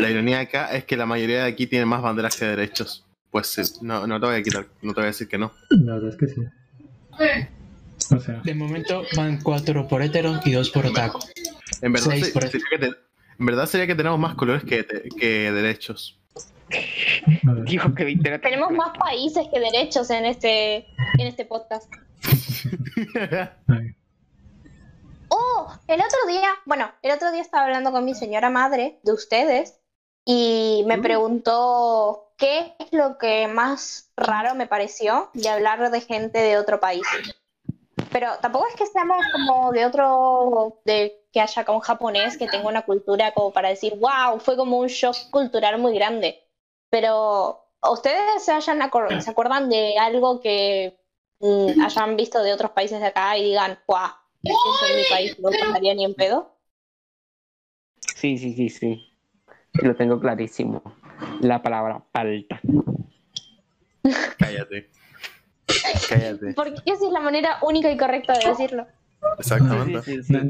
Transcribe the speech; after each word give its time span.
La 0.00 0.10
ironía 0.10 0.40
acá 0.40 0.72
es 0.74 0.84
que 0.84 0.96
la 0.96 1.06
mayoría 1.06 1.44
de 1.44 1.48
aquí 1.50 1.66
tiene 1.66 1.84
más 1.86 2.02
banderas 2.02 2.36
que 2.36 2.44
derechos. 2.46 3.04
Pues 3.30 3.46
sí, 3.46 3.62
no, 3.82 4.06
no 4.06 4.18
te 4.20 4.26
voy 4.26 4.36
a 4.36 4.42
quitar, 4.42 4.66
no 4.82 4.92
te 4.92 5.00
voy 5.00 5.04
a 5.04 5.06
decir 5.08 5.28
que 5.28 5.38
no. 5.38 5.52
La 5.70 5.94
verdad 5.94 6.10
es 6.10 6.16
que 6.16 6.26
sí. 6.26 6.40
O 8.14 8.18
sea, 8.18 8.40
De 8.42 8.54
momento 8.54 9.02
van 9.16 9.40
cuatro 9.42 9.86
por 9.86 10.02
hetero 10.02 10.40
y 10.44 10.52
dos 10.52 10.70
por 10.70 10.86
otaku. 10.86 11.20
En 11.82 11.92
verdad, 11.92 12.08
Seis 12.10 12.26
se- 12.26 12.32
por 12.32 12.42
sería 12.48 12.66
que 12.70 12.78
te- 12.78 12.86
en 13.38 13.46
verdad 13.46 13.66
sería 13.66 13.86
que 13.86 13.94
tenemos 13.94 14.18
más 14.18 14.34
colores 14.34 14.64
que, 14.64 14.84
que 15.18 15.52
derechos. 15.52 16.18
que 16.68 18.04
20 18.04 18.28
era- 18.28 18.40
Tenemos 18.40 18.70
más 18.72 18.96
países 18.98 19.46
que 19.52 19.60
derechos 19.60 20.10
en 20.10 20.24
este, 20.26 20.76
en 21.18 21.26
este 21.26 21.44
podcast. 21.44 21.90
Oh, 25.28 25.72
el 25.86 26.00
otro 26.00 26.18
día, 26.28 26.48
bueno, 26.66 26.90
el 27.02 27.12
otro 27.12 27.30
día 27.32 27.42
estaba 27.42 27.64
hablando 27.66 27.92
con 27.92 28.04
mi 28.04 28.14
señora 28.14 28.50
madre 28.50 28.98
de 29.04 29.12
ustedes 29.12 29.79
y 30.24 30.84
me 30.86 30.98
preguntó 30.98 32.32
qué 32.36 32.74
es 32.78 32.92
lo 32.92 33.18
que 33.18 33.48
más 33.48 34.10
raro 34.16 34.54
me 34.54 34.66
pareció 34.66 35.30
de 35.34 35.48
hablar 35.48 35.90
de 35.90 36.00
gente 36.00 36.38
de 36.38 36.58
otro 36.58 36.80
país. 36.80 37.06
Pero 38.12 38.28
tampoco 38.40 38.66
es 38.68 38.74
que 38.74 38.86
seamos 38.86 39.24
como 39.32 39.70
de 39.72 39.86
otro, 39.86 40.80
de 40.84 41.24
que 41.32 41.40
haya 41.40 41.62
acá 41.62 41.72
un 41.72 41.80
japonés 41.80 42.36
que 42.36 42.48
tenga 42.48 42.68
una 42.68 42.82
cultura 42.82 43.32
como 43.32 43.52
para 43.52 43.68
decir, 43.68 43.94
wow, 43.98 44.40
fue 44.40 44.56
como 44.56 44.78
un 44.78 44.88
shock 44.88 45.16
cultural 45.30 45.78
muy 45.78 45.94
grande. 45.94 46.42
Pero 46.90 47.64
ustedes 47.88 48.42
se, 48.44 48.52
hayan 48.52 48.80
acor- 48.80 49.20
se 49.20 49.30
acuerdan 49.30 49.68
de 49.68 49.96
algo 49.98 50.40
que 50.40 50.98
mm, 51.40 51.80
hayan 51.80 52.16
visto 52.16 52.42
de 52.42 52.52
otros 52.52 52.72
países 52.72 53.00
de 53.00 53.06
acá 53.06 53.36
y 53.36 53.44
digan, 53.44 53.78
wow, 53.86 54.08
eso 54.42 54.86
en 54.90 54.96
mi 54.96 55.04
país 55.08 55.38
no 55.38 55.50
pasaría 55.50 55.94
ni 55.94 56.04
en 56.04 56.14
pedo. 56.14 56.56
Sí, 58.14 58.38
sí, 58.38 58.54
sí, 58.54 58.68
sí. 58.68 59.09
Lo 59.82 59.94
tengo 59.94 60.20
clarísimo. 60.20 60.82
La 61.40 61.62
palabra 61.62 62.02
palta. 62.12 62.60
Cállate. 64.38 64.90
Cállate. 66.08 66.54
Porque 66.54 66.80
esa 66.86 67.06
es 67.06 67.12
la 67.12 67.20
manera 67.20 67.58
única 67.62 67.90
y 67.90 67.96
correcta 67.96 68.34
de 68.38 68.48
decirlo. 68.48 68.86
Exactamente. 69.38 70.02
Sí, 70.02 70.14
sí, 70.16 70.22
sí. 70.22 70.32
No, 70.32 70.40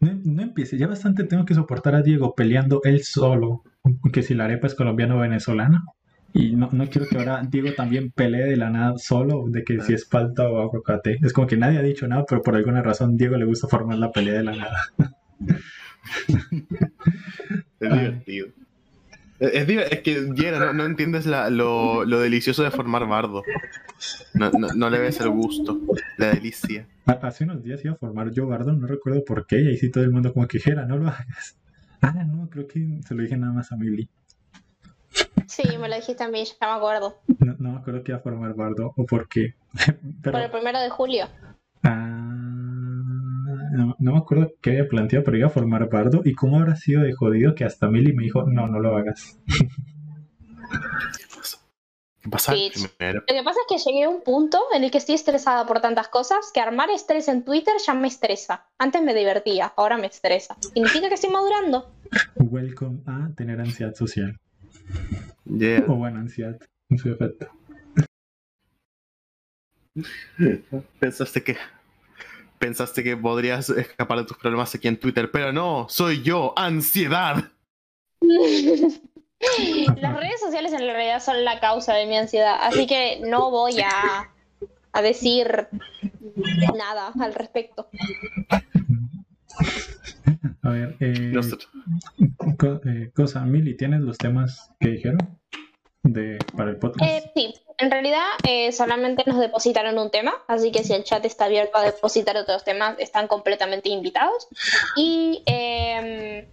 no, 0.00 0.20
no 0.24 0.42
empiece, 0.42 0.76
ya 0.76 0.88
bastante 0.88 1.24
tengo 1.24 1.44
que 1.44 1.54
soportar 1.54 1.94
a 1.94 2.02
Diego 2.02 2.34
peleando 2.34 2.80
él 2.84 3.04
solo, 3.04 3.62
que 4.12 4.22
si 4.22 4.34
la 4.34 4.44
arepa 4.44 4.66
es 4.66 4.74
colombiana 4.74 5.16
o 5.16 5.20
venezolana. 5.20 5.84
Y 6.32 6.54
no, 6.54 6.68
no 6.72 6.86
quiero 6.88 7.06
que 7.08 7.16
ahora 7.16 7.42
Diego 7.48 7.72
también 7.74 8.10
pelee 8.10 8.44
de 8.44 8.56
la 8.56 8.68
nada 8.68 8.98
solo, 8.98 9.44
de 9.48 9.64
que 9.64 9.80
si 9.80 9.94
es 9.94 10.04
palta 10.04 10.46
o 10.48 10.60
aguacate. 10.60 11.18
Es 11.22 11.32
como 11.32 11.46
que 11.46 11.56
nadie 11.56 11.78
ha 11.78 11.82
dicho 11.82 12.06
nada, 12.06 12.24
pero 12.28 12.42
por 12.42 12.56
alguna 12.56 12.82
razón 12.82 13.16
Diego 13.16 13.36
le 13.36 13.46
gusta 13.46 13.68
formar 13.68 13.96
la 13.96 14.10
pelea 14.10 14.34
de 14.34 14.42
la 14.42 14.56
nada. 14.56 14.92
Es 17.80 17.90
divertido. 17.92 18.48
Es, 19.38 19.68
es 19.68 20.00
que, 20.00 20.30
Yera, 20.34 20.58
no, 20.58 20.72
no 20.72 20.84
entiendes 20.86 21.26
la- 21.26 21.50
lo, 21.50 22.04
lo 22.04 22.20
delicioso 22.20 22.62
de 22.62 22.70
formar 22.70 23.06
bardo. 23.06 23.42
No, 24.34 24.50
no, 24.50 24.68
no 24.74 24.90
le 24.90 24.98
ves 24.98 25.20
el 25.20 25.30
gusto, 25.30 25.78
la 26.16 26.28
delicia. 26.34 26.86
Ha- 27.06 27.12
Hace 27.22 27.44
unos 27.44 27.62
días 27.62 27.84
iba 27.84 27.94
a 27.94 27.98
formar 27.98 28.30
yo 28.30 28.46
bardo, 28.46 28.72
no 28.72 28.86
recuerdo 28.86 29.24
por 29.24 29.46
qué, 29.46 29.60
y 29.60 29.68
ahí 29.68 29.76
sí 29.76 29.90
todo 29.90 30.04
el 30.04 30.10
mundo 30.10 30.32
como 30.32 30.46
que 30.46 30.58
Jera, 30.58 30.86
no 30.86 30.96
lo 30.96 31.08
hagas. 31.08 31.56
Ah, 32.00 32.12
no, 32.24 32.48
creo 32.50 32.66
que 32.66 33.00
se 33.06 33.14
lo 33.14 33.22
dije 33.22 33.36
nada 33.36 33.52
más 33.52 33.72
a 33.72 33.76
Milly. 33.76 34.08
Sí, 35.46 35.62
me 35.80 35.88
lo 35.88 35.94
dijiste 35.96 36.24
a 36.24 36.28
mí, 36.28 36.44
ya 36.44 36.66
me 36.68 36.76
acuerdo. 36.76 37.20
No, 37.38 37.54
no 37.58 37.72
me 37.72 37.78
acuerdo 37.78 38.02
que 38.02 38.12
iba 38.12 38.18
a 38.18 38.22
formar 38.22 38.54
bardo 38.54 38.92
o 38.96 39.06
por 39.06 39.28
qué. 39.28 39.54
Pero, 40.22 40.32
Por 40.32 40.40
el 40.42 40.50
primero 40.50 40.80
de 40.80 40.90
julio. 40.90 41.26
Ah, 41.82 42.15
no, 43.72 43.96
no 43.98 44.12
me 44.12 44.18
acuerdo 44.18 44.52
qué 44.60 44.70
había 44.70 44.88
planteado, 44.88 45.24
pero 45.24 45.36
iba 45.38 45.46
a 45.46 45.50
formar 45.50 45.88
bardo. 45.88 46.22
¿Y 46.24 46.34
cómo 46.34 46.58
habrá 46.58 46.76
sido 46.76 47.02
de 47.02 47.12
jodido 47.12 47.54
que 47.54 47.64
hasta 47.64 47.88
Milly 47.88 48.12
me 48.12 48.24
dijo, 48.24 48.44
no, 48.44 48.66
no 48.66 48.80
lo 48.80 48.96
hagas? 48.96 49.38
¿Qué 52.26 52.30
pasa? 52.30 52.54
Bitch. 52.54 52.88
Primero. 52.96 53.20
Lo 53.20 53.34
que 53.34 53.42
pasa 53.44 53.60
es 53.60 53.84
que 53.84 53.90
llegué 53.90 54.04
a 54.04 54.08
un 54.08 54.22
punto 54.22 54.58
en 54.74 54.82
el 54.82 54.90
que 54.90 54.98
estoy 54.98 55.14
estresada 55.14 55.64
por 55.64 55.80
tantas 55.80 56.08
cosas 56.08 56.50
que 56.52 56.60
armar 56.60 56.90
estrés 56.90 57.28
en 57.28 57.44
Twitter 57.44 57.74
ya 57.86 57.94
me 57.94 58.08
estresa. 58.08 58.66
Antes 58.78 59.00
me 59.02 59.14
divertía, 59.14 59.72
ahora 59.76 59.96
me 59.96 60.08
estresa. 60.08 60.56
Significa 60.60 61.08
que 61.08 61.14
estoy 61.14 61.30
madurando. 61.30 61.92
Welcome 62.34 63.00
a 63.06 63.30
tener 63.36 63.60
ansiedad 63.60 63.94
social. 63.94 64.36
Yeah. 65.44 65.84
O 65.86 65.94
bueno, 65.94 66.18
ansiedad 66.18 66.58
en 66.88 66.98
su 66.98 67.12
efecto. 67.12 67.48
Pensaste 70.98 71.42
que. 71.42 71.56
Pensaste 72.58 73.02
que 73.04 73.16
podrías 73.16 73.68
escapar 73.70 74.18
de 74.18 74.24
tus 74.24 74.36
problemas 74.38 74.74
aquí 74.74 74.88
en 74.88 74.98
Twitter, 74.98 75.30
pero 75.30 75.52
no, 75.52 75.86
soy 75.88 76.22
yo, 76.22 76.52
ansiedad. 76.56 77.44
Las 79.96 80.16
redes 80.16 80.40
sociales 80.40 80.72
en 80.72 80.78
realidad 80.80 81.22
son 81.22 81.44
la 81.44 81.60
causa 81.60 81.92
de 81.94 82.06
mi 82.06 82.16
ansiedad, 82.16 82.56
así 82.60 82.86
que 82.86 83.20
no 83.20 83.50
voy 83.50 83.78
a, 83.80 84.30
a 84.92 85.02
decir 85.02 85.68
nada 86.76 87.12
al 87.20 87.34
respecto. 87.34 87.88
A 90.62 90.70
ver, 90.70 90.96
eh, 91.00 91.30
Nosotros- 91.32 91.70
co- 92.58 92.80
eh, 92.86 93.10
cosa, 93.14 93.44
Milly, 93.44 93.76
¿tienes 93.76 94.00
los 94.00 94.16
temas 94.18 94.70
que 94.80 94.88
dijeron 94.88 95.18
de, 96.12 96.38
para 96.56 96.70
el 96.70 96.76
podcast? 96.76 97.10
Eh, 97.10 97.30
sí, 97.34 97.54
en 97.78 97.90
realidad 97.90 98.24
eh, 98.46 98.72
solamente 98.72 99.24
nos 99.26 99.38
depositaron 99.38 99.98
un 99.98 100.10
tema, 100.10 100.34
así 100.46 100.72
que 100.72 100.84
si 100.84 100.92
el 100.92 101.04
chat 101.04 101.24
está 101.24 101.46
abierto 101.46 101.78
a 101.78 101.82
depositar 101.82 102.36
otros 102.36 102.64
temas, 102.64 102.96
están 102.98 103.28
completamente 103.28 103.88
invitados. 103.88 104.48
Y 104.96 105.42
eh, 105.46 106.48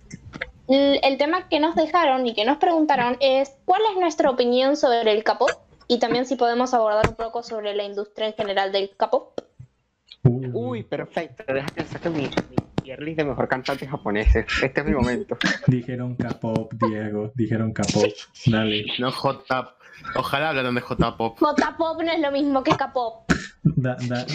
el, 0.67 0.99
el 1.03 1.17
tema 1.17 1.47
que 1.49 1.59
nos 1.59 1.75
dejaron 1.75 2.25
y 2.27 2.33
que 2.33 2.45
nos 2.45 2.57
preguntaron 2.57 3.17
es 3.19 3.53
cuál 3.65 3.81
es 3.91 3.99
nuestra 3.99 4.29
opinión 4.29 4.77
sobre 4.77 5.11
el 5.11 5.23
K-pop 5.23 5.51
y 5.87 5.99
también 5.99 6.25
si 6.25 6.35
podemos 6.35 6.73
abordar 6.73 7.07
un 7.07 7.15
poco 7.15 7.43
sobre 7.43 7.75
la 7.75 7.83
industria 7.83 8.27
en 8.27 8.33
general 8.33 8.71
del 8.71 8.89
K-pop. 8.95 9.39
Uh, 10.23 10.69
Uy, 10.69 10.83
perfecto. 10.83 11.43
Déjame 11.47 11.71
pensar 11.73 11.99
que 11.99 12.09
mi, 12.09 12.21
mi 12.21 12.55
de 12.83 13.23
mejor 13.25 13.47
cantantes 13.47 13.89
japoneses. 13.89 14.45
Este 14.61 14.81
es 14.81 14.85
mi 14.85 14.93
momento. 14.93 15.37
Dijeron 15.67 16.15
K-pop, 16.15 16.73
Diego, 16.73 17.31
dijeron 17.35 17.71
K-pop. 17.73 18.11
Dale, 18.47 18.85
No 18.99 19.11
J. 19.11 19.75
Ojalá 20.15 20.49
hablaran 20.49 20.75
de 20.75 20.81
J-pop. 20.81 21.37
J-pop 21.39 22.01
no 22.03 22.11
es 22.11 22.19
lo 22.19 22.31
mismo 22.31 22.61
que 22.63 22.71
K-pop. 22.75 23.31
da, 23.63 23.95
da- 24.07 24.25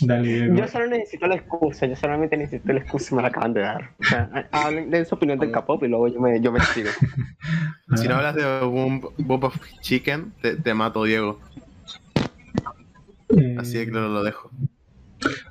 dale, 0.00 0.28
Diego. 0.28 0.56
Yo 0.56 0.66
solo 0.68 0.86
necesito 0.88 1.26
la 1.26 1.36
excusa. 1.36 1.86
Yo 1.86 1.94
solamente 1.94 2.36
necesito 2.36 2.72
la 2.72 2.80
excusa 2.80 3.08
y 3.12 3.16
me 3.16 3.22
la 3.22 3.28
acaban 3.28 3.52
de 3.54 3.60
dar. 3.60 3.90
O 4.00 4.04
sea, 4.04 4.48
hablen 4.50 4.90
de 4.90 5.04
su 5.04 5.14
opinión 5.14 5.38
del 5.38 5.52
K-pop 5.52 5.82
y 5.84 5.88
luego 5.88 6.08
yo 6.08 6.20
me, 6.20 6.40
yo 6.40 6.50
me 6.52 6.58
despido. 6.60 6.90
Si 7.96 8.08
no 8.08 8.16
hablas 8.16 8.34
de 8.34 8.60
Boom, 8.64 9.02
Boom 9.18 9.44
of 9.44 9.56
Chicken, 9.82 10.32
te, 10.40 10.56
te 10.56 10.74
mato, 10.74 11.04
Diego. 11.04 11.38
eh, 13.28 13.56
Así 13.58 13.76
de 13.78 13.88
claro 13.88 14.08
lo 14.08 14.24
dejo. 14.24 14.50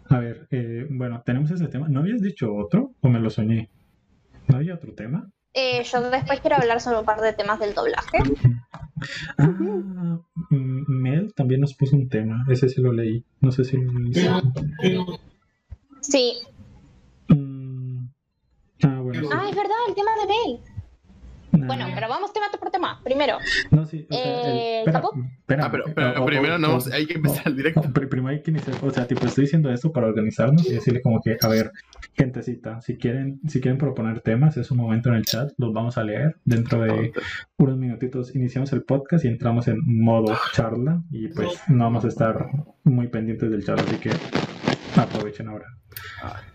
A 0.10 0.20
ver, 0.20 0.48
eh, 0.52 0.88
bueno, 0.90 1.22
tenemos 1.26 1.50
ese 1.52 1.68
tema. 1.68 1.88
¿No 1.90 2.00
habías 2.02 2.22
dicho 2.22 2.54
otro 2.54 2.92
o 3.02 3.10
me 3.10 3.20
lo 3.20 3.30
soñé? 3.30 3.70
¿No 4.48 4.58
había 4.58 4.76
otro 4.76 4.94
tema? 4.94 5.30
Eh, 5.54 5.84
yo 5.84 6.10
después 6.10 6.40
quiero 6.42 6.56
hablar 6.58 6.82
sobre 6.82 7.00
un 7.00 7.06
par 7.06 7.22
de 7.22 7.34
temas 7.34 7.60
del 7.60 7.74
doblaje. 7.74 8.18
Ah, 9.38 10.18
mm, 10.50 10.84
Mel 10.88 11.34
también 11.36 11.62
nos 11.62 11.74
puso 11.76 11.96
un 11.96 12.10
tema. 12.10 12.44
Ese 12.50 12.70
sí 12.70 12.82
lo 12.82 12.94
leí. 12.94 13.24
No 13.42 13.52
sé 13.52 13.64
si 13.64 13.78
lo 13.78 15.20
Sí. 16.02 16.34
Mm, 17.30 18.08
Ah, 18.84 19.00
bueno. 19.02 19.22
sí. 19.22 19.28
Ah, 19.32 19.48
es 19.50 19.56
verdad, 19.56 19.76
el 19.88 19.96
tema 19.96 20.12
de 20.16 20.28
Bell. 20.28 20.73
Bueno, 21.68 21.86
pero 21.94 22.08
vamos 22.10 22.32
tema 22.34 22.46
por 22.60 22.70
tema. 22.72 23.00
Primero, 23.04 23.38
No, 23.72 23.86
sí, 23.86 24.06
o 24.10 24.14
sea, 24.14 24.24
el- 24.52 24.58
eh, 24.58 24.80
espera, 24.80 25.02
espera, 25.40 25.66
Ah, 25.66 25.72
pero, 25.72 25.88
eh, 25.88 25.94
pero 25.96 26.20
o- 26.20 26.24
o- 26.24 26.26
primero 26.26 26.56
o- 26.56 26.58
no, 26.58 26.80
hay 26.94 27.06
que 27.06 27.14
empezar 27.16 27.48
el 27.48 27.56
directo. 27.56 27.82
Primero 27.94 28.28
hay 28.30 28.42
que 28.42 28.52
iniciar, 28.52 28.76
o 28.82 28.90
sea, 28.92 29.08
tipo, 29.08 29.26
estoy 29.26 29.44
diciendo 29.46 29.72
esto 29.72 29.92
para 29.92 30.08
organizarnos 30.08 30.66
y 30.66 30.74
decirle 30.74 31.02
como 31.02 31.22
que, 31.22 31.38
a 31.42 31.48
ver, 31.48 31.72
gentecita, 32.16 32.82
si 32.82 32.98
quieren, 32.98 33.40
si 33.48 33.60
quieren 33.62 33.78
proponer 33.78 34.22
temas, 34.22 34.58
es 34.58 34.72
un 34.72 34.78
momento 34.78 35.10
en 35.10 35.16
el 35.16 35.26
chat, 35.26 35.52
los 35.58 35.74
vamos 35.74 35.98
a 35.98 36.04
leer. 36.04 36.36
Dentro 36.46 36.82
de 36.82 37.12
unos 37.58 37.78
minutitos 37.78 38.36
iniciamos 38.36 38.72
el 38.74 38.84
podcast 38.84 39.26
y 39.26 39.28
entramos 39.30 39.68
en 39.68 39.78
modo 39.86 40.36
charla 40.54 41.02
y 41.12 41.28
pues 41.30 41.60
no 41.68 41.84
vamos 41.86 42.06
a 42.06 42.08
estar 42.08 42.50
muy 42.84 43.08
pendientes 43.08 43.50
del 43.50 43.64
chat, 43.66 43.80
así 43.80 43.96
que 43.98 44.10
aprovechen 45.02 45.48
ahora. 45.50 45.68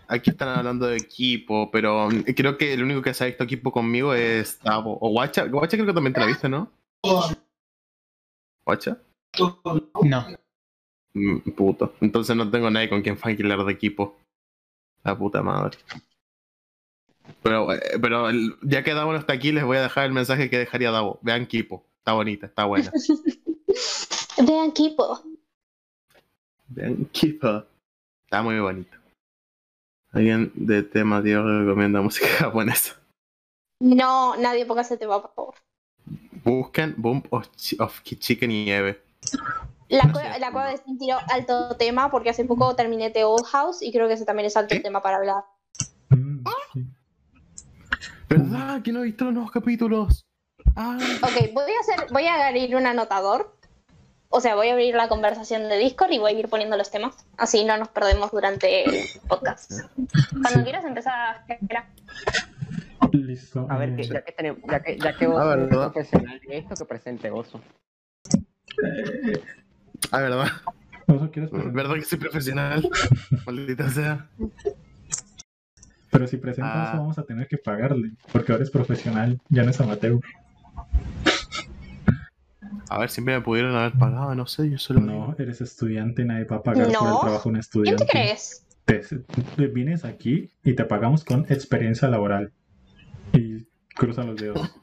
Aquí 0.07 0.31
están 0.31 0.49
hablando 0.49 0.87
de 0.87 0.97
equipo, 0.97 1.69
pero 1.71 2.09
mm, 2.09 2.23
creo 2.35 2.57
que 2.57 2.73
el 2.73 2.83
único 2.83 3.01
que 3.01 3.13
se 3.13 3.23
ha 3.23 3.27
visto 3.27 3.43
equipo 3.43 3.71
conmigo 3.71 4.13
es 4.13 4.57
Tavo. 4.59 4.97
O 5.01 5.09
Guacha. 5.11 5.45
Guacha 5.45 5.77
creo 5.77 5.85
que 5.87 5.93
también 5.93 6.13
te 6.13 6.19
la 6.19 6.25
viste, 6.25 6.49
¿no? 6.49 6.71
¿Guacha? 8.65 8.97
No. 10.03 10.25
Mm, 11.13 11.37
puto. 11.55 11.93
Entonces 12.01 12.35
no 12.35 12.49
tengo 12.49 12.69
nadie 12.69 12.89
con 12.89 13.01
quien 13.01 13.17
fanquilar 13.17 13.63
de 13.65 13.71
equipo. 13.71 14.17
La 15.03 15.17
puta 15.17 15.41
madre. 15.41 15.77
Pero, 17.43 17.71
eh, 17.73 17.79
pero 18.01 18.29
el- 18.29 18.55
ya 18.63 18.83
que 18.83 18.93
Davo 18.93 19.11
no 19.11 19.17
está 19.19 19.33
aquí, 19.33 19.51
les 19.51 19.63
voy 19.63 19.77
a 19.77 19.81
dejar 19.83 20.05
el 20.05 20.11
mensaje 20.13 20.49
que 20.49 20.57
dejaría 20.57 20.91
Davo. 20.91 21.19
Vean 21.21 21.45
Kipo. 21.45 21.85
Está 21.99 22.13
bonita, 22.13 22.47
está 22.47 22.65
buena. 22.65 22.91
vean 24.47 24.71
Kipo. 24.71 25.23
Vean 26.67 27.05
Kipo. 27.05 27.65
Está 28.29 28.43
muy 28.43 28.59
bonita. 28.59 28.95
Alguien 30.11 30.51
de 30.53 30.83
tema, 30.83 31.19
Dios 31.19 31.43
recomienda 31.43 31.99
música 31.99 32.27
japonesa. 32.37 32.93
No, 33.79 34.35
nadie 34.37 34.67
ponga 34.67 34.83
ese 34.83 34.97
tema, 34.97 35.19
por 35.19 35.33
favor. 35.33 35.55
Busquen 36.43 36.93
Boom 36.95 37.23
of, 37.31 37.47
of 37.79 38.03
Chicken 38.03 38.51
y 38.51 38.69
Eve. 38.69 39.01
La, 39.87 40.03
No 40.03 40.13
sé. 40.13 40.39
la 40.39 40.51
cueva 40.51 40.69
de 40.69 40.77
Steam 40.77 40.99
tiró 40.99 41.17
alto 41.27 41.75
tema 41.77 42.11
porque 42.11 42.29
hace 42.29 42.45
poco 42.45 42.75
terminé 42.75 43.09
The 43.09 43.23
Old 43.23 43.45
House 43.45 43.81
y 43.81 43.91
creo 43.91 44.07
que 44.07 44.13
ese 44.13 44.25
también 44.25 44.45
es 44.45 44.55
alto 44.55 44.79
tema 44.79 45.01
para 45.01 45.17
hablar. 45.17 45.43
¿Verdad 48.29 48.83
que 48.83 48.91
no 48.91 48.99
he 48.99 49.05
visto 49.05 49.25
los 49.25 49.33
nuevos 49.33 49.51
capítulos? 49.51 50.21
Ah, 50.75 50.99
Ok, 51.23 51.51
voy 51.51 51.71
a 51.71 51.79
hacer, 51.79 52.11
voy 52.13 52.27
a 52.27 52.47
abrir 52.47 52.75
un 52.75 52.85
anotador. 52.85 53.57
O 54.31 54.41
sea, 54.41 54.53
voy 54.55 54.67
a 54.69 54.73
abrir 54.73 54.93
la 54.93 55.07
conversación 55.07 55.63
de 55.69 55.77
Discord 55.79 56.11
y 56.11 56.19
voy 56.19 56.33
a 56.35 56.39
ir 56.39 56.47
poniendo 56.49 56.77
los 56.77 56.91
temas. 56.91 57.15
Así 57.37 57.65
no 57.65 57.77
nos 57.77 57.87
perdemos 57.89 58.29
durante 58.31 58.83
el 58.87 59.03
podcast. 59.27 59.71
Cuando 60.31 60.49
Sí. 60.59 60.63
quieras 60.63 60.85
empezar, 60.85 61.43
Jera. 61.47 61.89
Listo. 63.11 63.65
A 63.69 63.77
ver, 63.79 63.89
eh, 63.89 63.95
que, 63.95 64.03
ya 64.03 64.21
que 64.23 64.31
tenemos, 64.31 64.59
ya 64.69 64.79
que, 64.81 64.97
ya 64.99 65.17
que 65.17 65.25
vos 65.25 65.39
Ah, 65.41 65.53
un 65.55 65.67
¿verdad? 65.67 65.91
profesional 65.91 66.39
de 66.47 66.57
esto, 66.59 66.75
que 66.75 66.85
presente 66.85 67.31
Oso. 67.31 67.59
ah, 70.11 70.19
verdad. 70.21 70.47
¿Oso 71.07 71.31
quieres 71.31 71.49
presentar? 71.49 71.73
¿Verdad 71.73 71.95
que 71.95 72.01
soy 72.03 72.19
profesional? 72.19 72.87
Maldita 73.47 73.89
sea. 73.89 74.29
Pero 76.11 76.27
si 76.27 76.37
presentas 76.37 76.89
Ah. 76.89 76.93
vamos 76.97 77.17
a 77.17 77.23
tener 77.23 77.47
que 77.47 77.57
pagarle, 77.57 78.11
porque 78.31 78.51
ahora 78.51 78.63
es 78.63 78.69
profesional, 78.69 79.41
ya 79.49 79.63
no 79.63 79.71
es 79.71 79.81
amateur. 79.81 80.19
A 82.89 82.99
ver, 82.99 83.09
siempre 83.09 83.35
me 83.35 83.41
pudieron 83.41 83.75
haber 83.75 83.93
pagado, 83.93 84.33
no 84.35 84.45
sé, 84.47 84.69
yo 84.69 84.77
solo. 84.77 84.99
No, 85.01 85.35
eres 85.37 85.61
estudiante, 85.61 86.25
nadie 86.25 86.45
va 86.45 86.57
a 86.57 86.63
pagar 86.63 86.85
por 86.87 87.07
el 87.07 87.13
No. 87.13 87.19
trabajo 87.21 87.49
de 87.49 87.49
un 87.49 87.53
¿Quién 87.53 87.59
estudiante. 87.59 88.05
te 88.05 88.11
crees? 88.11 88.65
Te, 88.85 88.99
te 89.55 89.67
vienes 89.67 90.05
aquí 90.05 90.49
y 90.63 90.73
te 90.73 90.83
pagamos 90.85 91.23
con 91.23 91.45
experiencia 91.49 92.07
laboral. 92.07 92.51
Y 93.33 93.67
cruza 93.95 94.23
los 94.23 94.37
dedos. 94.37 94.73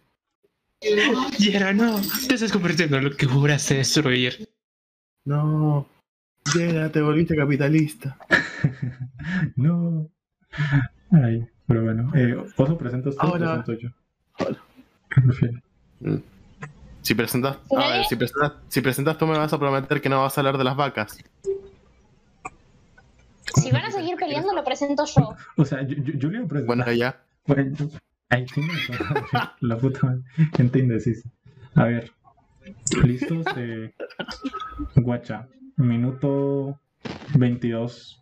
Yera, 1.38 1.72
no. 1.72 2.00
Te 2.28 2.34
estás 2.34 2.52
convirtiendo 2.52 2.98
en 2.98 3.04
lo 3.04 3.10
que 3.16 3.26
juraste 3.26 3.74
destruir. 3.76 4.48
No. 5.24 5.88
Llega, 6.54 6.90
te 6.90 7.00
volviste 7.00 7.34
capitalista. 7.34 8.16
no. 9.56 10.08
Ay, 11.10 11.44
pero 11.66 11.82
bueno. 11.82 12.12
Eh, 12.14 12.36
Oso, 12.56 12.78
¿presentas 12.78 13.16
tú 13.16 13.26
o 13.26 13.32
Hola. 13.32 13.64
presento 13.64 13.72
yo? 13.72 13.88
Hola. 14.38 16.22
Si 17.06 17.14
presentas, 17.14 17.58
a 17.70 17.88
ver, 17.88 18.04
si 18.04 18.16
presentas, 18.16 18.52
si 18.66 18.80
presentas 18.80 19.16
tú 19.16 19.28
me 19.28 19.38
vas 19.38 19.52
a 19.52 19.60
prometer 19.60 20.00
que 20.00 20.08
no 20.08 20.22
vas 20.22 20.36
a 20.36 20.40
hablar 20.40 20.58
de 20.58 20.64
las 20.64 20.74
vacas. 20.74 21.16
Si 23.54 23.70
van 23.70 23.84
a 23.84 23.92
seguir 23.92 24.16
peleando, 24.16 24.52
lo 24.52 24.64
presento 24.64 25.04
yo. 25.04 25.36
O 25.56 25.64
sea, 25.64 25.86
yo, 25.86 25.94
yo, 26.02 26.14
yo 26.14 26.28
le 26.28 26.38
iba 26.38 26.46
a 26.46 26.48
presentar. 26.48 26.76
Bueno, 26.76 26.92
ya. 26.92 27.22
Bueno, 27.46 27.76
la 29.60 29.78
puta. 29.78 30.18
Gente 30.56 30.80
indecisa. 30.80 31.30
A 31.76 31.84
ver, 31.84 32.10
listos. 33.04 33.46
Eh, 33.56 33.94
guacha, 34.96 35.46
minuto 35.76 36.80
22, 37.36 38.20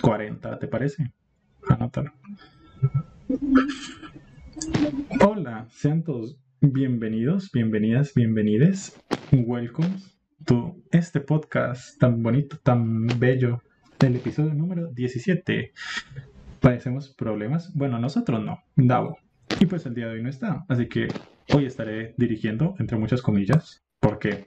40, 0.00 0.58
¿te 0.58 0.66
parece? 0.66 1.12
Anótalo. 1.68 2.12
Hola, 5.20 5.68
sean 5.70 6.02
todos 6.02 6.41
bienvenidos, 6.62 7.50
bienvenidas, 7.50 8.14
bienvenides. 8.14 8.96
Welcome 9.32 9.96
to 10.46 10.76
este 10.92 11.20
podcast 11.20 11.98
tan 11.98 12.22
bonito, 12.22 12.56
tan 12.62 13.08
bello, 13.18 13.60
del 13.98 14.16
episodio 14.16 14.54
número 14.54 14.86
17 14.92 15.72
padecemos 16.60 17.08
problemas. 17.08 17.74
Bueno, 17.74 17.98
nosotros 17.98 18.44
no, 18.44 18.60
Davo. 18.76 19.18
Y 19.58 19.66
pues 19.66 19.84
el 19.86 19.94
día 19.94 20.06
de 20.06 20.12
hoy 20.12 20.22
no 20.22 20.30
está. 20.30 20.64
Así 20.68 20.88
que 20.88 21.08
hoy 21.52 21.66
estaré 21.66 22.14
dirigiendo, 22.16 22.76
entre 22.78 22.96
muchas 22.96 23.22
comillas, 23.22 23.82
porque 23.98 24.46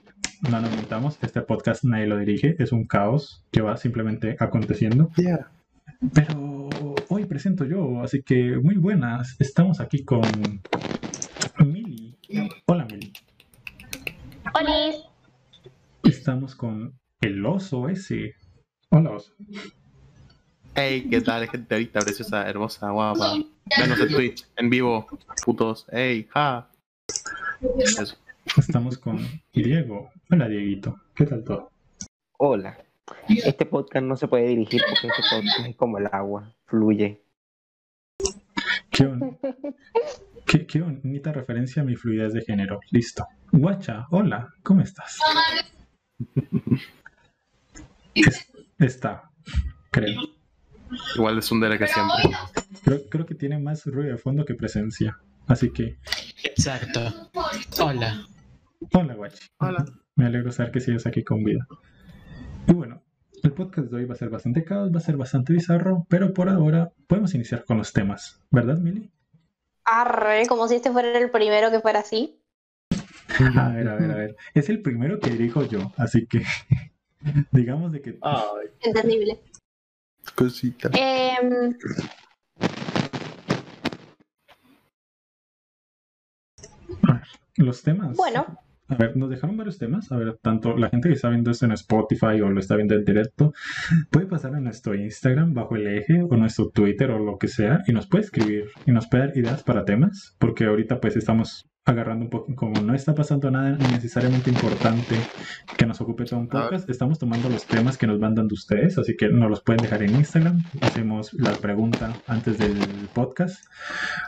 no 0.49 0.61
nos 0.61 0.73
mentamos, 0.73 1.19
este 1.21 1.41
podcast 1.41 1.83
nadie 1.83 2.07
lo 2.07 2.17
dirige, 2.17 2.55
es 2.59 2.71
un 2.71 2.85
caos 2.87 3.45
que 3.51 3.61
va 3.61 3.75
simplemente 3.75 4.37
aconteciendo. 4.39 5.11
Ya. 5.17 5.51
Pero 6.13 6.69
hoy 7.09 7.25
presento 7.25 7.65
yo, 7.65 8.01
así 8.01 8.23
que 8.23 8.57
muy 8.57 8.75
buenas. 8.75 9.35
Estamos 9.39 9.81
aquí 9.81 10.05
con 10.05 10.21
Mili. 11.63 12.15
Hola 12.65 12.85
Mili. 12.85 13.11
Estamos 16.03 16.55
con 16.55 16.97
el 17.21 17.45
oso 17.45 17.89
ese. 17.89 18.35
Hola 18.89 19.11
oso. 19.11 19.33
Hey, 20.75 21.07
¿qué 21.09 21.21
tal, 21.21 21.47
gente 21.47 21.73
ahorita 21.73 21.99
preciosa, 22.01 22.47
hermosa, 22.49 22.89
guapa? 22.89 23.33
Venos 23.79 23.99
en 23.99 24.07
Twitch, 24.09 24.45
en 24.57 24.69
vivo, 24.69 25.07
putos. 25.45 25.85
Hey, 25.91 26.27
ja. 26.31 26.69
Eso. 27.79 28.15
Estamos 28.57 28.97
con 28.97 29.19
Diego. 29.53 30.09
Hola 30.29 30.47
Dieguito. 30.47 30.99
¿Qué 31.15 31.25
tal 31.25 31.43
todo? 31.43 31.71
Hola. 32.37 32.77
Este 33.27 33.65
podcast 33.65 34.05
no 34.05 34.15
se 34.17 34.27
puede 34.27 34.47
dirigir 34.47 34.81
porque 34.87 35.07
este 35.07 35.21
podcast 35.29 35.67
es 35.67 35.75
como 35.75 35.97
el 35.99 36.07
agua, 36.11 36.53
fluye. 36.65 37.21
Qué, 38.89 39.05
bon- 39.05 39.37
qué- 40.45 40.65
qué 40.65 40.81
bonita 40.81 41.31
referencia 41.31 41.81
a 41.81 41.85
mi 41.85 41.95
fluidez 41.95 42.33
de 42.33 42.41
género. 42.41 42.79
Listo. 42.91 43.25
Guacha, 43.51 44.05
hola, 44.11 44.49
¿cómo 44.63 44.81
estás? 44.81 45.19
Es- 48.13 48.51
está, 48.79 49.29
creo. 49.91 50.21
Igual 51.15 51.35
de 51.37 51.41
Sundere 51.41 51.77
que 51.77 51.87
siempre. 51.87 52.15
creo. 52.83 53.01
Creo 53.09 53.25
que 53.25 53.35
tiene 53.35 53.59
más 53.59 53.85
ruido 53.85 54.11
de 54.11 54.17
fondo 54.17 54.45
que 54.45 54.53
presencia. 54.55 55.17
Así 55.47 55.71
que, 55.71 55.97
Exacto. 56.43 57.29
Hola. 57.81 58.25
hola, 58.93 59.13
guachi. 59.15 59.47
Hola. 59.59 59.85
Me 60.15 60.25
alegro 60.25 60.51
saber 60.51 60.71
que 60.71 60.79
sigues 60.79 61.05
aquí 61.05 61.23
con 61.23 61.43
vida. 61.43 61.67
Y 62.67 62.73
bueno, 62.73 63.03
el 63.43 63.51
podcast 63.51 63.89
de 63.91 63.97
hoy 63.97 64.05
va 64.05 64.13
a 64.13 64.17
ser 64.17 64.29
bastante 64.29 64.63
caos, 64.63 64.91
va 64.93 64.97
a 64.97 65.01
ser 65.01 65.17
bastante 65.17 65.53
bizarro, 65.53 66.05
pero 66.09 66.33
por 66.33 66.49
ahora 66.49 66.91
podemos 67.07 67.33
iniciar 67.35 67.65
con 67.65 67.77
los 67.77 67.91
temas. 67.93 68.41
¿Verdad, 68.49 68.77
Mili? 68.79 69.11
Arre, 69.85 70.47
como 70.47 70.67
si 70.67 70.75
este 70.75 70.91
fuera 70.91 71.17
el 71.17 71.29
primero 71.31 71.71
que 71.71 71.79
fuera 71.79 71.99
así. 71.99 72.41
A 73.57 73.69
ver, 73.69 73.87
a 73.87 73.95
ver, 73.95 74.11
a 74.11 74.15
ver. 74.15 74.35
Es 74.53 74.69
el 74.69 74.81
primero 74.81 75.19
que 75.19 75.29
dirijo 75.29 75.63
yo, 75.63 75.91
así 75.97 76.25
que 76.25 76.43
digamos 77.51 77.91
de 77.91 78.01
que 78.01 78.17
Ay, 78.21 78.69
Entendible. 78.81 79.39
cosita. 80.35 80.89
Em, 80.93 81.75
los 87.57 87.81
temas. 87.83 88.15
bueno, 88.17 88.45
A 88.87 88.95
ver, 88.95 89.17
nos 89.17 89.29
dejaron 89.29 89.57
varios 89.57 89.77
temas. 89.77 90.11
A 90.11 90.17
ver, 90.17 90.37
tanto 90.41 90.77
la 90.77 90.89
gente 90.89 91.09
que 91.09 91.15
está 91.15 91.29
viendo 91.29 91.51
esto 91.51 91.65
en 91.65 91.71
Spotify 91.71 92.41
o 92.41 92.49
lo 92.49 92.59
está 92.59 92.75
viendo 92.75 92.95
en 92.95 93.03
directo, 93.03 93.53
puede 94.11 94.27
pasar 94.27 94.55
a 94.55 94.59
nuestro 94.59 94.93
Instagram 94.93 95.53
bajo 95.53 95.75
el 95.75 95.87
eje 95.87 96.21
o 96.21 96.37
nuestro 96.37 96.69
Twitter 96.69 97.09
o 97.11 97.19
lo 97.19 97.37
que 97.37 97.47
sea 97.47 97.83
y 97.87 97.93
nos 97.93 98.07
puede 98.07 98.25
escribir 98.25 98.65
y 98.85 98.91
nos 98.91 99.07
puede 99.07 99.27
dar 99.27 99.37
ideas 99.37 99.63
para 99.63 99.85
temas, 99.85 100.35
porque 100.39 100.65
ahorita 100.65 100.99
pues 100.99 101.15
estamos 101.15 101.67
agarrando 101.85 102.25
un 102.25 102.31
poco, 102.31 102.55
como 102.55 102.81
no 102.81 102.95
está 102.95 103.13
pasando 103.13 103.51
nada 103.51 103.77
necesariamente 103.91 104.49
importante 104.49 105.15
que 105.77 105.85
nos 105.85 106.01
ocupe 106.01 106.25
todo 106.25 106.39
un 106.39 106.47
podcast, 106.47 106.89
estamos 106.89 107.19
tomando 107.19 107.47
los 107.47 107.65
temas 107.65 107.95
que 107.97 108.07
nos 108.07 108.19
van 108.19 108.33
dando 108.33 108.55
ustedes, 108.55 108.97
así 108.97 109.15
que 109.15 109.29
nos 109.29 109.49
los 109.49 109.61
pueden 109.61 109.83
dejar 109.83 110.01
en 110.01 110.15
Instagram, 110.15 110.63
hacemos 110.81 111.33
la 111.33 111.53
pregunta 111.53 112.11
antes 112.25 112.57
del 112.57 112.75
podcast, 113.13 113.63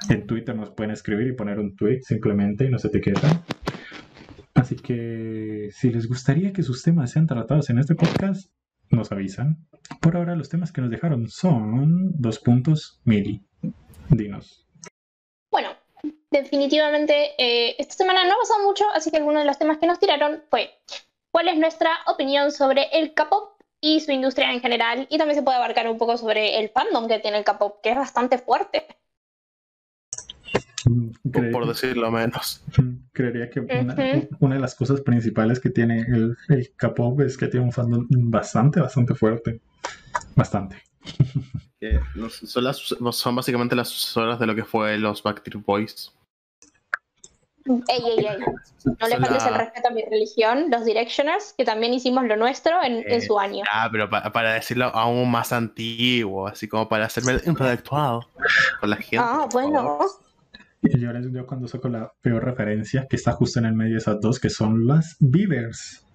en 0.10 0.28
Twitter 0.28 0.56
nos 0.56 0.70
pueden 0.70 0.92
escribir 0.92 1.28
y 1.28 1.34
poner 1.34 1.60
un 1.60 1.76
tweet 1.76 2.02
simplemente 2.02 2.66
y 2.66 2.70
nos 2.70 2.86
etiquetan. 2.86 3.42
Así 4.58 4.76
que 4.76 5.70
si 5.72 5.92
les 5.92 6.08
gustaría 6.08 6.52
que 6.52 6.64
sus 6.64 6.82
temas 6.82 7.12
sean 7.12 7.28
tratados 7.28 7.70
en 7.70 7.78
este 7.78 7.94
podcast, 7.94 8.52
nos 8.90 9.12
avisan. 9.12 9.68
Por 10.02 10.18
ahora 10.18 10.36
los 10.36 10.50
temas 10.50 10.72
que 10.72 10.82
nos 10.82 10.90
dejaron 10.90 11.30
son 11.30 12.20
dos 12.20 12.40
puntos 12.40 13.00
mili. 13.06 13.46
Dinos. 14.10 14.68
bueno, 15.52 15.70
definitivamente 16.32 17.34
eh, 17.38 17.76
esta 17.78 17.94
semana 17.94 18.26
no 18.26 18.34
ha 18.34 18.38
pasado 18.38 18.66
mucho, 18.66 18.84
así 18.96 19.12
que 19.12 19.18
algunos 19.18 19.44
de 19.44 19.48
los 19.48 19.60
temas 19.60 19.78
que 19.78 19.86
nos 19.86 20.00
tiraron 20.00 20.42
fue 20.50 20.72
cuál 21.32 21.50
es 21.50 21.58
nuestra 21.58 21.92
opinión 22.08 22.52
sobre 22.52 22.88
el 22.94 23.14
K-pop 23.14 23.62
y 23.80 24.00
su 24.00 24.12
industria 24.12 24.52
en 24.54 24.62
general, 24.62 25.06
y 25.12 25.20
también 25.20 25.38
se 25.38 25.44
puede 25.44 25.58
abarcar 25.58 25.88
un 25.88 26.00
poco 26.00 26.18
sobre 26.18 26.58
el 26.60 26.70
fandom 26.70 27.08
que 27.08 27.20
tiene 27.20 27.38
el 27.38 27.44
K-pop, 27.44 27.80
que 27.84 27.92
es 27.92 27.96
bastante 27.96 28.40
fuerte. 28.40 28.88
Mm, 30.90 31.52
Por 31.52 31.68
decirlo 31.68 32.12
menos. 32.12 32.64
mm, 32.78 32.92
Creería 33.12 33.50
que 33.50 33.60
una, 33.60 33.94
Ujú. 33.94 34.28
una 34.40 34.56
de 34.56 34.62
las 34.62 34.76
cosas 34.76 35.02
principales 35.02 35.60
que 35.60 35.70
tiene 35.70 36.02
el, 36.02 36.38
el 36.50 36.72
K-pop 36.76 37.22
es 37.22 37.38
que 37.38 37.48
tiene 37.48 37.66
un 37.66 37.72
fandom 37.72 38.06
bastante, 38.10 38.80
bastante 38.80 39.14
fuerte. 39.16 39.60
Bastante. 40.36 40.78
Son, 42.44 42.64
las, 42.64 42.78
son 43.12 43.36
básicamente 43.36 43.76
las 43.76 43.88
sucesoras 43.90 44.40
de 44.40 44.48
lo 44.48 44.56
que 44.56 44.64
fue 44.66 44.98
los 44.98 45.22
Backstreet 45.22 45.64
Boys. 45.64 46.12
Ey, 47.66 48.02
ey, 48.18 48.26
ey. 48.26 48.38
No 49.00 49.08
le 49.08 49.18
faltes 49.18 49.44
la- 49.44 49.50
el 49.50 49.56
respeto 49.56 49.88
a 49.90 49.92
mi 49.92 50.02
religión, 50.04 50.72
los 50.72 50.86
Directioners, 50.86 51.54
que 51.56 51.66
también 51.66 51.94
hicimos 51.94 52.26
lo 52.26 52.36
nuestro 52.36 52.82
en, 52.82 52.94
en 53.00 53.12
Eh, 53.12 53.22
su 53.22 53.38
año. 53.38 53.64
Ah, 53.72 53.90
pero 53.92 54.10
pa- 54.10 54.32
para 54.32 54.54
decirlo 54.54 54.86
aún 54.86 55.30
más 55.30 55.54
antiguo, 55.54 56.48
así 56.48 56.68
como 56.68 56.90
para 56.90 57.06
hacerme 57.06 57.34
intelectual 57.46 58.22
con 58.80 58.90
la 58.90 58.96
gente. 58.96 59.18
Ah, 59.20 59.48
bueno. 59.52 59.74
favor. 59.84 60.06
Y 60.94 61.00
yo, 61.00 61.12
les, 61.12 61.32
yo 61.32 61.46
cuando 61.46 61.68
saco 61.68 61.90
la 61.90 62.12
peor 62.22 62.44
referencia, 62.44 63.08
que 63.10 63.16
está 63.16 63.34
justo 63.34 63.60
en 63.60 63.66
el 63.66 63.74
medio 63.74 63.94
de 63.94 64.00
esas 64.00 64.20
dos, 64.20 64.40
que 64.40 64.50
son 64.50 64.88
las 64.88 65.18
Beavers. 65.20 66.06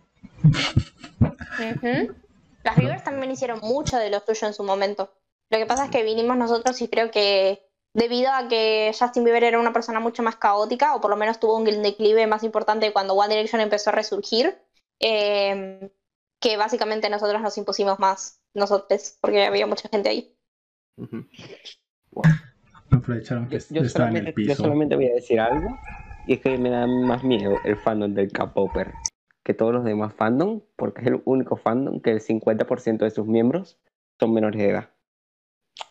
Las 2.65 2.77
Rivers 2.77 3.05
también 3.05 3.31
hicieron 3.33 3.61
mucho 3.61 3.97
de 3.97 4.11
lo 4.11 4.21
suyo 4.21 4.47
en 4.47 4.55
su 4.55 4.63
momento. 4.63 5.13
Lo 5.51 5.59
que 5.59 5.67
pasa 5.67 5.87
es 5.87 5.91
que 5.91 6.05
vinimos 6.05 6.37
nosotros 6.37 6.81
y 6.81 6.89
creo 6.89 7.11
que 7.11 7.63
debido 7.95 8.31
a 8.33 8.49
que 8.49 8.93
Justin 8.99 9.25
Bieber 9.25 9.45
era 9.45 9.61
una 9.61 9.73
persona 9.73 10.01
mucho 10.01 10.23
más 10.23 10.37
caótica, 10.37 10.95
o 10.95 11.01
por 11.01 11.11
lo 11.11 11.17
menos 11.17 11.41
tuvo 11.41 11.57
un 11.57 11.65
declive 11.65 12.27
más 12.27 12.43
importante 12.45 12.93
cuando 12.93 13.15
One 13.15 13.35
Direction 13.35 13.61
empezó 13.61 13.91
a 13.91 13.95
resurgir, 13.95 14.59
eh, 15.01 15.91
que 16.41 16.57
básicamente 16.57 17.11
nosotros 17.11 17.43
nos 17.43 17.59
impusimos 17.59 17.99
más, 17.99 18.41
nosotros, 18.55 19.19
porque 19.21 19.45
había 19.45 19.67
mucha 19.67 19.89
gente 19.89 20.09
ahí. 20.09 20.37
Ujú. 20.97 21.27
Aprovecharon 22.93 23.49
que 23.49 23.59
Yo, 23.59 23.65
yo 23.71 23.83
estaba 23.83 24.11
en 24.11 24.17
el 24.17 24.23
solamente, 24.23 24.43
yo 24.43 24.49
piso. 24.49 24.63
solamente 24.63 24.97
voy 24.97 25.07
a 25.07 25.15
decir 25.15 25.41
algo, 25.41 25.79
y 26.25 26.35
es 26.35 26.41
que 26.41 26.59
me 26.59 26.71
da 26.71 26.87
más 26.87 27.25
miedo 27.25 27.61
el 27.65 27.77
fandom 27.77 28.15
del 28.15 28.31
K-Popper 28.31 28.99
que 29.45 29.55
todos 29.55 29.73
los 29.73 29.85
demás 29.85 30.15
fandom, 30.15 30.61
porque 30.77 31.01
es 31.01 31.09
el 31.09 31.21
único 31.25 31.57
fandom 31.57 32.01
que 32.01 32.11
el 32.13 32.21
50% 32.21 33.05
de 33.05 33.11
sus 33.11 33.27
miembros 33.27 33.79
son 34.21 34.33
menores 34.33 34.61
de 34.61 34.69
edad. 34.71 34.91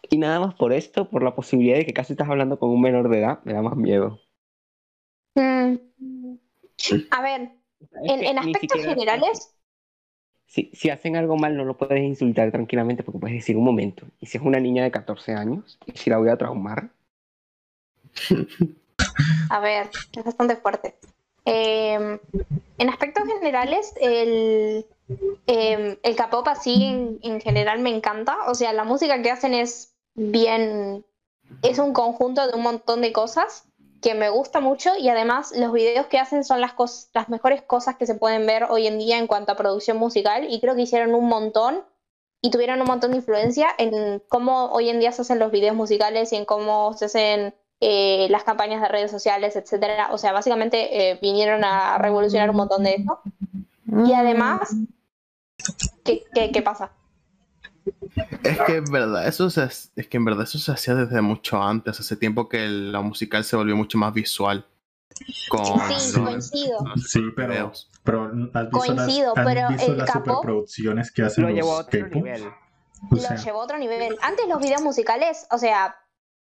Y 0.09 0.17
nada 0.17 0.39
más 0.39 0.53
por 0.55 0.71
esto, 0.71 1.09
por 1.09 1.21
la 1.23 1.35
posibilidad 1.35 1.77
de 1.77 1.85
que 1.85 1.93
casi 1.93 2.13
estás 2.13 2.29
hablando 2.29 2.59
con 2.59 2.69
un 2.69 2.79
menor 2.81 3.09
de 3.09 3.19
edad, 3.19 3.39
me 3.43 3.53
da 3.53 3.61
más 3.61 3.75
miedo. 3.75 4.19
Mm. 5.35 5.75
A 7.11 7.21
ver, 7.21 7.51
en, 8.05 8.23
en 8.23 8.37
aspectos 8.39 8.61
siquiera- 8.79 8.89
generales, 8.89 9.55
Si, 10.51 10.69
si 10.73 10.89
hacen 10.89 11.15
algo 11.15 11.37
mal, 11.37 11.55
no 11.55 11.63
lo 11.63 11.77
puedes 11.77 12.03
insultar 12.03 12.51
tranquilamente 12.51 13.03
porque 13.03 13.21
puedes 13.21 13.37
decir 13.37 13.55
un 13.55 13.63
momento. 13.63 14.05
Y 14.19 14.25
si 14.25 14.37
es 14.37 14.43
una 14.43 14.59
niña 14.59 14.83
de 14.83 14.91
14 14.91 15.31
años, 15.33 15.79
y 15.85 15.97
si 15.97 16.09
la 16.09 16.17
voy 16.17 16.27
a 16.27 16.35
traumar, 16.35 16.89
a 19.49 19.59
ver, 19.61 19.89
es 20.11 20.23
bastante 20.25 20.57
fuerte. 20.57 20.95
Eh, 21.45 22.19
en 22.77 22.89
aspectos 22.89 23.23
generales, 23.29 23.93
el, 24.01 24.85
eh, 25.47 25.97
el 26.03 26.15
K-pop 26.17 26.45
así 26.49 26.83
en, 26.83 27.19
en 27.23 27.39
general 27.39 27.79
me 27.79 27.95
encanta. 27.95 28.35
O 28.47 28.53
sea, 28.53 28.73
la 28.73 28.83
música 28.83 29.21
que 29.21 29.31
hacen 29.31 29.53
es 29.53 29.95
bien, 30.15 31.05
es 31.63 31.79
un 31.79 31.93
conjunto 31.93 32.45
de 32.45 32.57
un 32.57 32.63
montón 32.63 32.99
de 32.99 33.13
cosas 33.13 33.70
que 34.01 34.15
me 34.15 34.29
gusta 34.29 34.59
mucho 34.59 34.91
y 34.97 35.09
además 35.09 35.53
los 35.55 35.71
videos 35.71 36.07
que 36.07 36.19
hacen 36.19 36.43
son 36.43 36.59
las, 36.59 36.73
las 37.13 37.29
mejores 37.29 37.61
cosas 37.61 37.95
que 37.95 38.07
se 38.07 38.15
pueden 38.15 38.45
ver 38.47 38.65
hoy 38.69 38.87
en 38.87 38.97
día 38.97 39.17
en 39.17 39.27
cuanto 39.27 39.51
a 39.51 39.55
producción 39.55 39.97
musical 39.97 40.47
y 40.49 40.59
creo 40.59 40.75
que 40.75 40.81
hicieron 40.81 41.13
un 41.13 41.27
montón 41.27 41.83
y 42.41 42.49
tuvieron 42.49 42.81
un 42.81 42.87
montón 42.87 43.11
de 43.11 43.17
influencia 43.17 43.67
en 43.77 44.21
cómo 44.27 44.71
hoy 44.71 44.89
en 44.89 44.99
día 44.99 45.11
se 45.11 45.21
hacen 45.21 45.37
los 45.37 45.51
videos 45.51 45.75
musicales 45.75 46.33
y 46.33 46.37
en 46.37 46.45
cómo 46.45 46.93
se 46.93 47.05
hacen 47.05 47.53
eh, 47.79 48.27
las 48.29 48.43
campañas 48.43 48.81
de 48.81 48.87
redes 48.87 49.11
sociales, 49.11 49.55
etcétera. 49.55 50.09
O 50.11 50.17
sea, 50.17 50.31
básicamente 50.31 51.11
eh, 51.11 51.19
vinieron 51.21 51.63
a 51.63 51.99
revolucionar 51.99 52.49
un 52.49 52.55
montón 52.55 52.83
de 52.83 52.95
eso. 52.95 53.19
Y 54.07 54.13
además, 54.13 54.75
¿qué, 56.03 56.23
qué, 56.33 56.51
qué 56.51 56.61
pasa? 56.63 56.91
Es 58.43 58.59
que 58.61 58.75
en 58.77 58.85
verdad, 58.85 59.27
eso 59.27 59.49
se, 59.49 59.63
es 59.63 60.07
que 60.09 60.17
en 60.17 60.25
verdad 60.25 60.43
eso 60.43 60.59
se 60.59 60.71
hacía 60.71 60.95
desde 60.95 61.21
mucho 61.21 61.61
antes, 61.61 61.99
hace 61.99 62.15
tiempo 62.15 62.47
que 62.49 62.63
el- 62.65 62.91
la 62.91 63.01
musical 63.01 63.43
se 63.43 63.55
volvió 63.55 63.75
mucho 63.75 63.97
más 63.97 64.13
visual. 64.13 64.65
Con 65.49 65.65
Sí, 65.65 66.17
los- 66.17 66.23
coincido. 66.29 66.79
los 66.85 67.03
Sí, 67.11 67.21
pero, 67.35 67.71
pero 68.03 68.23
¿has 68.53 68.69
visto 68.71 68.77
Coincido, 68.77 69.33
las, 69.35 69.37
has 69.37 69.53
pero 69.53 69.67
visto 69.69 69.91
el 69.91 69.97
las 69.97 70.07
capo 70.07 70.19
superproducciones 70.25 71.11
que 71.11 71.21
hacen 71.23 71.43
lo 71.43 71.49
llevó 71.51 71.73
a 71.73 71.77
los 71.77 71.87
otro 71.87 71.99
K-pop? 71.99 72.13
nivel. 72.15 72.47
O 72.47 73.15
lo 73.15 73.21
sea, 73.21 73.35
llevó 73.35 73.61
a 73.61 73.63
otro 73.65 73.77
nivel. 73.77 74.17
Antes 74.21 74.47
los 74.47 74.59
videos 74.59 74.81
musicales, 74.81 75.47
o 75.51 75.57
sea, 75.57 75.95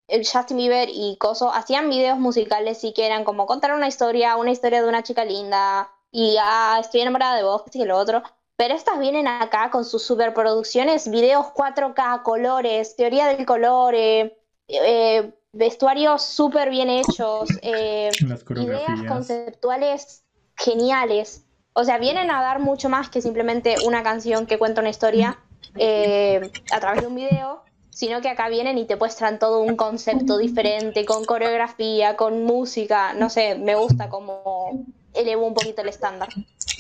el 0.09 0.27
Justin 0.27 0.57
Bieber 0.57 0.89
y 0.91 1.17
Coso 1.19 1.53
hacían 1.53 1.89
videos 1.91 2.19
musicales 2.19 2.79
sí 2.81 2.93
que 2.95 3.07
eran 3.07 3.25
como 3.25 3.47
contar 3.47 3.73
una 3.75 3.89
historia, 3.89 4.37
una 4.37 4.51
historia 4.51 4.83
de 4.83 4.89
una 4.89 5.03
chica 5.03 5.25
linda 5.25 5.91
y 6.11 6.37
ah, 6.43 6.79
estoy 6.81 7.03
enamorada 7.03 7.37
de 7.37 7.43
vos, 7.45 7.63
que 7.63 7.71
sí 7.71 7.79
que 7.79 7.85
lo 7.87 7.97
otro. 7.99 8.23
Pero 8.59 8.75
estas 8.75 8.99
vienen 8.99 9.29
acá 9.29 9.71
con 9.71 9.85
sus 9.85 10.03
superproducciones, 10.03 11.09
videos 11.09 11.47
4K, 11.55 12.25
colores, 12.25 12.97
teoría 12.97 13.29
del 13.29 13.47
color, 13.47 13.95
eh, 13.95 14.37
eh, 14.67 15.33
vestuarios 15.53 16.25
súper 16.25 16.69
bien 16.69 16.91
hechos, 16.91 17.49
eh, 17.63 18.11
ideas 18.57 19.01
conceptuales 19.07 20.25
geniales. 20.57 21.45
O 21.73 21.85
sea, 21.85 21.99
vienen 21.99 22.33
a 22.33 22.43
dar 22.43 22.59
mucho 22.59 22.89
más 22.89 23.09
que 23.09 23.23
simplemente 23.23 23.77
una 23.87 24.03
canción 24.03 24.45
que 24.45 24.59
cuenta 24.59 24.81
una 24.81 24.91
historia 24.91 25.39
eh, 25.77 26.51
a 26.73 26.81
través 26.81 27.03
de 27.03 27.07
un 27.07 27.15
video, 27.15 27.63
sino 27.91 28.21
que 28.21 28.29
acá 28.29 28.49
vienen 28.49 28.77
y 28.77 28.87
te 28.87 28.97
muestran 28.97 29.39
todo 29.39 29.61
un 29.61 29.77
concepto 29.77 30.37
diferente, 30.37 31.05
con 31.05 31.25
coreografía, 31.25 32.17
con 32.17 32.43
música. 32.43 33.13
No 33.15 33.31
sé, 33.31 33.55
me 33.55 33.77
gusta 33.77 34.09
como 34.09 34.85
elevó 35.15 35.47
un 35.47 35.55
poquito 35.55 35.83
el 35.83 35.91
estándar. 35.91 36.29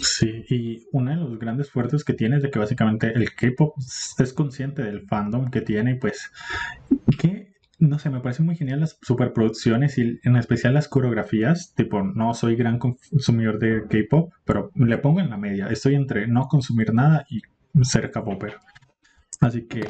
Sí, 0.01 0.45
y 0.49 0.87
uno 0.93 1.11
de 1.11 1.17
los 1.17 1.39
grandes 1.39 1.71
fuertes 1.71 2.05
que 2.05 2.15
tiene 2.15 2.37
es 2.37 2.43
de 2.43 2.51
que 2.51 2.59
básicamente 2.59 3.13
el 3.13 3.35
K-pop 3.35 3.75
es 3.79 4.33
consciente 4.33 4.83
del 4.83 5.03
fandom 5.03 5.51
que 5.51 5.61
tiene 5.61 5.93
y 5.93 5.95
pues 5.99 6.31
que, 7.19 7.55
no 7.81 7.99
sé, 7.99 8.09
me 8.09 8.21
parece 8.21 8.45
muy 8.45 8.55
genial 8.55 8.81
las 8.81 8.99
superproducciones 9.03 9.99
y 9.99 10.21
en 10.23 10.37
especial 10.37 10.75
las 10.75 10.89
coreografías, 10.89 11.75
tipo, 11.75 12.03
no 12.03 12.33
soy 12.35 12.55
gran 12.55 12.79
consumidor 12.79 13.59
de 13.59 13.83
K-pop, 13.89 14.33
pero 14.45 14.71
le 14.75 14.99
pongo 14.99 15.21
en 15.21 15.31
la 15.31 15.37
media, 15.37 15.67
estoy 15.67 15.97
entre 15.97 16.29
no 16.29 16.47
consumir 16.47 16.95
nada 16.95 17.27
y 17.29 17.43
ser 17.83 18.11
K-popper. 18.13 18.55
Así 19.41 19.67
que 19.67 19.81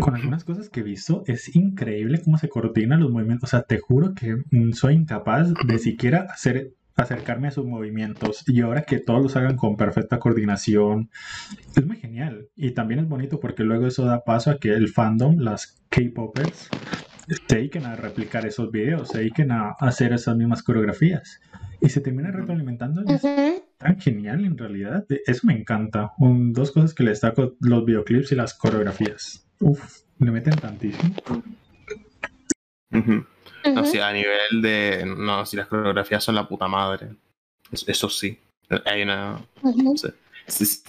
con 0.00 0.14
algunas 0.14 0.44
cosas 0.44 0.70
que 0.70 0.80
he 0.80 0.82
visto 0.82 1.24
es 1.26 1.54
increíble 1.54 2.22
cómo 2.22 2.38
se 2.38 2.48
coordinan 2.48 3.00
los 3.00 3.10
movimientos, 3.10 3.50
o 3.50 3.50
sea, 3.50 3.62
te 3.62 3.78
juro 3.78 4.14
que 4.14 4.36
soy 4.72 4.94
incapaz 4.94 5.52
de 5.66 5.78
siquiera 5.78 6.26
hacer 6.30 6.72
acercarme 6.96 7.48
a 7.48 7.50
sus 7.50 7.66
movimientos 7.66 8.44
y 8.48 8.60
ahora 8.60 8.82
que 8.82 9.00
todos 9.00 9.22
los 9.22 9.36
hagan 9.36 9.56
con 9.56 9.76
perfecta 9.76 10.18
coordinación 10.18 11.10
es 11.76 11.84
muy 11.86 11.96
genial. 11.96 12.48
Y 12.54 12.70
también 12.72 13.00
es 13.00 13.08
bonito 13.08 13.40
porque 13.40 13.64
luego 13.64 13.86
eso 13.86 14.04
da 14.04 14.22
paso 14.24 14.50
a 14.50 14.58
que 14.58 14.72
el 14.74 14.88
fandom, 14.88 15.38
las 15.38 15.82
K-popers 15.90 16.68
se 17.48 17.54
dediquen 17.56 17.86
a 17.86 17.96
replicar 17.96 18.46
esos 18.46 18.70
videos, 18.70 19.08
se 19.10 19.18
dediquen 19.18 19.50
a 19.50 19.70
hacer 19.80 20.12
esas 20.12 20.36
mismas 20.36 20.62
coreografías. 20.62 21.40
Y 21.80 21.88
se 21.88 22.00
termina 22.00 22.30
retroalimentando 22.30 23.02
y 23.06 23.12
es 23.14 23.24
Ujú. 23.24 23.62
tan 23.78 23.98
genial 24.00 24.44
en 24.44 24.56
realidad, 24.56 25.04
eso 25.26 25.46
me 25.46 25.58
encanta. 25.58 26.12
Un- 26.18 26.52
dos 26.52 26.70
cosas 26.70 26.94
que 26.94 27.02
le 27.02 27.10
destaco, 27.10 27.56
los 27.60 27.84
videoclips 27.84 28.32
y 28.32 28.36
las 28.36 28.54
coreografías. 28.54 29.48
Uf, 29.60 30.02
le 30.18 30.30
meten 30.30 30.54
tantísimo 30.60 31.14
Ujú. 32.92 33.24
No, 33.74 33.80
Ujú. 33.82 33.86
sí, 33.90 33.98
a 33.98 34.12
nivel 34.12 34.62
de. 34.62 35.04
No, 35.06 35.44
si 35.46 35.56
las 35.56 35.66
coreografías 35.68 36.22
son 36.22 36.34
la 36.34 36.46
puta 36.48 36.68
madre. 36.68 37.10
Eso, 37.86 38.08
sí. 38.08 38.38
Hay 38.84 39.02
una. 39.02 39.38
Ujú. 39.62 39.96
se, 39.96 40.12
se- 40.46 40.84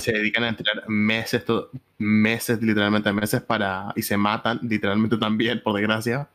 se 0.00 0.12
dedican 0.12 0.44
a 0.44 0.48
entrenar 0.48 0.88
meses, 0.88 1.44
todo- 1.44 1.70
meses, 1.98 2.62
literalmente 2.62 3.12
meses 3.12 3.42
para. 3.42 3.92
Y 3.96 4.02
se 4.02 4.16
matan, 4.16 4.58
literalmente 4.62 5.16
también, 5.18 5.62
por 5.62 5.74
desgracia, 5.74 6.28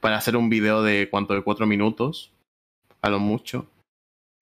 para 0.00 0.16
hacer 0.18 0.36
un 0.36 0.48
video 0.50 0.82
de 0.82 1.08
cuánto, 1.10 1.34
de 1.34 1.42
cuatro 1.42 1.66
minutos, 1.66 2.30
a 3.02 3.08
lo 3.10 3.18
mucho, 3.18 3.66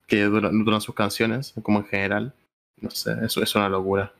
que 0.08 0.22
duran, 0.24 0.64
duran 0.64 0.80
sus 0.80 0.94
canciones, 0.94 1.54
como 1.62 1.78
en 1.78 1.86
general. 1.86 2.34
No 2.80 2.90
sé, 2.90 3.14
eso 3.24 3.42
es 3.42 3.54
una 3.54 3.68
locura. 3.68 4.12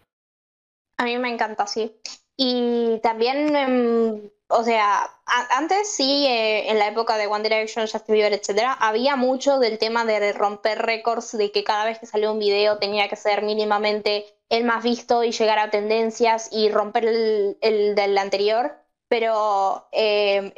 A 0.98 1.04
mí 1.04 1.18
me 1.18 1.28
encanta, 1.32 1.66
sí. 1.66 1.92
Y 2.36 3.00
también, 3.02 3.54
em, 3.56 4.20
o 4.48 4.62
sea, 4.62 5.10
antes 5.50 5.88
sí, 5.90 6.26
eh, 6.26 6.70
en 6.70 6.78
la 6.78 6.88
época 6.88 7.16
de 7.16 7.26
One 7.26 7.42
Direction, 7.42 7.86
Justin 7.86 8.14
Bieber, 8.14 8.32
etcétera, 8.32 8.72
había 8.72 9.16
mucho 9.16 9.58
del 9.58 9.78
tema 9.78 10.04
de 10.04 10.32
romper 10.32 10.82
récords, 10.82 11.32
de 11.32 11.50
que 11.50 11.64
cada 11.64 11.84
vez 11.84 11.98
que 11.98 12.06
salía 12.06 12.30
un 12.30 12.38
video 12.38 12.78
tenía 12.78 13.08
que 13.08 13.16
ser 13.16 13.42
mínimamente 13.42 14.26
el 14.50 14.64
más 14.64 14.82
visto 14.84 15.24
y 15.24 15.32
llegar 15.32 15.58
a 15.58 15.70
tendencias 15.70 16.48
y 16.52 16.68
romper 16.68 17.06
el, 17.06 17.58
el 17.60 17.94
del 17.94 18.18
anterior. 18.18 18.76
Pero 19.08 19.86
eh, 19.92 20.52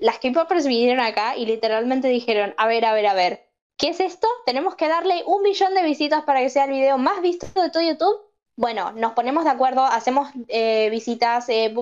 las 0.00 0.18
K-popers 0.18 0.66
vinieron 0.66 1.04
acá 1.04 1.36
y 1.36 1.46
literalmente 1.46 2.08
dijeron, 2.08 2.54
a 2.56 2.66
ver, 2.66 2.84
a 2.86 2.94
ver, 2.94 3.06
a 3.06 3.14
ver, 3.14 3.46
¿qué 3.76 3.88
es 3.88 4.00
esto? 4.00 4.26
Tenemos 4.46 4.74
que 4.74 4.88
darle 4.88 5.22
un 5.26 5.42
billón 5.42 5.74
de 5.74 5.82
visitas 5.82 6.24
para 6.24 6.40
que 6.40 6.50
sea 6.50 6.64
el 6.64 6.72
video 6.72 6.98
más 6.98 7.20
visto 7.20 7.46
de 7.60 7.70
todo 7.70 7.82
YouTube. 7.82 8.20
Bueno, 8.56 8.92
nos 8.92 9.12
ponemos 9.12 9.44
de 9.44 9.50
acuerdo, 9.50 9.84
hacemos 9.84 10.28
eh, 10.48 10.88
visitas, 10.90 11.48
eh, 11.48 11.74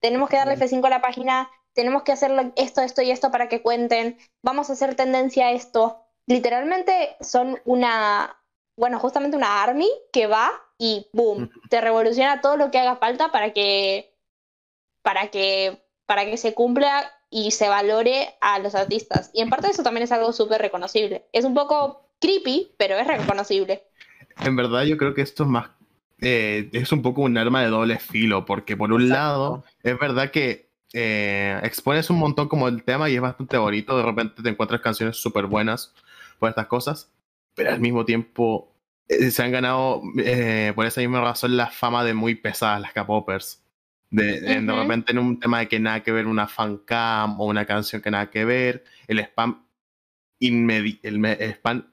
tenemos 0.00 0.28
que 0.28 0.36
darle 0.36 0.56
F5 0.56 0.84
a 0.86 0.90
la 0.90 1.00
página, 1.00 1.50
tenemos 1.72 2.02
que 2.02 2.12
hacer 2.12 2.52
esto, 2.56 2.80
esto 2.80 3.02
y 3.02 3.10
esto 3.10 3.30
para 3.30 3.48
que 3.48 3.62
cuenten, 3.62 4.18
vamos 4.42 4.70
a 4.70 4.72
hacer 4.72 4.94
tendencia 4.94 5.46
a 5.46 5.52
esto. 5.52 6.04
Literalmente 6.26 7.16
son 7.20 7.60
una, 7.64 8.36
bueno, 8.76 8.98
justamente 8.98 9.36
una 9.36 9.62
army 9.62 9.88
que 10.12 10.26
va 10.26 10.50
y 10.78 11.08
boom, 11.12 11.50
te 11.70 11.80
revoluciona 11.80 12.40
todo 12.40 12.56
lo 12.56 12.70
que 12.70 12.78
haga 12.78 12.96
falta 12.96 13.30
para 13.32 13.52
que, 13.52 14.14
para 15.02 15.28
que, 15.28 15.84
para 16.06 16.24
que 16.24 16.36
se 16.36 16.54
cumpla 16.54 17.12
y 17.30 17.50
se 17.50 17.68
valore 17.68 18.36
a 18.40 18.58
los 18.58 18.74
artistas. 18.74 19.30
Y 19.32 19.42
en 19.42 19.50
parte 19.50 19.68
eso 19.68 19.82
también 19.82 20.04
es 20.04 20.12
algo 20.12 20.32
súper 20.32 20.60
reconocible. 20.60 21.26
Es 21.32 21.44
un 21.44 21.54
poco 21.54 22.08
creepy, 22.20 22.74
pero 22.78 22.96
es 22.96 23.06
reconocible. 23.06 23.84
En 24.40 24.56
verdad, 24.56 24.82
yo 24.82 24.96
creo 24.96 25.14
que 25.14 25.22
esto 25.22 25.42
es 25.42 25.48
más. 25.48 25.70
Eh, 26.20 26.68
es 26.72 26.92
un 26.92 27.02
poco 27.02 27.22
un 27.22 27.36
arma 27.38 27.62
de 27.62 27.68
doble 27.68 27.98
filo, 27.98 28.44
porque 28.44 28.76
por 28.76 28.92
un 28.92 29.02
Exacto. 29.02 29.20
lado, 29.20 29.64
es 29.82 29.98
verdad 29.98 30.30
que 30.30 30.70
eh, 30.92 31.60
expones 31.62 32.10
un 32.10 32.18
montón 32.18 32.48
como 32.48 32.68
el 32.68 32.82
tema 32.82 33.08
y 33.08 33.14
es 33.14 33.20
bastante 33.20 33.56
bonito. 33.58 33.96
De 33.96 34.02
repente 34.02 34.42
te 34.42 34.48
encuentras 34.48 34.80
canciones 34.80 35.16
súper 35.16 35.46
buenas 35.46 35.94
por 36.38 36.48
estas 36.48 36.66
cosas, 36.66 37.12
pero 37.54 37.70
al 37.70 37.80
mismo 37.80 38.04
tiempo 38.04 38.72
eh, 39.08 39.30
se 39.30 39.42
han 39.42 39.52
ganado 39.52 40.02
por 40.74 40.86
esa 40.86 41.00
misma 41.00 41.20
razón 41.20 41.56
la 41.56 41.68
fama 41.68 42.04
de 42.04 42.14
muy 42.14 42.34
pesadas 42.34 42.80
las 42.80 42.92
K-Poppers. 42.92 43.62
De, 44.10 44.40
de, 44.40 44.72
repente 44.72 45.12
en 45.12 45.18
un 45.18 45.38
tema 45.38 45.58
de 45.58 45.68
que 45.68 45.78
nada 45.78 46.02
que 46.02 46.12
ver 46.12 46.26
una 46.26 46.48
fancam 46.48 47.38
o 47.38 47.44
una 47.44 47.66
canción 47.66 48.00
que 48.00 48.10
nada 48.10 48.30
que 48.30 48.46
ver, 48.46 48.84
el 49.06 49.18
spam 49.18 49.66
el 50.40 51.52
spam 51.52 51.84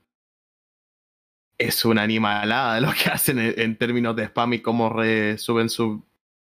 es 1.58 1.86
una 1.86 2.04
animalada 2.04 2.80
lo 2.82 2.92
que 2.92 3.10
hacen 3.10 3.40
en, 3.40 3.54
en 3.60 3.78
términos 3.78 4.16
de 4.16 4.24
spam 4.26 4.54
y 4.54 4.60
cómo 4.62 4.90
re- 4.90 5.38
suben 5.38 5.70
su, 5.70 6.04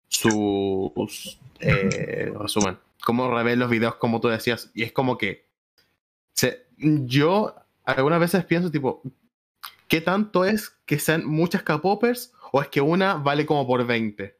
sus 0.08 1.40
eh, 1.60 2.32
resumen, 2.40 2.78
cómo 3.04 3.30
reven 3.34 3.60
los 3.60 3.70
videos 3.70 3.96
como 3.96 4.20
tú 4.22 4.28
decías, 4.28 4.72
y 4.74 4.84
es 4.84 4.92
como 4.92 5.18
que 5.18 5.46
se- 6.34 6.66
yo 6.78 7.56
algunas 7.86 8.20
veces 8.20 8.46
pienso 8.46 8.70
tipo, 8.72 9.02
¿qué 9.88 10.00
tanto 10.02 10.46
es 10.46 10.70
que 10.86 11.00
sean 11.00 11.26
muchas 11.26 11.64
K-Poppers 11.64 12.34
o 12.52 12.62
es 12.62 12.68
que 12.68 12.82
una 12.82 13.16
vale 13.16 13.46
como 13.46 13.66
por 13.68 13.86
20? 13.86 14.38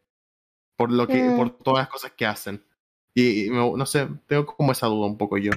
Por 0.76 0.92
lo 0.92 1.08
que, 1.08 1.22
Mm. 1.24 1.36
por 1.38 1.50
todas 1.58 1.80
las 1.84 1.90
cosas 1.90 2.12
que 2.16 2.26
hacen. 2.26 2.64
Y, 3.14 3.46
y 3.46 3.50
me- 3.50 3.58
no 3.76 3.86
sé, 3.86 4.08
tengo 4.28 4.46
como 4.46 4.72
esa 4.72 4.88
duda 4.88 5.08
un 5.08 5.18
poco 5.18 5.38
yo. 5.38 5.52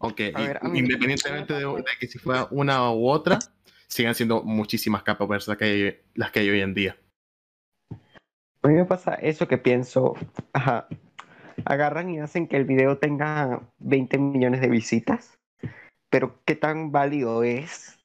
Aunque 0.00 0.32
mí- 0.62 0.78
independientemente 0.80 1.54
de, 1.54 1.60
de 1.64 1.84
que 1.98 2.06
si 2.06 2.18
fuera 2.18 2.46
una 2.50 2.92
u 2.92 3.08
otra, 3.08 3.38
sigan 3.88 4.14
siendo 4.14 4.42
muchísimas 4.42 5.02
K-Poppers 5.02 5.48
las 5.48 5.56
que, 5.56 5.64
hay, 5.64 5.98
las 6.14 6.30
que 6.30 6.40
hay 6.40 6.50
hoy 6.50 6.60
en 6.60 6.74
día. 6.74 6.96
A 8.62 8.68
mí 8.68 8.74
me 8.74 8.84
pasa 8.84 9.14
eso 9.14 9.46
que 9.46 9.58
pienso, 9.58 10.14
ajá, 10.52 10.88
agarran 11.64 12.10
y 12.10 12.20
hacen 12.20 12.48
que 12.48 12.56
el 12.56 12.64
video 12.64 12.98
tenga 12.98 13.60
20 13.78 14.18
millones 14.18 14.60
de 14.60 14.68
visitas, 14.68 15.38
pero 16.10 16.40
¿qué 16.44 16.54
tan 16.56 16.90
válido 16.90 17.42
es 17.42 17.98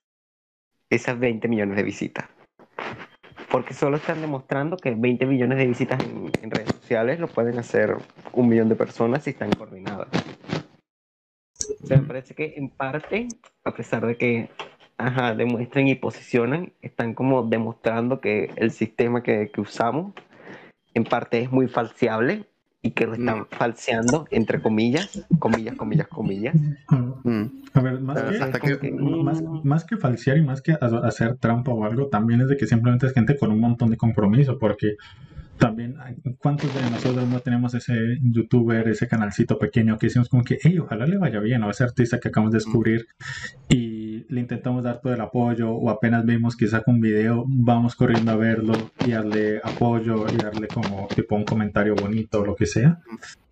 esas 0.89 1.17
20 1.17 1.47
millones 1.47 1.77
de 1.77 1.83
visitas? 1.83 2.25
Porque 3.49 3.73
solo 3.73 3.97
están 3.97 4.21
demostrando 4.21 4.77
que 4.77 4.91
20 4.91 5.25
millones 5.25 5.57
de 5.57 5.67
visitas 5.67 6.03
en, 6.03 6.31
en 6.41 6.51
redes 6.51 6.69
sociales 6.69 7.19
lo 7.19 7.27
pueden 7.27 7.57
hacer 7.57 7.95
un 8.33 8.49
millón 8.49 8.69
de 8.69 8.75
personas 8.75 9.23
si 9.23 9.31
están 9.31 9.51
coordinadas. 9.53 10.07
O 11.81 11.87
sea, 11.87 11.97
me 11.97 12.07
parece 12.07 12.35
que 12.35 12.55
en 12.57 12.69
parte, 12.69 13.27
a 13.63 13.71
pesar 13.73 14.05
de 14.05 14.17
que 14.17 14.49
ajá, 14.99 15.33
demuestren 15.33 15.87
y 15.87 15.95
posicionan, 15.95 16.73
están 16.81 17.13
como 17.13 17.43
demostrando 17.43 18.19
que 18.19 18.51
el 18.57 18.71
sistema 18.71 19.23
que, 19.23 19.49
que 19.51 19.61
usamos 19.61 20.13
en 20.93 21.05
parte 21.05 21.41
es 21.41 21.51
muy 21.51 21.67
falseable 21.67 22.43
y 22.81 22.91
que 22.91 23.05
lo 23.05 23.13
están 23.13 23.45
falseando, 23.49 24.25
entre 24.31 24.61
comillas, 24.61 25.25
comillas, 25.39 25.75
comillas, 25.75 26.07
comillas. 26.07 26.55
Mm. 27.23 27.43
A 27.73 27.81
ver, 27.81 27.99
más 28.01 28.21
que, 28.21 28.37
hasta 28.43 28.59
como 28.59 28.79
que- 28.79 28.91
más, 28.91 29.43
más 29.63 29.85
que 29.85 29.97
falsear 29.97 30.37
y 30.37 30.41
más 30.41 30.61
que 30.61 30.73
ha- 30.73 30.77
hacer 31.03 31.35
trampa 31.37 31.71
o 31.71 31.83
algo, 31.85 32.07
también 32.07 32.41
es 32.41 32.47
de 32.47 32.57
que 32.57 32.67
simplemente 32.67 33.05
es 33.07 33.13
gente 33.13 33.37
con 33.37 33.51
un 33.51 33.59
montón 33.59 33.89
de 33.89 33.97
compromiso, 33.97 34.57
porque 34.57 34.95
también, 35.57 35.95
¿cuántos 36.37 36.73
de 36.73 36.81
nosotros 36.89 37.27
no 37.27 37.41
tenemos 37.41 37.73
ese 37.73 38.17
youtuber, 38.21 38.87
ese 38.87 39.09
canalcito 39.09 39.59
pequeño 39.59 39.97
que 39.97 40.07
decimos 40.07 40.29
como 40.29 40.43
que, 40.43 40.57
hey, 40.63 40.79
ojalá 40.79 41.05
le 41.05 41.17
vaya 41.17 41.41
bien 41.41 41.63
a 41.63 41.69
ese 41.69 41.83
artista 41.83 42.17
que 42.17 42.29
acabamos 42.29 42.53
de 42.53 42.59
descubrir 42.59 43.07
y 43.67 43.88
le 44.29 44.41
intentamos 44.41 44.83
dar 44.83 44.99
todo 45.01 45.13
el 45.13 45.21
apoyo 45.21 45.71
o 45.71 45.89
apenas 45.89 46.25
vemos 46.25 46.55
que 46.55 46.67
saca 46.67 46.91
un 46.91 46.99
video, 46.99 47.45
vamos 47.47 47.95
corriendo 47.95 48.31
a 48.31 48.35
verlo 48.35 48.73
y 49.05 49.11
darle 49.11 49.61
apoyo 49.63 50.25
y 50.27 50.37
darle 50.37 50.67
como 50.67 51.07
tipo 51.07 51.35
un 51.35 51.45
comentario 51.45 51.95
bonito 51.95 52.41
o 52.41 52.45
lo 52.45 52.55
que 52.55 52.65
sea? 52.65 52.99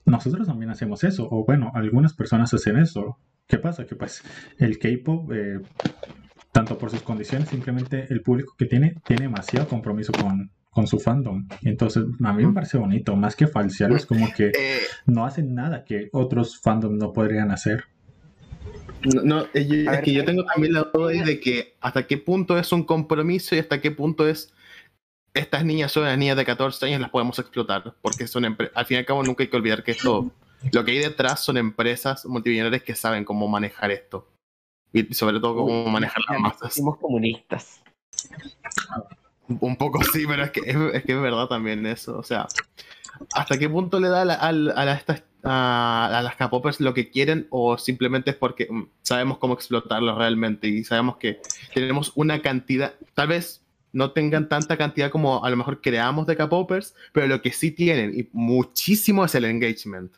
Nosotros 0.05 0.47
también 0.47 0.71
hacemos 0.71 1.03
eso, 1.03 1.27
o 1.29 1.45
bueno, 1.45 1.71
algunas 1.73 2.13
personas 2.13 2.53
hacen 2.53 2.77
eso. 2.77 3.17
¿Qué 3.47 3.57
pasa? 3.57 3.85
Que 3.85 3.95
pues 3.95 4.23
el 4.57 4.77
K-pop, 4.79 5.31
eh, 5.33 5.59
tanto 6.51 6.77
por 6.77 6.89
sus 6.89 7.01
condiciones, 7.01 7.49
simplemente 7.49 8.07
el 8.09 8.21
público 8.21 8.55
que 8.57 8.65
tiene, 8.65 8.95
tiene 9.05 9.23
demasiado 9.23 9.67
compromiso 9.67 10.11
con, 10.11 10.51
con 10.69 10.87
su 10.87 10.99
fandom. 10.99 11.47
Entonces, 11.63 12.03
a 12.23 12.33
mí 12.33 12.45
me 12.45 12.53
parece 12.53 12.77
bonito, 12.77 13.15
más 13.15 13.35
que 13.35 13.47
falsear, 13.47 13.91
es 13.91 14.05
como 14.05 14.31
que 14.33 14.47
Eh, 14.47 14.79
no 15.05 15.25
hacen 15.25 15.53
nada 15.55 15.83
que 15.83 16.09
otros 16.11 16.59
fandom 16.61 16.97
no 16.97 17.13
podrían 17.13 17.51
hacer. 17.51 17.85
No, 19.03 19.39
A 19.39 19.49
es 19.53 19.85
ver, 19.85 20.03
que 20.03 20.13
yo 20.13 20.25
tengo 20.25 20.43
también 20.45 20.73
la 20.73 20.83
duda 20.93 21.11
de 21.11 21.39
que 21.39 21.75
hasta 21.81 22.07
qué 22.07 22.17
punto 22.17 22.57
es 22.57 22.71
un 22.71 22.83
compromiso 22.83 23.55
y 23.55 23.59
hasta 23.59 23.79
qué 23.79 23.91
punto 23.91 24.27
es 24.27 24.53
estas 25.33 25.63
niñas 25.63 25.91
son 25.91 26.05
las 26.05 26.17
niñas 26.17 26.35
de 26.35 26.45
14 26.45 26.83
años 26.87 26.99
las 26.99 27.11
podemos 27.11 27.37
explotar 27.37 27.93
porque 28.01 28.25
son 28.27 28.43
al 28.45 28.85
fin 28.85 28.95
y 28.95 28.99
al 28.99 29.05
cabo 29.05 29.21
nunca 29.23 29.43
hay 29.43 29.49
que 29.49 29.57
olvidar 29.57 29.83
que 29.83 29.91
esto 29.91 30.31
lo 30.71 30.83
que 30.83 30.91
hay 30.91 30.97
detrás 30.97 31.41
son 31.43 31.57
empresas 31.57 32.25
multimillonarias 32.25 32.81
que 32.81 32.95
saben 32.95 33.23
cómo 33.23 33.47
manejar 33.47 33.91
esto 33.91 34.27
y 34.91 35.13
sobre 35.13 35.39
todo 35.39 35.57
cómo 35.57 35.85
manejar 35.89 36.23
las 36.29 36.39
masas 36.39 36.73
Somos 36.73 36.97
comunistas. 36.97 37.83
un 39.47 39.75
poco 39.77 40.03
sí 40.03 40.25
pero 40.27 40.43
es 40.43 40.51
que 40.51 40.61
es, 40.61 40.75
es 40.93 41.03
que 41.05 41.11
es 41.13 41.21
verdad 41.21 41.45
también 41.47 41.85
eso 41.85 42.17
o 42.17 42.23
sea 42.23 42.47
hasta 43.33 43.57
qué 43.59 43.69
punto 43.69 43.99
le 43.99 44.09
da 44.09 44.23
a, 44.23 44.25
la- 44.25 44.33
a 44.35 44.51
la- 44.85 44.93
estas- 44.95 45.23
a- 45.43 46.09
a 46.17 46.21
las 46.21 46.35
K-popers 46.35 46.79
lo 46.81 46.93
que 46.93 47.09
quieren 47.09 47.47
o 47.49 47.77
simplemente 47.77 48.31
es 48.31 48.35
porque 48.35 48.67
mm, 48.69 48.87
sabemos 49.01 49.37
cómo 49.37 49.53
explotarlos 49.53 50.17
realmente 50.17 50.67
y 50.67 50.83
sabemos 50.83 51.17
que 51.17 51.39
tenemos 51.73 52.11
una 52.15 52.41
cantidad, 52.41 52.93
tal 53.13 53.29
vez 53.29 53.61
no 53.93 54.11
tengan 54.11 54.49
tanta 54.49 54.77
cantidad 54.77 55.09
como 55.09 55.43
a 55.43 55.49
lo 55.49 55.55
mejor 55.57 55.81
creamos 55.81 56.27
de 56.27 56.35
K-popers, 56.35 56.93
pero 57.13 57.27
lo 57.27 57.41
que 57.41 57.51
sí 57.51 57.71
tienen 57.71 58.17
y 58.19 58.27
muchísimo 58.33 59.25
es 59.25 59.33
el 59.35 59.45
engagement. 59.45 60.11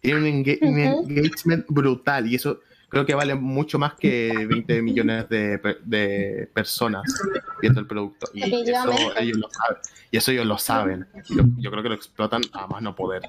Tienen 0.00 0.22
un, 0.22 0.28
enga- 0.44 0.58
un 0.62 0.78
Ujú. 0.78 1.10
engagement 1.10 1.64
brutal 1.68 2.26
y 2.30 2.34
eso 2.34 2.60
creo 2.88 3.04
que 3.06 3.14
vale 3.14 3.34
mucho 3.34 3.78
más 3.78 3.94
que 3.94 4.46
20 4.48 4.80
millones 4.82 5.28
de, 5.28 5.58
de 5.84 6.50
personas 6.54 7.02
viendo 7.60 7.80
el 7.80 7.86
producto. 7.86 8.28
Y 8.34 8.42
eso 8.54 8.92
ellos 9.18 9.38
lo 9.38 9.48
saben. 9.50 9.78
Y 10.10 10.16
eso 10.18 10.30
ellos 10.32 10.46
lo 10.46 10.58
saben. 10.58 11.06
Yo, 11.28 11.42
yo 11.56 11.70
creo 11.70 11.82
que 11.82 11.88
lo 11.88 11.94
explotan 11.94 12.42
a 12.52 12.66
más 12.66 12.82
no 12.82 12.94
poder. 12.94 13.22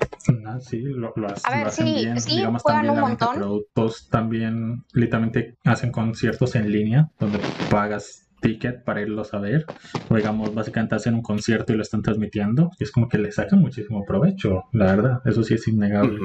Ah, 0.45 0.59
sí, 0.59 0.81
lo, 0.81 1.13
lo 1.15 1.27
hac- 1.29 1.41
A 1.45 1.51
ver, 1.51 1.61
lo 1.61 1.67
hacen 1.67 1.87
sí, 1.87 1.93
bien. 1.95 2.21
sí, 2.21 2.35
Digamos, 2.37 2.63
también 2.63 2.93
un 2.93 3.01
montón. 3.01 3.29
productos 3.33 4.07
también 4.09 4.83
literalmente 4.93 5.57
hacen 5.65 5.91
conciertos 5.91 6.55
en 6.55 6.71
línea 6.71 7.09
donde 7.19 7.39
pagas 7.71 8.23
ticket 8.41 8.83
para 8.83 9.01
irlos 9.01 9.33
a 9.33 9.39
ver. 9.39 9.65
O 10.09 10.15
digamos, 10.15 10.53
básicamente 10.53 10.95
hacen 10.95 11.15
un 11.15 11.23
concierto 11.23 11.73
y 11.73 11.77
lo 11.77 11.81
están 11.81 12.03
transmitiendo. 12.03 12.69
Y 12.79 12.83
es 12.83 12.91
como 12.91 13.09
que 13.09 13.17
le 13.17 13.31
sacan 13.31 13.59
muchísimo 13.59 14.05
provecho, 14.05 14.65
la 14.71 14.85
verdad. 14.85 15.21
Eso 15.25 15.41
sí 15.43 15.55
es 15.55 15.67
innegable. 15.67 16.19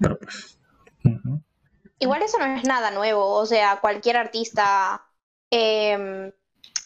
Pero 0.00 0.18
pues. 0.18 0.58
Igual 1.98 2.22
eso 2.22 2.38
no 2.38 2.46
es 2.46 2.64
nada 2.64 2.90
nuevo, 2.90 3.24
o 3.34 3.46
sea, 3.46 3.80
cualquier 3.80 4.16
artista, 4.16 5.04
em, 5.50 6.32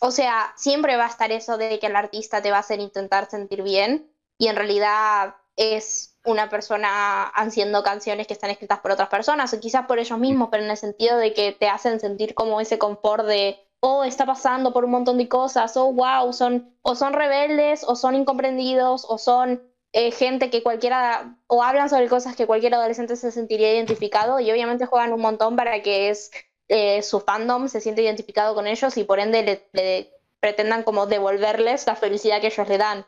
o 0.01 0.11
sea, 0.11 0.53
siempre 0.57 0.97
va 0.97 1.07
a 1.07 1.09
estar 1.09 1.33
eso 1.33 1.57
de 1.59 1.79
que 1.79 1.87
el 1.87 1.97
artista 1.97 2.43
te 2.43 2.51
va 2.51 2.59
a 2.59 2.61
hacer 2.61 2.81
intentar 2.81 3.29
sentir 3.31 3.63
bien 3.63 4.11
y 4.39 4.49
en 4.49 4.57
realidad 4.57 5.35
es 5.57 6.17
una 6.25 6.49
persona 6.49 7.25
haciendo 7.25 7.83
canciones 7.83 8.27
que 8.27 8.35
están 8.35 8.51
escritas 8.51 8.81
por 8.81 8.93
otras 8.93 9.09
personas 9.09 9.53
o 9.53 9.61
quizás 9.61 9.87
por 9.87 9.99
ellos 9.99 10.19
mismos, 10.19 10.49
pero 10.51 10.63
en 10.63 10.71
el 10.71 10.77
sentido 10.77 11.17
de 11.17 11.33
que 11.33 11.53
te 11.53 11.69
hacen 11.69 12.01
sentir 12.01 12.35
como 12.35 12.61
ese 12.61 12.79
confort 12.79 13.25
de, 13.27 13.59
oh, 13.81 14.05
está 14.05 14.27
pasando 14.27 14.73
por 14.73 14.85
un 14.85 14.93
montón 14.93 15.19
de 15.19 15.29
cosas, 15.29 15.77
oh, 15.77 15.93
wow, 15.93 16.33
son, 16.33 16.73
o 16.83 16.95
son 16.95 17.13
rebeldes, 17.13 17.83
o 17.85 17.97
son 17.97 18.15
incomprendidos, 18.15 19.05
o 19.09 19.19
son 19.19 19.63
eh, 19.93 20.11
gente 20.13 20.51
que 20.51 20.63
cualquiera, 20.63 21.37
o 21.47 21.63
hablan 21.63 21.89
sobre 21.89 22.09
cosas 22.09 22.37
que 22.37 22.47
cualquier 22.47 22.75
adolescente 22.75 23.17
se 23.17 23.31
sentiría 23.31 23.73
identificado 23.75 24.39
y 24.41 24.51
obviamente 24.51 24.87
juegan 24.87 25.13
un 25.13 25.21
montón 25.21 25.57
para 25.57 25.83
que 25.83 26.11
es, 26.11 26.31
eh, 26.69 27.03
su 27.03 27.21
fandom 27.21 27.69
se 27.69 27.81
siente 27.81 28.03
identificado 28.03 28.55
con 28.55 28.67
ellos 28.67 28.97
y 28.97 29.05
por 29.05 29.19
ende 29.19 29.43
le, 29.43 29.69
le 29.73 30.13
pretendan 30.41 30.83
como 30.83 31.07
devolverles 31.07 31.87
la 31.87 31.97
felicidad 31.97 32.41
que 32.41 32.49
ellos 32.49 32.69
le 32.69 32.79
dan. 32.79 33.07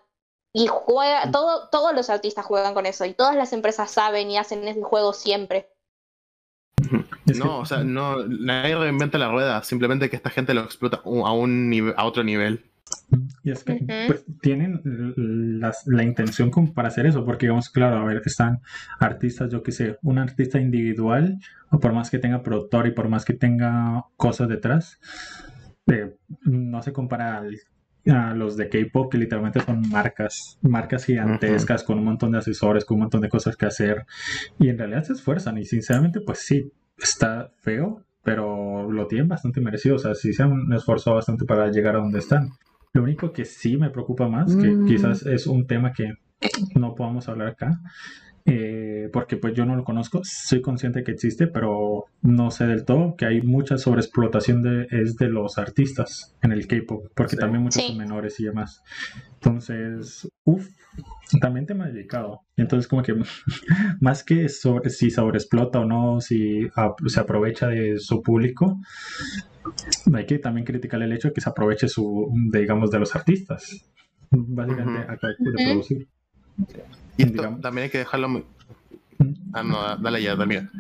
Y 0.53 0.67
juega, 0.67 1.31
todo, 1.31 1.69
todos 1.69 1.95
los 1.95 2.11
artistas 2.11 2.45
juegan 2.45 2.75
con 2.75 2.87
eso 2.87 3.05
y 3.05 3.15
todas 3.15 3.37
las 3.37 3.53
empresas 3.53 3.91
saben 3.91 4.31
y 4.31 4.39
hacen 4.39 4.67
ese 4.67 4.83
juego 4.83 5.13
siempre. 5.13 5.69
No, 7.37 7.61
o 7.61 7.67
sea, 7.67 7.85
no, 7.85 8.25
nadie 8.27 8.75
reinventa 8.75 9.17
la 9.19 9.31
rueda, 9.31 9.63
simplemente 9.63 10.11
que 10.11 10.17
esta 10.17 10.31
gente 10.31 10.53
lo 10.55 10.63
explota 10.63 11.01
a 11.05 11.33
un 11.33 11.71
nive- 11.71 11.95
a 11.97 12.05
otro 12.05 12.25
nivel. 12.25 12.70
Y 13.43 13.51
es 13.51 13.65
que 13.65 13.73
Ujú. 13.73 13.87
pues, 14.07 14.25
tienen 14.43 14.81
las- 15.61 15.87
la 15.87 16.03
intención 16.05 16.51
como 16.51 16.73
para 16.75 16.89
hacer 16.89 17.07
eso, 17.07 17.25
porque 17.25 17.47
digamos, 17.47 17.71
claro, 17.71 17.97
a 17.97 18.05
ver, 18.05 18.23
están 18.25 18.61
artistas, 18.99 19.51
yo 19.51 19.63
qué 19.63 19.73
sé, 19.73 19.99
un 20.03 20.19
artista 20.19 20.61
individual, 20.61 21.39
o 21.71 21.79
por 21.81 21.93
más 21.93 22.11
que 22.11 22.19
tenga 22.19 22.43
productor 22.43 22.87
y 22.87 22.93
por 22.93 23.09
más 23.09 23.25
que 23.25 23.35
tenga 23.35 24.05
cosas 24.17 24.49
detrás, 24.49 24.99
eh, 25.87 26.15
no 26.43 26.83
se 26.83 26.93
compara 26.93 27.39
al- 27.39 27.57
a 28.07 28.35
los 28.35 28.57
de 28.57 28.69
K-pop, 28.69 29.11
que 29.11 29.19
literalmente 29.19 29.61
son 29.61 29.89
marcas, 29.91 30.59
marcas 30.63 31.05
gigantescas, 31.05 31.83
con 31.85 31.99
un 31.99 32.05
montón 32.05 32.33
de 32.33 32.39
asesores, 32.39 32.85
con 32.85 32.97
un 32.97 33.03
montón 33.03 33.21
de 33.21 33.29
cosas 33.29 33.57
que 33.57 33.67
hacer, 33.67 34.05
y 34.59 34.69
en 34.69 34.79
realidad 34.79 35.03
se 35.05 35.13
esfuerzan, 35.15 35.59
y 35.59 35.65
sinceramente, 35.65 36.21
pues 36.21 36.39
sí, 36.41 36.73
está 36.99 37.51
feo, 37.61 38.05
pero 38.23 38.91
lo 38.91 39.07
tienen 39.07 39.29
bastante 39.29 39.61
merecido, 39.61 39.97
o 39.97 39.99
sea, 39.99 40.15
sí 40.15 40.33
se 40.33 40.43
han 40.43 40.73
esforzado 40.73 41.17
bastante 41.17 41.45
para 41.45 41.71
llegar 41.71 41.97
a 41.97 42.01
donde 42.01 42.19
están. 42.21 42.51
Lo 42.93 43.03
único 43.05 43.33
que 43.33 43.45
sí 43.45 43.77
me 43.77 43.91
preocupa 43.91 44.29
más, 44.29 44.57
que 44.57 44.69
Mm. 44.69 44.87
quizás 44.87 45.25
es 45.25 45.47
un 45.47 45.67
tema 45.67 45.93
que 45.93 46.15
no 46.75 46.95
podamos 46.95 47.29
hablar 47.29 47.49
acá, 47.49 47.81
eh, 48.47 49.09
porque 49.13 49.37
pues 49.37 49.55
yo 49.55 49.65
no 49.67 49.77
lo 49.77 49.85
conozco, 49.85 50.21
soy 50.25 50.61
consciente 50.63 51.03
que 51.05 51.13
existe, 51.13 51.47
pero 51.47 52.05
no 52.23 52.51
sé 52.51 52.67
del 52.67 52.85
todo 52.85 53.15
que 53.17 53.27
hay 53.27 53.43
mucha 53.43 53.77
sobreexplotación 53.79 54.63
de, 54.63 54.87
es 54.91 55.17
de 55.17 55.29
los 55.29 55.59
artistas 55.59 56.35
en 56.43 56.53
el 56.53 56.67
K-pop, 56.67 57.07
porque 57.15 57.37
Sí. 57.37 57.41
también 57.41 57.63
muchos 57.63 57.83
Sí. 57.83 57.89
son 57.89 57.99
menores 57.99 58.39
y 58.41 58.45
demás. 58.45 58.83
Entonces, 59.35 60.29
uff, 60.45 60.69
también 61.41 61.67
tema 61.67 61.87
delicado. 61.87 62.41
Entonces, 62.57 62.89
como 62.89 63.03
que 63.03 63.15
más 64.01 64.25
que 64.25 64.49
sobre, 64.49 64.91
si 64.91 65.11
sobreexplota 65.11 65.81
o 65.81 65.85
no, 65.85 66.21
si 66.21 66.69
se 67.07 67.21
aprovecha 67.21 67.69
de 67.69 67.99
su 67.99 68.23
público, 68.23 68.79
hay 70.13 70.27
que 70.27 70.39
también 70.39 70.65
criticar 70.67 71.01
el 71.03 71.13
hecho 71.13 71.29
de 71.29 71.35
que 71.35 71.41
se 71.41 71.49
aproveche 71.51 71.89
su, 71.89 72.29
de, 72.51 72.61
digamos, 72.61 72.91
de 72.91 72.99
los 72.99 73.15
artistas. 73.15 73.85
Básicamente, 74.31 75.01
Ujú. 75.05 75.13
acá 75.13 75.29
de 75.29 75.35
Ujú. 75.51 75.65
producir. 75.65 76.09
Y 77.17 77.23
esto 77.23 77.35
Digamos. 77.35 77.61
también 77.61 77.85
hay 77.85 77.91
que 77.91 77.99
dejarlo. 77.99 78.29
muy-. 78.29 78.45
Ah, 79.53 79.63
no, 79.63 79.97
dale 79.99 80.23
ya, 80.23 80.37
termina. 80.37 80.71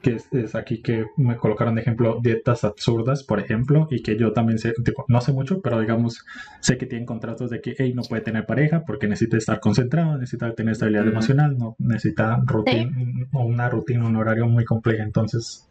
Que, 0.00 0.16
es, 0.16 0.26
es 0.32 0.56
aquí 0.56 0.82
que 0.82 1.04
me 1.16 1.36
colocaron 1.36 1.76
de 1.76 1.82
ejemplo 1.82 2.18
dietas 2.20 2.64
absurdas, 2.64 3.22
por 3.22 3.38
ejemplo, 3.38 3.86
y 3.88 4.02
que 4.02 4.18
yo 4.18 4.32
también 4.32 4.58
sé, 4.58 4.72
tipo, 4.84 5.04
no 5.06 5.20
sé 5.20 5.32
mucho, 5.32 5.60
pero 5.62 5.78
digamos, 5.78 6.24
sé 6.60 6.76
que 6.76 6.86
tienen 6.86 7.06
contratos 7.06 7.50
de 7.50 7.60
que 7.60 7.76
hey, 7.78 7.92
no 7.94 8.02
puede 8.02 8.22
tener 8.22 8.44
pareja 8.44 8.82
porque 8.84 9.06
necesita 9.06 9.36
estar 9.36 9.60
concentrado, 9.60 10.18
necesita 10.18 10.52
tener 10.54 10.72
estabilidad 10.72 11.06
emocional, 11.06 11.56
no 11.56 11.76
necesita 11.78 12.42
rutina, 12.44 12.90
una 13.32 13.68
rutina, 13.68 14.04
un 14.04 14.16
horario 14.16 14.48
muy 14.48 14.64
complejo. 14.64 15.04
Entonces, 15.04 15.68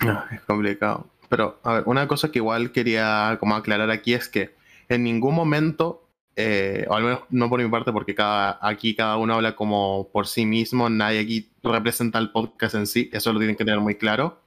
Ah, 0.00 0.26
es 0.32 0.40
complicado. 0.42 1.06
Pero, 1.28 1.58
a 1.62 1.74
ver, 1.74 1.82
una 1.86 2.06
cosa 2.08 2.30
que 2.30 2.38
igual 2.38 2.72
quería 2.72 3.36
como 3.40 3.54
aclarar 3.56 3.90
aquí 3.90 4.14
es 4.14 4.28
que 4.28 4.54
en 4.88 5.02
ningún 5.04 5.34
momento, 5.34 6.01
eh, 6.36 6.86
o 6.88 6.94
al 6.94 7.02
menos 7.02 7.20
no 7.30 7.48
por 7.48 7.62
mi 7.62 7.68
parte, 7.68 7.92
porque 7.92 8.14
cada, 8.14 8.58
aquí 8.62 8.94
cada 8.94 9.16
uno 9.16 9.34
habla 9.34 9.54
como 9.54 10.08
por 10.12 10.26
sí 10.26 10.46
mismo, 10.46 10.88
nadie 10.88 11.20
aquí 11.20 11.50
representa 11.62 12.18
el 12.18 12.30
podcast 12.30 12.74
en 12.74 12.86
sí, 12.86 13.10
eso 13.12 13.32
lo 13.32 13.38
tienen 13.38 13.56
que 13.56 13.64
tener 13.64 13.80
muy 13.80 13.96
claro. 13.96 14.40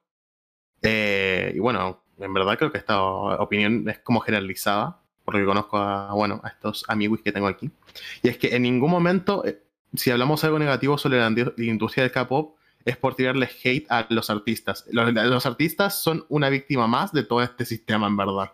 Eh, 0.81 1.53
y 1.55 1.59
bueno, 1.59 2.01
en 2.19 2.33
verdad 2.33 2.57
creo 2.57 2.71
que 2.71 2.77
esta 2.77 3.01
opinión 3.01 3.87
es 3.89 3.99
como 3.99 4.19
generalizada, 4.19 4.99
porque 5.23 5.45
conozco 5.45 5.77
a, 5.77 6.13
bueno, 6.13 6.41
a 6.43 6.49
estos 6.49 6.85
amigos 6.87 7.19
que 7.23 7.31
tengo 7.31 7.47
aquí. 7.47 7.71
Y 8.21 8.29
es 8.29 8.37
que 8.37 8.55
en 8.55 8.63
ningún 8.63 8.91
momento, 8.91 9.45
eh, 9.45 9.61
si 9.93 10.11
hablamos 10.11 10.43
algo 10.43 10.59
negativo 10.59 10.97
sobre 10.97 11.19
la 11.19 11.33
industria 11.57 12.03
del 12.03 12.11
K-pop, 12.11 12.55
es 12.83 12.97
por 12.97 13.15
tirarle 13.15 13.49
hate 13.63 13.87
a 13.89 14.05
los 14.09 14.29
artistas. 14.29 14.85
Los, 14.91 15.11
los 15.11 15.45
artistas 15.45 16.01
son 16.01 16.25
una 16.29 16.49
víctima 16.49 16.85
más 16.87 17.11
de 17.11 17.23
todo 17.23 17.41
este 17.41 17.65
sistema, 17.65 18.05
en 18.07 18.15
verdad. 18.15 18.51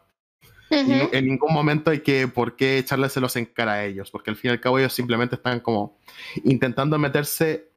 Y 0.71 0.83
no- 0.89 1.05
Ujú. 1.05 1.15
en 1.15 1.25
ningún 1.25 1.53
momento 1.53 1.91
hay 1.91 1.99
que 1.99 2.27
por 2.27 2.55
qué 2.55 2.77
echárselos 2.77 3.35
en 3.35 3.45
cara 3.45 3.73
a 3.73 3.85
ellos, 3.85 4.09
porque 4.09 4.29
al 4.29 4.35
fin 4.37 4.49
y 4.49 4.53
al 4.53 4.59
cabo 4.61 4.79
ellos 4.79 4.93
simplemente 4.93 5.35
están 5.35 5.59
como 5.59 5.97
intentando 6.45 6.97
meterse 6.97 7.69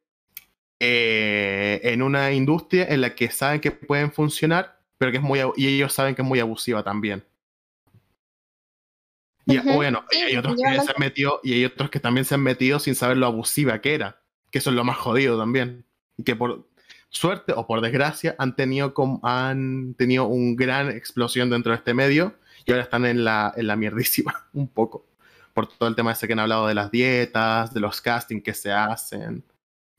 eh, 0.81 1.81
en 1.83 2.03
una 2.03 2.31
industria 2.33 2.87
en 2.89 3.01
la 3.01 3.15
que 3.15 3.31
saben 3.31 3.61
que 3.61 3.71
pueden 3.73 4.13
funcionar, 4.13 4.79
pero 4.99 5.11
que 5.13 5.19
es 5.19 5.23
muy 5.23 5.41
y 5.57 5.67
ellos 5.69 5.93
saben 5.93 6.15
que 6.15 6.23
es 6.23 6.29
muy 6.29 6.41
abusiva 6.41 6.83
también. 6.83 7.25
Y 9.47 9.59
bueno, 9.59 10.05
Sí, 10.11 10.19
hay 10.21 10.37
otros 10.37 10.57
que 10.57 10.63
se 10.81 10.91
han 10.91 10.97
metido 10.99 11.41
y 11.43 11.53
hay 11.53 11.65
otros 11.67 11.91
que 11.91 12.01
también 12.01 12.25
se 12.25 12.35
han 12.35 12.43
metido 12.43 12.79
sin 12.79 12.95
saber 12.95 13.19
lo 13.19 13.27
abusiva 13.27 13.81
que 13.81 13.95
era, 13.95 14.21
que 14.51 14.59
eso 14.59 14.71
es 14.71 14.77
lo 14.77 14.85
más 14.85 14.97
jodido 14.97 15.39
también. 15.39 15.85
Y 16.17 16.23
que 16.25 16.35
por 16.35 16.67
suerte 17.11 17.53
o 17.55 17.67
por 17.67 17.81
desgracia 17.83 18.35
han 18.39 18.57
tenido, 18.57 18.95
han 19.23 19.95
tenido 19.99 20.27
una 20.27 20.55
gran 20.57 20.91
explosión 20.91 21.51
dentro 21.51 21.73
de 21.73 21.79
este 21.79 21.93
medio 21.93 22.35
y 22.65 22.73
ahora 22.73 22.85
están 22.85 23.05
en 23.07 23.25
la, 23.25 23.53
en 23.57 23.67
la 23.67 23.77
mierdísima 23.77 24.49
un 24.53 24.69
poco. 24.69 25.07
Por 25.55 25.69
todo 25.69 25.89
el 25.89 25.95
tema 25.97 26.13
ese 26.13 26.27
que 26.27 26.33
han 26.33 26.41
hablado 26.41 26.67
de 26.67 26.75
las 26.75 26.91
dietas, 26.91 27.73
de 27.75 27.81
los 27.81 28.01
castings 28.01 28.43
que 28.43 28.55
se 28.55 28.73
hacen. 28.73 29.45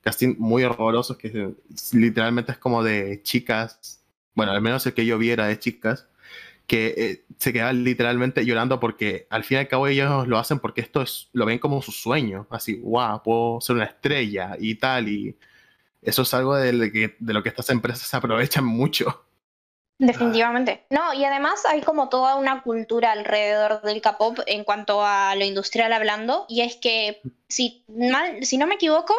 Casting 0.02 0.36
muy 0.40 0.64
horrorosos 0.64 1.18
que 1.18 1.54
literalmente 1.94 2.52
es 2.54 2.58
como 2.60 2.84
de 2.84 3.22
chicas, 3.24 4.04
bueno, 4.36 4.52
al 4.54 4.62
menos 4.62 4.86
el 4.86 4.94
que 4.94 5.06
yo 5.06 5.18
viera 5.18 5.48
de 5.48 5.60
chicas, 5.60 6.08
que 6.68 6.94
eh, 6.98 7.26
se 7.38 7.54
quedan 7.54 7.84
literalmente 7.84 8.46
llorando 8.46 8.80
porque 8.80 9.28
al 9.30 9.44
fin 9.44 9.58
y 9.58 9.60
al 9.62 9.68
cabo 9.68 9.88
ellos 9.88 10.28
lo 10.28 10.38
hacen 10.40 10.60
porque 10.60 10.82
esto 10.82 11.02
es, 11.02 11.30
lo 11.34 11.46
ven 11.46 11.60
como 11.60 11.82
su 11.82 11.92
sueño, 11.92 12.48
así, 12.50 12.76
wow, 12.78 13.22
puedo 13.24 13.62
ser 13.62 13.76
una 13.78 13.86
estrella 13.86 14.56
y 14.60 14.76
tal, 14.76 15.10
y 15.10 15.38
eso 16.02 16.24
es 16.24 16.34
algo 16.36 16.56
de, 16.56 16.74
lo 16.74 16.92
que- 17.44 17.50
estas 17.50 17.70
empresas 17.72 18.14
aprovechan 18.16 18.66
mucho. 18.66 19.25
Definitivamente. 19.98 20.86
No, 20.90 21.14
y 21.14 21.24
además 21.24 21.66
hay 21.66 21.82
como 21.82 22.10
toda 22.10 22.36
una 22.36 22.64
cultura 22.64 23.14
alrededor 23.14 23.82
del 23.82 24.02
K-pop 24.02 24.40
en 24.46 24.64
cuanto 24.64 25.06
a 25.06 25.36
lo 25.36 25.46
industrial 25.46 25.94
hablando, 25.94 26.46
y 26.50 26.62
es 26.62 26.76
que, 26.76 27.22
si, 27.48 27.86
mal, 27.88 28.46
si 28.46 28.58
no 28.58 28.68
me 28.68 28.76
equivoco, 28.76 29.14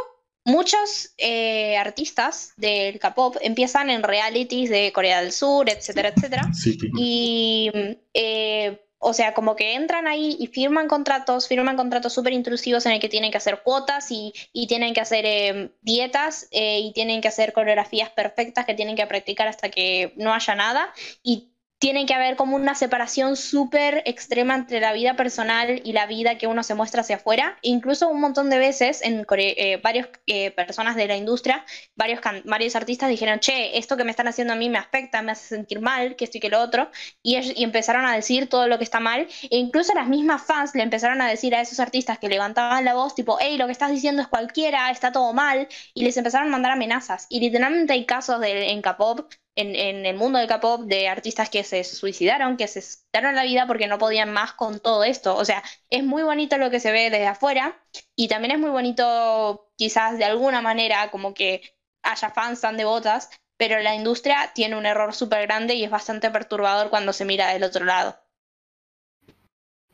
muchos 0.44 1.14
eh, 1.16 1.76
artistas 1.76 2.52
del 2.56 2.98
K-pop 2.98 3.36
empiezan 3.40 3.90
en 3.90 4.02
realities 4.02 4.70
de 4.70 4.92
Corea 4.92 5.22
del 5.22 5.32
Sur, 5.32 5.68
etcétera, 5.70 6.10
etcétera, 6.14 6.50
sí, 6.52 6.78
sí. 6.78 6.88
y, 6.96 7.70
eh, 8.12 8.85
o 8.98 9.12
sea, 9.12 9.34
como 9.34 9.56
que 9.56 9.74
entran 9.74 10.06
ahí 10.06 10.36
y 10.38 10.46
firman 10.46 10.88
contratos, 10.88 11.48
firman 11.48 11.76
contratos 11.76 12.12
súper 12.12 12.32
intrusivos 12.32 12.86
en 12.86 12.92
el 12.92 13.00
que 13.00 13.08
tienen 13.08 13.30
que 13.30 13.38
hacer 13.38 13.62
cuotas 13.62 14.10
y, 14.10 14.32
y 14.52 14.66
tienen 14.66 14.94
que 14.94 15.00
hacer 15.00 15.24
eh, 15.26 15.72
dietas 15.82 16.48
eh, 16.50 16.80
y 16.80 16.92
tienen 16.92 17.20
que 17.20 17.28
hacer 17.28 17.52
coreografías 17.52 18.10
perfectas 18.10 18.64
que 18.64 18.74
tienen 18.74 18.96
que 18.96 19.06
practicar 19.06 19.48
hasta 19.48 19.68
que 19.70 20.12
no 20.16 20.32
haya 20.32 20.54
nada. 20.54 20.92
Y 21.22 21.55
tiene 21.78 22.06
que 22.06 22.14
haber 22.14 22.36
como 22.36 22.56
una 22.56 22.74
separación 22.74 23.36
súper 23.36 24.02
extrema 24.06 24.54
entre 24.54 24.80
la 24.80 24.92
vida 24.92 25.14
personal 25.14 25.82
y 25.84 25.92
la 25.92 26.06
vida 26.06 26.38
que 26.38 26.46
uno 26.46 26.62
se 26.62 26.74
muestra 26.74 27.02
hacia 27.02 27.16
afuera. 27.16 27.58
Incluso 27.62 28.08
un 28.08 28.20
montón 28.20 28.48
de 28.48 28.58
veces 28.58 29.02
en 29.02 29.26
eh, 29.36 29.80
varias 29.82 30.08
personas 30.54 30.96
de 30.96 31.06
la 31.06 31.16
industria, 31.16 31.64
varios, 31.94 32.76
artistas 32.76 33.10
dijeron, 33.10 33.40
che, 33.40 33.76
esto 33.78 33.96
que 33.96 34.04
me 34.04 34.10
están 34.10 34.26
haciendo 34.28 34.54
a 34.54 34.56
mí 34.56 34.70
me 34.70 34.78
afecta, 34.78 35.20
me 35.22 35.32
hace 35.32 35.48
sentir 35.48 35.80
mal, 35.80 36.16
que 36.16 36.24
esto 36.24 36.38
y 36.38 36.40
que 36.40 36.48
lo 36.48 36.60
otro. 36.60 36.90
Y 37.22 37.36
empezaron 37.62 38.06
a 38.06 38.14
decir 38.14 38.48
todo 38.48 38.68
lo 38.68 38.78
que 38.78 38.84
está 38.84 39.00
mal. 39.00 39.28
E 39.50 39.58
incluso 39.58 39.92
las 39.94 40.08
mismas 40.08 40.42
fans 40.44 40.74
le 40.74 40.82
empezaron 40.82 41.20
a 41.20 41.28
decir 41.28 41.54
a 41.54 41.60
esos 41.60 41.78
artistas 41.80 42.18
que 42.18 42.28
levantaban 42.28 42.84
la 42.84 42.94
voz, 42.94 43.14
tipo, 43.14 43.36
hey, 43.40 43.58
lo 43.58 43.66
que 43.66 43.72
estás 43.72 43.90
diciendo 43.90 44.22
es 44.22 44.28
cualquiera, 44.28 44.90
está 44.90 45.12
todo 45.12 45.32
mal. 45.34 45.68
Y 45.94 46.04
les 46.04 46.16
empezaron 46.16 46.48
a 46.48 46.50
mandar 46.52 46.72
amenazas. 46.72 47.26
Y 47.28 47.40
literalmente 47.40 47.92
hay 47.92 48.06
casos 48.06 48.40
de, 48.40 48.70
en 48.70 48.82
K-pop 48.82 49.30
en, 49.56 50.04
el 50.04 50.16
mundo 50.16 50.38
del 50.38 50.48
K-pop 50.48 50.82
de 50.82 51.08
artistas 51.08 51.48
que 51.48 51.64
se 51.64 51.82
suicidaron, 51.82 52.56
que 52.56 52.68
se 52.68 52.82
quitaron 53.06 53.34
la 53.34 53.42
vida 53.42 53.66
porque 53.66 53.86
no 53.86 53.98
podían 53.98 54.32
más 54.32 54.52
con 54.52 54.80
todo 54.80 55.02
esto. 55.02 55.34
O 55.34 55.44
sea, 55.44 55.62
es 55.88 56.04
muy 56.04 56.22
bonito 56.22 56.58
lo 56.58 56.70
que 56.70 56.78
se 56.78 56.92
ve 56.92 57.10
desde 57.10 57.26
afuera 57.26 57.80
y 58.14 58.28
también 58.28 58.52
es 58.52 58.58
muy 58.58 58.70
bonito 58.70 59.72
quizás 59.76 60.18
de 60.18 60.24
alguna 60.24 60.60
manera 60.60 61.10
como 61.10 61.32
que 61.32 61.62
haya 62.02 62.30
fans 62.30 62.60
tan 62.60 62.76
devotas, 62.76 63.30
pero 63.56 63.80
la 63.80 63.94
industria 63.94 64.52
tiene 64.54 64.76
un 64.76 64.86
error 64.86 65.14
súper 65.14 65.46
grande 65.46 65.74
y 65.74 65.84
es 65.84 65.90
bastante 65.90 66.30
perturbador 66.30 66.90
cuando 66.90 67.12
se 67.14 67.24
mira 67.24 67.52
del 67.52 67.64
otro 67.64 67.84
lado. 67.86 68.20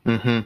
Ujú. 0.05 0.45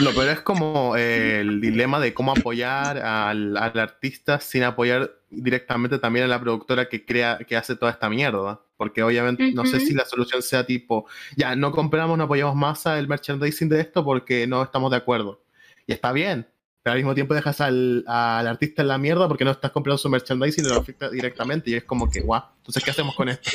Lo 0.00 0.14
peor 0.14 0.28
es 0.28 0.40
como 0.40 0.96
el 0.96 1.60
dilema 1.60 1.98
de 1.98 2.14
cómo 2.14 2.32
apoyar 2.32 2.98
al, 2.98 3.56
al 3.56 3.78
artista 3.78 4.40
sin 4.40 4.62
apoyar 4.62 5.17
directamente 5.30 5.98
también 5.98 6.24
a 6.24 6.28
la 6.28 6.40
productora 6.40 6.88
que 6.88 7.04
crea, 7.04 7.38
que 7.38 7.56
hace 7.56 7.76
toda 7.76 7.92
esta 7.92 8.08
mierda. 8.08 8.60
Porque 8.76 9.02
obviamente 9.02 9.52
no 9.52 9.66
sé 9.66 9.80
si 9.80 9.92
la 9.92 10.04
solución 10.04 10.40
sea 10.40 10.64
tipo, 10.64 11.06
ya 11.36 11.56
no 11.56 11.72
compramos, 11.72 12.16
no 12.16 12.24
apoyamos 12.24 12.54
más 12.54 12.86
el 12.86 13.08
merchandising 13.08 13.68
de 13.68 13.80
esto 13.80 14.04
porque 14.04 14.46
no 14.46 14.62
estamos 14.62 14.90
de 14.92 14.98
acuerdo. 14.98 15.40
Y 15.86 15.92
está 15.92 16.12
bien, 16.12 16.46
pero 16.88 16.92
al 16.94 16.98
mismo 17.00 17.14
tiempo 17.14 17.34
dejas 17.34 17.60
al, 17.60 18.02
al 18.06 18.46
artista 18.46 18.80
en 18.80 18.88
la 18.88 18.96
mierda 18.96 19.28
porque 19.28 19.44
no 19.44 19.50
estás 19.50 19.72
comprando 19.72 19.98
su 19.98 20.08
merchandising 20.08 20.64
y 20.64 20.68
lo 20.70 20.76
afecta 20.76 21.10
directamente. 21.10 21.68
Y 21.70 21.74
es 21.74 21.84
como 21.84 22.08
que, 22.08 22.22
guau, 22.22 22.42
entonces 22.56 22.82
¿qué 22.82 22.90
hacemos 22.92 23.14
con 23.14 23.28
esto? 23.28 23.50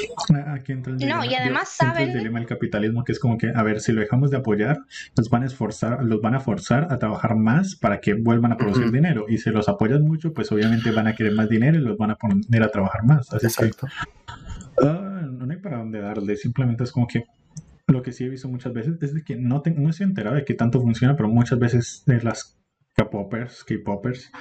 Aquí 0.49 0.71
entra 0.71 0.93
el 0.93 0.99
No, 0.99 1.25
y 1.25 1.33
además 1.33 1.75
entra 1.81 1.99
el 2.03 2.09
saben- 2.09 2.17
dilema 2.19 2.37
del 2.37 2.47
capitalismo, 2.47 3.03
que 3.03 3.11
es 3.11 3.19
como 3.19 3.39
que, 3.39 3.51
a 3.55 3.63
ver, 3.63 3.79
si 3.81 3.91
lo 3.91 4.01
dejamos 4.01 4.29
de 4.29 4.37
apoyar, 4.37 4.77
los 5.17 5.29
van 5.31 5.41
a 5.41 5.45
esforzar, 5.47 6.03
los 6.03 6.21
van 6.21 6.35
a 6.35 6.39
forzar 6.41 6.89
a 6.91 6.99
trabajar 6.99 7.35
más 7.35 7.75
para 7.75 7.99
que 7.99 8.13
vuelvan 8.13 8.51
a 8.51 8.57
producir 8.57 8.83
Ujú. 8.83 8.91
dinero. 8.93 9.25
Y 9.27 9.39
si 9.39 9.49
los 9.49 9.67
apoyas 9.67 9.99
mucho, 10.01 10.31
pues 10.31 10.51
obviamente 10.51 10.91
van 10.91 11.07
a 11.07 11.15
querer 11.15 11.33
más 11.33 11.49
dinero 11.49 11.79
y 11.79 11.81
los 11.81 11.97
van 11.97 12.11
a 12.11 12.15
poner 12.15 12.61
a 12.61 12.67
trabajar 12.69 13.03
más. 13.03 13.33
Así 13.33 13.47
que 13.47 13.71
ah, 14.83 15.21
no 15.27 15.51
hay 15.51 15.57
para 15.57 15.77
dónde 15.79 15.99
darle, 16.01 16.35
simplemente 16.35 16.83
es 16.83 16.91
como 16.91 17.07
que 17.07 17.23
lo 17.87 18.01
que 18.03 18.11
sí 18.11 18.25
he 18.25 18.29
visto 18.29 18.47
muchas 18.47 18.73
veces 18.73 18.95
es 19.01 19.13
de 19.15 19.23
que 19.23 19.35
no, 19.35 19.61
te- 19.61 19.71
no 19.71 19.89
estoy 19.89 20.05
enterado 20.05 20.35
de 20.35 20.45
qué 20.45 20.53
tanto 20.53 20.79
funciona, 20.81 21.15
pero 21.17 21.27
muchas 21.29 21.59
veces 21.59 22.03
de 22.05 22.21
las 22.21 22.57
K-popers, 22.95 23.63
K-popers, 23.63 24.32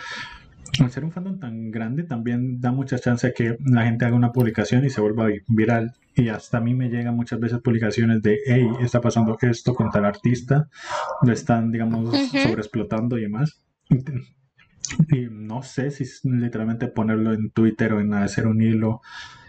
al 0.80 0.90
ser 0.90 1.04
un 1.04 1.12
fandom 1.12 1.38
tan 1.38 1.70
grande, 1.70 2.02
también 2.04 2.60
da 2.60 2.72
mucha 2.72 2.98
chance 2.98 3.26
a 3.26 3.32
que 3.32 3.56
la 3.64 3.84
gente 3.84 4.04
haga 4.04 4.16
una 4.16 4.32
publicación 4.32 4.84
y 4.84 4.90
se 4.90 5.00
vuelva 5.00 5.26
vi- 5.26 5.40
viral. 5.48 5.94
Y 6.14 6.28
hasta 6.28 6.58
a 6.58 6.60
mí 6.60 6.74
me 6.74 6.88
llegan 6.90 7.16
muchas 7.16 7.40
veces 7.40 7.60
publicaciones 7.60 8.20
de, 8.22 8.38
hey, 8.46 8.68
está 8.80 9.00
pasando 9.00 9.36
esto 9.40 9.74
con 9.74 9.90
tal 9.90 10.04
artista, 10.04 10.68
lo 11.22 11.32
están, 11.32 11.70
digamos, 11.72 12.08
Ujú. 12.08 12.38
sobreexplotando 12.38 13.18
y 13.18 13.22
demás. 13.22 13.62
Y 15.10 15.26
no 15.30 15.62
sé 15.62 15.90
si 15.90 16.04
literalmente 16.28 16.88
ponerlo 16.88 17.32
en 17.32 17.50
Twitter 17.50 17.94
o 17.94 18.00
en 18.00 18.12
hacer 18.12 18.46
un 18.46 18.60
hilo 18.60 19.00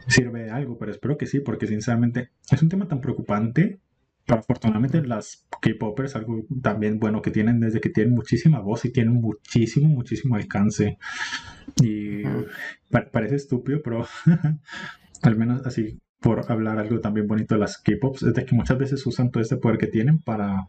sirve 0.08 0.44
de 0.44 0.52
algo, 0.52 0.78
pero 0.78 0.92
espero 0.92 1.18
que 1.18 1.26
sí, 1.26 1.40
porque 1.40 1.68
sinceramente 1.68 2.30
es 2.52 2.62
un 2.62 2.70
tema 2.70 2.88
tan 2.88 3.02
preocupante 3.02 3.80
pero 4.26 4.40
afortunadamente 4.40 5.02
las 5.06 5.46
K-popers, 5.62 6.16
algo 6.16 6.46
también 6.62 7.00
bueno 7.00 7.22
que 7.22 7.32
tienen 7.32 7.60
desde 7.60 7.82
que 7.82 7.90
tienen 7.90 8.14
muchísima 8.16 8.60
voz 8.60 8.86
y 8.86 8.92
tienen 8.92 9.16
muchísimo, 9.16 9.90
muchísimo 9.90 10.36
alcance. 10.36 10.98
Y 11.82 12.24
pa- 12.92 13.10
parece 13.12 13.36
estúpido, 13.36 13.82
pero 13.84 14.06
al 15.22 15.38
menos 15.38 15.66
así 15.66 16.00
por 16.22 16.50
hablar 16.52 16.80
algo 16.80 17.02
también 17.02 17.28
bonito 17.28 17.56
de 17.56 17.60
las 17.62 17.78
K-pops, 17.80 18.24
es 18.24 18.34
de 18.34 18.46
que 18.46 18.56
muchas 18.56 18.78
veces 18.78 19.06
usan 19.06 19.30
todo 19.30 19.42
este 19.44 19.58
poder 19.58 19.78
que 19.78 19.88
tienen 19.88 20.20
para 20.20 20.68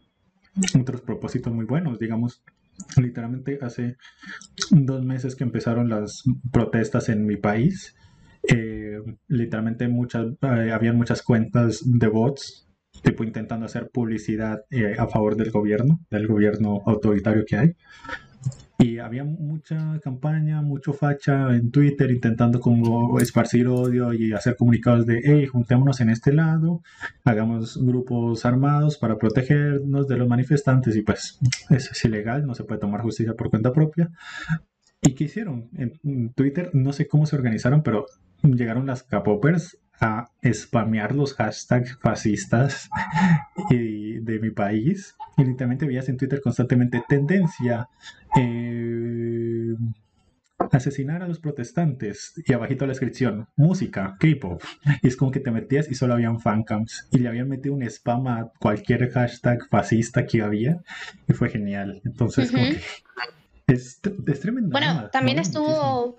otros 0.79 1.01
propósitos 1.01 1.53
muy 1.53 1.65
buenos. 1.65 1.97
Digamos, 1.99 2.43
literalmente 2.97 3.59
hace 3.61 3.95
dos 4.71 5.03
meses 5.05 5.35
que 5.35 5.45
empezaron 5.45 5.89
las 5.89 6.23
protestas 6.51 7.09
en 7.09 7.25
mi 7.25 7.37
país, 7.37 7.95
eh, 8.47 8.99
literalmente 9.27 9.87
muchas, 9.87 10.27
eh, 10.41 10.71
habían 10.73 10.97
muchas 10.97 11.21
cuentas 11.21 11.81
de 11.85 12.07
bots, 12.07 12.64
tipo 13.05 13.23
intentando 13.23 13.65
hacer 13.65 13.89
publicidad 13.89 14.65
eh, 14.71 14.95
a 14.97 15.07
favor 15.07 15.37
del 15.37 15.51
gobierno, 15.51 15.99
del 16.09 16.27
gobierno 16.27 16.81
autoritario 16.85 17.45
que 17.45 17.55
hay. 17.55 17.75
Y 18.77 18.97
había 18.99 19.23
mucha 19.23 19.99
campaña, 20.03 20.61
mucho 20.61 20.91
facha 20.91 21.55
en 21.55 21.71
Twitter 21.71 22.11
intentando 22.11 22.59
como 22.59 23.19
esparcir 23.21 23.67
odio 23.67 24.13
y 24.13 24.33
hacer 24.33 24.57
comunicados 24.57 25.05
de, 25.05 25.21
hey, 25.23 25.45
juntémonos 25.45 26.01
en 26.01 26.09
este 26.09 26.33
lado, 26.33 26.81
hagamos 27.23 27.77
grupos 27.81 28.45
armados 28.45 28.97
para 28.97 29.17
protegernos 29.17 30.09
de 30.09 30.17
los 30.17 30.27
manifestantes 30.27 30.95
y 30.97 31.03
pues 31.03 31.39
eso 31.69 31.91
es 31.93 32.05
ilegal, 32.05 32.45
no 32.45 32.53
se 32.53 32.65
puede 32.65 32.81
tomar 32.81 33.01
justicia 33.01 33.33
por 33.33 33.49
cuenta 33.49 33.71
propia. 33.71 34.09
¿Y 35.01 35.13
qué 35.13 35.25
hicieron? 35.25 35.69
En 35.77 36.33
Twitter 36.33 36.71
no 36.73 36.91
sé 36.91 37.07
cómo 37.07 37.25
se 37.27 37.35
organizaron, 37.37 37.81
pero 37.81 38.07
llegaron 38.43 38.87
las 38.87 39.03
capopers 39.03 39.77
a 39.99 40.29
spamear 40.51 41.15
los 41.15 41.33
hashtags 41.35 41.97
fascistas 41.99 42.89
y 43.69 44.19
de 44.19 44.39
mi 44.39 44.51
país. 44.51 45.15
Y 45.37 45.43
literalmente 45.43 45.85
veías 45.85 46.09
en 46.09 46.17
Twitter 46.17 46.41
constantemente 46.41 47.03
tendencia, 47.07 47.87
eh, 48.37 49.75
asesinar 50.71 51.21
a 51.23 51.27
los 51.27 51.39
protestantes. 51.39 52.33
Y 52.45 52.53
abajito 52.53 52.85
la 52.85 52.91
descripción, 52.91 53.47
música, 53.55 54.17
K-pop. 54.19 54.61
Y 55.01 55.07
es 55.07 55.15
como 55.15 55.31
que 55.31 55.39
te 55.39 55.51
metías 55.51 55.89
y 55.89 55.95
solo 55.95 56.13
habían 56.13 56.39
fancams. 56.39 57.07
Y 57.11 57.19
le 57.19 57.29
habían 57.29 57.49
metido 57.49 57.75
un 57.75 57.83
spam 57.83 58.27
a 58.27 58.51
cualquier 58.59 59.11
hashtag 59.11 59.67
fascista 59.69 60.25
que 60.25 60.41
había. 60.41 60.81
Y 61.27 61.33
fue 61.33 61.49
genial. 61.49 62.01
Entonces, 62.05 62.51
como 62.51 62.63
Ujú. 62.63 62.73
que 63.67 63.73
es, 63.73 63.99
es 64.27 64.39
tremendo. 64.39 64.69
Bueno, 64.71 65.09
también 65.11 65.37
muchísimo. 65.37 66.15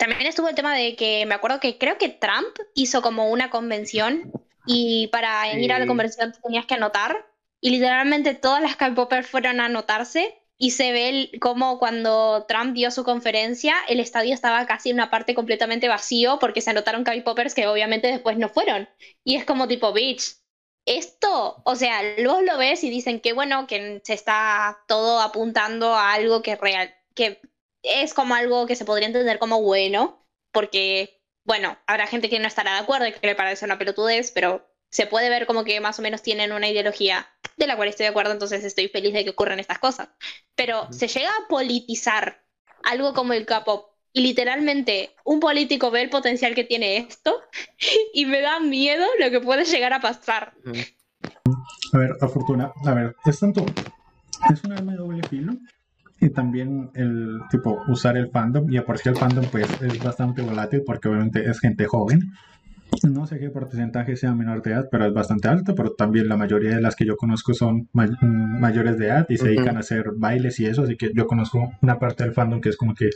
También 0.00 0.26
estuvo 0.26 0.48
el 0.48 0.54
tema 0.54 0.74
de 0.74 0.96
que 0.96 1.26
me 1.26 1.34
acuerdo 1.34 1.60
que 1.60 1.76
creo 1.76 1.98
que 1.98 2.08
Trump 2.08 2.56
hizo 2.74 3.02
como 3.02 3.28
una 3.28 3.50
convención 3.50 4.32
y 4.64 5.08
para 5.08 5.52
ir 5.52 5.70
a 5.74 5.78
la 5.78 5.86
convención 5.86 6.32
te 6.32 6.40
tenías 6.40 6.64
que 6.64 6.72
anotar 6.72 7.26
y 7.60 7.68
literalmente 7.68 8.34
todas 8.34 8.62
las 8.62 8.76
K-popers 8.76 9.26
fueron 9.26 9.60
a 9.60 9.66
anotarse 9.66 10.42
y 10.56 10.70
se 10.70 10.92
ve 10.92 11.30
como 11.38 11.78
cuando 11.78 12.46
Trump 12.48 12.72
dio 12.72 12.90
su 12.90 13.04
conferencia 13.04 13.74
el 13.88 14.00
estadio 14.00 14.32
estaba 14.32 14.64
casi 14.64 14.88
en 14.88 14.96
una 14.96 15.10
parte 15.10 15.34
completamente 15.34 15.86
vacío 15.86 16.38
porque 16.38 16.62
se 16.62 16.70
anotaron 16.70 17.04
K-popers 17.04 17.54
que 17.54 17.66
obviamente 17.66 18.06
después 18.06 18.38
no 18.38 18.48
fueron. 18.48 18.88
Y 19.22 19.36
es 19.36 19.44
como 19.44 19.68
tipo 19.68 19.92
bitch 19.92 20.36
esto, 20.86 21.60
o 21.62 21.76
sea, 21.76 22.00
luego 22.16 22.40
lo 22.40 22.56
ves 22.56 22.84
y 22.84 22.88
dicen 22.88 23.20
que 23.20 23.34
bueno, 23.34 23.66
que 23.66 24.00
se 24.02 24.14
está 24.14 24.78
todo 24.88 25.20
apuntando 25.20 25.94
a 25.94 26.14
algo 26.14 26.40
que 26.40 26.56
real, 26.56 26.94
que 27.14 27.38
es 27.82 28.14
como 28.14 28.34
algo 28.34 28.66
que 28.66 28.76
se 28.76 28.84
podría 28.84 29.06
entender 29.06 29.38
como 29.38 29.62
bueno, 29.62 30.26
porque, 30.52 31.22
bueno, 31.44 31.78
habrá 31.86 32.06
gente 32.06 32.28
que 32.28 32.38
no 32.38 32.46
estará 32.46 32.74
de 32.74 32.80
acuerdo 32.80 33.06
y 33.06 33.12
que 33.12 33.26
le 33.26 33.34
parece 33.34 33.64
una 33.64 33.78
pelotudez, 33.78 34.32
pero 34.32 34.68
se 34.90 35.06
puede 35.06 35.28
ver 35.28 35.46
como 35.46 35.64
que 35.64 35.80
más 35.80 35.98
o 35.98 36.02
menos 36.02 36.22
tienen 36.22 36.52
una 36.52 36.68
ideología 36.68 37.28
de 37.56 37.66
la 37.66 37.76
cual 37.76 37.88
estoy 37.88 38.04
de 38.04 38.10
acuerdo, 38.10 38.32
entonces 38.32 38.64
estoy 38.64 38.88
feliz 38.88 39.14
de 39.14 39.24
que 39.24 39.30
ocurran 39.30 39.60
estas 39.60 39.78
cosas. 39.78 40.08
Pero 40.54 40.92
se 40.92 41.08
llega 41.08 41.30
a 41.30 41.48
politizar 41.48 42.44
algo 42.82 43.14
como 43.14 43.32
el 43.32 43.46
K-pop 43.46 43.90
y 44.12 44.22
literalmente 44.22 45.14
un 45.24 45.38
político 45.38 45.90
ve 45.90 46.02
el 46.02 46.10
potencial 46.10 46.54
que 46.54 46.64
tiene 46.64 46.96
esto 46.96 47.40
y 48.12 48.26
me 48.26 48.40
da 48.40 48.58
miedo 48.58 49.06
lo 49.20 49.30
que 49.30 49.40
puede 49.40 49.64
llegar 49.64 49.92
a 49.92 50.00
pasar. 50.00 50.54
A 51.92 51.98
ver, 51.98 52.16
a 52.20 52.28
Fortuna, 52.28 52.72
a 52.84 52.94
ver, 52.94 53.14
es 53.24 53.38
tanto, 53.38 53.64
es 54.52 54.64
un 54.64 54.72
arma 54.72 54.92
de 54.92 54.98
doble 54.98 55.22
filo 55.28 55.52
y 56.20 56.30
también 56.30 56.90
el 56.94 57.40
tipo 57.50 57.78
usar 57.88 58.16
el 58.16 58.30
fandom 58.30 58.70
y 58.70 58.76
a 58.76 58.84
por 58.84 58.98
sí 58.98 59.08
el 59.08 59.16
fandom 59.16 59.48
pues 59.50 59.80
es 59.80 60.00
bastante 60.00 60.42
volátil 60.42 60.82
porque 60.84 61.08
obviamente 61.08 61.48
es 61.48 61.58
gente 61.60 61.86
joven. 61.86 62.20
No 63.02 63.26
sé 63.26 63.38
qué 63.38 63.50
porcentaje 63.50 64.16
sea 64.16 64.34
menor 64.34 64.62
de 64.62 64.72
edad, 64.72 64.88
pero 64.90 65.06
es 65.06 65.12
bastante 65.14 65.48
alto, 65.48 65.74
pero 65.74 65.92
también 65.94 66.28
la 66.28 66.36
mayoría 66.36 66.74
de 66.76 66.80
las 66.82 66.96
que 66.96 67.06
yo 67.06 67.16
conozco 67.16 67.54
son 67.54 67.88
may- 67.92 68.10
mm, 68.20 68.60
mayores 68.60 68.98
de 68.98 69.06
edad 69.06 69.26
y 69.28 69.36
se 69.38 69.48
dedican 69.48 69.76
a 69.76 69.80
hacer 69.80 70.04
bailes 70.16 70.60
y 70.60 70.66
eso, 70.66 70.82
así 70.82 70.96
que 70.96 71.10
yo 71.14 71.26
conozco 71.26 71.72
una 71.82 71.98
parte 71.98 72.24
del 72.24 72.34
fandom 72.34 72.60
que 72.60 72.68
es 72.68 72.76
como 72.76 72.94
que 72.94 73.08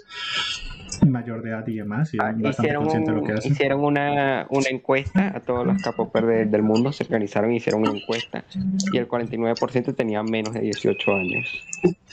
mayor 1.06 1.42
de 1.42 1.50
edad 1.50 1.66
y 1.68 1.74
demás 1.76 2.14
y 2.14 2.18
Ah, 2.18 2.32
bastante 2.32 2.48
hicieron, 2.50 2.82
consciente 2.84 3.10
de 3.12 3.16
lo 3.18 3.24
que 3.24 3.32
hacen. 3.32 3.52
hicieron 3.52 3.84
una, 3.84 4.46
una 4.48 4.68
encuesta 4.70 5.32
a 5.36 5.40
todos 5.40 5.66
los 5.66 5.78
capopers 5.82 6.26
de- 6.26 6.46
del 6.46 6.62
mundo, 6.62 6.92
se 6.92 7.04
organizaron 7.04 7.52
y 7.52 7.56
hicieron 7.56 7.82
una 7.82 7.92
encuesta 7.92 8.44
y 8.90 8.96
el 8.96 9.06
49% 9.06 9.94
tenía 9.94 10.22
menos 10.22 10.54
de 10.54 10.60
18 10.60 11.14
años. 11.14 11.62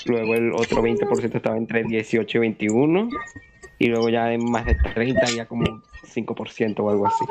Luego 0.07 0.33
el 0.35 0.51
otro 0.53 0.81
20% 0.81 1.37
estaba 1.37 1.57
entre 1.57 1.83
18 1.83 2.37
y 2.37 2.41
21 2.41 3.09
y 3.81 3.87
luego 3.87 4.09
ya 4.09 4.31
en 4.31 4.41
más 4.41 4.65
de 4.65 4.75
30 4.75 5.31
ya 5.31 5.47
como 5.47 5.67
un 5.67 5.83
5% 6.03 6.83
o 6.83 6.89
algo 6.91 7.07
así. 7.07 7.25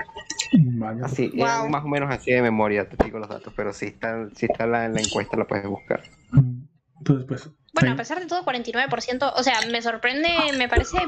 Así, 1.04 1.28
Wow. 1.28 1.46
eran 1.46 1.70
más 1.70 1.84
o 1.84 1.88
menos 1.88 2.10
así 2.10 2.32
de 2.32 2.42
memoria, 2.42 2.88
te 2.88 3.02
digo 3.04 3.18
los 3.20 3.28
datos, 3.28 3.52
pero 3.56 3.72
si 3.72 3.86
está, 3.86 4.28
si 4.34 4.46
está 4.46 4.66
la, 4.66 4.84
en 4.86 4.94
la 4.94 5.00
encuesta 5.00 5.36
la 5.36 5.46
puedes 5.46 5.66
buscar. 5.66 6.02
Entonces, 6.98 7.24
pues. 7.28 7.48
Bueno, 7.72 7.90
ahí- 7.90 7.94
a 7.94 7.96
pesar 7.96 8.18
de 8.18 8.26
todo, 8.26 8.42
49%, 8.44 9.32
o 9.36 9.42
sea, 9.44 9.60
me 9.70 9.80
sorprende, 9.80 10.28
me 10.58 10.68
parece 10.68 10.98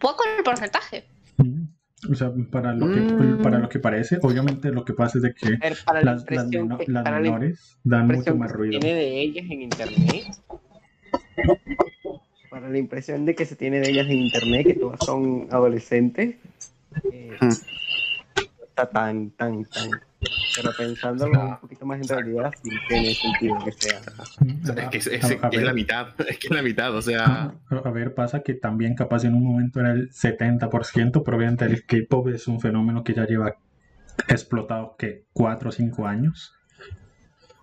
poco 0.00 0.24
el 0.38 0.42
porcentaje. 0.42 1.04
Mm, 1.36 1.64
O 2.10 2.14
sea, 2.14 2.32
para 2.50 2.72
lo, 2.72 2.90
que, 2.90 3.00
Mm. 3.02 3.42
para 3.42 3.58
lo 3.58 3.68
que 3.68 3.78
parece, 3.78 4.16
obviamente 4.22 4.70
lo 4.72 4.86
que 4.86 4.94
pasa 4.94 5.18
es 5.18 5.22
de 5.22 5.34
que 5.34 5.50
ver, 5.58 5.76
para 5.84 6.00
la 6.02 6.12
las, 6.12 6.14
las, 6.14 6.22
impresión 6.22 6.68
meno- 6.68 6.78
que- 6.78 6.90
las 6.90 7.04
para 7.04 7.16
la 7.16 7.22
menores 7.22 7.78
dan 7.84 8.06
mucho 8.06 8.34
más 8.34 8.50
ruido. 8.50 8.80
tiene 8.80 8.94
de 8.94 9.20
ellas 9.20 9.44
en 9.50 9.60
internet 9.62 10.24
para 12.50 12.68
la 12.68 12.78
impresión 12.78 13.24
de 13.24 13.34
que 13.34 13.46
se 13.46 13.56
tiene 13.56 13.80
de 13.80 13.90
ellas 13.90 14.06
en 14.06 14.18
internet 14.18 14.66
que 14.66 14.74
todas 14.74 14.98
son 15.04 15.46
adolescentes 15.50 16.36
eh, 17.12 17.36
no 17.40 17.48
está 18.66 18.90
tan 18.90 19.30
tan 19.30 19.64
tan 19.66 19.88
pero 20.56 20.70
pensándolo 20.76 21.40
un 21.40 21.56
poquito 21.60 21.86
más 21.86 22.00
en 22.00 22.08
realidad 22.08 22.52
sí 22.62 22.70
tiene 22.88 23.14
sentido 23.14 23.56
que 23.64 23.72
sea. 23.72 24.00
Es 24.90 24.90
que 24.90 24.98
es, 24.98 25.62
la 25.62 25.72
mitad, 25.72 26.08
es 26.28 26.38
que 26.38 26.48
es 26.48 26.50
la 26.54 26.62
mitad, 26.62 26.94
o 26.94 27.00
sea, 27.00 27.24
a- 27.24 27.54
a 27.76 27.90
ver, 27.90 28.14
pasa 28.14 28.40
que 28.40 28.54
también 28.54 28.94
capaz 28.94 29.24
en 29.24 29.34
un 29.34 29.44
momento 29.44 29.80
era 29.80 29.92
el 29.92 30.10
70%, 30.10 31.22
pero 31.24 31.36
obviamente 31.36 31.64
el 31.64 31.86
K-pop 31.86 32.28
es 32.28 32.48
un 32.48 32.60
fenómeno 32.60 33.02
que 33.04 33.14
ya 33.14 33.26
lleva 33.26 33.54
explotado 34.28 34.96
que 34.98 35.24
4 35.32 35.68
o 35.70 35.72
5 35.72 36.06
años. 36.06 36.52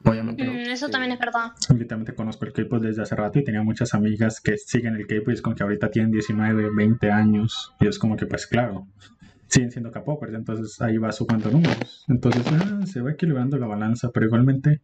Obviamente, 0.10 0.46
no- 0.46 0.54
Mm, 0.54 0.72
eso 0.72 0.86
sí. 0.88 0.92
también 0.92 1.12
es 1.14 1.20
verdad. 1.20 1.52
literalmente 1.70 2.14
conozco 2.16 2.46
el 2.46 2.54
K-pop 2.54 2.82
desde 2.82 3.02
hace 3.02 3.16
rato 3.16 3.40
y 3.40 3.44
tenía 3.44 3.62
muchas 3.64 3.94
amigas 3.94 4.40
que 4.42 4.58
siguen 4.58 4.96
el 4.96 5.06
K-pop 5.08 5.30
y 5.30 5.34
es 5.34 5.42
como 5.42 5.56
que 5.56 5.64
ahorita 5.64 5.90
tienen 5.90 6.12
19, 6.12 6.70
20 6.76 7.12
años 7.12 7.74
y 7.80 7.88
es 7.88 8.00
como 8.00 8.16
que 8.16 8.26
pues 8.26 8.48
claro, 8.48 8.88
siguen 9.48 9.72
siendo 9.72 9.92
K-popers, 9.92 10.34
entonces 10.34 10.80
ahí 10.82 10.98
va 10.98 11.12
sumando 11.12 11.50
números. 11.52 12.06
Entonces 12.08 12.46
ah, 12.52 12.82
se 12.86 13.02
va 13.02 13.12
equilibrando 13.12 13.58
la 13.58 13.68
balanza, 13.68 14.10
pero 14.14 14.26
igualmente 14.28 14.82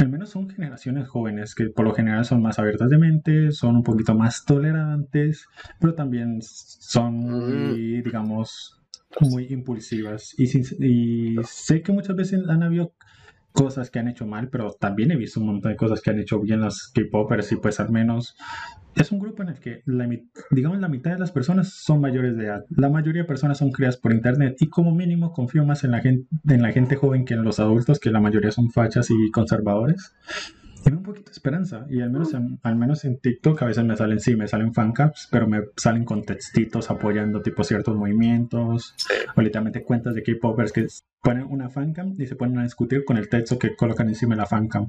al 0.00 0.08
menos 0.08 0.30
son 0.30 0.48
generaciones 0.48 1.06
jóvenes 1.08 1.54
que 1.54 1.68
por 1.68 1.84
lo 1.84 1.92
general 1.94 2.24
son 2.24 2.40
más 2.42 2.58
abiertas 2.58 2.88
de 2.88 2.98
mente, 2.98 3.52
son 3.52 3.76
un 3.76 3.82
poquito 3.82 4.14
más 4.14 4.44
tolerantes, 4.46 5.46
pero 5.78 5.94
también 5.94 6.38
son 6.40 7.14
muy, 7.18 8.00
digamos, 8.02 8.80
muy 9.20 9.46
impulsivas. 9.52 10.34
Y, 10.38 10.46
sin- 10.46 10.64
y 10.80 11.36
sé 11.44 11.82
que 11.82 11.92
muchas 11.92 12.16
veces 12.16 12.40
han 12.48 12.62
habido 12.62 12.94
cosas 13.52 13.90
que 13.90 13.98
han 13.98 14.08
hecho 14.08 14.26
mal, 14.26 14.48
pero 14.48 14.72
también 14.72 15.10
he 15.10 15.16
visto 15.16 15.40
un 15.40 15.46
montón 15.46 15.72
de 15.72 15.76
cosas 15.76 16.00
que 16.00 16.10
han 16.10 16.18
hecho 16.18 16.40
bien 16.40 16.60
las 16.60 16.88
K-popers 16.88 17.52
y 17.52 17.56
pues 17.56 17.80
al 17.80 17.90
menos 17.90 18.36
es 18.94 19.10
un 19.10 19.18
grupo 19.18 19.42
en 19.42 19.50
el 19.50 19.58
que 19.58 19.82
la, 19.86 20.08
digamos 20.50 20.78
la 20.78 20.88
mitad 20.88 21.12
de 21.12 21.18
las 21.18 21.32
personas 21.32 21.72
son 21.72 22.00
mayores 22.00 22.36
de 22.36 22.44
edad. 22.44 22.64
La 22.70 22.90
mayoría 22.90 23.22
de 23.22 23.28
personas 23.28 23.58
son 23.58 23.72
criadas 23.72 23.96
por 23.96 24.12
internet 24.12 24.56
y 24.60 24.68
como 24.68 24.94
mínimo 24.94 25.32
confío 25.32 25.64
más 25.64 25.84
en 25.84 25.92
la 25.92 26.00
gente, 26.00 26.28
en 26.48 26.62
la 26.62 26.72
gente 26.72 26.96
joven 26.96 27.24
que 27.24 27.34
en 27.34 27.42
los 27.42 27.58
adultos, 27.58 27.98
que 27.98 28.10
la 28.10 28.20
mayoría 28.20 28.50
son 28.50 28.70
fachas 28.70 29.08
y 29.10 29.30
conservadores. 29.30 30.14
Tiene 30.82 30.98
un 30.98 31.04
poquito 31.04 31.26
de 31.26 31.32
esperanza 31.32 31.86
y 31.88 32.00
al 32.00 32.10
menos 32.10 32.34
en, 32.34 32.58
al 32.62 32.76
menos 32.76 33.04
en 33.04 33.18
TikTok 33.18 33.62
a 33.62 33.66
veces 33.66 33.84
me 33.84 33.96
salen, 33.96 34.18
sí, 34.18 34.34
me 34.34 34.48
salen 34.48 34.74
fancaps, 34.74 35.28
pero 35.30 35.46
me 35.46 35.60
salen 35.76 36.04
con 36.04 36.22
textitos 36.24 36.90
apoyando 36.90 37.40
tipo 37.40 37.62
ciertos 37.62 37.96
movimientos 37.96 38.94
o 39.36 39.40
literalmente 39.40 39.84
cuentas 39.84 40.14
de 40.14 40.22
K-popers 40.22 40.72
que 40.72 40.86
ponen 41.22 41.46
una 41.48 41.68
fancam 41.68 42.14
y 42.18 42.26
se 42.26 42.34
ponen 42.34 42.58
a 42.58 42.64
discutir 42.64 43.04
con 43.04 43.16
el 43.16 43.28
texto 43.28 43.58
que 43.58 43.76
colocan 43.76 44.08
encima 44.08 44.34
de 44.34 44.40
la 44.40 44.46
fancam. 44.46 44.88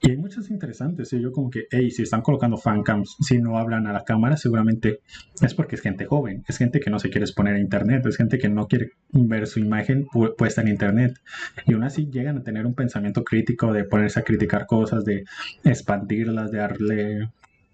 Y 0.00 0.10
hay 0.10 0.16
muchas 0.16 0.48
interesantes. 0.50 1.12
Y 1.12 1.20
yo 1.20 1.32
como 1.32 1.50
que, 1.50 1.66
hey, 1.70 1.90
si 1.90 2.02
están 2.02 2.22
colocando 2.22 2.56
fancams, 2.56 3.16
si 3.20 3.38
no 3.38 3.58
hablan 3.58 3.86
a 3.86 3.92
la 3.92 4.04
cámara, 4.04 4.36
seguramente 4.36 5.00
es 5.40 5.54
porque 5.54 5.74
es 5.74 5.82
gente 5.82 6.06
joven, 6.06 6.44
es 6.46 6.56
gente 6.56 6.78
que 6.80 6.90
no 6.90 6.98
se 6.98 7.10
quiere 7.10 7.24
exponer 7.24 7.54
a 7.56 7.58
internet, 7.58 8.06
es 8.06 8.16
gente 8.16 8.38
que 8.38 8.48
no 8.48 8.68
quiere 8.68 8.92
ver 9.12 9.46
su 9.48 9.58
imagen 9.58 10.06
pu- 10.06 10.36
puesta 10.36 10.60
en 10.60 10.68
internet. 10.68 11.18
Y 11.66 11.72
aún 11.74 11.82
así 11.82 12.08
llegan 12.10 12.38
a 12.38 12.42
tener 12.44 12.64
un 12.64 12.74
pensamiento 12.74 13.24
crítico 13.24 13.72
de 13.72 13.84
ponerse 13.84 14.20
a 14.20 14.22
criticar 14.24 14.66
cosas, 14.66 15.04
de 15.04 15.24
expandirlas, 15.64 16.50
de 16.52 16.58
darle 16.58 17.28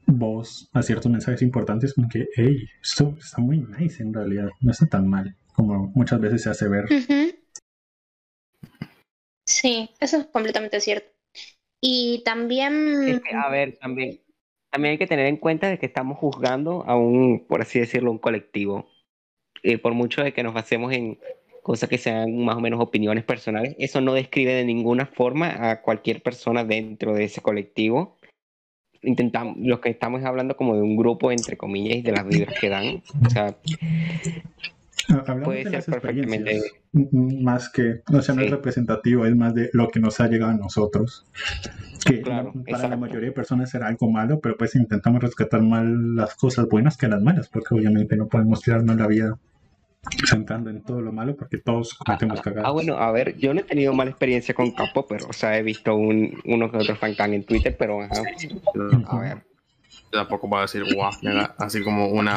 voz 0.06 0.68
a 0.72 0.82
ciertos 0.82 1.10
mensajes 1.10 1.42
importantes, 1.42 1.94
como 1.94 2.08
que, 2.08 2.26
hey, 2.36 2.56
esto 2.82 3.14
está 3.18 3.40
muy 3.40 3.60
nice 3.78 4.02
en 4.02 4.12
realidad, 4.12 4.48
no 4.60 4.70
está 4.70 4.86
tan 4.86 5.06
mal 5.08 5.34
como 5.54 5.92
muchas 5.94 6.20
veces 6.20 6.42
se 6.42 6.50
hace 6.50 6.68
ver. 6.68 6.84
Sí, 9.46 9.90
eso 10.00 10.16
es 10.18 10.26
completamente 10.26 10.80
cierto. 10.80 11.13
Y 11.86 12.22
también... 12.24 13.06
Es 13.06 13.20
que, 13.20 13.36
a 13.36 13.50
ver, 13.50 13.76
también, 13.76 14.18
también 14.70 14.92
hay 14.92 14.98
que 14.98 15.06
tener 15.06 15.26
en 15.26 15.36
cuenta 15.36 15.68
de 15.68 15.78
que 15.78 15.84
estamos 15.84 16.16
juzgando 16.16 16.82
a 16.86 16.96
un, 16.96 17.44
por 17.46 17.60
así 17.60 17.78
decirlo, 17.78 18.10
un 18.10 18.16
colectivo. 18.16 18.88
Eh, 19.62 19.76
por 19.76 19.92
mucho 19.92 20.24
de 20.24 20.32
que 20.32 20.42
nos 20.42 20.54
basemos 20.54 20.94
en 20.94 21.18
cosas 21.62 21.90
que 21.90 21.98
sean 21.98 22.42
más 22.42 22.56
o 22.56 22.60
menos 22.60 22.80
opiniones 22.80 23.22
personales, 23.24 23.76
eso 23.78 24.00
no 24.00 24.14
describe 24.14 24.54
de 24.54 24.64
ninguna 24.64 25.04
forma 25.04 25.70
a 25.70 25.82
cualquier 25.82 26.22
persona 26.22 26.64
dentro 26.64 27.12
de 27.12 27.24
ese 27.24 27.42
colectivo. 27.42 28.16
Intentamos, 29.02 29.58
lo 29.58 29.82
que 29.82 29.90
estamos 29.90 30.24
hablando 30.24 30.56
como 30.56 30.76
de 30.76 30.80
un 30.80 30.96
grupo, 30.96 31.32
entre 31.32 31.58
comillas, 31.58 31.98
y 31.98 32.02
de 32.02 32.12
las 32.12 32.26
vibras 32.26 32.58
que 32.58 32.70
dan. 32.70 33.02
O 33.26 33.28
sea, 33.28 33.58
Hablamos 35.26 35.44
puede 35.44 35.58
de 35.58 35.64
ser 35.64 35.72
las 35.72 35.84
perfectamente. 35.84 36.36
experiencias, 36.56 36.72
m- 36.92 37.08
m- 37.12 37.42
más 37.42 37.68
que, 37.70 38.00
o 38.12 38.20
sea, 38.22 38.34
no 38.34 38.40
es 38.42 38.48
Sí. 38.48 38.52
representativo, 38.54 39.26
es 39.26 39.36
más 39.36 39.54
de 39.54 39.70
lo 39.72 39.88
que 39.88 40.00
nos 40.00 40.20
ha 40.20 40.28
llegado 40.28 40.52
a 40.52 40.56
nosotros. 40.56 41.26
Que 42.04 42.20
Claro, 42.22 42.52
no- 42.54 42.64
para 42.64 42.78
la 42.78 42.84
exacto. 42.84 42.96
mayoría 42.98 43.28
de 43.28 43.32
personas 43.34 43.70
será 43.70 43.86
algo 43.88 44.10
malo, 44.10 44.40
pero 44.40 44.56
pues 44.56 44.74
intentamos 44.74 45.22
rescatar 45.22 45.62
más 45.62 45.84
las 45.86 46.34
cosas 46.34 46.66
buenas 46.68 46.96
que 46.96 47.08
las 47.08 47.20
malas, 47.22 47.48
porque 47.48 47.74
obviamente 47.74 48.16
no 48.16 48.28
podemos 48.28 48.60
tirarnos 48.60 48.96
la 48.96 49.06
vida 49.06 49.38
centrando 50.28 50.68
en 50.68 50.82
todo 50.82 51.00
lo 51.00 51.12
malo, 51.12 51.34
porque 51.34 51.56
todos 51.56 51.94
cometemos 51.94 52.42
cagadas. 52.42 52.66
Ah, 52.68 52.72
bueno, 52.72 52.96
a 52.98 53.10
ver, 53.10 53.38
yo 53.38 53.54
no 53.54 53.60
he 53.60 53.64
tenido 53.64 53.94
mala 53.94 54.10
experiencia 54.10 54.54
con 54.54 54.70
Capo, 54.72 55.06
pero, 55.06 55.26
o 55.28 55.32
sea, 55.32 55.56
he 55.58 55.62
visto 55.62 55.94
un, 55.96 56.40
uno 56.44 56.70
que 56.70 56.76
otro 56.76 56.94
fancam 56.94 57.32
en 57.32 57.44
Twitter, 57.44 57.74
pero, 57.78 58.02
ajá, 58.02 58.22
a 59.06 59.18
ver. 59.18 59.38
Yo 60.12 60.18
tampoco 60.20 60.48
puedo 60.50 60.60
decir 60.62 60.84
guau, 60.94 61.10
así 61.58 61.82
como 61.82 62.08
una 62.08 62.36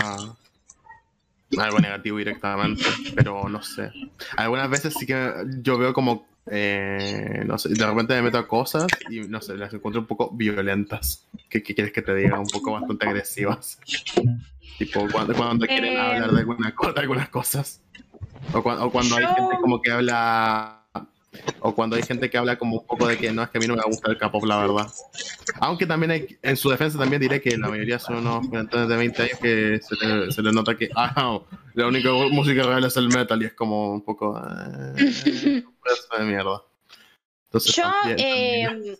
algo 1.57 1.79
negativo 1.79 2.17
directamente, 2.17 2.83
pero 3.15 3.47
no 3.49 3.61
sé. 3.61 3.91
Algunas 4.35 4.69
veces 4.69 4.93
sí 4.93 5.05
que 5.05 5.31
yo 5.61 5.77
veo 5.77 5.93
como 5.93 6.25
eh, 6.49 7.43
no 7.45 7.57
sé, 7.57 7.69
de 7.69 7.85
repente 7.85 8.13
me 8.15 8.21
meto 8.21 8.37
a 8.37 8.47
cosas 8.47 8.87
y 9.09 9.19
no 9.21 9.41
sé, 9.41 9.57
las 9.57 9.73
encuentro 9.73 9.99
un 10.01 10.07
poco 10.07 10.31
violentas. 10.31 11.27
¿Qué, 11.49 11.61
qué 11.61 11.75
quieres 11.75 11.91
que 11.93 12.01
te 12.01 12.15
diga? 12.15 12.39
Un 12.39 12.47
poco 12.47 12.71
bastante 12.71 13.05
agresivas. 13.05 13.79
Tipo, 14.77 15.07
cuando, 15.11 15.33
cuando 15.33 15.65
quieren 15.65 15.93
Eh, 15.93 15.99
hablar 15.99 16.31
de, 16.31 16.39
alguna, 16.39 16.73
co- 16.73 16.93
de 16.93 17.01
algunas 17.01 17.29
cosas. 17.29 17.81
O, 18.53 18.63
cua- 18.63 18.79
o 18.81 18.89
cuando 18.91 19.17
hay 19.17 19.25
gente 19.25 19.57
como 19.61 19.81
que 19.81 19.91
habla. 19.91 20.86
O 21.59 21.75
cuando 21.75 21.95
hay 21.95 22.03
gente 22.03 22.29
que 22.29 22.37
habla 22.37 22.57
como 22.57 22.77
un 22.79 22.85
poco 22.87 23.07
de 23.07 23.17
que 23.17 23.31
no, 23.31 23.43
es 23.43 23.49
que 23.49 23.57
a 23.57 23.61
mí 23.61 23.67
no 23.67 23.75
me 23.75 23.83
gusta 23.83 24.09
el 24.09 24.17
K-pop, 24.17 24.43
la 24.45 24.57
verdad. 24.59 24.87
Aunque 25.59 25.85
también 25.85 26.11
hay, 26.11 26.37
en 26.41 26.55
su 26.57 26.69
defensa 26.69 26.97
también 26.97 27.21
diré 27.21 27.41
que 27.41 27.57
la 27.57 27.67
mayoría 27.67 27.99
son 27.99 28.17
unos 28.17 28.47
cuarentones 28.47 28.87
de 28.87 28.95
20 28.95 29.21
años 29.23 29.39
que 29.39 29.79
se, 29.81 29.95
le- 30.05 30.31
se 30.31 30.41
les 30.41 30.53
nota 30.53 30.75
que, 30.77 30.89
ah, 30.95 31.13
no, 31.17 31.45
la 31.73 31.87
única 31.87 32.09
música 32.31 32.63
real 32.63 32.83
es 32.85 32.95
el 32.97 33.09
metal 33.09 33.41
y 33.43 33.45
es 33.47 33.53
como 33.53 33.91
un 33.93 34.01
poco, 34.03 34.37
eh, 34.39 34.93
de 36.17 36.23
mierda. 36.25 36.63
Entonces, 37.45 37.75
Yo, 37.75 37.83
también- 37.83 38.17
también- 38.17 38.93
eh, 38.93 38.95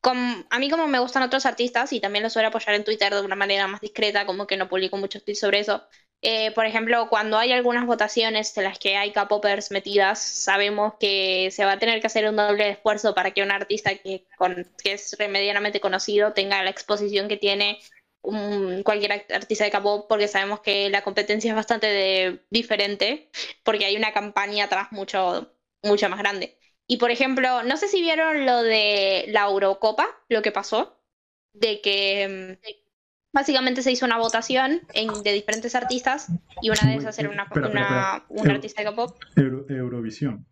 com- 0.00 0.44
a 0.50 0.58
mí 0.58 0.68
como 0.70 0.86
me 0.88 0.98
gustan 0.98 1.22
otros 1.22 1.46
artistas 1.46 1.92
y 1.92 2.00
también 2.00 2.22
los 2.24 2.32
suelo 2.32 2.48
apoyar 2.48 2.74
en 2.74 2.84
Twitter 2.84 3.14
de 3.14 3.20
una 3.20 3.36
manera 3.36 3.68
más 3.68 3.80
discreta, 3.80 4.26
como 4.26 4.46
que 4.46 4.56
no 4.56 4.68
publico 4.68 4.96
muchos 4.96 5.24
tweets 5.24 5.40
sobre 5.40 5.60
eso. 5.60 5.82
Eh, 6.24 6.52
por 6.52 6.66
ejemplo, 6.66 7.08
cuando 7.08 7.36
hay 7.36 7.50
algunas 7.52 7.84
votaciones 7.84 8.56
en 8.56 8.62
las 8.64 8.78
que 8.78 8.96
hay 8.96 9.12
K-popers 9.12 9.72
metidas, 9.72 10.20
sabemos 10.20 10.94
que 11.00 11.50
se 11.50 11.64
va 11.64 11.72
a 11.72 11.78
tener 11.80 12.00
que 12.00 12.06
hacer 12.06 12.28
un 12.28 12.36
doble 12.36 12.70
esfuerzo 12.70 13.12
para 13.14 13.32
que 13.32 13.42
un 13.42 13.50
artista 13.50 13.96
que, 13.96 14.24
con- 14.38 14.64
que 14.82 14.92
es 14.92 15.16
medianamente 15.28 15.80
conocido 15.80 16.32
tenga 16.32 16.62
la 16.62 16.70
exposición 16.70 17.26
que 17.28 17.36
tiene 17.38 17.80
un- 18.22 18.82
cualquier 18.84 19.24
artista 19.34 19.64
de 19.64 19.72
K-pop, 19.72 20.06
porque 20.08 20.28
sabemos 20.28 20.60
que 20.60 20.90
la 20.90 21.02
competencia 21.02 21.50
es 21.50 21.56
bastante 21.56 21.88
de- 21.88 22.40
diferente, 22.50 23.28
porque 23.64 23.84
hay 23.86 23.96
una 23.96 24.12
campaña 24.12 24.66
atrás 24.66 24.88
mucho, 24.92 25.52
mucho 25.82 26.08
más 26.08 26.20
grande. 26.20 26.56
Y 26.86 26.98
por 26.98 27.10
ejemplo, 27.10 27.62
no 27.64 27.76
sé 27.76 27.88
si 27.88 28.00
vieron 28.00 28.46
lo 28.46 28.62
de 28.62 29.24
la 29.28 29.42
Eurocopa, 29.46 30.06
lo 30.28 30.40
que 30.42 30.52
pasó, 30.52 31.00
de 31.52 31.80
que 31.80 32.58
mm, 32.62 32.81
básicamente 33.32 33.82
se 33.82 33.90
hizo 33.92 34.06
una 34.06 34.18
votación 34.18 34.82
en- 34.92 35.22
de 35.22 35.32
diferentes 35.32 35.74
artistas 35.74 36.28
y 36.60 36.70
una 36.70 36.82
de 36.86 36.96
esas 36.96 37.18
era 37.18 37.30
una, 37.30 37.44
espera, 37.44 37.68
una- 37.68 37.80
espera. 37.80 38.24
un 38.28 38.46
Eu- 38.46 38.54
artista 38.54 38.82
de 38.82 38.88
K-pop. 38.88 39.16
Euro- 39.36 39.66
Eurovisión. 39.68 40.46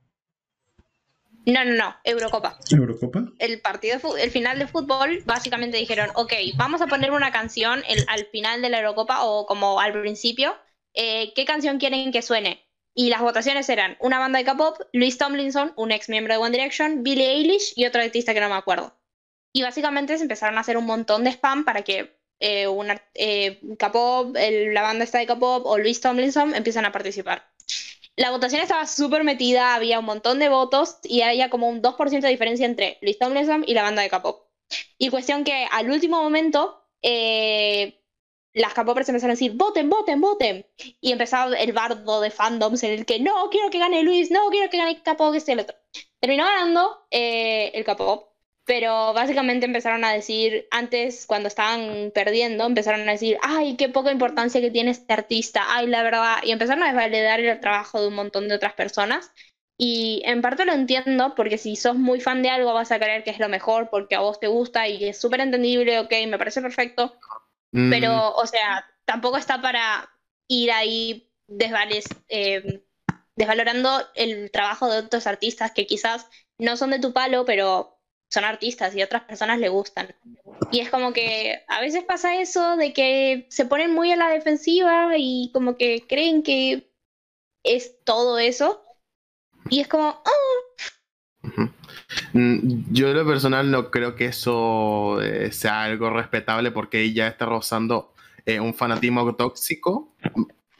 No, 1.47 1.65
no, 1.65 1.73
no, 1.75 1.97
Eurocopa. 2.05 2.59
¿Eurocopa? 2.71 3.25
El 3.39 3.61
partido, 3.63 3.99
de 4.15 4.23
el 4.23 4.31
final 4.31 4.59
de 4.59 4.67
fútbol, 4.67 5.23
básicamente 5.25 5.79
dijeron, 5.79 6.11
ok, 6.15 6.33
vamos 6.57 6.83
a 6.83 6.87
poner 6.87 7.13
una 7.13 7.33
canción 7.33 7.83
el- 7.89 8.05
al 8.09 8.27
final 8.27 8.61
de 8.61 8.69
la 8.69 8.79
Eurocopa 8.81 9.25
o 9.25 9.47
como 9.47 9.81
al 9.81 9.93
principio, 9.93 10.55
eh, 10.95 11.33
¿qué 11.35 11.45
canción 11.47 11.79
quieren 11.79 12.13
que 12.13 12.21
suene? 12.23 12.67
Y 12.95 13.09
las 13.09 13.21
votaciones 13.23 13.69
eran 13.71 13.97
una 14.01 14.19
banda 14.19 14.39
de 14.39 14.45
K-pop, 14.45 14.77
Luis 14.93 15.17
Tomlinson, 15.17 15.73
un 15.77 15.93
ex 15.93 16.09
miembro 16.09 16.35
de 16.35 16.39
One 16.41 16.51
Direction, 16.51 17.03
Billie 17.03 17.31
Eilish 17.31 17.73
y 17.75 17.87
otro 17.87 18.03
artista 18.03 18.35
que 18.35 18.41
no 18.41 18.49
me 18.49 18.57
acuerdo. 18.57 18.95
Y 19.53 19.63
básicamente 19.63 20.17
se 20.19 20.23
empezaron 20.25 20.59
a 20.59 20.61
hacer 20.61 20.77
un 20.77 20.87
montón 20.87 21.25
de 21.25 21.31
spam 21.31 21.65
para 21.65 21.83
que 21.83 22.20
eh, 22.41 22.67
un 22.69 22.91
art- 22.91 23.11
eh, 23.15 23.61
K-pop, 23.79 24.35
la 24.37 24.83
banda 24.83 25.05
esta 25.05 25.19
de 25.19 25.27
K-pop 25.27 25.67
o 25.67 25.79
Luis 25.79 26.01
Tomlinson 26.01 26.55
empiezan 26.55 26.85
a 26.87 26.93
participar. 26.93 27.45
La 28.17 28.31
votación 28.31 28.61
estaba 28.63 28.87
súper 28.87 29.25
metida, 29.25 29.75
había 29.75 29.99
un 29.99 30.05
montón 30.05 30.39
de 30.39 30.49
votos 30.49 30.99
y 31.05 31.23
había 31.23 31.49
como 31.51 31.69
un 31.69 31.81
2% 31.83 32.27
de 32.27 32.33
diferencia 32.33 32.67
entre 32.67 32.99
Luis 33.03 33.19
Tomlinson 33.19 33.65
y 33.67 33.75
la 33.75 33.83
banda 33.83 34.03
de 34.03 34.11
K-pop. 34.11 34.47
Y 34.99 35.09
cuestión 35.11 35.45
que 35.45 35.67
al 35.71 35.91
último 35.91 36.23
momento 36.23 36.85
eh, 37.03 38.01
las 38.53 38.75
K-popers 38.75 39.09
empezaron 39.09 39.31
a 39.33 39.35
decir, 39.35 39.53
voten, 39.55 39.89
voten, 39.89 40.21
voten. 40.21 40.67
Y 41.01 41.13
empezaba 41.13 41.57
el 41.57 41.73
bardo 41.73 42.21
de 42.21 42.31
fandoms 42.31 42.83
en 42.83 42.93
el 42.93 43.07
que 43.07 43.21
no, 43.21 43.49
quiero 43.51 43.71
que 43.71 43.79
gane 43.79 44.03
Luis, 44.03 44.31
no, 44.31 44.49
quiero 44.51 44.71
que 44.71 44.77
gane 44.79 45.03
K-pop, 45.03 45.35
este 45.35 45.53
y 45.53 45.55
el 45.55 45.61
otro. 45.61 45.77
Terminó 46.21 46.45
ganando 46.45 47.07
eh, 47.11 47.71
el 47.75 47.85
K-pop, 47.85 48.30
pero 48.71 49.13
básicamente 49.15 49.67
empezaron 49.67 50.05
a 50.05 50.13
decir, 50.13 50.69
antes 50.71 51.27
cuando 51.27 51.49
estaban 51.49 52.13
perdiendo, 52.15 52.65
empezaron 52.67 53.01
a 53.09 53.11
decir, 53.11 53.37
ay, 53.43 53.77
qué 53.77 53.89
poca 53.89 54.13
importancia 54.13 54.61
que 54.61 54.71
tiene 54.71 54.93
este 54.93 55.13
artista, 55.13 55.65
ay, 55.67 55.89
la 55.89 56.05
verdad, 56.05 56.37
y 56.45 56.53
empezaron 56.53 56.85
a 56.85 56.87
desvalidar 56.87 57.41
el 57.41 57.59
trabajo 57.59 58.01
de 58.01 58.07
un 58.07 58.15
montón 58.15 58.47
de 58.47 58.55
otras 58.55 58.75
personas. 58.75 59.33
Y 59.77 60.23
en 60.25 60.41
parte 60.41 60.67
lo 60.67 60.73
entiendo, 60.73 61.35
porque 61.35 61.59
si 61.59 61.75
sos 61.75 61.97
muy 61.97 62.21
fan 62.21 62.45
de 62.45 62.51
algo 62.51 62.73
vas 62.73 62.93
a 62.93 63.01
creer 63.01 63.25
que 63.25 63.31
es 63.31 63.41
lo 63.41 63.49
mejor 63.49 63.91
porque 63.91 64.15
a 64.15 64.21
vos 64.21 64.39
te 64.39 64.47
gusta 64.47 64.87
y 64.87 65.05
es 65.05 65.21
súper 65.21 65.41
entendible, 65.41 65.99
ok, 65.99 66.13
me 66.29 66.39
parece 66.39 66.63
perfecto, 66.63 67.19
Mm, 67.73 67.91
pero, 67.91 68.33
o 68.37 68.47
sea, 68.47 68.87
tampoco 69.05 69.37
está 69.37 69.61
para 69.61 70.09
ir 70.47 70.71
ahí 70.71 71.29
desvales- 71.49 72.17
eh, 72.29 72.85
desvalorando 73.35 73.91
el 74.15 74.53
trabajo 74.53 74.89
de 74.89 74.99
otros 74.99 75.27
artistas 75.27 75.73
que 75.73 75.87
quizás 75.89 76.29
no 76.57 76.77
son 76.77 76.91
de 76.91 77.01
tu 77.01 77.13
palo, 77.13 77.45
pero 77.45 78.00
son 78.31 78.45
artistas 78.45 78.95
y 78.95 79.03
a 79.03 79.07
otras 79.07 79.25
personas 79.25 79.59
le 79.59 79.69
gustan. 79.69 80.15
Y 80.73 80.81
es 80.81 80.91
como 80.91 81.13
que 81.13 81.63
a 81.69 81.81
veces 81.81 82.05
pasa 82.05 82.41
eso 82.41 82.77
de 82.77 82.93
que 82.93 83.47
se 83.51 83.67
ponen 83.67 83.93
muy 83.93 84.13
a 84.13 84.17
la 84.17 84.29
defensiva 84.31 85.13
y 85.19 85.51
como 85.53 85.77
que 85.77 86.05
creen 86.09 86.43
que 86.43 86.91
es 87.65 88.03
todo 88.05 88.39
eso. 88.39 88.83
Y 89.69 89.81
es 89.81 89.89
como, 89.89 90.23
"Ah, 90.25 90.91
Ujú. 91.43 91.71
Mm, 92.35 92.93
Yo 92.93 93.09
en 93.09 93.17
lo 93.17 93.27
personal 93.27 93.71
no 93.71 93.91
creo 93.91 94.15
que 94.15 94.27
eso 94.27 95.21
eh, 95.23 95.53
sea 95.53 95.85
algo 95.85 96.11
respetable 96.11 96.71
porque 96.71 97.13
ya 97.13 97.29
está 97.29 97.47
rozando 97.47 98.13
eh, 98.47 98.61
un 98.61 98.75
fanatismo 98.75 99.35
tóxico 99.35 100.15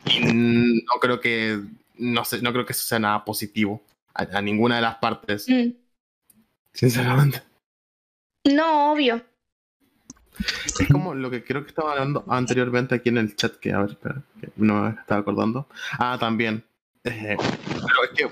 y 0.07 0.21
no 0.23 1.01
creo 1.01 1.21
que 1.21 1.61
no 1.97 2.25
sé, 2.25 2.43
no 2.43 2.53
creo 2.53 2.67
que 2.67 2.73
eso 2.73 2.85
sea 2.87 2.99
nada 2.99 3.25
positivo 3.25 3.83
a, 4.15 4.23
a 4.39 4.43
ninguna 4.43 4.77
de 4.77 4.83
las 4.83 4.97
partes, 4.97 5.49
mm, 5.49 5.71
sinceramente. 6.73 7.43
no, 8.45 8.93
obvio. 8.93 9.23
Es 10.79 10.89
como 10.91 11.15
lo 11.15 11.31
que 11.31 11.45
creo 11.45 11.63
que 11.63 11.69
estaba 11.69 11.93
hablando 11.93 12.25
anteriormente 12.29 12.95
aquí 12.95 13.11
en 13.11 13.19
el 13.19 13.37
chat, 13.37 13.57
que 13.57 13.73
a 13.73 13.81
ver, 13.81 13.91
espera, 13.91 14.23
que 14.41 14.51
no 14.57 14.83
me 14.83 14.91
estaba 14.91 15.21
acordando. 15.21 15.67
Ah, 15.99 16.17
también. 16.19 16.65
Eh, 17.05 17.37
pero 17.37 18.05
es 18.05 18.11
que 18.15 18.31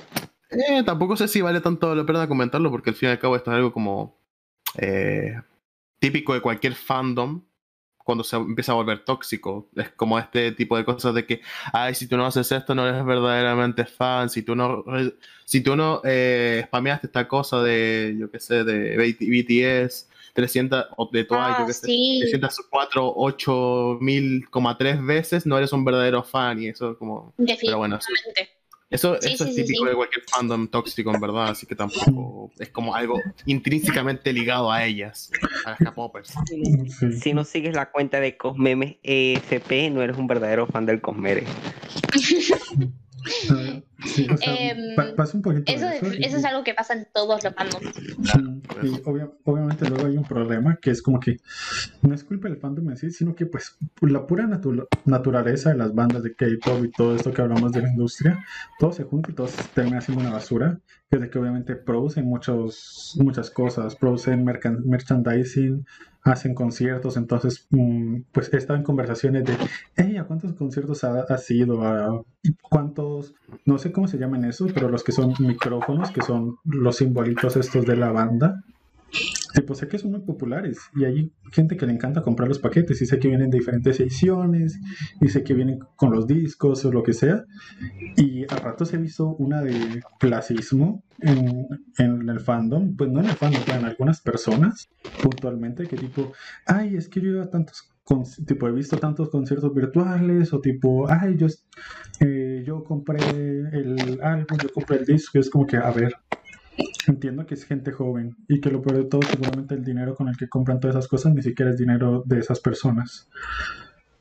eh, 0.50 0.82
tampoco 0.84 1.16
sé 1.16 1.28
si 1.28 1.42
vale 1.42 1.60
tanto 1.60 1.94
la 1.94 2.06
pena 2.06 2.28
comentarlo, 2.28 2.70
porque 2.70 2.90
al 2.90 2.96
fin 2.96 3.10
y 3.10 3.12
al 3.12 3.18
cabo 3.18 3.36
esto 3.36 3.50
es 3.50 3.56
algo 3.56 3.72
como 3.72 4.16
eh, 4.76 5.40
típico 5.98 6.34
de 6.34 6.40
cualquier 6.40 6.74
fandom 6.74 7.42
cuando 8.08 8.24
se 8.24 8.36
empieza 8.36 8.72
a 8.72 8.76
volver 8.76 9.04
tóxico. 9.04 9.68
Es 9.76 9.90
como 9.90 10.18
este 10.18 10.52
tipo 10.52 10.78
de 10.78 10.84
cosas 10.86 11.12
de 11.12 11.26
que, 11.26 11.42
ay, 11.74 11.94
si 11.94 12.06
tú 12.06 12.16
no 12.16 12.24
haces 12.24 12.50
esto, 12.50 12.74
no 12.74 12.88
eres 12.88 13.04
verdaderamente 13.04 13.84
fan. 13.84 14.30
Si 14.30 14.42
tú 14.42 14.56
no, 14.56 14.82
si 15.44 15.60
tú 15.60 15.76
no 15.76 16.00
eh, 16.04 16.62
spameaste 16.68 17.08
esta 17.08 17.28
cosa 17.28 17.62
de, 17.62 18.16
yo 18.18 18.30
qué 18.30 18.40
sé, 18.40 18.64
de 18.64 18.96
BTS 18.96 20.08
300 20.32 20.86
o 20.96 21.10
de 21.12 21.24
todas, 21.24 21.54
Ah, 21.54 21.60
yo 21.60 21.66
qué 21.66 21.74
sé, 21.74 21.86
sí. 21.86 22.18
304, 22.30 23.12
8 23.14 23.98
mil, 24.00 24.48
coma 24.48 24.78
tres 24.78 25.04
veces, 25.04 25.44
no 25.44 25.58
eres 25.58 25.74
un 25.74 25.84
verdadero 25.84 26.22
fan 26.22 26.62
y 26.62 26.68
eso 26.68 26.96
como... 26.96 27.34
Pero 27.36 27.76
bueno. 27.76 27.98
Eso, 28.90 29.16
Sí, 29.20 29.32
eso 29.32 29.44
sí, 29.44 29.50
es 29.50 29.56
típico 29.56 29.84
sí. 29.84 29.90
de 29.90 29.94
cualquier 29.96 30.24
fandom 30.26 30.68
tóxico 30.68 31.14
en 31.14 31.20
verdad, 31.20 31.48
así 31.48 31.66
que 31.66 31.74
tampoco 31.74 32.50
es 32.58 32.70
como 32.70 32.94
algo 32.94 33.20
intrínsecamente 33.46 34.32
ligado 34.32 34.70
a 34.70 34.84
ellas, 34.84 35.30
a 35.64 35.70
las 35.70 35.78
K-popers. 35.78 36.32
Si 37.20 37.32
no 37.32 37.44
sigues 37.44 37.74
la 37.74 37.90
cuenta 37.90 38.20
de 38.20 38.36
Cosmemes 38.36 38.96
EFP, 39.02 39.90
no 39.90 40.02
eres 40.02 40.16
un 40.16 40.26
verdadero 40.26 40.66
fan 40.66 40.86
del 40.86 41.00
Cosmere. 41.00 41.44
A 43.50 43.54
ver, 43.54 43.84
sí, 44.04 44.26
o 44.32 44.36
sea, 44.36 44.54
Em, 44.54 44.94
pa- 44.96 45.14
pasa 45.16 45.36
un 45.36 45.42
poquito 45.42 45.72
Eso, 45.72 45.86
de 45.86 45.96
es, 45.96 46.02
eso. 46.02 46.14
y- 46.14 46.24
eso 46.24 46.36
es 46.36 46.44
algo 46.44 46.62
que 46.64 46.74
pasa 46.74 46.94
en 46.94 47.06
todos 47.12 47.42
los 47.44 47.54
fandoms. 47.54 47.84
Y 48.82 49.00
obvia- 49.04 49.30
obviamente 49.44 49.86
luego 49.88 50.06
hay 50.06 50.16
un 50.16 50.26
problema 50.26 50.76
que 50.80 50.90
es 50.90 51.02
como 51.02 51.18
que 51.20 51.36
no 52.02 52.14
es 52.14 52.22
culpa 52.24 52.48
del 52.48 52.58
fandom 52.58 52.90
en 52.90 52.96
sí, 52.96 53.10
sino 53.10 53.34
que 53.34 53.46
pues 53.46 53.76
por 53.98 54.10
la 54.10 54.26
pura 54.26 54.44
natu- 54.46 54.88
naturaleza 55.04 55.70
de 55.70 55.76
las 55.78 55.94
bandas 55.94 56.22
de 56.22 56.34
K-pop 56.34 56.84
y 56.84 56.92
todo 56.92 57.14
esto 57.16 57.32
que 57.32 57.42
hablamos 57.42 57.72
de 57.72 57.82
la 57.82 57.88
industria, 57.90 58.38
todo 58.78 58.92
se 58.92 59.04
junta 59.04 59.30
y 59.30 59.34
todo 59.34 59.48
se 59.48 59.68
termina 59.74 60.00
siendo 60.00 60.20
una 60.20 60.30
basura, 60.32 60.78
que 61.10 61.16
es 61.16 61.22
de 61.22 61.30
que 61.30 61.38
obviamente 61.38 61.74
producen 61.76 62.24
muchos, 62.26 63.16
muchas 63.18 63.50
cosas, 63.50 63.96
producen 63.96 64.44
merchandising, 64.44 65.84
hacen 66.30 66.54
conciertos, 66.54 67.16
entonces 67.16 67.66
mm, 67.70 68.22
pues 68.32 68.52
he 68.52 68.56
estado 68.56 68.78
en 68.78 68.84
conversaciones 68.84 69.44
de, 69.44 69.56
hey, 69.96 70.16
¿a 70.16 70.24
cuántos 70.24 70.52
conciertos 70.54 71.04
ha, 71.04 71.24
ido? 71.50 71.82
¿A 71.82 72.22
cuántos, 72.62 73.34
no 73.64 73.78
sé 73.78 73.92
cómo 73.92 74.08
se 74.08 74.18
llaman 74.18 74.44
esos, 74.44 74.72
pero 74.72 74.88
los 74.88 75.04
que 75.04 75.12
son 75.12 75.34
micrófonos, 75.38 76.10
que 76.10 76.22
son 76.22 76.58
los 76.64 76.96
simbolitos 76.96 77.56
estos 77.56 77.84
de 77.84 77.96
la 77.96 78.10
banda? 78.10 78.62
Sí, 79.10 79.62
pues 79.62 79.80
que 79.80 79.98
son 79.98 80.10
muy 80.10 80.20
populares 80.20 80.78
y 80.94 81.04
hay 81.04 81.32
gente 81.52 81.76
que 81.76 81.86
le 81.86 81.92
encanta 81.92 82.22
comprar 82.22 82.48
los 82.48 82.58
paquetes 82.58 83.00
y 83.00 83.06
sé 83.06 83.18
que 83.18 83.28
vienen 83.28 83.50
de 83.50 83.58
diferentes 83.58 83.98
ediciones 83.98 84.78
y 85.20 85.28
sé 85.28 85.42
que 85.42 85.54
vienen 85.54 85.78
con 85.96 86.12
los 86.12 86.26
discos 86.26 86.84
o 86.84 86.92
lo 86.92 87.02
que 87.02 87.14
sea. 87.14 87.44
Y 88.16 88.44
a 88.44 88.56
ratos 88.56 88.92
he 88.92 88.98
visto 88.98 89.34
una 89.36 89.62
de 89.62 90.02
clasismo 90.20 91.02
en, 91.20 91.66
en 91.98 92.28
el 92.28 92.40
fandom, 92.40 92.94
pues 92.94 93.10
no 93.10 93.20
en 93.20 93.26
el 93.26 93.36
fandom, 93.36 93.62
pero 93.64 93.78
en 93.78 93.84
algunas 93.86 94.20
personas 94.20 94.88
puntualmente 95.20 95.86
que 95.86 95.96
tipo, 95.96 96.32
ay, 96.66 96.96
es 96.96 97.08
que 97.08 97.20
yo 97.20 97.30
iba 97.30 97.44
a 97.44 97.50
tantos, 97.50 97.90
tipo, 98.46 98.68
he 98.68 98.72
visto 98.72 98.96
tantos 98.98 99.30
conciertos 99.30 99.74
virtuales 99.74 100.52
o 100.52 100.60
tipo, 100.60 101.10
ay, 101.10 101.36
yo, 101.36 101.46
eh, 102.20 102.62
yo 102.66 102.84
compré 102.84 103.18
el 103.72 104.18
álbum, 104.22 104.58
yo 104.62 104.68
compré 104.72 104.98
el 104.98 105.04
disco, 105.04 105.38
y 105.38 105.40
es 105.40 105.50
como 105.50 105.66
que, 105.66 105.76
a 105.76 105.90
ver, 105.90 106.14
Entiendo 107.06 107.46
que 107.46 107.54
es 107.54 107.64
gente 107.64 107.90
joven 107.92 108.36
y 108.48 108.60
que 108.60 108.70
lo 108.70 108.82
peor 108.82 108.98
de 108.98 109.04
todo, 109.04 109.22
seguramente 109.22 109.74
el 109.74 109.84
dinero 109.84 110.14
con 110.14 110.28
el 110.28 110.36
que 110.36 110.48
compran 110.48 110.78
todas 110.78 110.96
esas 110.96 111.08
cosas 111.08 111.34
ni 111.34 111.42
siquiera 111.42 111.70
es 111.70 111.78
dinero 111.78 112.22
de 112.26 112.38
esas 112.38 112.60
personas. 112.60 113.28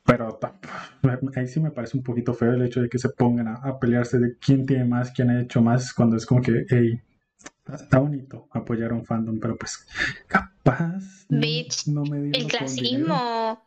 Pero 0.06 0.40
ahí 1.36 1.48
sí 1.48 1.60
me 1.60 1.72
parece 1.72 1.98
un 1.98 2.04
poquito 2.04 2.34
feo 2.34 2.54
el 2.54 2.62
hecho 2.62 2.82
de 2.82 2.88
que 2.88 2.98
se 2.98 3.10
pongan 3.10 3.50
a, 3.50 3.56
a 3.56 3.78
pelearse 3.78 4.20
de 4.20 4.38
quién 4.40 4.66
tiene 4.66 4.86
más, 4.86 5.12
quién 5.12 5.30
ha 5.30 5.42
hecho 5.42 5.62
más, 5.62 5.94
cuando 5.94 6.16
es 6.16 6.26
como 6.26 6.42
que, 6.42 6.66
hey, 6.70 7.02
está 7.74 8.00
bonito 8.00 8.48
apoyar 8.52 8.92
a 8.92 8.96
un 8.96 9.06
fandom, 9.06 9.40
pero 9.40 9.58
pues 9.58 9.86
capaz 10.28 11.26
no, 11.30 11.42
Bitch, 11.42 11.88
no 11.88 12.04
me 12.04 12.30
El 12.30 12.48
clasismo. 12.48 13.67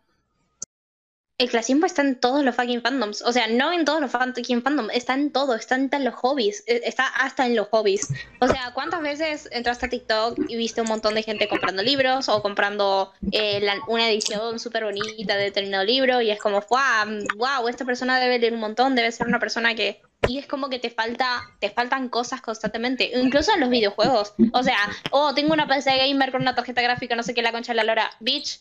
El 1.40 1.48
clasismo 1.48 1.86
está 1.86 2.02
en 2.02 2.20
todos 2.20 2.44
los 2.44 2.54
fucking 2.54 2.82
fandoms. 2.82 3.22
O 3.22 3.32
sea, 3.32 3.46
no 3.46 3.72
en 3.72 3.86
todos 3.86 3.98
los 4.02 4.10
fucking 4.10 4.60
fandoms, 4.62 4.90
está 4.92 5.14
en 5.14 5.32
todo, 5.32 5.54
está 5.54 5.76
en 5.76 6.04
los 6.04 6.14
hobbies. 6.16 6.62
eh, 6.66 6.82
Está 6.84 7.06
hasta 7.06 7.46
en 7.46 7.56
los 7.56 7.68
hobbies. 7.68 8.08
O 8.40 8.46
sea, 8.46 8.72
¿cuántas 8.74 9.00
veces 9.00 9.48
entraste 9.50 9.86
a 9.86 9.88
TikTok 9.88 10.38
y 10.48 10.56
viste 10.56 10.82
un 10.82 10.88
montón 10.88 11.14
de 11.14 11.22
gente 11.22 11.48
comprando 11.48 11.82
libros 11.82 12.28
o 12.28 12.42
comprando 12.42 13.12
eh, 13.32 13.66
una 13.88 14.10
edición 14.10 14.58
súper 14.58 14.84
bonita 14.84 15.34
de 15.34 15.44
determinado 15.44 15.82
libro? 15.84 16.20
Y 16.20 16.30
es 16.30 16.38
como, 16.38 16.60
wow, 16.68 17.26
wow, 17.38 17.68
esta 17.68 17.86
persona 17.86 18.20
debe 18.20 18.38
leer 18.38 18.52
un 18.52 18.60
montón, 18.60 18.94
debe 18.94 19.10
ser 19.10 19.26
una 19.26 19.38
persona 19.38 19.74
que. 19.74 20.02
Y 20.28 20.36
es 20.36 20.46
como 20.46 20.68
que 20.68 20.78
te 20.78 20.90
falta, 20.90 21.40
te 21.58 21.70
faltan 21.70 22.10
cosas 22.10 22.42
constantemente, 22.42 23.12
incluso 23.14 23.54
en 23.54 23.60
los 23.60 23.70
videojuegos. 23.70 24.34
O 24.52 24.62
sea, 24.62 24.76
oh, 25.10 25.32
tengo 25.34 25.54
una 25.54 25.66
PC 25.66 25.96
gamer 25.96 26.32
con 26.32 26.42
una 26.42 26.54
tarjeta 26.54 26.82
gráfica, 26.82 27.16
no 27.16 27.22
sé 27.22 27.32
qué, 27.32 27.40
la 27.40 27.50
concha 27.50 27.72
de 27.72 27.76
la 27.76 27.84
lora. 27.84 28.10
Bitch, 28.20 28.60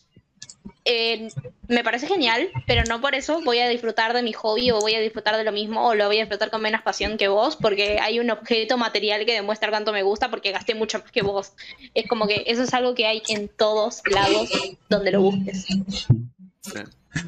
eh, 0.84 1.28
me 1.68 1.84
parece 1.84 2.06
genial, 2.06 2.48
pero 2.66 2.82
no 2.88 3.00
por 3.00 3.14
eso 3.14 3.40
voy 3.44 3.58
a 3.58 3.68
disfrutar 3.68 4.12
de 4.12 4.22
mi 4.22 4.32
hobby 4.32 4.70
o 4.70 4.80
voy 4.80 4.94
a 4.94 5.00
disfrutar 5.00 5.36
de 5.36 5.44
lo 5.44 5.52
mismo 5.52 5.86
o 5.86 5.94
lo 5.94 6.06
voy 6.06 6.18
a 6.18 6.20
disfrutar 6.20 6.50
con 6.50 6.62
menos 6.62 6.82
pasión 6.82 7.16
que 7.16 7.28
vos 7.28 7.56
porque 7.56 8.00
hay 8.00 8.18
un 8.18 8.30
objeto 8.30 8.76
material 8.76 9.24
que 9.26 9.34
demuestra 9.34 9.70
cuánto 9.70 9.92
me 9.92 10.02
gusta 10.02 10.30
porque 10.30 10.52
gasté 10.52 10.74
mucho 10.74 10.98
más 10.98 11.10
que 11.12 11.22
vos. 11.22 11.52
Es 11.94 12.08
como 12.08 12.26
que 12.26 12.44
eso 12.46 12.62
es 12.62 12.74
algo 12.74 12.94
que 12.94 13.06
hay 13.06 13.22
en 13.28 13.48
todos 13.48 14.02
lados 14.10 14.50
donde 14.88 15.12
lo 15.12 15.22
busques. 15.22 15.66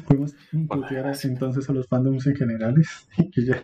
Podemos 0.07 0.33
putear 0.67 1.13
entonces 1.23 1.69
a 1.69 1.73
los 1.73 1.87
fandoms 1.87 2.25
en 2.27 2.35
general 2.35 2.75
y 3.17 3.45
ya. 3.45 3.63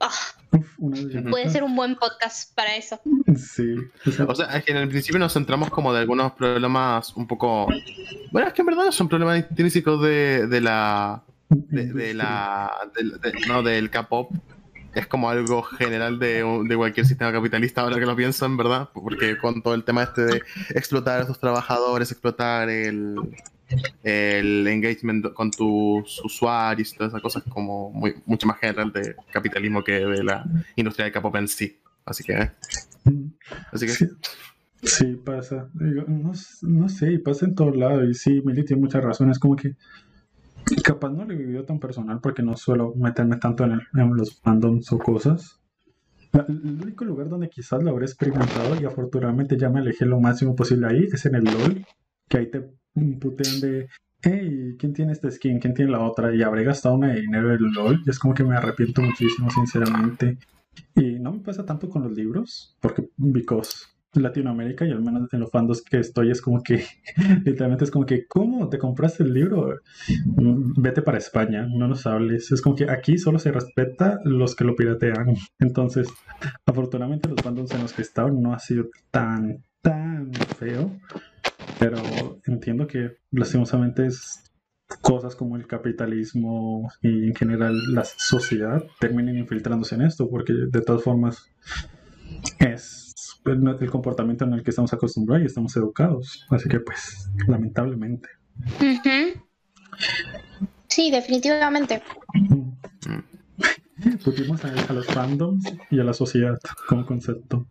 Ah, 0.00 0.10
Uf, 0.50 0.66
una 0.78 1.00
de 1.00 1.22
puede 1.30 1.48
ser 1.48 1.62
un 1.62 1.74
buen 1.76 1.96
podcast 1.96 2.54
para 2.54 2.74
eso. 2.76 3.00
Sí, 3.36 3.74
o 4.06 4.10
sea, 4.10 4.24
O 4.26 4.34
sea, 4.34 4.46
es 4.56 4.64
que 4.64 4.72
en 4.72 4.78
el 4.78 4.88
principio 4.88 5.18
nos 5.18 5.32
centramos 5.32 5.70
como 5.70 5.92
de 5.92 6.00
algunos 6.00 6.32
problemas 6.32 7.14
un 7.16 7.26
poco... 7.26 7.68
Bueno, 8.32 8.48
es 8.48 8.54
que 8.54 8.62
en 8.62 8.66
verdad 8.66 8.84
no 8.84 8.92
son 8.92 9.08
problemas 9.08 9.38
intrínsecos 9.38 10.02
de, 10.02 10.46
de 10.48 10.60
la... 10.60 11.22
De, 11.48 11.92
de 11.92 12.14
la... 12.14 12.70
de- 12.94 13.32
no, 13.46 13.62
del 13.62 13.90
K-pop. 13.90 14.32
Es 14.94 15.06
como 15.06 15.30
algo 15.30 15.62
general 15.62 16.18
de, 16.18 16.44
de 16.64 16.76
cualquier 16.76 17.06
sistema 17.06 17.32
capitalista, 17.32 17.80
ahora 17.80 17.98
que 17.98 18.04
lo 18.04 18.14
pienso, 18.14 18.44
en 18.44 18.58
verdad. 18.58 18.90
Porque 18.92 19.38
con 19.38 19.62
todo 19.62 19.72
el 19.74 19.84
tema 19.84 20.02
este 20.02 20.22
de 20.22 20.42
explotar 20.74 21.22
a 21.22 21.26
tus 21.26 21.38
trabajadores, 21.38 22.10
explotar 22.10 22.68
el, 22.68 23.14
el 24.02 24.66
engagement 24.66 25.32
con 25.34 25.50
tus 25.50 26.20
usuarios 26.24 26.92
y 26.92 26.96
todas 26.96 27.12
esas 27.12 27.22
cosas, 27.22 27.42
como 27.48 27.90
muy, 27.90 28.14
mucho 28.26 28.46
más 28.46 28.58
general 28.58 28.92
de 28.92 29.14
capitalismo 29.32 29.82
que 29.84 29.92
de 29.92 30.24
la 30.24 30.44
industria 30.76 31.04
del 31.04 31.12
K-pop 31.14 31.36
en 31.36 31.48
sí. 31.48 31.78
Así 32.04 32.24
que... 32.24 32.34
Así 33.72 33.86
que 33.86 33.92
Sí, 33.92 34.06
sí, 34.82 35.16
pasa. 35.16 35.68
No, 35.74 36.32
no 36.62 36.88
sé, 36.88 37.18
pasa 37.20 37.46
en 37.46 37.54
todos 37.54 37.76
lados. 37.76 38.04
Y 38.08 38.14
sí, 38.14 38.42
Mili 38.44 38.64
tiene 38.64 38.82
muchas 38.82 39.02
razones. 39.04 39.38
Como 39.38 39.54
que 39.56 39.76
capaz 40.84 41.10
no 41.10 41.24
lo 41.24 41.32
he 41.32 41.36
vivido 41.36 41.64
tan 41.64 41.78
personal 41.78 42.20
porque 42.20 42.42
no 42.42 42.56
suelo 42.56 42.94
meterme 42.96 43.36
tanto 43.36 43.64
en, 43.64 43.72
el- 43.72 43.86
en 43.94 44.16
los 44.16 44.40
fandoms 44.40 44.90
o 44.92 44.98
cosas. 44.98 45.58
La- 46.32 46.46
el 46.48 46.80
único 46.82 47.04
lugar 47.04 47.28
donde 47.28 47.48
quizás 47.50 47.82
lo 47.82 47.90
habré 47.90 48.06
experimentado 48.06 48.80
y 48.80 48.84
afortunadamente 48.84 49.56
ya 49.58 49.68
me 49.68 49.80
alejé 49.80 50.06
lo 50.06 50.18
máximo 50.20 50.56
posible 50.56 50.86
ahí 50.88 51.08
es 51.12 51.26
en 51.26 51.34
el 51.36 51.44
LOL, 51.44 51.86
que 52.28 52.38
ahí 52.38 52.50
te 52.50 52.70
putean 53.20 53.60
de, 53.60 53.88
hey, 54.22 54.76
¿quién 54.78 54.92
tiene 54.92 55.12
esta 55.12 55.30
skin? 55.30 55.58
¿Quién 55.58 55.74
tiene 55.74 55.92
la 55.92 56.00
otra? 56.00 56.34
Y 56.34 56.42
habré 56.42 56.64
gastado 56.64 56.94
una 56.94 57.12
de 57.12 57.20
dinero 57.20 57.52
en 57.52 57.72
LOL 57.72 58.02
y 58.04 58.10
es 58.10 58.18
como 58.18 58.34
que 58.34 58.44
me 58.44 58.56
arrepiento 58.56 59.02
muchísimo, 59.02 59.50
sinceramente. 59.50 60.38
Y 60.94 61.18
no 61.18 61.32
me 61.32 61.40
pasa 61.40 61.64
tanto 61.64 61.88
con 61.88 62.02
los 62.02 62.12
libros, 62.12 62.76
porque 62.80 63.08
because 63.16 63.86
Latinoamérica 64.20 64.84
y 64.84 64.90
al 64.90 65.02
menos 65.02 65.32
en 65.32 65.40
los 65.40 65.50
fandos 65.50 65.82
que 65.82 65.98
estoy 65.98 66.30
es 66.30 66.42
como 66.42 66.62
que 66.62 66.84
literalmente 67.44 67.84
es 67.84 67.90
como 67.90 68.04
que 68.04 68.26
¿cómo 68.26 68.68
te 68.68 68.78
compraste 68.78 69.22
el 69.22 69.32
libro? 69.32 69.78
Vete 70.76 71.02
para 71.02 71.18
España, 71.18 71.66
no 71.66 71.88
nos 71.88 72.06
hables. 72.06 72.52
Es 72.52 72.60
como 72.60 72.76
que 72.76 72.90
aquí 72.90 73.16
solo 73.18 73.38
se 73.38 73.52
respeta 73.52 74.20
los 74.24 74.54
que 74.54 74.64
lo 74.64 74.76
piratean. 74.76 75.34
Entonces, 75.58 76.08
afortunadamente 76.66 77.28
los 77.28 77.40
fandoms 77.40 77.72
en 77.72 77.82
los 77.82 77.92
que 77.92 78.02
he 78.02 78.04
estado 78.04 78.30
no 78.30 78.52
ha 78.52 78.58
sido 78.58 78.86
tan, 79.10 79.64
tan 79.80 80.32
feo. 80.58 80.90
Pero 81.82 82.38
entiendo 82.46 82.86
que 82.86 83.16
lastimosamente 83.32 84.06
es 84.06 84.44
cosas 85.00 85.34
como 85.34 85.56
el 85.56 85.66
capitalismo 85.66 86.88
y 87.00 87.26
en 87.26 87.34
general 87.34 87.76
la 87.92 88.04
sociedad 88.04 88.84
terminen 89.00 89.36
infiltrándose 89.36 89.96
en 89.96 90.02
esto, 90.02 90.30
porque 90.30 90.52
de 90.52 90.80
todas 90.80 91.02
formas 91.02 91.44
es 92.60 93.12
el, 93.46 93.66
el 93.80 93.90
comportamiento 93.90 94.44
en 94.44 94.52
el 94.52 94.62
que 94.62 94.70
estamos 94.70 94.92
acostumbrados 94.92 95.42
y 95.42 95.46
estamos 95.46 95.76
educados. 95.76 96.46
Así 96.50 96.68
que 96.68 96.78
pues, 96.78 97.28
lamentablemente. 97.48 98.28
Ujú. 98.76 99.42
Sí, 100.86 101.10
definitivamente. 101.10 102.00
Pusimos 104.24 104.64
a, 104.64 104.72
a 104.88 104.92
los 104.92 105.06
fandoms 105.06 105.64
y 105.90 105.98
a 105.98 106.04
la 106.04 106.12
sociedad 106.12 106.60
como 106.86 107.04
concepto. 107.04 107.66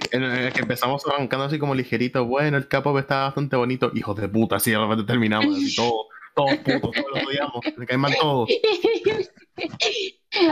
Que, 0.00 0.46
es 0.46 0.54
que 0.54 0.60
empezamos 0.60 1.06
arrancando 1.06 1.46
así 1.46 1.58
como 1.58 1.74
ligerito. 1.74 2.24
Bueno, 2.24 2.56
el 2.56 2.68
K-pop 2.68 2.98
está 2.98 3.24
bastante 3.24 3.56
bonito. 3.56 3.90
Hijos 3.94 4.16
de 4.16 4.28
puta, 4.28 4.56
así 4.56 4.70
de 4.70 4.78
repente 4.78 5.04
terminamos 5.04 5.56
así 5.56 5.74
todo. 5.76 6.06
Todos 6.34 6.56
putos, 6.56 6.90
todos 6.90 7.06
los 7.14 7.24
odiamos. 7.24 7.60
Me 7.76 7.86
caen 7.86 8.00
mal 8.00 8.14
todos. 8.20 8.48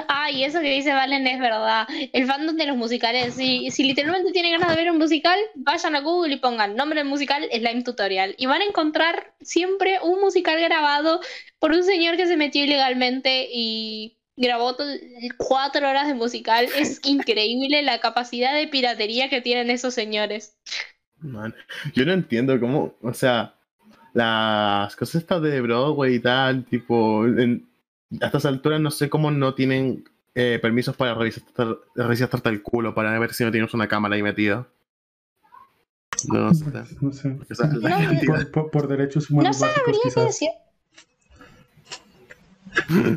Ay, 0.07 0.45
eso 0.45 0.61
que 0.61 0.71
dice 0.71 0.93
Valen 0.93 1.27
es 1.27 1.41
verdad. 1.41 1.89
El 2.13 2.27
fandom 2.27 2.57
de 2.57 2.67
los 2.67 2.77
musicales, 2.77 3.35
si, 3.35 3.69
si 3.73 3.83
literalmente 3.83 4.31
tienen 4.31 4.53
ganas 4.53 4.71
de 4.71 4.77
ver 4.77 4.93
un 4.93 4.99
musical, 4.99 5.37
vayan 5.57 5.97
a 5.97 6.01
Google 6.01 6.35
y 6.35 6.39
pongan 6.39 6.77
nombre 6.77 7.01
del 7.01 7.09
musical 7.09 7.49
Slime 7.53 7.83
Tutorial. 7.83 8.37
Y 8.39 8.47
van 8.47 8.61
a 8.61 8.67
encontrar 8.67 9.35
siempre 9.41 9.99
un 10.03 10.21
musical 10.21 10.61
grabado 10.61 11.21
por 11.59 11.73
un 11.73 11.83
señor 11.83 12.17
que 12.17 12.27
se 12.27 12.37
metió 12.37 12.63
ilegalmente 12.63 13.49
y 13.53 14.19
grabó 14.37 14.77
cuatro 15.37 15.89
horas 15.89 16.07
de 16.09 16.15
musical. 16.15 16.67
Es 16.77 17.01
increíble 17.07 17.83
la 17.83 18.01
capacidad 18.01 18.55
de 18.55 18.69
piratería 18.69 19.29
que 19.29 19.41
tienen 19.41 19.71
esos 19.71 19.95
señores. 19.95 20.57
Man, 21.19 21.55
yo 21.95 22.05
no 22.05 22.13
entiendo 22.13 22.59
cómo, 22.59 22.95
o 23.01 23.15
sea, 23.15 23.55
las 24.13 24.95
cosas 24.97 25.23
estas 25.23 25.41
de 25.43 25.61
Broadway 25.61 26.17
y 26.17 26.21
tal, 26.21 26.65
tipo, 26.65 27.25
en- 27.27 27.69
a 28.21 28.27
estas 28.27 28.45
alturas 28.45 28.81
no 28.81 28.91
sé 28.91 29.09
cómo 29.09 29.31
no 29.31 29.55
tienen 29.55 30.05
eh, 30.35 30.59
permisos 30.61 30.97
para 30.97 31.15
revisar, 31.15 31.43
revisar 31.95 32.29
hasta 32.33 32.51
el 32.51 32.63
culo 32.63 32.95
para 32.95 33.19
ver 33.19 33.33
si 33.35 33.45
no 33.45 33.51
tienes 33.53 33.73
una 33.75 33.87
cámara 33.89 34.17
ahí 34.17 34.23
metida. 34.23 34.67
No 36.29 36.53
sé. 36.55 36.65
No 37.01 37.13
sé. 37.13 37.37
O 37.51 37.55
sea, 37.55 37.67
No, 37.67 37.81
Por, 38.27 38.51
por- 38.51 38.71
por 38.71 38.89
derechos 38.89 39.31
No 39.31 39.39
humanos 39.39 39.61
básicos, 39.61 39.85
sabría 39.85 40.15
qué 40.15 40.21
decir. 40.23 40.49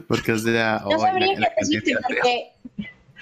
Porque, 0.07 0.31
o 0.33 0.37
sea, 0.39 0.81
No 0.83 0.97
oh, 0.97 0.99
sabría 0.99 1.35
qué 1.35 1.45
decirte 1.59 1.95
porque 2.01 2.51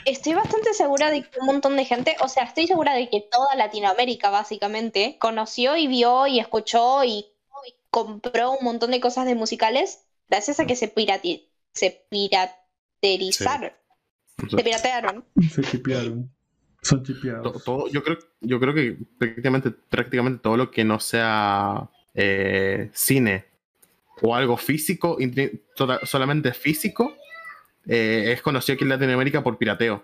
estoy 0.05 0.33
bastante 0.33 0.73
segura 0.73 1.11
de 1.11 1.21
que 1.23 1.39
un 1.39 1.45
montón 1.45 1.77
de 1.77 1.85
gente, 1.85 2.15
o 2.21 2.27
sea, 2.27 2.43
estoy 2.43 2.67
segura 2.67 2.93
de 2.93 3.09
que 3.09 3.21
toda 3.31 3.55
Latinoamérica 3.55 4.29
básicamente 4.29 5.17
conoció 5.19 5.77
y 5.77 5.87
vio 5.87 6.27
y 6.27 6.39
escuchó 6.39 7.03
y, 7.03 7.19
y 7.19 7.75
compró 7.89 8.51
un 8.51 8.63
montón 8.65 8.91
de 8.91 8.99
cosas 8.99 9.25
de 9.25 9.35
musicales 9.35 10.05
gracias 10.29 10.59
a 10.59 10.65
que 10.65 10.75
se 10.75 10.93
pirati- 10.93 11.47
se 11.73 12.05
piraterizaron, 12.09 13.71
o 14.45 14.49
sea, 14.49 14.57
se 14.57 14.63
piratearon. 14.63 15.25
Se 15.51 15.61
chipearon. 15.63 16.31
Son 16.81 17.01
to- 17.01 17.13
chipeados. 17.13 17.63
todo, 17.63 17.87
yo 17.87 18.03
creo, 18.03 18.17
yo 18.41 18.59
creo 18.59 18.73
que 18.73 18.97
prácticamente, 19.17 19.71
prácticamente 19.71 20.41
todo 20.43 20.57
lo 20.57 20.69
que 20.69 20.83
no 20.83 20.99
sea 20.99 21.89
eh, 22.13 22.89
cine 22.93 23.45
o 24.21 24.35
algo 24.35 24.57
físico, 24.57 25.17
solamente 26.03 26.53
físico, 26.53 27.15
eh, 27.87 28.31
es 28.33 28.41
conocido 28.41 28.75
aquí 28.75 28.83
en 28.83 28.89
Latinoamérica 28.89 29.43
por 29.43 29.57
pirateo. 29.57 30.03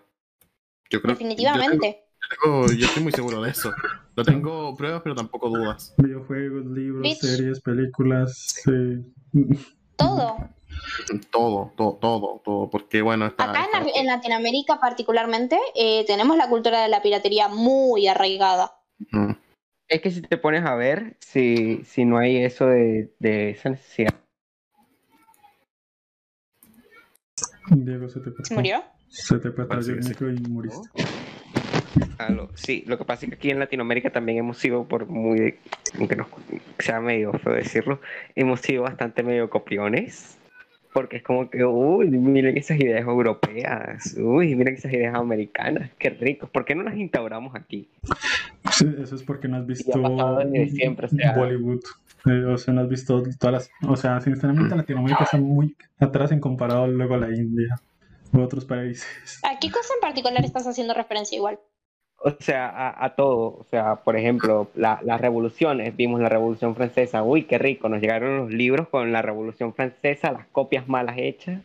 Yo 0.89 1.01
creo, 1.01 1.13
Definitivamente. 1.15 2.03
Yo, 2.21 2.37
tengo- 2.43 2.71
yo 2.73 2.85
estoy 2.87 3.03
muy 3.03 3.11
seguro 3.11 3.41
de 3.41 3.51
eso. 3.51 3.71
No 4.15 4.23
tengo 4.23 4.75
pruebas, 4.75 5.01
pero 5.03 5.15
tampoco 5.15 5.49
dudas. 5.49 5.93
Videojuegos, 5.97 6.65
libros, 6.65 7.01
Bitch. 7.03 7.19
series, 7.19 7.61
películas. 7.61 8.61
sí. 8.63 8.71
Todo. 9.95 10.37
Todo, 11.31 11.73
todo, 11.75 11.97
todo, 11.99 12.41
todo. 12.43 12.69
Porque 12.69 13.01
bueno, 13.01 13.25
está. 13.27 13.49
Acá 13.51 13.67
en, 13.73 13.87
está- 13.87 13.99
en 13.99 14.05
Latinoamérica 14.07 14.79
particularmente 14.79 15.57
eh, 15.75 16.05
tenemos 16.05 16.37
la 16.37 16.49
cultura 16.49 16.81
de 16.81 16.89
la 16.89 17.01
piratería 17.01 17.47
muy 17.47 18.07
arraigada. 18.07 18.73
Mm. 19.11 19.31
Es 19.89 20.01
que 20.01 20.11
si 20.11 20.21
te 20.21 20.37
pones 20.37 20.63
a 20.65 20.75
ver, 20.75 21.17
si, 21.19 21.83
si 21.83 22.05
no 22.05 22.19
hay 22.19 22.37
eso 22.37 22.67
de, 22.67 23.11
de 23.17 23.49
esa 23.49 23.71
necesidad. 23.71 24.13
Diego, 27.71 28.07
se 28.07 28.19
te. 28.19 28.31
¿Se 28.43 28.53
murió? 28.53 28.83
Se 29.07 29.39
te 29.39 29.49
Parece 29.49 29.93
el 29.93 30.03
micro 30.07 30.31
y 30.31 30.39
muriste. 30.41 30.89
Aló, 32.19 32.49
Sí, 32.53 32.83
lo 32.85 32.97
que 32.97 33.05
pasa 33.05 33.25
es 33.25 33.29
que 33.29 33.35
aquí 33.35 33.49
en 33.49 33.59
Latinoamérica 33.59 34.11
también 34.11 34.37
hemos 34.37 34.57
sido, 34.57 34.87
por 34.87 35.07
muy, 35.07 35.55
aunque 35.97 36.15
no 36.15 36.27
sea 36.77 37.01
medio 37.01 37.33
feo 37.33 37.53
decirlo, 37.53 37.99
hemos 38.35 38.61
sido 38.61 38.83
bastante 38.83 39.23
medio 39.23 39.49
copiones. 39.49 40.38
Porque 40.93 41.17
es 41.17 41.23
como 41.23 41.49
que, 41.49 41.63
uy, 41.63 42.09
miren 42.09 42.57
esas 42.57 42.79
ideas 42.79 43.01
europeas, 43.01 44.15
uy, 44.17 44.55
miren 44.55 44.73
esas 44.73 44.91
ideas 44.91 45.13
americanas, 45.13 45.91
qué 45.99 46.09
ricos, 46.09 46.49
¿por 46.49 46.65
qué 46.65 46.73
no 46.73 46.83
las 46.83 46.97
instauramos 46.97 47.55
aquí? 47.55 47.87
Sí, 48.71 48.87
eso 48.99 49.15
es 49.15 49.23
porque 49.23 49.47
no 49.47 49.57
has 49.57 49.67
visto 49.67 49.91
siempre, 50.71 51.05
o 51.05 51.09
sea. 51.09 51.35
Bollywood. 51.35 51.81
Eh, 52.25 52.43
o 52.45 52.57
sea, 52.57 52.73
no 52.73 52.81
has 52.81 52.89
visto 52.89 53.23
todas 53.39 53.53
las. 53.53 53.71
O 53.87 53.95
sea, 53.95 54.19
sinceramente, 54.19 54.75
Latinoamérica 54.75 55.23
está 55.23 55.37
muy 55.37 55.75
atrás 55.99 56.31
en 56.31 56.39
comparado 56.39 56.87
luego 56.87 57.13
a 57.13 57.17
la 57.17 57.29
India 57.29 57.79
u 58.33 58.41
otros 58.41 58.65
países. 58.65 59.39
¿A 59.43 59.57
qué 59.59 59.71
cosa 59.71 59.93
en 59.95 60.01
particular 60.01 60.43
estás 60.43 60.67
haciendo 60.67 60.93
referencia 60.93 61.37
igual? 61.37 61.59
O 62.21 62.31
sea, 62.39 62.67
a, 62.67 63.05
a 63.05 63.15
todo, 63.15 63.57
o 63.59 63.65
sea, 63.69 63.95
por 63.97 64.17
ejemplo, 64.17 64.69
la- 64.75 64.99
las 65.03 65.21
revoluciones, 65.21 65.95
vimos 65.95 66.19
la 66.19 66.27
Revolución 66.27 66.75
Francesa, 66.75 67.23
uy, 67.23 67.43
qué 67.43 67.57
rico, 67.57 67.87
nos 67.87 68.01
llegaron 68.01 68.37
los 68.37 68.51
libros 68.51 68.89
con 68.89 69.11
la 69.13 69.21
Revolución 69.21 69.73
Francesa, 69.73 70.33
las 70.33 70.45
copias 70.47 70.87
malas 70.89 71.15
hechas, 71.17 71.61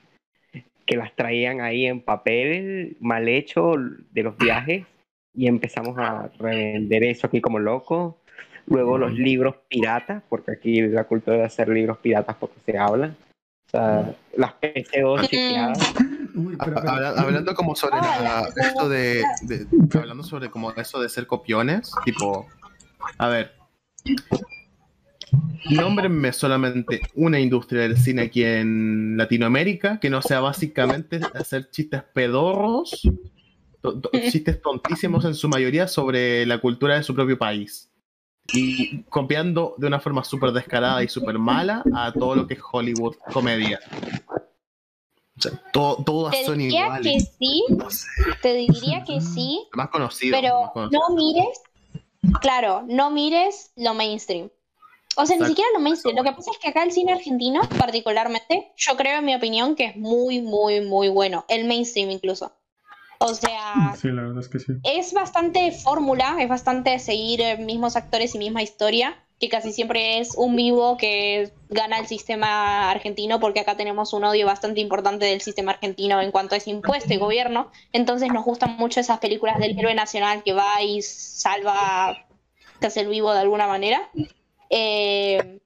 que 0.86 0.96
las 0.96 1.12
traían 1.14 1.60
ahí 1.60 1.86
en 1.86 2.00
papel 2.00 2.96
mal 3.00 3.28
hecho 3.28 3.72
de 4.12 4.22
los 4.22 4.36
viajes, 4.36 4.86
y 5.34 5.48
empezamos 5.48 5.98
a 5.98 6.30
revender 6.38 7.02
eso 7.02 7.26
aquí 7.26 7.40
como 7.40 7.58
loco. 7.58 8.18
Luego 8.66 8.96
los 8.96 9.12
libros 9.12 9.56
piratas, 9.68 10.22
porque 10.28 10.52
aquí 10.52 10.80
la 10.82 11.04
cultura 11.04 11.36
de 11.36 11.44
hacer 11.44 11.68
libros 11.68 11.98
piratas 11.98 12.36
porque 12.36 12.60
se 12.64 12.78
habla. 12.78 13.14
Sea, 13.74 14.14
las 14.36 14.52
PC2 14.60 15.28
chipeadas. 15.28 15.78
Uy, 16.36 16.56
pero, 16.56 16.78
Ha- 16.78 16.80
pero- 16.82 16.90
habla- 16.90 17.08
hablando 17.20 17.54
como 17.54 17.74
sobre 17.74 17.96
Ah, 18.00 18.48
la- 18.54 18.62
esto 18.68 18.88
de, 18.88 19.22
de- 19.42 19.66
hablando 19.98 20.22
sobre 20.22 20.48
como 20.50 20.70
eso 20.72 21.00
de 21.00 21.08
ser 21.08 21.26
copiones, 21.26 21.90
tipo, 22.04 22.46
a 23.18 23.28
ver, 23.28 23.52
nómbrenme 25.70 26.32
solamente 26.32 27.00
una 27.14 27.40
industria 27.40 27.82
del 27.82 27.96
cine 27.96 28.22
aquí 28.22 28.44
en 28.44 29.16
Latinoamérica 29.16 29.98
que 29.98 30.10
no 30.10 30.20
sea 30.22 30.40
básicamente 30.40 31.20
hacer 31.34 31.70
chistes 31.70 32.02
pedorros, 32.12 33.02
to- 33.80 34.00
to- 34.00 34.10
chistes 34.30 34.60
tontísimos 34.62 35.24
en 35.24 35.34
su 35.34 35.48
mayoría 35.48 35.88
sobre 35.88 36.46
la 36.46 36.58
cultura 36.58 36.96
de 36.96 37.02
su 37.02 37.14
propio 37.14 37.38
país. 37.38 37.90
Y 38.52 39.02
copiando 39.04 39.74
de 39.78 39.86
una 39.86 40.00
forma 40.00 40.22
súper 40.24 40.52
descarada 40.52 41.02
y 41.02 41.08
súper 41.08 41.38
mala 41.38 41.82
a 41.94 42.12
todo 42.12 42.34
lo 42.36 42.46
que 42.46 42.54
es 42.54 42.60
Hollywood 42.70 43.16
comedia. 43.32 43.80
O 45.36 45.40
sea, 45.40 45.52
to- 45.72 46.02
todas 46.04 46.32
Te 46.36 46.44
son 46.44 46.58
diría 46.58 46.98
que 47.02 47.18
sí, 47.20 47.64
No 47.70 47.90
sé. 47.90 48.06
te 48.42 48.54
diría 48.54 49.02
que 49.04 49.20
sí, 49.20 49.66
Más 49.72 49.88
conocido. 49.88 50.36
pero 50.38 50.60
más 50.62 50.70
conocido. 50.72 51.00
no 51.08 51.14
mires, 51.16 51.60
claro, 52.40 52.84
no 52.86 53.10
mires 53.10 53.72
lo 53.76 53.94
mainstream. 53.94 54.50
O 55.16 55.26
sea, 55.26 55.36
ni 55.38 55.46
siquiera 55.46 55.70
lo 55.74 55.80
mainstream. 55.80 56.16
Lo 56.16 56.24
que 56.24 56.32
pasa 56.32 56.50
es 56.50 56.58
que 56.58 56.68
acá 56.68 56.82
el 56.82 56.90
cine 56.92 57.12
argentino, 57.12 57.60
particularmente, 57.78 58.72
yo 58.76 58.96
creo, 58.96 59.18
en 59.20 59.24
mi 59.24 59.34
opinión, 59.34 59.76
que 59.76 59.86
es 59.86 59.96
muy, 59.96 60.40
muy, 60.40 60.80
muy 60.80 61.08
bueno. 61.08 61.44
El 61.48 61.66
mainstream 61.66 62.10
incluso. 62.10 62.52
O 63.26 63.34
sea, 63.34 63.94
Sí, 64.00 64.08
la 64.08 64.22
verdad 64.22 64.40
es 64.40 64.48
que 64.48 64.58
sí. 64.58 64.72
es 64.82 65.14
bastante 65.14 65.72
fórmula, 65.72 66.36
es 66.40 66.48
bastante 66.48 66.98
seguir 66.98 67.40
eh, 67.40 67.56
mismos 67.56 67.96
actores 67.96 68.34
y 68.34 68.38
misma 68.38 68.62
historia, 68.62 69.16
que 69.40 69.48
casi 69.48 69.72
siempre 69.72 70.18
es 70.18 70.34
un 70.36 70.56
vivo 70.56 70.96
que 70.98 71.50
gana 71.70 71.98
el 71.98 72.06
sistema 72.06 72.90
argentino, 72.90 73.40
porque 73.40 73.60
acá 73.60 73.76
tenemos 73.76 74.12
un 74.12 74.24
odio 74.24 74.44
bastante 74.46 74.80
importante 74.80 75.24
del 75.24 75.40
sistema 75.40 75.72
argentino 75.72 76.20
en 76.20 76.30
cuanto 76.32 76.54
a 76.54 76.58
ese 76.58 76.70
impuesto 76.70 77.14
y 77.14 77.16
gobierno. 77.16 77.70
Entonces 77.92 78.30
nos 78.30 78.44
gustan 78.44 78.76
mucho 78.76 79.00
esas 79.00 79.18
películas 79.20 79.58
del 79.58 79.78
héroe 79.78 79.94
nacional 79.94 80.42
que 80.42 80.52
va 80.52 80.82
y 80.82 81.00
salva, 81.00 82.26
te 82.78 82.86
hace 82.88 83.00
el 83.00 83.08
vivo 83.08 83.32
de 83.32 83.40
alguna 83.40 83.66
manera. 83.66 84.10
Eh, 84.70 85.60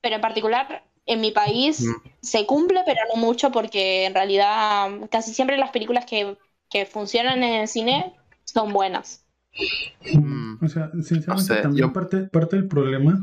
pero 0.00 0.16
en 0.16 0.20
particular, 0.20 0.84
en 1.06 1.20
mi 1.20 1.30
país 1.30 1.80
Mm. 1.80 2.08
se 2.20 2.46
cumple, 2.46 2.82
pero 2.84 3.00
no 3.14 3.20
mucho, 3.20 3.50
porque 3.52 4.04
en 4.06 4.14
realidad 4.14 4.88
casi 5.10 5.32
siempre 5.32 5.56
las 5.58 5.70
películas 5.70 6.06
que, 6.06 6.36
que 6.74 6.86
funcionan 6.86 7.44
en 7.44 7.60
el 7.60 7.68
cine 7.68 8.12
son 8.42 8.72
buenas. 8.72 9.24
Mm. 10.12 10.56
O 10.60 10.66
sea, 10.66 10.90
sinceramente, 11.00 11.54
sé, 11.54 11.62
también 11.62 11.86
yo- 11.86 11.92
parte, 11.92 12.24
parte 12.24 12.56
del 12.56 12.66
problema 12.66 13.16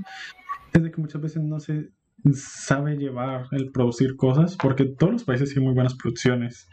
es 0.72 0.82
de 0.82 0.90
que 0.90 1.02
muchas 1.02 1.22
veces 1.22 1.44
no 1.44 1.60
se 1.60 1.90
sabe 2.34 2.96
llevar 2.96 3.48
el 3.52 3.70
producir 3.74 4.16
cosas, 4.16 4.56
porque 4.56 4.86
todos 4.86 5.12
los 5.12 5.24
países 5.26 5.50
tienen 5.50 5.66
muy 5.66 5.74
buenas 5.74 5.96
producciones. 5.96 6.70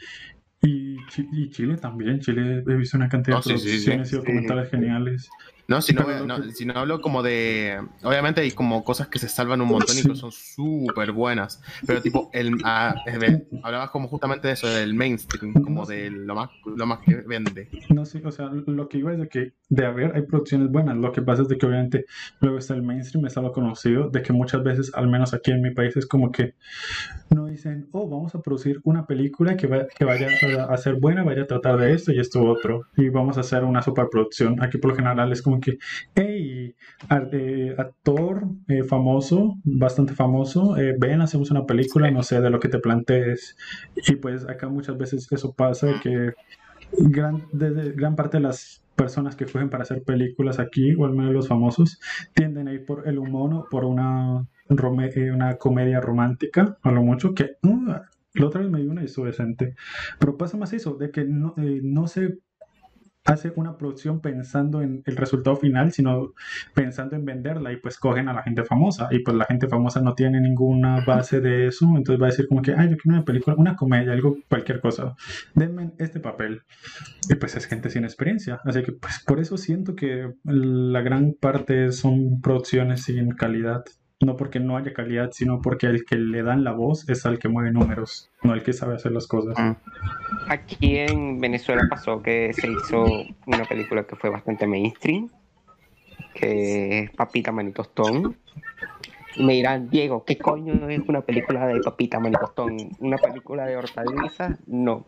Y, 0.62 0.98
y 1.32 1.50
Chile 1.50 1.76
también. 1.78 2.20
Chile 2.20 2.62
he 2.64 2.74
visto 2.74 2.96
una 2.96 3.08
cantidad 3.08 3.38
de 3.38 3.42
sí, 3.42 3.50
sí, 3.50 3.58
sí. 3.58 3.64
producciones 3.68 4.12
y 4.12 4.16
documentales 4.16 4.70
geniales. 4.70 5.30
No, 5.68 5.82
si 5.82 5.92
no, 5.92 6.24
no, 6.24 6.42
si 6.50 6.64
no 6.64 6.72
hablo 6.72 7.02
como 7.02 7.22
de. 7.22 7.78
Obviamente 8.02 8.40
hay 8.40 8.52
como 8.52 8.82
cosas 8.84 9.08
que 9.08 9.18
se 9.18 9.28
salvan 9.28 9.60
un 9.60 9.68
montón 9.68 9.96
y 9.98 10.00
Sí. 10.00 10.08
que 10.08 10.14
son 10.14 10.32
súper 10.32 11.12
buenas. 11.12 11.62
Pero 11.86 12.00
tipo, 12.00 12.30
el, 12.32 12.54
ah, 12.64 12.94
ver, 13.20 13.46
hablabas 13.62 13.90
como 13.90 14.08
justamente 14.08 14.48
de 14.48 14.54
eso, 14.54 14.66
del 14.66 14.94
mainstream, 14.94 15.52
como 15.52 15.84
de 15.84 16.08
lo 16.10 16.34
más, 16.34 16.48
lo 16.64 16.86
más 16.86 17.00
que 17.00 17.16
vende. 17.16 17.68
No 17.90 18.06
sé, 18.06 18.22
o 18.24 18.30
sea, 18.30 18.46
lo 18.48 18.88
que 18.88 18.96
iba 18.96 19.12
es 19.12 19.18
de 19.18 19.28
que 19.28 19.52
de 19.68 19.84
haber 19.84 20.16
hay 20.16 20.22
producciones 20.22 20.70
buenas. 20.70 20.96
Lo 20.96 21.12
que 21.12 21.20
pasa 21.20 21.42
es 21.42 21.48
de 21.48 21.58
que 21.58 21.66
obviamente 21.66 22.06
luego 22.40 22.56
está 22.56 22.72
el 22.72 22.82
mainstream, 22.82 23.26
está 23.26 23.42
lo 23.42 23.52
conocido, 23.52 24.08
de 24.08 24.22
que 24.22 24.32
muchas 24.32 24.62
veces, 24.64 24.90
al 24.94 25.08
menos 25.08 25.34
aquí 25.34 25.50
en 25.50 25.60
mi 25.60 25.72
país, 25.74 25.94
es 25.98 26.06
como 26.06 26.32
que 26.32 26.54
no 27.28 27.44
dicen, 27.44 27.88
oh, 27.92 28.08
vamos 28.08 28.34
a 28.34 28.40
producir 28.40 28.80
una 28.84 29.06
película 29.06 29.54
que, 29.58 29.66
va- 29.66 29.86
que 29.86 30.06
vaya 30.06 30.28
a 30.70 30.76
ser 30.78 30.94
buena, 30.94 31.24
vaya 31.24 31.42
a 31.42 31.46
tratar 31.46 31.76
de 31.78 31.92
esto 31.92 32.10
y 32.10 32.20
esto 32.20 32.42
otro. 32.42 32.86
Y 32.96 33.10
vamos 33.10 33.36
a 33.36 33.40
hacer 33.40 33.64
una 33.64 33.82
superproducción. 33.82 34.62
Aquí 34.62 34.78
por 34.78 34.92
lo 34.92 34.96
general 34.96 35.30
es 35.30 35.42
como 35.42 35.57
que, 35.60 35.78
hey, 36.14 36.74
eh, 37.10 37.74
actor 37.76 38.44
eh, 38.68 38.84
famoso, 38.84 39.56
bastante 39.64 40.14
famoso, 40.14 40.76
eh, 40.76 40.94
ven, 40.98 41.20
hacemos 41.20 41.50
una 41.50 41.66
película, 41.66 42.10
no 42.10 42.22
sé, 42.22 42.40
de 42.40 42.50
lo 42.50 42.60
que 42.60 42.68
te 42.68 42.78
plantees. 42.78 43.56
Y 43.94 44.16
pues 44.16 44.46
acá 44.48 44.68
muchas 44.68 44.96
veces 44.98 45.26
eso 45.30 45.52
pasa, 45.52 46.00
que 46.02 46.32
gran, 46.92 47.44
desde, 47.52 47.92
gran 47.92 48.16
parte 48.16 48.38
de 48.38 48.44
las 48.44 48.82
personas 48.98 49.36
que 49.36 49.46
cogen 49.46 49.70
para 49.70 49.84
hacer 49.84 50.02
películas 50.02 50.58
aquí, 50.58 50.94
o 50.94 51.06
al 51.06 51.14
menos 51.14 51.32
los 51.32 51.48
famosos, 51.48 52.00
tienden 52.34 52.68
a 52.68 52.74
ir 52.74 52.84
por 52.84 53.08
el 53.08 53.18
humor 53.18 53.66
por 53.70 53.84
una, 53.84 54.46
eh, 54.68 55.30
una 55.30 55.56
comedia 55.56 56.00
romántica, 56.00 56.76
a 56.82 56.90
lo 56.90 57.02
mucho, 57.02 57.32
que 57.32 57.56
uh, 57.62 57.94
La 58.34 58.46
otra 58.46 58.60
vez 58.60 58.70
me 58.70 58.80
dio 58.80 58.90
una 58.90 59.02
y 59.02 59.06
estuvo 59.06 59.26
decente. 59.26 59.74
Pero 60.18 60.36
pasa 60.36 60.58
más 60.58 60.72
eso, 60.72 60.94
de 60.94 61.10
que 61.10 61.24
no, 61.24 61.54
eh, 61.56 61.80
no 61.82 62.08
se 62.08 62.38
hace 63.28 63.52
una 63.56 63.76
producción 63.76 64.20
pensando 64.20 64.80
en 64.80 65.02
el 65.04 65.16
resultado 65.16 65.56
final, 65.56 65.92
sino 65.92 66.32
pensando 66.74 67.14
en 67.14 67.26
venderla 67.26 67.72
y 67.72 67.76
pues 67.76 67.98
cogen 67.98 68.28
a 68.28 68.32
la 68.32 68.42
gente 68.42 68.64
famosa 68.64 69.08
y 69.10 69.18
pues 69.20 69.36
la 69.36 69.44
gente 69.44 69.68
famosa 69.68 70.00
no 70.00 70.14
tiene 70.14 70.40
ninguna 70.40 71.04
base 71.04 71.40
de 71.40 71.66
eso, 71.66 71.86
entonces 71.94 72.20
va 72.20 72.28
a 72.28 72.30
decir 72.30 72.48
como 72.48 72.62
que, 72.62 72.72
ay, 72.72 72.88
yo 72.90 72.96
quiero 72.96 73.16
una 73.16 73.24
película, 73.24 73.54
una 73.58 73.76
comedia, 73.76 74.12
algo, 74.12 74.38
cualquier 74.48 74.80
cosa, 74.80 75.14
denme 75.54 75.92
este 75.98 76.20
papel. 76.20 76.62
Y 77.28 77.34
pues 77.34 77.54
es 77.54 77.66
gente 77.66 77.90
sin 77.90 78.04
experiencia, 78.04 78.60
así 78.64 78.82
que 78.82 78.92
pues 78.92 79.22
por 79.26 79.40
eso 79.40 79.58
siento 79.58 79.94
que 79.94 80.32
la 80.44 81.02
gran 81.02 81.34
parte 81.34 81.92
son 81.92 82.40
producciones 82.40 83.02
sin 83.02 83.32
calidad. 83.32 83.84
No 84.20 84.36
porque 84.36 84.58
no 84.58 84.76
haya 84.76 84.92
calidad, 84.92 85.30
sino 85.32 85.60
porque 85.62 85.86
el 85.86 86.04
que 86.04 86.16
le 86.16 86.42
dan 86.42 86.64
la 86.64 86.72
voz 86.72 87.08
es 87.08 87.24
al 87.24 87.38
que 87.38 87.48
mueve 87.48 87.70
números, 87.70 88.30
no 88.42 88.52
el 88.52 88.64
que 88.64 88.72
sabe 88.72 88.96
hacer 88.96 89.12
las 89.12 89.28
cosas. 89.28 89.56
Mm. 89.56 89.76
Aquí 90.48 90.98
en 90.98 91.38
Venezuela 91.40 91.86
pasó 91.88 92.20
que 92.20 92.52
se 92.52 92.68
hizo 92.68 93.04
una 93.46 93.64
película 93.64 94.04
que 94.04 94.16
fue 94.16 94.28
bastante 94.30 94.66
mainstream, 94.66 95.30
que 96.34 96.98
es 97.04 97.10
Papita 97.12 97.52
Manitostón. 97.52 98.36
Y 99.36 99.44
me 99.44 99.52
dirán, 99.52 99.88
Diego, 99.88 100.24
¿qué 100.24 100.36
coño 100.36 100.88
es 100.88 101.00
una 101.08 101.20
película 101.20 101.64
de 101.68 101.80
Papita 101.80 102.18
Manitostón? 102.18 102.76
¿Una 102.98 103.18
película 103.18 103.66
de 103.66 103.76
hortalizas? 103.76 104.58
No. 104.66 105.06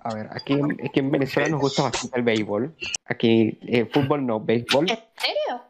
A 0.00 0.12
ver, 0.12 0.28
aquí, 0.32 0.52
en- 0.52 0.76
aquí 0.84 1.00
en 1.00 1.10
Venezuela 1.10 1.48
nos 1.48 1.60
gusta 1.62 1.84
bastante 1.84 2.18
el 2.18 2.24
béisbol. 2.24 2.74
Aquí, 3.06 3.58
eh, 3.62 3.86
fútbol 3.86 4.26
no, 4.26 4.38
béisbol. 4.38 4.90
¿En 4.90 4.98
serio? 5.16 5.62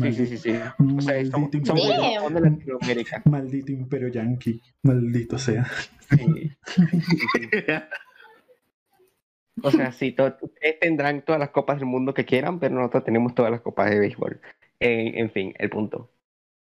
Sí, 0.00 0.12
sí, 0.12 0.26
sí, 0.26 0.36
sí. 0.38 0.50
O 0.50 1.00
sea, 1.00 1.24
somos, 1.26 1.50
Maldito 1.52 1.66
somos 1.66 1.82
imperio. 1.84 2.04
el 2.10 2.14
Japón 2.16 2.34
de 2.34 2.40
Latinoamérica. 2.40 3.22
Maldito 3.30 3.72
imperio 3.72 4.08
yankee, 4.08 4.60
maldito 4.82 5.38
sea. 5.38 5.66
Sí. 6.10 6.50
O 9.62 9.70
sea, 9.70 9.92
sí, 9.92 10.16
ustedes 10.40 10.80
tendrán 10.80 11.22
todas 11.22 11.38
las 11.38 11.50
copas 11.50 11.78
del 11.78 11.86
mundo 11.86 12.14
que 12.14 12.24
quieran, 12.24 12.58
pero 12.60 12.76
nosotros 12.76 13.04
tenemos 13.04 13.34
todas 13.34 13.50
las 13.50 13.60
copas 13.60 13.90
de 13.90 13.98
béisbol. 13.98 14.40
En, 14.78 15.18
en 15.18 15.30
fin, 15.30 15.54
el 15.58 15.68
punto. 15.68 16.10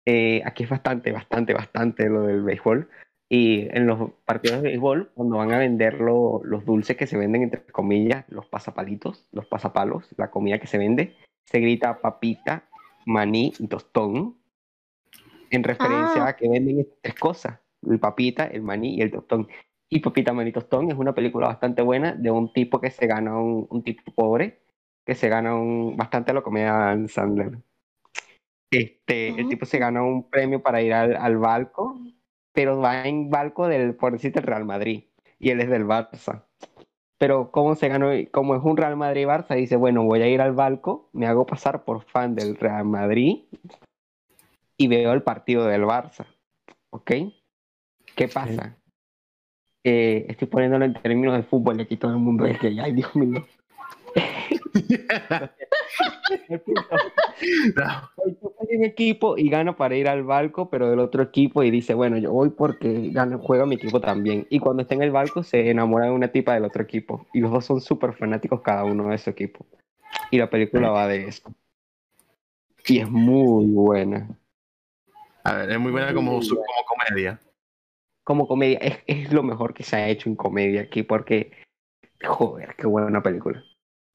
Eh, 0.05 0.41
aquí 0.45 0.63
es 0.63 0.69
bastante, 0.69 1.11
bastante, 1.11 1.53
bastante 1.53 2.07
lo 2.07 2.21
del 2.21 2.41
béisbol. 2.43 2.88
Y 3.28 3.67
en 3.76 3.88
los 3.88 4.11
partidos 4.23 4.61
de 4.61 4.69
béisbol, 4.69 5.11
cuando 5.13 5.38
van 5.38 5.51
a 5.51 5.57
vender 5.57 5.95
lo- 5.99 6.41
los 6.45 6.63
dulces 6.63 6.95
que 6.95 7.07
se 7.07 7.17
venden, 7.17 7.43
entre 7.43 7.61
comillas, 7.65 8.23
los 8.30 8.45
pasapalitos, 8.45 9.28
los 9.34 9.45
pasapalos, 9.47 10.07
la 10.15 10.30
comida 10.32 10.59
que 10.59 10.67
se 10.67 10.78
vende, 10.78 11.15
se 11.46 11.60
grita 11.60 12.02
papita, 12.02 12.68
maní 13.06 13.54
y 13.60 13.68
tostón, 13.68 14.38
en 15.50 15.64
referencia 15.64 16.24
Ah. 16.24 16.30
a 16.30 16.36
que 16.36 16.50
venden 16.50 16.88
tres 17.02 17.16
cosas, 17.16 17.60
el 17.88 18.00
papita, 18.00 18.46
el 18.46 18.62
maní 18.62 18.96
y 18.96 19.02
el 19.02 19.12
tostón. 19.12 19.48
Y 19.88 20.00
Papita 20.00 20.34
Maní 20.34 20.52
Tostón 20.52 20.89
es 20.89 20.98
una 20.98 21.14
película 21.14 21.48
bastante 21.48 21.84
buena 21.84 22.14
de 22.14 22.32
un 22.32 22.52
tipo 22.52 22.82
que 22.82 22.89
se 22.89 23.06
gana 23.06 23.38
un, 23.38 23.68
un 23.70 23.84
tipo 23.84 24.12
pobre, 24.14 24.64
que 25.06 25.14
se 25.14 25.30
gana 25.30 25.56
un, 25.56 25.96
bastante 25.96 26.34
lo 26.34 26.41
comía 26.41 26.98
Sandler. 27.08 27.60
Este, 28.72 29.30
el 29.30 29.41
Ujú. 29.41 29.50
tipo 29.50 29.66
se 29.66 29.78
gana 29.78 30.02
un 30.04 30.28
premio 30.30 30.62
para 30.64 30.82
ir 30.82 30.91
al, 30.91 31.16
al 31.16 31.38
barco, 31.38 32.00
pero 32.52 32.80
va 32.80 33.08
en 33.08 33.30
barco 33.30 33.68
del, 33.68 33.96
por 33.96 34.14
decirte, 34.14 34.39
el 34.39 34.48
Real 34.48 34.66
Madrid, 34.66 35.04
y 35.38 35.52
él 35.52 35.62
es 35.62 35.70
del 35.70 35.86
Barça. 35.86 36.43
Pero 37.18 37.51
como 37.51 37.76
se 37.76 37.88
ganó, 37.88 38.09
como 38.32 38.55
es 38.55 38.63
un 38.63 38.76
Real 38.76 38.97
Madrid-Barça, 38.97 39.55
dice, 39.55 39.78
bueno, 39.78 40.03
voy 40.03 40.22
a 40.22 40.28
ir 40.28 40.41
al 40.41 40.53
barco, 40.53 41.09
me 41.13 41.28
hago 41.28 41.45
pasar 41.45 41.86
por 41.86 42.03
fan 42.03 42.36
del 42.36 42.57
Real 42.57 42.86
Madrid 42.86 43.43
y 44.78 44.88
veo 44.88 45.13
el 45.13 45.24
partido 45.24 45.66
del 45.66 45.84
Barça. 45.84 46.26
¿Ok? 46.89 47.11
¿Qué 48.16 48.28
pasa? 48.28 48.78
Eh, 49.84 50.26
estoy 50.30 50.47
poniéndolo 50.47 50.86
en 50.86 50.93
términos 50.93 51.36
de 51.36 51.43
fútbol 51.43 51.80
aquí 51.80 51.95
todo 51.95 52.11
el 52.11 52.18
mundo 52.18 52.45
es 52.45 52.59
que, 52.59 52.68
ay, 52.82 52.93
Dios 52.93 53.16
mío. 53.16 53.45
No. 57.76 58.09
un 58.26 58.84
equipo 58.84 59.38
y 59.38 59.49
gana 59.49 59.76
para 59.76 59.95
ir 59.95 60.07
al 60.07 60.23
barco, 60.23 60.69
pero 60.69 60.89
del 60.89 60.99
otro 60.99 61.23
equipo 61.23 61.63
y 61.63 61.71
dice, 61.71 61.93
bueno, 61.93 62.17
yo 62.17 62.32
voy 62.32 62.49
porque 62.49 63.09
gana, 63.11 63.38
juega 63.38 63.65
mi 63.65 63.76
equipo 63.76 64.01
también. 64.01 64.47
Y 64.49 64.59
cuando 64.59 64.82
está 64.82 64.95
en 64.95 65.03
el 65.03 65.11
barco 65.11 65.43
se 65.43 65.69
enamora 65.69 66.05
de 66.05 66.11
una 66.11 66.32
tipa 66.32 66.53
del 66.53 66.65
otro 66.65 66.84
equipo. 66.84 67.28
Y 67.34 67.39
los 67.39 67.51
dos 67.51 67.65
son 67.65 67.82
súper 67.82 68.13
fanáticos 68.13 68.61
cada 68.61 68.84
uno 68.84 69.09
de 69.09 69.17
su 69.17 69.30
equipo. 69.30 69.65
Y 70.32 70.38
la 70.38 70.49
película 70.49 70.89
va 70.89 71.07
de 71.07 71.28
eso. 71.28 71.53
Y 72.88 72.99
es 72.99 73.09
muy 73.09 73.65
buena. 73.67 74.38
A 75.43 75.55
ver, 75.55 75.71
es 75.71 75.80
muy 75.80 75.91
buena 75.91 76.13
como, 76.13 76.39
como 76.39 76.63
comedia. 76.88 77.39
Como 78.23 78.47
comedia, 78.47 78.80
es, 78.80 78.99
es 79.05 79.32
lo 79.32 79.43
mejor 79.43 79.73
que 79.73 79.84
se 79.84 79.95
ha 79.95 80.09
hecho 80.09 80.30
en 80.30 80.36
comedia 80.36 80.82
aquí 80.82 81.03
porque, 81.03 81.51
joder, 82.23 82.76
qué 82.76 82.88
buena 82.88 83.21
película. 83.21 83.63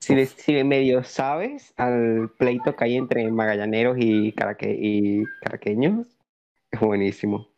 Si, 0.01 0.15
le- 0.15 0.27
si 0.27 0.65
medio 0.65 1.05
sabes 1.05 1.75
al 1.77 2.31
pleito 2.39 2.75
que 2.75 2.85
hay 2.85 2.97
entre 2.97 3.31
magallaneros 3.31 3.97
y, 3.99 4.33
caraque- 4.33 4.77
y 4.79 5.25
caraqueños, 5.43 6.07
es 6.71 6.81
buenísimo. 6.81 7.49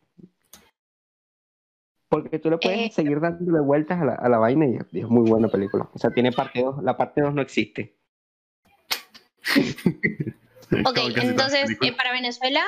Porque 2.09 2.37
tú 2.37 2.49
le 2.49 2.57
puedes 2.57 2.79
Eh, 2.79 2.91
seguir 2.91 3.19
dándole 3.21 3.59
vueltas 3.61 4.01
a 4.01 4.05
la, 4.05 4.13
a 4.15 4.29
la 4.29 4.37
vaina 4.37 4.67
y 4.67 4.75
es, 4.75 4.85
y 4.91 4.99
es 4.99 5.07
muy 5.07 5.27
buena 5.29 5.47
película. 5.47 5.89
O 5.93 5.97
sea, 5.97 6.11
tiene 6.11 6.31
parte 6.31 6.61
2, 6.61 6.83
la 6.83 6.95
parte 6.95 7.21
2 7.21 7.33
no 7.33 7.41
existe. 7.41 7.95
Ok, 10.85 10.97
entonces, 11.15 11.69
eh, 11.81 11.93
para 11.95 12.11
Venezuela, 12.11 12.63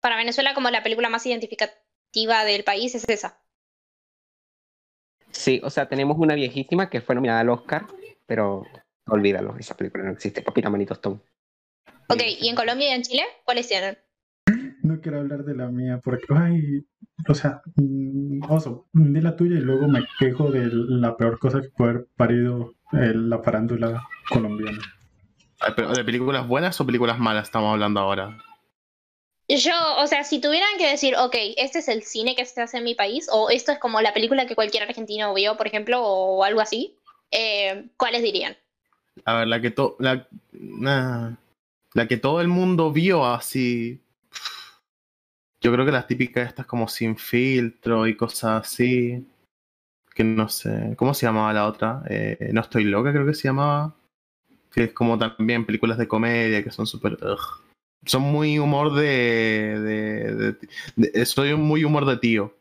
para 0.00 0.16
Venezuela 0.16 0.54
como 0.54 0.70
la 0.70 0.82
película 0.82 1.08
más 1.10 1.26
identificativa 1.26 2.44
del 2.44 2.64
país 2.64 2.94
es 2.94 3.04
esa. 3.08 3.38
Sí, 5.30 5.60
o 5.62 5.68
sea, 5.70 5.88
tenemos 5.88 6.16
una 6.18 6.34
viejísima 6.34 6.88
que 6.88 7.00
fue 7.02 7.14
nominada 7.14 7.40
al 7.40 7.50
Oscar, 7.50 7.86
pero 8.26 8.62
olvídalo, 9.08 9.56
esa 9.58 9.76
película 9.76 10.04
no 10.04 10.12
existe. 10.12 10.42
Papita 10.42 10.70
Manito 10.70 10.94
Stone. 10.94 11.20
Ok, 12.08 12.22
¿y 12.40 12.48
en 12.48 12.56
Colombia 12.56 12.88
y 12.88 12.94
en 12.94 13.02
Chile? 13.02 13.22
¿Cuáles 13.44 13.68
tienen? 13.68 13.98
No 14.82 15.00
quiero 15.00 15.18
hablar 15.18 15.44
de 15.44 15.54
la 15.54 15.68
mía 15.68 16.00
porque, 16.02 16.24
ay, 16.34 16.86
o 17.28 17.34
sea, 17.34 17.60
mm, 17.76 18.50
oso, 18.50 18.88
di 18.92 19.20
la 19.20 19.36
tuya 19.36 19.58
y 19.58 19.62
luego 19.62 19.88
me 19.88 20.06
quejo 20.18 20.50
de 20.50 20.68
la 20.72 21.16
peor 21.16 21.38
cosa 21.38 21.60
que 21.60 21.68
puede 21.68 21.90
haber 21.90 22.06
parido 22.16 22.74
eh, 22.92 23.12
la 23.14 23.42
farándula 23.42 24.02
colombiana. 24.30 24.78
Ay, 25.60 25.72
pero 25.76 25.92
¿De 25.92 26.04
películas 26.04 26.46
buenas 26.48 26.80
o 26.80 26.86
películas 26.86 27.18
malas 27.18 27.44
estamos 27.44 27.72
hablando 27.72 28.00
ahora? 28.00 28.38
Yo, 29.48 29.72
o 29.98 30.06
sea, 30.06 30.24
si 30.24 30.40
tuvieran 30.40 30.76
que 30.78 30.90
decir, 30.90 31.16
ok, 31.16 31.34
este 31.56 31.78
es 31.78 31.88
el 31.88 32.02
cine 32.02 32.36
que 32.36 32.44
se 32.44 32.60
hace 32.60 32.78
en 32.78 32.84
mi 32.84 32.94
país, 32.94 33.28
o 33.32 33.48
esto 33.48 33.72
es 33.72 33.78
como 33.78 34.00
la 34.02 34.12
película 34.12 34.46
que 34.46 34.54
cualquier 34.54 34.82
argentino 34.82 35.32
vio, 35.34 35.56
por 35.56 35.66
ejemplo, 35.66 36.02
o 36.02 36.44
algo 36.44 36.60
así, 36.60 36.98
eh, 37.30 37.88
¿cuáles 37.96 38.22
dirían? 38.22 38.56
A 39.24 39.34
ver, 39.34 39.48
la 39.48 39.60
que, 39.60 39.70
to 39.70 39.96
la, 39.98 40.26
la 41.94 42.08
que 42.08 42.16
todo 42.16 42.40
el 42.40 42.48
mundo 42.48 42.92
vio 42.92 43.24
así. 43.26 44.00
Yo 45.60 45.72
creo 45.72 45.84
que 45.84 45.92
las 45.92 46.06
típicas 46.06 46.48
estas 46.48 46.66
como 46.66 46.86
sin 46.88 47.16
filtro 47.16 48.06
y 48.06 48.16
cosas 48.16 48.62
así. 48.66 49.26
Que 50.14 50.24
no 50.24 50.48
sé. 50.48 50.94
¿Cómo 50.96 51.14
se 51.14 51.26
llamaba 51.26 51.52
la 51.52 51.66
otra? 51.66 52.02
Eh, 52.08 52.50
no 52.52 52.60
estoy 52.60 52.84
loca, 52.84 53.12
creo 53.12 53.26
que 53.26 53.34
se 53.34 53.48
llamaba. 53.48 53.94
Que 54.72 54.84
es 54.84 54.92
como 54.92 55.18
también 55.18 55.64
películas 55.66 55.98
de 55.98 56.08
comedia 56.08 56.62
que 56.62 56.70
son 56.70 56.86
súper. 56.86 57.18
Son 58.04 58.22
muy 58.22 58.58
humor 58.58 58.94
de, 58.94 59.80
de, 59.80 60.56
de- 60.96 61.26
Soy 61.26 61.54
muy 61.54 61.84
humor 61.84 62.04
de 62.06 62.16
tío. 62.16 62.54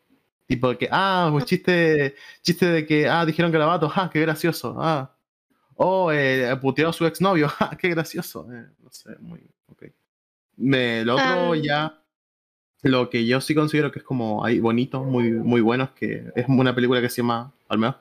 Tipo 0.48 0.76
que, 0.78 0.88
ah, 0.92 1.30
un 1.32 1.42
chiste, 1.44 2.16
chiste 2.42 2.66
de 2.68 2.86
que, 2.86 3.08
ah, 3.08 3.26
dijeron 3.26 3.52
garabato, 3.52 3.92
ah, 3.94 4.10
qué 4.12 4.22
gracioso, 4.22 4.78
ah. 4.80 5.14
Oh, 5.78 6.12
eh, 6.12 6.56
puteó 6.62 6.90
a 6.90 6.94
su 6.94 7.06
exnovio. 7.06 7.48
¡Ja, 7.50 7.70
¡Qué 7.80 7.90
gracioso! 7.90 8.48
Eh, 8.52 8.66
no 8.84 8.90
sé, 8.92 9.16
muy. 9.20 9.40
Me, 10.60 11.06
lo 11.06 11.14
otro 11.16 11.54
Ah. 11.54 11.56
ya. 11.58 12.02
Lo 12.82 13.10
que 13.10 13.26
yo 13.26 13.42
sí 13.42 13.54
considero 13.54 13.92
que 13.92 14.00
es 14.00 14.06
como 14.06 14.44
ahí 14.44 14.60
bonito, 14.60 15.04
muy, 15.04 15.30
muy 15.32 15.62
bueno, 15.62 15.84
es 15.86 15.90
que 15.92 16.32
es 16.36 16.46
una 16.48 16.74
película 16.74 17.00
que 17.02 17.10
se 17.10 17.18
llama. 17.22 17.52
Al 17.70 17.78
menos. 17.78 17.96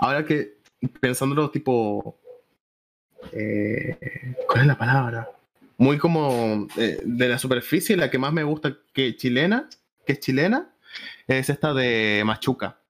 Ahora 0.00 0.24
que 0.24 0.58
pensándolo, 1.00 1.50
tipo. 1.50 2.18
eh, 3.32 4.34
¿Cuál 4.46 4.62
es 4.62 4.66
la 4.66 4.78
palabra? 4.78 5.28
Muy 5.76 5.98
como 5.98 6.66
eh, 6.76 7.00
de 7.04 7.28
la 7.28 7.38
superficie, 7.38 7.96
la 7.96 8.10
que 8.10 8.18
más 8.18 8.32
me 8.32 8.42
gusta 8.42 8.76
que 8.92 9.14
chilena, 9.16 9.68
que 10.04 10.14
es 10.14 10.20
chilena, 10.20 10.70
es 11.28 11.48
esta 11.50 11.72
de 11.74 12.22
Machuca. 12.24 12.80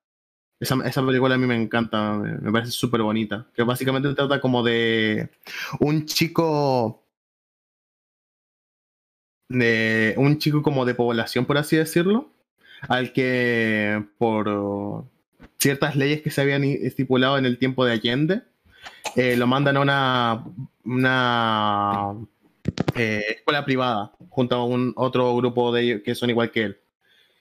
Esa, 0.61 0.77
esa 0.87 1.07
película 1.07 1.37
a 1.37 1.39
mí 1.39 1.47
me 1.47 1.55
encanta, 1.55 2.15
me, 2.15 2.53
parece 2.53 2.73
súper 2.73 3.03
bonita. 3.03 3.47
Que 3.55 3.63
básicamente 3.63 4.13
trata 4.15 4.41
como 4.41 4.63
de 4.63 5.31
un 5.81 6.07
chico. 6.07 7.05
De 9.49 10.15
un 10.19 10.39
chico 10.39 10.63
como 10.63 10.85
de 10.85 10.95
población, 10.95 11.47
por 11.47 11.59
así 11.59 11.77
decirlo. 11.77 12.31
Al 12.89 13.13
que 13.13 14.05
por 14.19 15.05
ciertas 15.59 15.97
leyes 15.97 16.23
que 16.23 16.31
se 16.31 16.41
habían 16.41 16.65
estipulado 16.65 17.39
en 17.39 17.47
el 17.47 17.59
tiempo 17.59 17.85
de 17.85 17.93
Allende, 17.93 18.43
eh, 19.17 19.37
lo 19.37 19.47
mandan 19.47 19.77
a 19.77 19.81
una, 19.81 20.45
una 20.85 22.15
eh, 22.95 23.25
escuela 23.31 23.65
privada 23.65 24.13
junto 24.31 24.57
a 24.57 24.65
un 24.65 24.93
otro 24.97 25.35
grupo 25.37 25.73
de 25.73 25.83
ellos 25.83 26.01
que 26.05 26.15
son 26.15 26.31
igual 26.31 26.51
que 26.51 26.63
él. 26.63 26.79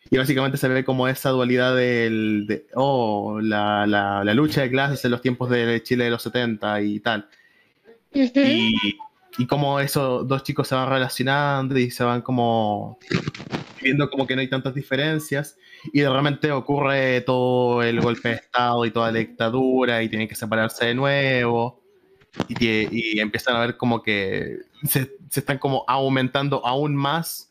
Y 0.09 0.17
básicamente 0.17 0.57
se 0.57 0.67
ve 0.67 0.85
como 0.85 1.07
esa 1.07 1.31
dualidad 1.31 1.75
del, 1.75 2.45
de, 2.47 2.67
oh, 2.75 3.39
la, 3.41 3.85
la, 3.85 4.23
la 4.23 4.33
lucha 4.33 4.61
de 4.61 4.69
clases 4.69 5.03
en 5.03 5.11
los 5.11 5.21
tiempos 5.21 5.49
de 5.49 5.81
Chile 5.83 6.05
de 6.05 6.11
los 6.11 6.23
70 6.23 6.81
y 6.81 6.99
tal. 6.99 7.27
Y, 8.13 8.73
y 9.37 9.45
cómo 9.47 9.79
esos 9.79 10.27
dos 10.27 10.43
chicos 10.43 10.67
se 10.67 10.75
van 10.75 10.89
relacionando 10.89 11.77
y 11.77 11.91
se 11.91 12.03
van 12.03 12.21
como 12.21 12.97
viendo 13.81 14.09
como 14.09 14.25
que 14.25 14.35
no 14.35 14.41
hay 14.41 14.49
tantas 14.49 14.73
diferencias. 14.73 15.57
Y 15.93 16.01
de 16.01 16.09
repente 16.09 16.51
ocurre 16.51 17.21
todo 17.21 17.83
el 17.83 18.01
golpe 18.01 18.29
de 18.29 18.35
estado 18.35 18.85
y 18.85 18.91
toda 18.91 19.11
la 19.11 19.19
dictadura 19.19 20.01
y 20.01 20.09
tienen 20.09 20.27
que 20.27 20.35
separarse 20.35 20.85
de 20.85 20.95
nuevo. 20.95 21.81
Y, 22.47 23.15
y 23.15 23.19
empiezan 23.19 23.55
a 23.55 23.59
ver 23.61 23.77
como 23.77 24.01
que 24.01 24.59
se, 24.83 25.17
se 25.29 25.39
están 25.39 25.57
como 25.57 25.83
aumentando 25.87 26.65
aún 26.65 26.95
más 26.95 27.46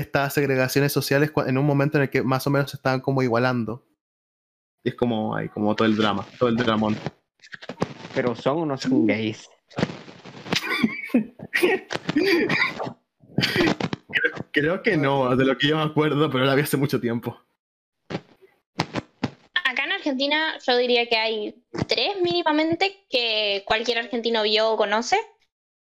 estas 0.00 0.34
segregaciones 0.34 0.92
sociales 0.92 1.32
en 1.46 1.58
un 1.58 1.66
momento 1.66 1.98
en 1.98 2.04
el 2.04 2.10
que 2.10 2.22
más 2.22 2.46
o 2.46 2.50
menos 2.50 2.70
se 2.70 2.76
estaban 2.76 3.00
como 3.00 3.22
igualando 3.22 3.86
y 4.84 4.90
es 4.90 4.94
como 4.94 5.34
hay 5.34 5.48
como 5.48 5.74
todo 5.74 5.88
el 5.88 5.96
drama 5.96 6.26
todo 6.38 6.48
el 6.48 6.56
dramón 6.56 6.96
Pero 8.14 8.34
son 8.34 8.58
o 8.58 8.66
no 8.66 8.76
son 8.78 9.06
gays. 9.06 9.48
creo 14.52 14.82
que 14.82 14.96
no 14.96 15.36
de 15.36 15.44
lo 15.44 15.58
que 15.58 15.68
yo 15.68 15.76
me 15.76 15.82
acuerdo 15.82 16.30
pero 16.30 16.44
la 16.44 16.54
vi 16.54 16.62
hace 16.62 16.76
mucho 16.76 17.00
tiempo 17.00 17.38
Acá 19.64 19.84
en 19.84 19.92
Argentina 19.92 20.58
yo 20.66 20.76
diría 20.76 21.08
que 21.08 21.16
hay 21.16 21.62
tres 21.86 22.20
mínimamente 22.22 23.04
que 23.10 23.62
cualquier 23.66 23.98
argentino 23.98 24.42
vio 24.42 24.72
o 24.72 24.76
conoce. 24.76 25.18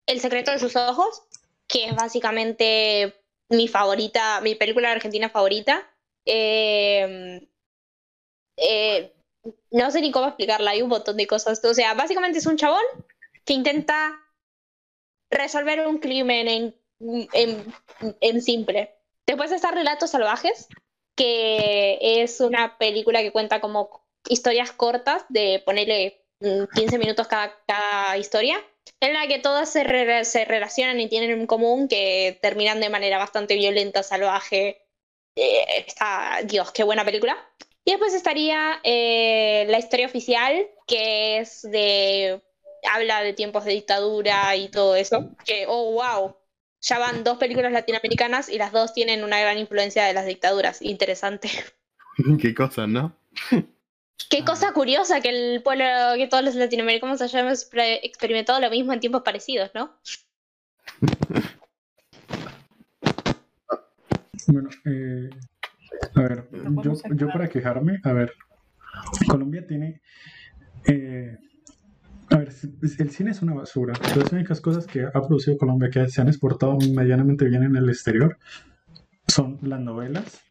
El 0.05 0.19
secreto 0.19 0.51
de 0.51 0.59
sus 0.59 0.75
ojos, 0.75 1.23
que 1.67 1.85
es 1.85 1.95
básicamente 1.95 3.15
mi 3.49 3.67
favorita, 3.67 4.41
mi 4.41 4.55
película 4.55 4.91
argentina 4.91 5.29
favorita. 5.29 5.87
Eh, 6.25 7.47
eh, 8.57 9.13
no 9.71 9.91
sé 9.91 10.01
ni 10.01 10.11
cómo 10.11 10.27
explicarla, 10.27 10.71
hay 10.71 10.81
un 10.81 10.89
montón 10.89 11.17
de 11.17 11.27
cosas. 11.27 11.63
O 11.63 11.73
sea, 11.73 11.93
básicamente 11.93 12.39
es 12.39 12.45
un 12.45 12.57
chabón 12.57 12.83
que 13.45 13.53
intenta 13.53 14.19
resolver 15.31 15.85
un 15.87 15.99
crimen 15.99 16.47
en, 16.47 16.75
en, 17.33 17.73
en 18.21 18.41
simple. 18.41 18.95
Después 19.25 19.51
está 19.51 19.71
Relatos 19.71 20.11
Salvajes, 20.11 20.67
que 21.15 21.97
es 22.01 22.39
una 22.39 22.77
película 22.77 23.21
que 23.21 23.31
cuenta 23.31 23.59
como 23.59 24.05
historias 24.29 24.71
cortas 24.71 25.25
de 25.29 25.61
ponerle 25.65 26.25
15 26.39 26.97
minutos 26.97 27.27
cada, 27.27 27.53
cada 27.65 28.17
historia, 28.17 28.57
en 28.99 29.13
la 29.13 29.27
que 29.27 29.39
todas 29.39 29.71
se, 29.71 29.83
re- 29.83 30.25
se 30.25 30.45
relacionan 30.45 30.99
y 30.99 31.09
tienen 31.09 31.31
en 31.31 31.47
común 31.47 31.87
que 31.87 32.39
terminan 32.41 32.79
de 32.79 32.89
manera 32.89 33.17
bastante 33.17 33.55
violenta, 33.55 34.03
salvaje. 34.03 34.81
Eh, 35.35 35.65
está, 35.85 36.39
Dios, 36.43 36.71
qué 36.71 36.83
buena 36.83 37.05
película. 37.05 37.37
Y 37.85 37.91
después 37.91 38.13
estaría 38.13 38.79
eh, 38.83 39.65
la 39.69 39.79
historia 39.79 40.07
oficial, 40.07 40.67
que 40.87 41.37
es 41.37 41.61
de. 41.61 42.41
habla 42.91 43.21
de 43.21 43.33
tiempos 43.33 43.63
de 43.65 43.73
dictadura 43.73 44.55
y 44.55 44.69
todo 44.69 44.95
eso. 44.95 45.29
Que, 45.45 45.65
oh, 45.67 45.91
wow. 45.93 46.35
Ya 46.81 46.99
van 46.99 47.23
dos 47.23 47.37
películas 47.37 47.71
latinoamericanas 47.71 48.49
y 48.49 48.57
las 48.57 48.71
dos 48.71 48.93
tienen 48.93 49.23
una 49.23 49.39
gran 49.39 49.57
influencia 49.57 50.05
de 50.05 50.13
las 50.13 50.25
dictaduras. 50.25 50.81
Interesante. 50.81 51.49
qué 52.41 52.53
cosas 52.53 52.87
no 52.87 53.15
Qué 54.29 54.43
cosa 54.43 54.73
curiosa 54.73 55.21
que 55.21 55.29
el 55.29 55.63
pueblo, 55.63 55.85
que 56.15 56.27
todos 56.27 56.43
los 56.43 56.55
latinoamericanos 56.55 57.21
hayamos 57.21 57.69
experimentado 58.03 58.59
lo 58.59 58.69
mismo 58.69 58.93
en 58.93 58.99
tiempos 58.99 59.21
parecidos, 59.23 59.71
¿no? 59.73 59.97
Bueno, 64.47 64.69
eh, 64.85 65.29
a 66.15 66.21
ver, 66.21 66.49
yo, 66.83 66.93
yo 67.15 67.27
para 67.27 67.47
quejarme, 67.47 67.99
a 68.03 68.13
ver, 68.13 68.33
Colombia 69.27 69.65
tiene... 69.67 70.01
eh, 70.85 71.37
a 72.29 72.37
ver, 72.37 72.49
el 72.99 73.09
cine 73.11 73.31
es 73.31 73.41
una 73.41 73.53
basura. 73.53 73.93
Las 74.15 74.31
únicas 74.33 74.59
cosas 74.59 74.85
que 74.85 75.05
ha 75.05 75.11
producido 75.11 75.57
Colombia 75.57 75.89
que 75.89 76.09
se 76.09 76.21
han 76.21 76.27
exportado 76.27 76.77
medianamente 76.93 77.45
bien 77.45 77.63
en 77.63 77.75
el 77.75 77.89
exterior 77.89 78.37
son 79.27 79.59
las 79.61 79.79
novelas, 79.79 80.41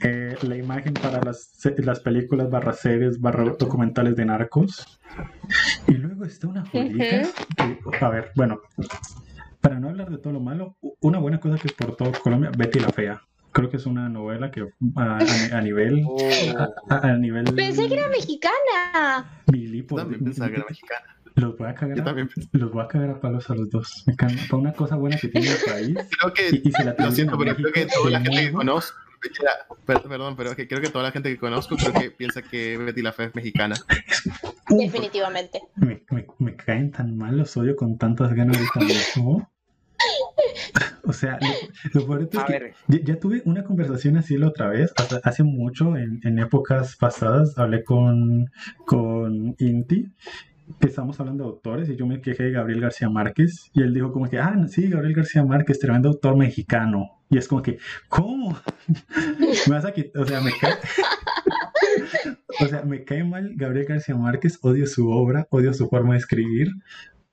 eh, 0.00 0.36
la 0.42 0.56
imagen 0.56 0.94
para 0.94 1.20
las, 1.22 1.50
las 1.78 2.00
películas 2.00 2.50
barra 2.50 2.72
series 2.72 3.20
barra 3.20 3.44
documentales 3.58 4.16
de 4.16 4.24
narcos. 4.24 4.98
Y 5.86 5.92
luego 5.94 6.24
está 6.24 6.48
una 6.48 6.64
joyita. 6.66 7.22
que- 7.56 7.78
a 8.00 8.08
ver, 8.08 8.30
bueno, 8.36 8.58
para 9.60 9.80
no 9.80 9.88
hablar 9.88 10.10
de 10.10 10.18
todo 10.18 10.32
lo 10.32 10.40
malo, 10.40 10.76
una 11.00 11.18
buena 11.18 11.40
cosa 11.40 11.56
que 11.56 11.68
exportó 11.68 12.12
Colombia, 12.22 12.50
Betty 12.56 12.80
la 12.80 12.90
Fea. 12.90 13.22
Creo 13.50 13.70
que 13.70 13.78
es 13.78 13.86
una 13.86 14.08
novela 14.08 14.50
que 14.50 14.62
a, 14.96 15.02
a- 15.18 15.56
a 15.56 15.60
nivel 15.60 16.02
Oh, 16.06 16.18
a, 16.90 16.96
a 17.08 17.16
nivel 17.16 17.44
Pensé 17.54 17.88
que 17.88 17.94
era 17.94 18.08
mexicana. 18.08 19.42
Billy, 19.46 19.82
por- 19.82 20.00
también 20.00 20.22
pensaba 20.22 20.48
que 20.50 20.56
era 20.56 20.64
mexicana 20.68 21.02
los 21.34 21.56
voy 21.56 21.68
a 21.68 21.74
cagar 21.74 22.00
a- 22.00 22.14
los 22.52 22.72
voy 22.72 22.82
a 22.84 22.88
cagar 22.88 23.10
a 23.10 23.20
palos 23.20 23.48
a 23.48 23.54
los 23.54 23.70
dos. 23.70 24.02
Me 24.06 24.14
caen- 24.16 24.36
Para 24.48 24.60
una 24.60 24.72
cosa 24.72 24.96
buena 24.96 25.16
que 25.16 25.28
tiene 25.28 25.48
el 25.48 25.56
país 25.64 25.96
creo 26.18 26.32
que 26.34 26.50
y, 26.50 26.68
y 26.68 26.72
se 26.72 26.84
la 26.84 26.96
Lo 26.98 27.12
siento, 27.12 27.38
pero 27.38 27.54
creo 27.54 27.72
que 27.72 27.86
toda 27.86 28.10
la 28.10 28.20
gente 28.20 28.46
que 28.46 28.52
conozco, 28.52 28.98
per- 29.84 30.02
perdón, 30.02 30.36
pero 30.36 30.50
es 30.50 30.56
que 30.56 30.66
creo 30.68 30.80
que 30.80 30.88
toda 30.90 31.04
la 31.04 31.10
gente 31.12 31.28
que 31.30 31.38
conozco 31.38 31.76
creo 31.76 31.92
que 31.92 32.10
piensa 32.10 32.42
que 32.42 32.76
Betty 32.78 33.02
la 33.02 33.12
Fea 33.12 33.26
es 33.26 33.34
mexicana. 33.34 33.74
Definitivamente. 34.68 35.60
me, 35.76 36.02
me, 36.10 36.26
me 36.38 36.56
caen 36.56 36.90
tan 36.90 37.16
mal, 37.16 37.36
los 37.36 37.56
odio 37.56 37.76
con 37.76 37.96
tantas 37.98 38.32
ganas 38.34 38.58
de 38.58 38.84
mismo. 38.84 39.50
O 41.04 41.12
sea, 41.12 41.38
lo, 41.40 42.00
lo 42.00 42.06
peor 42.06 42.22
es 42.22 42.28
que 42.28 42.72
ya, 42.88 42.98
ya 43.02 43.18
tuve 43.18 43.42
una 43.46 43.64
conversación 43.64 44.16
así 44.18 44.36
la 44.36 44.48
otra 44.48 44.68
vez, 44.68 44.92
hace, 44.96 45.20
hace 45.24 45.42
mucho, 45.42 45.96
en, 45.96 46.20
en 46.22 46.38
épocas 46.38 46.96
pasadas, 46.96 47.56
hablé 47.58 47.82
con, 47.82 48.50
con 48.84 49.56
Inti, 49.58 50.12
que 50.78 50.86
estábamos 50.88 51.18
hablando 51.18 51.44
de 51.44 51.50
autores, 51.50 51.88
y 51.88 51.96
yo 51.96 52.06
me 52.06 52.20
quejé 52.20 52.44
de 52.44 52.50
Gabriel 52.52 52.82
García 52.82 53.08
Márquez, 53.08 53.70
y 53.72 53.82
él 53.82 53.94
dijo 53.94 54.12
como 54.12 54.28
que, 54.28 54.38
ah, 54.38 54.54
sí, 54.68 54.88
Gabriel 54.90 55.14
García 55.14 55.42
Márquez, 55.44 55.78
tremendo 55.78 56.10
autor 56.10 56.36
mexicano. 56.36 57.17
Y 57.30 57.38
es 57.38 57.46
como 57.48 57.62
que, 57.62 57.78
¿cómo? 58.08 58.58
me 59.68 59.74
vas 59.74 59.84
a 59.84 59.92
quitar, 59.92 60.22
o 60.22 60.26
sea, 60.26 60.40
me 60.40 60.50
cae... 60.58 60.74
O 62.60 62.66
sea, 62.66 62.82
me 62.82 63.04
cae 63.04 63.22
mal 63.22 63.52
Gabriel 63.54 63.86
García 63.86 64.16
Márquez, 64.16 64.58
odio 64.62 64.86
su 64.86 65.10
obra, 65.10 65.46
odio 65.50 65.72
su 65.72 65.88
forma 65.88 66.14
de 66.14 66.18
escribir, 66.18 66.72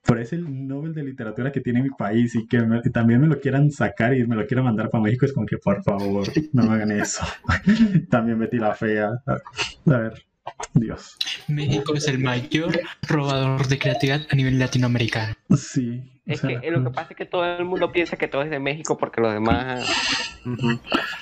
pero 0.03 0.19
es 0.21 0.33
el 0.33 0.67
Nobel 0.67 0.93
de 0.93 1.03
literatura 1.03 1.51
que 1.51 1.61
tiene 1.61 1.81
mi 1.81 1.89
país 1.89 2.35
y 2.35 2.45
que 2.47 2.59
me- 2.61 2.81
también 2.81 3.21
me 3.21 3.27
lo 3.27 3.39
quieran 3.39 3.71
sacar 3.71 4.15
y 4.15 4.25
me 4.27 4.35
lo 4.35 4.45
quieran 4.45 4.65
mandar 4.65 4.89
para 4.89 5.03
México, 5.03 5.25
es 5.25 5.33
como 5.33 5.45
que 5.47 5.57
por 5.57 5.81
favor, 5.83 6.27
no 6.53 6.63
me 6.63 6.75
hagan 6.75 6.91
eso. 6.91 7.25
también 8.09 8.37
Betty 8.37 8.57
la 8.57 8.75
Fea. 8.75 9.09
A 9.25 9.39
ver, 9.97 10.25
Dios. 10.73 11.17
México 11.47 11.95
es 11.95 12.07
el 12.07 12.19
mayor 12.19 12.79
robador 13.07 13.67
de 13.67 13.79
creatividad 13.79 14.21
a 14.29 14.35
nivel 14.35 14.59
latinoamericano. 14.59 15.35
Sí. 15.57 16.03
O 16.27 16.31
es 16.31 16.39
sea, 16.39 16.59
que 16.59 16.71
lo 16.71 16.83
que 16.83 16.89
pasa 16.89 17.07
es 17.11 17.17
que 17.17 17.25
todo 17.25 17.45
el 17.45 17.65
mundo 17.65 17.91
piensa 17.91 18.17
que 18.17 18.27
todo 18.27 18.41
es 18.41 18.49
de 18.49 18.59
México 18.59 18.97
porque 18.97 19.21
los 19.21 19.33
demás 19.33 19.85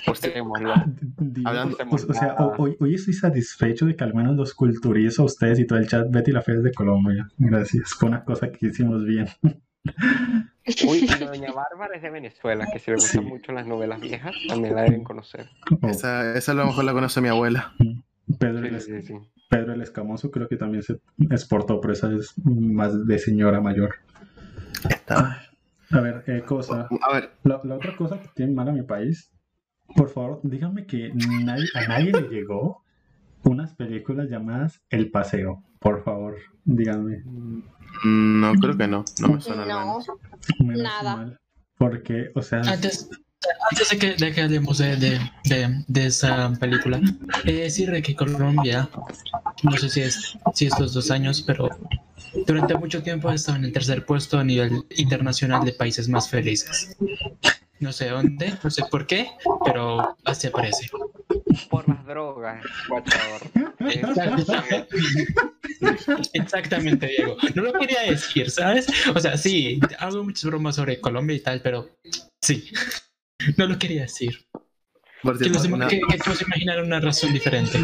pues 0.05 0.19
tenemos 0.19 0.59
Dios, 0.59 1.45
Hablando- 1.45 1.77
o, 1.89 1.95
o 1.95 2.13
sea, 2.13 2.35
ho- 2.39 2.55
hoy, 2.57 2.75
hoy 2.79 2.95
estoy 2.95 3.13
satisfecho 3.13 3.85
de 3.85 3.95
que 3.95 4.03
al 4.03 4.13
menos 4.13 4.35
los 4.35 4.53
culturizo 4.53 5.23
a 5.23 5.25
ustedes 5.25 5.59
y 5.59 5.65
todo 5.67 5.79
el 5.79 5.87
chat. 5.87 6.07
Betty 6.09 6.31
la 6.31 6.41
Fea 6.41 6.55
es 6.55 6.63
de 6.63 6.71
Colombia. 6.73 7.29
Gracias. 7.37 7.91
Fue 7.93 8.09
una 8.09 8.23
cosa 8.23 8.51
que 8.51 8.67
hicimos 8.67 9.05
bien. 9.05 9.27
Uy, 10.87 10.99
y 11.09 11.23
Doña 11.25 11.51
Bárbara 11.51 11.95
es 11.95 12.01
de 12.01 12.09
Venezuela, 12.09 12.67
que 12.71 12.79
si 12.79 12.91
le 12.91 12.95
gustan 12.95 13.23
Sí. 13.23 13.29
mucho 13.29 13.51
las 13.51 13.67
novelas 13.67 13.99
viejas, 13.99 14.33
también 14.47 14.75
la 14.75 14.83
deben 14.83 15.03
conocer. 15.03 15.47
Oh, 15.81 15.87
Esa, 15.87 16.35
esa 16.37 16.53
a 16.53 16.55
lo 16.55 16.65
mejor 16.65 16.85
la 16.85 16.93
conoce 16.93 17.19
mi 17.21 17.27
abuela. 17.27 17.73
Pedro, 18.39 18.61
Sí, 18.61 18.67
el, 18.67 18.81
sí, 18.81 19.01
sí. 19.01 19.13
Pedro 19.49 19.73
el 19.73 19.81
Escamoso 19.81 20.31
creo 20.31 20.47
que 20.47 20.55
también 20.55 20.81
se 20.83 20.99
exportó, 21.29 21.79
pero 21.81 21.93
esa 21.93 22.11
es 22.13 22.33
más 22.45 23.05
de 23.05 23.19
señora 23.19 23.59
mayor. 23.59 23.95
Está. 24.89 25.41
A 25.91 25.99
ver, 26.01 26.23
eh, 26.27 26.43
cosa. 26.45 26.87
A 27.01 27.13
ver, 27.13 27.31
La, 27.43 27.61
la 27.63 27.75
otra 27.75 27.95
cosa 27.95 28.19
que 28.19 28.27
tiene 28.33 28.53
mal 28.53 28.67
a 28.69 28.71
mi 28.71 28.81
país, 28.83 29.31
por 29.95 30.09
favor, 30.09 30.39
díganme 30.43 30.85
que 30.85 31.11
nadie- 31.13 31.67
a 31.75 31.87
nadie 31.87 32.11
le 32.11 32.27
llegó 32.29 32.83
unas 33.43 33.73
películas 33.75 34.29
llamadas 34.29 34.81
El 34.89 35.11
Paseo. 35.11 35.63
Por 35.79 36.03
favor, 36.03 36.37
díganme. 36.63 37.17
mm, 37.25 38.39
no, 38.41 38.53
creo 38.55 38.77
que 38.77 38.87
no. 38.87 39.03
No 39.19 39.27
me 39.33 39.41
suena 39.41 39.65
No. 39.65 39.99
Menos 40.59 40.81
Nada. 40.81 41.15
mal. 41.17 41.39
Porque, 41.77 42.31
o 42.35 42.41
sea, 42.41 42.61
antes 43.71 43.89
de, 43.89 43.97
que, 43.97 44.13
de 44.15 44.31
que 44.33 44.41
hablemos 44.41 44.77
de, 44.77 44.95
de, 44.97 45.19
de- 45.87 46.05
esa 46.05 46.51
película, 46.59 46.99
eh, 47.45 47.51
decir 47.53 47.91
de 47.91 48.01
que 48.01 48.15
Colombia, 48.15 48.89
no 49.63 49.77
sé 49.77 49.89
si 49.89 50.01
es 50.01 50.37
si 50.53 50.65
estos 50.67 50.93
dos 50.93 51.11
años, 51.11 51.41
pero 51.45 51.69
durante 52.45 52.75
mucho 52.75 53.01
tiempo 53.03 53.29
ha 53.29 53.35
estado 53.35 53.57
en 53.57 53.65
el 53.65 53.71
tercer 53.73 54.05
puesto 54.05 54.39
a 54.39 54.43
nivel 54.43 54.85
internacional 54.95 55.63
de 55.65 55.73
países 55.73 56.07
más 56.09 56.29
felices. 56.29 56.95
No 57.79 57.91
sé 57.91 58.09
dónde, 58.09 58.53
no 58.63 58.69
sé 58.69 58.83
por 58.89 59.05
qué, 59.07 59.29
pero 59.65 60.15
así 60.23 60.47
aparece. 60.47 60.89
Por 61.69 61.87
las 61.89 62.05
drogas, 62.05 62.63
guachador. 62.87 63.41
Exactamente. 63.79 64.87
Exactamente, 66.33 67.07
Diego. 67.07 67.35
No 67.55 67.63
lo 67.63 67.73
quería 67.73 68.01
decir, 68.03 68.49
¿sabes? 68.49 68.87
O 69.13 69.19
sea, 69.19 69.37
sí, 69.37 69.79
hago 69.99 70.23
muchas 70.23 70.45
bromas 70.45 70.75
sobre 70.75 70.99
Colombia 71.01 71.35
y 71.35 71.39
tal, 71.41 71.61
pero 71.61 71.89
sí, 72.41 72.71
no 73.57 73.67
lo 73.67 73.77
quería 73.79 74.01
decir. 74.03 74.47
Por 75.21 75.37
Que, 75.37 75.45
los 75.45 75.61
cierto, 75.61 75.69
dem- 75.69 75.73
una, 75.75 75.87
que- 75.87 76.01
que 76.01 76.17
todos 76.17 76.41
imaginaron 76.41 76.85
una 76.87 76.99
razón 76.99 77.31
diferente. 77.33 77.79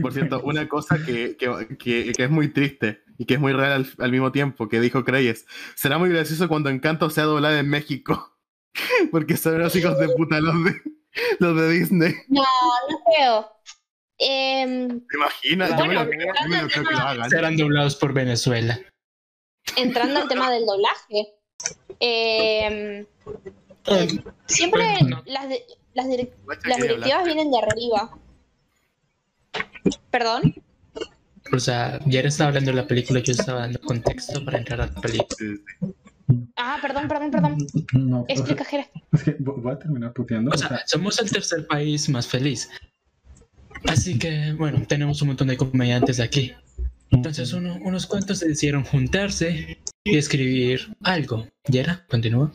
por 0.00 0.12
cierto, 0.14 0.40
una 0.42 0.66
cosa 0.68 0.96
que, 1.04 1.36
que, 1.36 1.76
que- 1.78 2.12
que 2.16 2.24
es 2.24 2.30
muy 2.30 2.48
triste 2.48 3.02
y 3.18 3.26
que 3.26 3.34
es 3.34 3.40
muy 3.40 3.52
real 3.52 3.72
al, 3.72 3.86
al 3.98 4.10
mismo 4.10 4.32
tiempo, 4.32 4.68
que 4.68 4.80
dijo 4.80 5.04
Creyes, 5.04 5.44
será 5.74 5.98
muy 5.98 6.08
gracioso 6.08 6.48
cuando 6.48 6.70
Encanto 6.70 7.10
sea 7.10 7.24
doblada 7.24 7.58
en 7.60 7.68
México, 7.68 8.38
porque 9.10 9.36
son 9.36 9.56
unos 9.56 9.76
hijos 9.76 9.98
de 9.98 10.08
puta 10.08 10.40
los 10.40 10.64
de, 10.64 10.80
los 11.38 11.54
de 11.56 11.70
Disney. 11.70 12.14
No, 12.28 12.42
no 12.42 13.00
creo. 13.04 13.50
Em, 14.20 14.88
¿Te 15.06 15.16
imaginas? 15.16 15.70
Yo 15.78 15.86
me 15.86 15.94
lo 15.94 16.08
creo, 16.08 16.32
yo 16.42 16.48
me 16.48 16.62
lo 16.62 16.68
creo 16.68 16.84
que 16.84 16.94
lo 16.94 16.98
hagan. 16.98 17.30
Serán 17.30 17.56
doblados 17.58 17.94
por 17.96 18.12
Venezuela. 18.14 18.80
entrando 19.76 20.20
al 20.20 20.28
tema 20.28 20.50
del 20.50 20.64
doblaje. 20.64 21.34
Em, 23.96 24.22
siempre 24.46 24.82
las, 25.26 25.48
de- 25.48 25.64
las, 25.94 26.06
direc- 26.06 26.32
Guacha, 26.44 26.68
las 26.68 26.76
¿qué 26.78 26.82
directivas 26.84 27.24
vienen 27.24 27.50
de 27.50 27.58
arriba. 27.58 28.18
¿Perdón? 30.10 30.54
O 31.52 31.58
sea, 31.58 31.98
ya 32.06 32.20
estaba 32.20 32.48
hablando 32.48 32.70
de 32.72 32.76
la 32.76 32.86
película, 32.86 33.20
yo 33.20 33.32
estaba 33.32 33.60
dando 33.60 33.80
contexto 33.80 34.44
para 34.44 34.58
entrar 34.58 34.80
a 34.82 34.86
la 34.86 35.00
película. 35.00 35.60
Ah, 36.56 36.78
perdón, 36.82 37.08
perdón, 37.08 37.30
perdón. 37.30 37.56
No, 37.94 38.20
o 38.22 38.26
sea, 38.26 38.34
Explica, 38.36 38.64
Jera. 38.64 38.86
es 39.12 39.22
que 39.24 39.38
vo- 39.38 39.60
voy 39.62 39.72
a 39.72 39.78
terminar 39.78 40.12
puteando. 40.12 40.50
O 40.50 40.54
o 40.54 40.58
sea, 40.58 40.68
sea, 40.68 40.82
somos 40.86 41.18
el 41.20 41.30
tercer 41.30 41.66
país 41.66 42.08
más 42.10 42.26
feliz. 42.26 42.68
Así 43.86 44.18
que, 44.18 44.52
bueno, 44.58 44.82
tenemos 44.86 45.22
un 45.22 45.28
montón 45.28 45.48
de 45.48 45.56
comediantes 45.56 46.20
aquí. 46.20 46.52
Entonces, 47.10 47.54
uno- 47.54 47.78
unos 47.82 48.06
cuantos 48.06 48.40
decidieron 48.40 48.84
juntarse 48.84 49.78
y 50.04 50.18
escribir 50.18 50.94
algo. 51.02 51.46
¿Yera? 51.66 52.04
Continúa. 52.10 52.52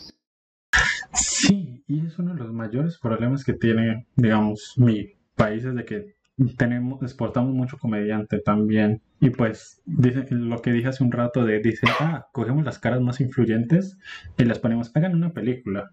Sí, 1.14 1.84
y 1.88 2.06
es 2.06 2.18
uno 2.20 2.34
de 2.34 2.40
los 2.40 2.52
mayores 2.52 2.98
problemas 2.98 3.44
que 3.44 3.54
tiene, 3.54 4.08
digamos, 4.16 4.74
mi 4.78 5.14
país 5.36 5.64
es 5.64 5.76
de 5.76 5.86
que 5.86 6.16
tenemos, 6.58 7.02
exportamos 7.02 7.54
mucho 7.54 7.78
comediante 7.78 8.40
también. 8.40 9.02
Y 9.20 9.30
pues, 9.30 9.82
dice, 9.86 10.26
lo 10.30 10.62
que 10.62 10.72
dije 10.74 10.88
hace 10.90 11.04
un 11.04 11.12
rato 11.12 11.46
de, 11.46 11.60
dice, 11.60 11.88
ah, 12.00 12.26
cogemos 12.34 12.66
las 12.66 12.80
caras 12.80 13.02
más 13.02 13.22
influyentes 13.22 13.98
y 14.38 14.46
las 14.46 14.60
ponemos, 14.60 14.92
hagan 14.96 15.16
una 15.16 15.32
película. 15.32 15.92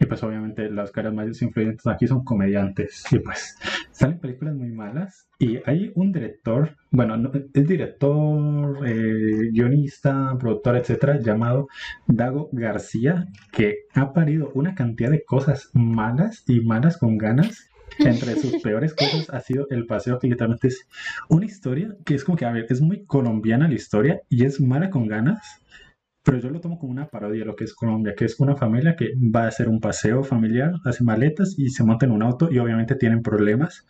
Y 0.00 0.06
pues 0.06 0.20
obviamente 0.24 0.68
las 0.68 0.90
caras 0.90 1.14
más 1.14 1.40
influyentes 1.42 1.86
aquí 1.86 2.08
son 2.08 2.24
comediantes. 2.24 3.04
Y 3.12 3.20
pues 3.20 3.56
salen 3.92 4.18
películas 4.18 4.54
muy 4.56 4.72
malas. 4.72 5.28
Y 5.38 5.58
hay 5.64 5.92
un 5.94 6.10
director, 6.10 6.76
bueno, 6.90 7.16
no- 7.16 7.30
es 7.54 7.68
director, 7.68 8.78
eh, 8.88 9.50
guionista, 9.52 10.36
productor, 10.40 10.76
etcétera, 10.76 11.20
llamado 11.20 11.68
Dago 12.06 12.48
García, 12.52 13.26
que 13.52 13.76
ha 13.94 14.12
parido 14.12 14.50
una 14.54 14.74
cantidad 14.74 15.10
de 15.10 15.22
cosas 15.24 15.70
malas 15.74 16.42
y 16.48 16.60
malas 16.62 16.96
con 16.96 17.16
ganas. 17.18 17.68
Entre 17.98 18.36
sus 18.36 18.62
peores 18.62 18.94
cosas 18.94 19.30
ha 19.30 19.40
sido 19.40 19.66
El 19.70 19.86
Paseo, 19.86 20.18
que 20.18 20.28
literalmente 20.28 20.68
es 20.68 20.86
una 21.28 21.46
historia 21.46 21.94
que 22.04 22.14
es 22.14 22.24
como 22.24 22.36
que, 22.36 22.44
a 22.44 22.52
ver, 22.52 22.66
es 22.68 22.80
muy 22.80 23.04
colombiana 23.04 23.68
la 23.68 23.74
historia 23.74 24.20
y 24.28 24.44
es 24.44 24.60
mala 24.60 24.90
con 24.90 25.06
ganas, 25.06 25.40
pero 26.22 26.38
yo 26.38 26.50
lo 26.50 26.60
tomo 26.60 26.78
como 26.78 26.92
una 26.92 27.08
parodia 27.08 27.40
de 27.40 27.46
lo 27.46 27.56
que 27.56 27.64
es 27.64 27.74
Colombia, 27.74 28.14
que 28.16 28.24
es 28.24 28.38
una 28.38 28.56
familia 28.56 28.96
que 28.96 29.12
va 29.16 29.44
a 29.44 29.48
hacer 29.48 29.68
un 29.68 29.80
paseo 29.80 30.22
familiar, 30.22 30.74
hace 30.84 31.04
maletas 31.04 31.54
y 31.58 31.70
se 31.70 31.84
monta 31.84 32.06
en 32.06 32.12
un 32.12 32.22
auto 32.22 32.48
y 32.50 32.58
obviamente 32.58 32.94
tienen 32.94 33.22
problemas 33.22 33.86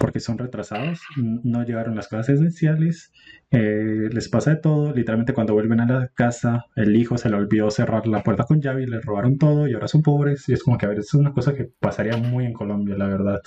porque 0.00 0.18
son 0.18 0.38
retrasados, 0.38 1.02
no 1.16 1.62
llegaron 1.62 1.94
las 1.94 2.08
cosas 2.08 2.30
esenciales, 2.30 3.12
eh, 3.50 4.08
les 4.10 4.30
pasa 4.30 4.52
de 4.52 4.56
todo, 4.56 4.94
literalmente 4.94 5.34
cuando 5.34 5.52
vuelven 5.52 5.78
a 5.80 5.86
la 5.86 6.08
casa, 6.08 6.64
el 6.74 6.96
hijo 6.96 7.18
se 7.18 7.28
le 7.28 7.36
olvidó 7.36 7.70
cerrar 7.70 8.06
la 8.06 8.22
puerta 8.22 8.44
con 8.44 8.62
llave 8.62 8.84
y 8.84 8.86
le 8.86 9.02
robaron 9.02 9.36
todo 9.36 9.68
y 9.68 9.74
ahora 9.74 9.88
son 9.88 10.00
pobres 10.00 10.48
y 10.48 10.54
es 10.54 10.62
como 10.62 10.78
que, 10.78 10.86
a 10.86 10.88
ver, 10.88 11.00
es 11.00 11.12
una 11.12 11.32
cosa 11.32 11.52
que 11.52 11.66
pasaría 11.78 12.16
muy 12.16 12.46
en 12.46 12.54
Colombia, 12.54 12.96
la 12.96 13.08
verdad. 13.08 13.42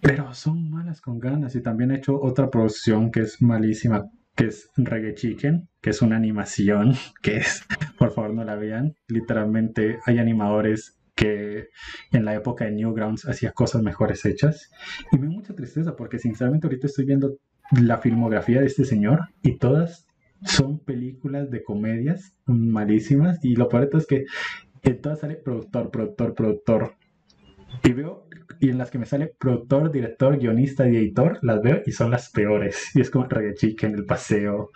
Pero 0.00 0.34
son 0.34 0.68
malas 0.68 1.00
con 1.00 1.20
ganas 1.20 1.54
y 1.54 1.62
también 1.62 1.92
he 1.92 1.98
hecho 1.98 2.20
otra 2.20 2.50
producción 2.50 3.12
que 3.12 3.20
es 3.20 3.40
malísima, 3.40 4.10
que 4.34 4.46
es 4.46 4.70
Reggae 4.76 5.14
Chicken, 5.14 5.68
que 5.80 5.90
es 5.90 6.02
una 6.02 6.16
animación, 6.16 6.94
que 7.22 7.36
es, 7.36 7.64
por 7.96 8.12
favor 8.12 8.34
no 8.34 8.42
la 8.42 8.56
vean, 8.56 8.96
literalmente 9.06 10.00
hay 10.04 10.18
animadores 10.18 10.98
en 11.22 12.24
la 12.24 12.34
época 12.34 12.64
de 12.64 12.72
Newgrounds 12.72 13.28
hacía 13.28 13.52
cosas 13.52 13.82
mejores 13.82 14.24
hechas. 14.24 14.70
Y 15.10 15.18
me 15.18 15.26
da 15.26 15.32
mucha 15.32 15.54
tristeza 15.54 15.96
porque 15.96 16.18
sinceramente 16.18 16.66
ahorita 16.66 16.86
estoy 16.86 17.04
viendo 17.04 17.38
la 17.70 17.98
filmografía 17.98 18.60
de 18.60 18.66
este 18.66 18.84
señor 18.84 19.20
y 19.42 19.56
todas 19.56 20.06
son 20.44 20.78
películas 20.78 21.50
de 21.50 21.62
comedias 21.62 22.34
malísimas. 22.46 23.44
Y 23.44 23.56
lo 23.56 23.68
peor 23.68 23.88
es 23.92 24.06
que 24.06 24.24
en 24.82 25.00
todas 25.00 25.20
sale 25.20 25.36
productor, 25.36 25.90
productor, 25.90 26.34
productor. 26.34 26.94
Y 27.84 27.92
veo 27.92 28.26
y 28.62 28.70
en 28.70 28.78
las 28.78 28.92
que 28.92 28.98
me 29.00 29.06
sale 29.06 29.34
productor, 29.36 29.90
director, 29.90 30.38
guionista 30.38 30.88
y 30.88 30.96
editor, 30.96 31.40
las 31.42 31.60
veo 31.60 31.82
y 31.84 31.90
son 31.90 32.12
las 32.12 32.30
peores. 32.30 32.90
Y 32.94 33.00
es 33.00 33.10
como 33.10 33.24
Reggae 33.24 33.54
Chicken, 33.54 33.92
El 33.92 34.04
Paseo. 34.04 34.70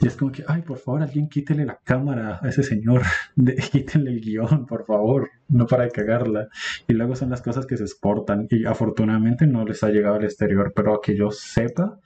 Y 0.00 0.08
es 0.08 0.16
como 0.16 0.32
que, 0.32 0.42
ay, 0.48 0.62
por 0.62 0.78
favor, 0.78 1.02
alguien 1.02 1.28
quítele 1.28 1.64
la 1.64 1.78
cámara 1.84 2.40
a 2.42 2.48
ese 2.48 2.64
señor. 2.64 3.02
De, 3.36 3.54
quítenle 3.54 4.10
el 4.10 4.20
guion, 4.20 4.66
por 4.66 4.84
favor. 4.84 5.30
No 5.46 5.68
para 5.68 5.84
de 5.84 5.90
cagarla. 5.90 6.48
Y 6.88 6.94
luego 6.94 7.14
son 7.14 7.30
las 7.30 7.40
cosas 7.40 7.66
que 7.66 7.76
se 7.76 7.84
exportan. 7.84 8.48
Y 8.50 8.64
afortunadamente 8.64 9.46
no 9.46 9.64
les 9.64 9.84
ha 9.84 9.90
llegado 9.90 10.16
al 10.16 10.24
exterior. 10.24 10.72
Pero 10.74 10.94
a 10.94 11.00
que 11.00 11.16
yo 11.16 11.30
sepa, 11.30 12.00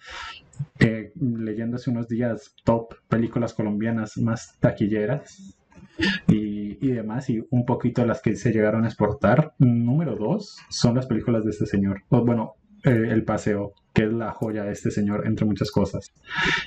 eh, 0.79 1.11
leyendo 1.19 1.77
hace 1.77 1.89
unos 1.89 2.07
días 2.07 2.55
top 2.65 2.97
películas 3.09 3.55
colombianas 3.55 4.19
más 4.19 4.59
taquilleras 4.61 5.57
y, 6.29 6.64
y 6.81 6.89
demás, 6.93 7.29
y 7.31 7.45
un 7.51 7.65
poquito 7.65 8.05
las 8.07 8.21
que 8.23 8.37
se 8.37 8.53
llegaron 8.53 8.85
a 8.85 8.89
exportar. 8.89 9.55
Número 9.59 10.17
dos 10.17 10.57
son 10.71 10.95
las 10.97 11.07
películas 11.07 11.45
de 11.45 11.51
este 11.51 11.67
señor. 11.67 12.03
O, 12.11 12.25
bueno, 12.25 12.55
eh, 12.85 13.09
El 13.11 13.25
Paseo, 13.25 13.73
que 13.93 14.05
es 14.05 14.13
la 14.13 14.33
joya 14.33 14.65
de 14.65 14.73
este 14.73 14.91
señor, 14.91 15.27
entre 15.27 15.47
muchas 15.47 15.71
cosas. 15.71 16.13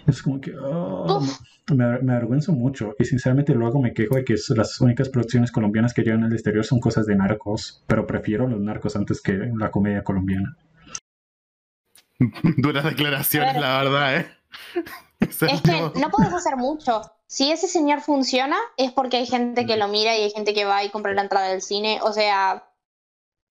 Es 0.08 0.22
como 0.24 0.39
que 0.41 0.53
oh, 0.60 1.22
me, 1.76 1.99
me 2.01 2.14
avergüenzo 2.14 2.53
mucho 2.53 2.95
y 2.97 3.05
sinceramente 3.05 3.53
luego 3.53 3.82
me 3.82 3.93
quejo 3.93 4.16
de 4.16 4.24
que 4.24 4.34
es- 4.34 4.49
las 4.49 4.80
únicas 4.82 5.10
producciones 5.10 5.51
colombianas 5.51 5.93
que 5.93 6.03
llegan 6.03 6.24
al 6.24 6.34
exterior 6.34 6.64
son 6.66 6.80
cosas 6.80 7.05
de 7.05 7.16
narcos, 7.16 7.84
pero 7.88 8.08
prefiero 8.08 8.47
los 8.47 8.62
narcos 8.62 8.95
antes 8.95 9.22
que 9.22 9.34
la 9.58 9.70
comedia 9.72 10.03
colombiana. 10.03 10.55
Duras 12.58 12.84
declaraciones, 12.86 13.55
la 13.60 13.78
verdad, 13.84 14.18
¿eh? 14.18 14.28
Es 15.20 15.41
Es 15.41 15.62
que 15.62 15.72
no 15.72 16.10
puedes 16.12 16.32
hacer 16.34 16.55
mucho. 16.58 17.01
Si 17.28 17.51
ese 17.51 17.67
señor 17.67 18.01
funciona, 18.01 18.55
es 18.78 18.91
porque 18.91 19.17
hay 19.17 19.25
gente 19.25 19.65
que 19.65 19.75
lo 19.78 19.89
mira 19.89 20.17
y 20.17 20.23
hay 20.23 20.32
gente 20.32 20.53
que 20.53 20.65
va 20.65 20.84
y 20.84 20.89
compra 20.89 21.13
la 21.13 21.23
entrada 21.23 21.49
del 21.49 21.61
cine. 21.61 21.99
O 22.01 22.13
sea, 22.13 22.67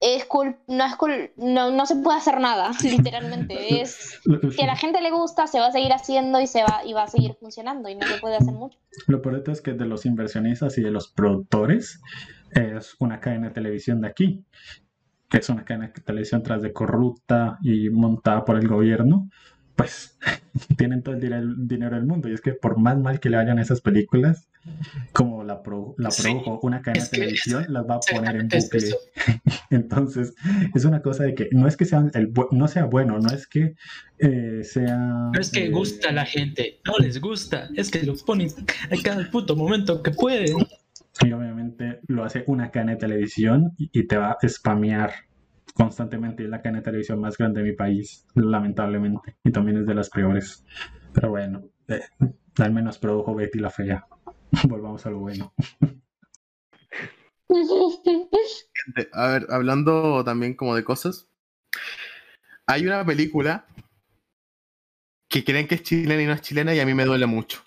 es 0.00 0.24
cool, 0.26 0.56
no 0.66 0.84
es 0.84 0.96
cool, 0.96 1.30
no, 1.36 1.70
no 1.70 1.86
se 1.86 1.96
puede 1.96 2.18
hacer 2.18 2.40
nada, 2.40 2.72
literalmente. 2.82 3.82
Es 3.82 4.20
que 4.56 4.62
a 4.62 4.66
la 4.66 4.76
gente 4.76 5.00
le 5.00 5.10
gusta, 5.10 5.46
se 5.46 5.58
va 5.58 5.66
a 5.66 5.72
seguir 5.72 5.92
haciendo 5.92 6.40
y 6.40 6.46
se 6.46 6.62
va, 6.62 6.82
y 6.84 6.92
va 6.92 7.04
a 7.04 7.08
seguir 7.08 7.34
funcionando 7.34 7.88
y 7.88 7.94
no 7.94 8.06
se 8.06 8.18
puede 8.18 8.36
hacer 8.36 8.54
mucho. 8.54 8.78
Lo 9.06 9.22
peor 9.22 9.42
es 9.46 9.60
que 9.60 9.72
de 9.72 9.86
los 9.86 10.06
inversionistas 10.06 10.76
y 10.78 10.82
de 10.82 10.90
los 10.90 11.08
productores 11.08 12.00
es 12.52 12.96
una 12.98 13.20
cadena 13.20 13.48
de 13.48 13.54
televisión 13.54 14.00
de 14.00 14.08
aquí, 14.08 14.44
que 15.28 15.38
es 15.38 15.48
una 15.48 15.64
cadena 15.64 15.88
de 15.88 16.02
televisión 16.02 16.42
tras 16.42 16.62
de 16.62 16.72
corrupta 16.72 17.58
y 17.62 17.90
montada 17.90 18.44
por 18.44 18.56
el 18.56 18.68
gobierno, 18.68 19.28
pues 19.76 20.18
tienen 20.76 21.02
todo 21.02 21.14
el 21.14 21.66
dinero 21.68 21.96
del 21.96 22.06
mundo. 22.06 22.28
Y 22.28 22.32
es 22.32 22.40
que 22.40 22.52
por 22.52 22.78
más 22.78 22.98
mal 22.98 23.20
que 23.20 23.30
le 23.30 23.36
vayan 23.36 23.58
esas 23.58 23.80
películas, 23.80 24.48
como 25.12 25.44
la, 25.44 25.62
pro- 25.62 25.94
la 25.98 26.10
Sí, 26.10 26.22
produjo 26.22 26.58
una 26.62 26.82
cadena 26.82 27.04
de 27.04 27.10
televisión, 27.10 27.66
las 27.68 27.84
va 27.84 27.96
a 27.96 28.00
poner 28.00 28.36
en 28.36 28.48
es 28.50 28.64
bucle. 28.64 28.90
Entonces, 29.70 30.34
es 30.74 30.84
una 30.84 31.02
cosa 31.02 31.24
de 31.24 31.34
que 31.34 31.48
no 31.52 31.68
es 31.68 31.76
que 31.76 31.84
sea 31.84 32.04
el 32.14 32.32
no 32.50 32.66
sea 32.68 32.84
bueno, 32.86 33.18
no 33.18 33.28
es 33.30 33.46
que 33.46 33.74
eh, 34.18 34.60
sea... 34.64 34.96
No 34.96 35.38
es 35.38 35.50
que 35.50 35.66
eh, 35.66 35.70
gusta 35.70 36.08
a 36.08 36.12
la 36.12 36.24
gente, 36.26 36.80
no 36.84 36.98
les 36.98 37.20
gusta, 37.20 37.68
es 37.76 37.90
que 37.90 38.02
lo 38.02 38.14
ponen 38.16 38.48
a 38.90 39.02
cada 39.02 39.30
puto 39.30 39.54
momento 39.54 40.02
que 40.02 40.10
pueden. 40.10 40.56
Y 41.24 41.32
obviamente 41.32 42.00
lo 42.08 42.24
hace 42.24 42.44
una 42.46 42.70
cadena 42.70 42.92
de 42.92 42.98
televisión 42.98 43.72
y, 43.78 43.88
y 43.92 44.06
te 44.06 44.16
va 44.16 44.36
a 44.42 44.48
spamear 44.48 45.12
constantemente. 45.76 46.44
Es 46.44 46.50
la 46.50 46.62
cadena 46.62 46.78
de 46.78 46.84
televisión 46.84 47.20
más 47.20 47.36
grande 47.36 47.62
de 47.62 47.70
mi 47.70 47.76
país, 47.76 48.26
lamentablemente. 48.34 49.36
Y 49.44 49.52
también 49.52 49.78
es 49.78 49.86
de 49.86 49.94
las 49.94 50.10
peores. 50.10 50.64
Pero 51.12 51.30
bueno, 51.30 51.68
eh, 51.88 52.02
al 52.58 52.72
menos 52.72 52.98
produjo 52.98 53.34
Betty 53.34 53.58
la 53.58 53.70
Fea. 53.70 54.06
Volvamos 54.68 55.04
a 55.06 55.10
lo 55.10 55.20
bueno. 55.20 55.54
A 59.12 59.28
ver, 59.28 59.46
hablando 59.50 60.24
también 60.24 60.54
como 60.54 60.74
de 60.74 60.84
cosas. 60.84 61.28
Hay 62.66 62.86
una 62.86 63.04
película 63.04 63.66
que 65.28 65.44
creen 65.44 65.68
que 65.68 65.76
es 65.76 65.82
chilena 65.82 66.22
y 66.22 66.26
no 66.26 66.32
es 66.32 66.40
chilena 66.40 66.74
y 66.74 66.80
a 66.80 66.86
mí 66.86 66.94
me 66.94 67.04
duele 67.04 67.26
mucho. 67.26 67.62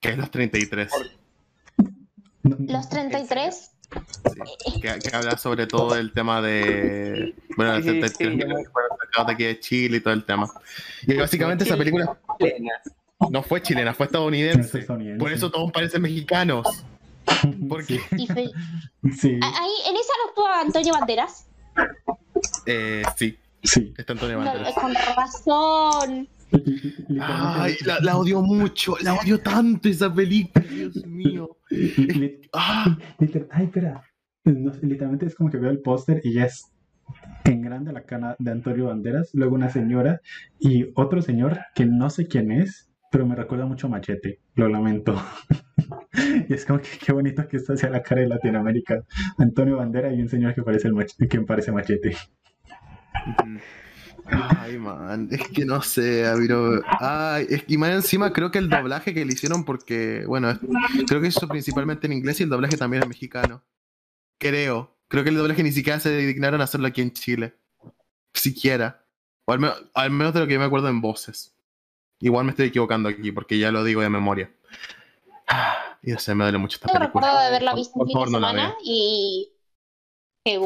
Que 0.00 0.10
es 0.10 0.18
Los 0.18 0.30
33. 0.30 0.92
Los 2.42 2.88
33, 2.88 3.77
Sí, 3.94 4.80
que, 4.80 4.98
que 4.98 5.16
habla 5.16 5.36
sobre 5.38 5.66
todo 5.66 5.94
el 5.96 6.12
tema 6.12 6.40
de. 6.42 7.34
Bueno, 7.56 7.76
Sí, 7.76 7.82
sí, 7.82 7.88
el 7.88 8.00
33 8.00 8.16
sí, 8.18 8.26
millones 8.36 8.66
que 8.66 8.70
fueron 8.72 8.90
sacados 8.98 9.26
de 9.28 9.32
aquí 9.34 9.44
de 9.44 9.60
Chile 9.60 9.96
y 9.96 10.00
todo 10.00 10.14
el 10.14 10.24
tema. 10.24 10.48
Y 11.06 11.14
básicamente 11.14 11.64
esa 11.64 11.76
película 11.76 12.18
no 13.30 13.42
fue 13.42 13.62
chilena, 13.62 13.94
fue 13.94 14.04
Es 14.04 14.08
estadounidense. 14.10 14.78
estadounidense. 14.80 15.18
Por 15.18 15.32
eso 15.32 15.50
todos 15.50 15.72
parecen 15.72 16.02
mexicanos. 16.02 16.84
Porque 17.68 17.98
Sí. 18.10 19.38
Ahí, 19.42 19.72
en 19.86 19.96
esa 19.96 20.12
no 20.22 20.28
actúa 20.28 20.60
Antonio 20.60 20.92
Banderas. 20.92 21.46
Eh, 22.66 23.02
sí, 23.16 23.38
Sí. 23.62 23.92
está 23.96 24.12
Antonio 24.12 24.38
No, 24.38 24.44
Banderas. 24.44 24.74
con 24.74 24.94
razón. 24.94 26.28
Ay, 27.20 27.74
la, 27.84 27.98
la 28.00 28.16
odio 28.16 28.42
mucho, 28.42 28.96
la 29.02 29.14
odio 29.14 29.38
tanto 29.40 29.88
esa 29.88 30.12
película, 30.12 30.64
Dios 30.68 31.04
mío. 31.06 31.56
Ah, 32.52 32.96
liter- 33.18 33.48
Ay, 33.50 33.64
espera. 33.66 34.02
No 34.44 34.72
sé, 34.72 34.86
literalmente 34.86 35.26
es 35.26 35.34
como 35.34 35.50
que 35.50 35.58
veo 35.58 35.70
el 35.70 35.80
póster 35.80 36.20
y 36.24 36.32
ya 36.34 36.44
es 36.46 36.72
en 37.44 37.60
grande 37.62 37.92
la 37.92 38.02
cara 38.04 38.36
de 38.38 38.50
Antonio 38.50 38.86
Banderas, 38.86 39.30
luego 39.34 39.54
una 39.54 39.68
señora 39.70 40.20
y 40.58 40.86
otro 40.94 41.20
señor 41.22 41.58
que 41.74 41.84
no 41.86 42.08
sé 42.10 42.26
quién 42.28 42.50
es, 42.52 42.90
pero 43.10 43.26
me 43.26 43.34
recuerda 43.34 43.66
mucho 43.66 43.86
a 43.86 43.90
Machete, 43.90 44.40
lo 44.54 44.68
lamento. 44.68 45.14
Y 46.48 46.52
es 46.54 46.64
como 46.66 46.80
que 46.80 46.88
qué 47.04 47.12
bonito 47.12 47.46
que 47.48 47.56
esta 47.58 47.76
sea 47.76 47.90
la 47.90 48.02
cara 48.02 48.22
de 48.22 48.28
Latinoamérica. 48.28 49.02
Antonio 49.38 49.76
Bandera 49.78 50.12
y 50.12 50.20
un 50.20 50.28
señor 50.28 50.54
que 50.54 50.62
parece 50.62 50.88
el 50.88 50.94
mach- 50.94 51.28
que 51.28 51.40
parece 51.42 51.72
Machete. 51.72 52.14
Ay, 54.30 54.78
man, 54.78 55.28
es 55.30 55.48
que 55.48 55.64
no 55.64 55.82
sé, 55.82 56.24
pero. 56.36 56.82
Ay, 57.00 57.46
es 57.48 57.64
que 57.64 57.74
y 57.74 57.78
más 57.78 57.90
encima 57.90 58.32
creo 58.32 58.50
que 58.50 58.58
el 58.58 58.68
doblaje 58.68 59.14
que 59.14 59.24
le 59.24 59.32
hicieron, 59.32 59.64
porque, 59.64 60.24
bueno, 60.26 60.58
creo 61.06 61.20
que 61.20 61.28
eso 61.28 61.48
principalmente 61.48 62.06
en 62.06 62.12
inglés 62.12 62.40
y 62.40 62.42
el 62.42 62.48
doblaje 62.48 62.76
también 62.76 63.02
es 63.02 63.08
mexicano. 63.08 63.62
Creo. 64.38 64.96
Creo 65.08 65.24
que 65.24 65.30
el 65.30 65.36
doblaje 65.36 65.62
ni 65.62 65.72
siquiera 65.72 65.98
se 66.00 66.14
dignaron 66.16 66.60
a 66.60 66.64
hacerlo 66.64 66.86
aquí 66.86 67.00
en 67.00 67.12
Chile. 67.12 67.54
Siquiera. 68.34 69.04
O 69.46 69.52
al, 69.52 69.58
menos, 69.58 69.82
al 69.94 70.10
menos 70.10 70.34
de 70.34 70.40
lo 70.40 70.46
que 70.46 70.52
yo 70.52 70.58
me 70.60 70.66
acuerdo 70.66 70.88
en 70.88 71.00
voces. 71.00 71.56
Igual 72.20 72.44
me 72.44 72.50
estoy 72.50 72.66
equivocando 72.66 73.08
aquí, 73.08 73.32
porque 73.32 73.58
ya 73.58 73.72
lo 73.72 73.84
digo 73.84 74.02
de 74.02 74.10
memoria. 74.10 74.52
Y 76.00 76.12
no 76.12 76.18
sé, 76.20 76.32
me 76.32 76.44
duele 76.44 76.58
mucho 76.58 76.76
esta 76.76 76.86
Yo 76.86 76.92
película. 76.92 77.26
recuerdo 77.26 77.40
de 77.40 77.46
haberla 77.48 77.74
visto 77.74 77.98
un 77.98 78.06
fin 78.06 78.14
de 78.16 78.24
no 78.24 78.26
semana 78.30 78.74
y. 78.84 79.50
Qué. 80.44 80.58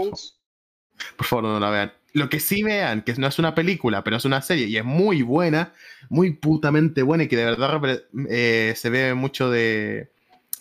Por 1.17 1.27
favor, 1.27 1.45
no 1.45 1.59
la 1.59 1.71
vean. 1.71 1.93
Lo 2.15 2.29
que 2.29 2.41
sí 2.41 2.63
vean, 2.63 3.03
que 3.03 3.15
no 3.15 3.27
es 3.27 3.39
una 3.39 3.55
película, 3.55 4.05
pero 4.05 4.17
es 4.17 4.25
una 4.27 4.43
serie 4.43 4.67
y 4.67 4.77
es 4.77 4.85
muy 4.85 5.23
buena, 5.23 5.73
muy 6.11 6.33
putamente 6.33 7.03
buena 7.03 7.25
y 7.25 7.29
que 7.29 7.37
de 7.37 7.45
verdad 7.47 7.81
eh, 8.29 8.75
se 8.77 8.91
ve 8.91 9.15
mucho 9.15 9.51
de, 9.51 10.11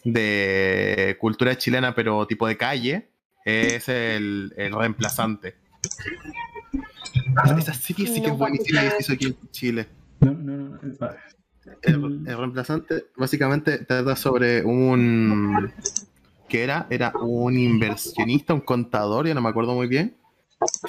de 0.06 1.18
cultura 1.20 1.58
chilena, 1.58 1.94
pero 1.94 2.26
tipo 2.26 2.48
de 2.48 2.56
calle, 2.56 3.10
es 3.44 3.90
el, 3.90 4.54
el 4.56 4.72
reemplazante. 4.74 5.56
Ah. 7.36 7.56
Esa 7.58 7.74
serie 7.74 8.08
sí 8.08 8.22
que 8.22 8.30
es 8.30 8.38
buenísima 8.38 8.82
y 8.84 8.90
porque- 8.90 9.04
se 9.04 9.14
hizo 9.14 9.14
aquí 9.14 9.26
en 9.26 9.52
Chile. 9.52 9.88
No, 10.22 10.32
no, 10.32 10.58
no. 10.58 10.80
El, 11.82 12.28
el 12.28 12.38
reemplazante 12.38 13.06
básicamente 13.18 13.80
trata 13.80 14.16
sobre 14.16 14.64
un... 14.64 15.72
que 16.48 16.64
era? 16.64 16.88
Era 16.90 17.12
un 17.20 17.58
inversionista, 17.58 18.54
un 18.54 18.62
contador, 18.62 19.28
ya 19.28 19.34
no 19.34 19.42
me 19.42 19.50
acuerdo 19.50 19.74
muy 19.74 19.88
bien, 19.88 20.16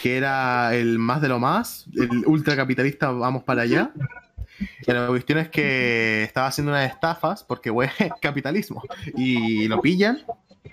que 0.00 0.16
era 0.16 0.74
el 0.74 0.98
más 0.98 1.20
de 1.22 1.28
lo 1.28 1.38
más, 1.38 1.86
el 1.94 2.24
ultracapitalista, 2.26 3.10
vamos 3.10 3.42
para 3.44 3.62
allá. 3.62 3.92
Y 4.86 4.92
la 4.92 5.06
cuestión 5.08 5.38
es 5.38 5.48
que 5.48 6.22
estaba 6.22 6.46
haciendo 6.46 6.72
unas 6.72 6.88
estafas 6.90 7.42
porque, 7.42 7.70
güey, 7.70 7.88
capitalismo. 8.20 8.82
Y 9.16 9.66
lo 9.68 9.80
pillan 9.80 10.20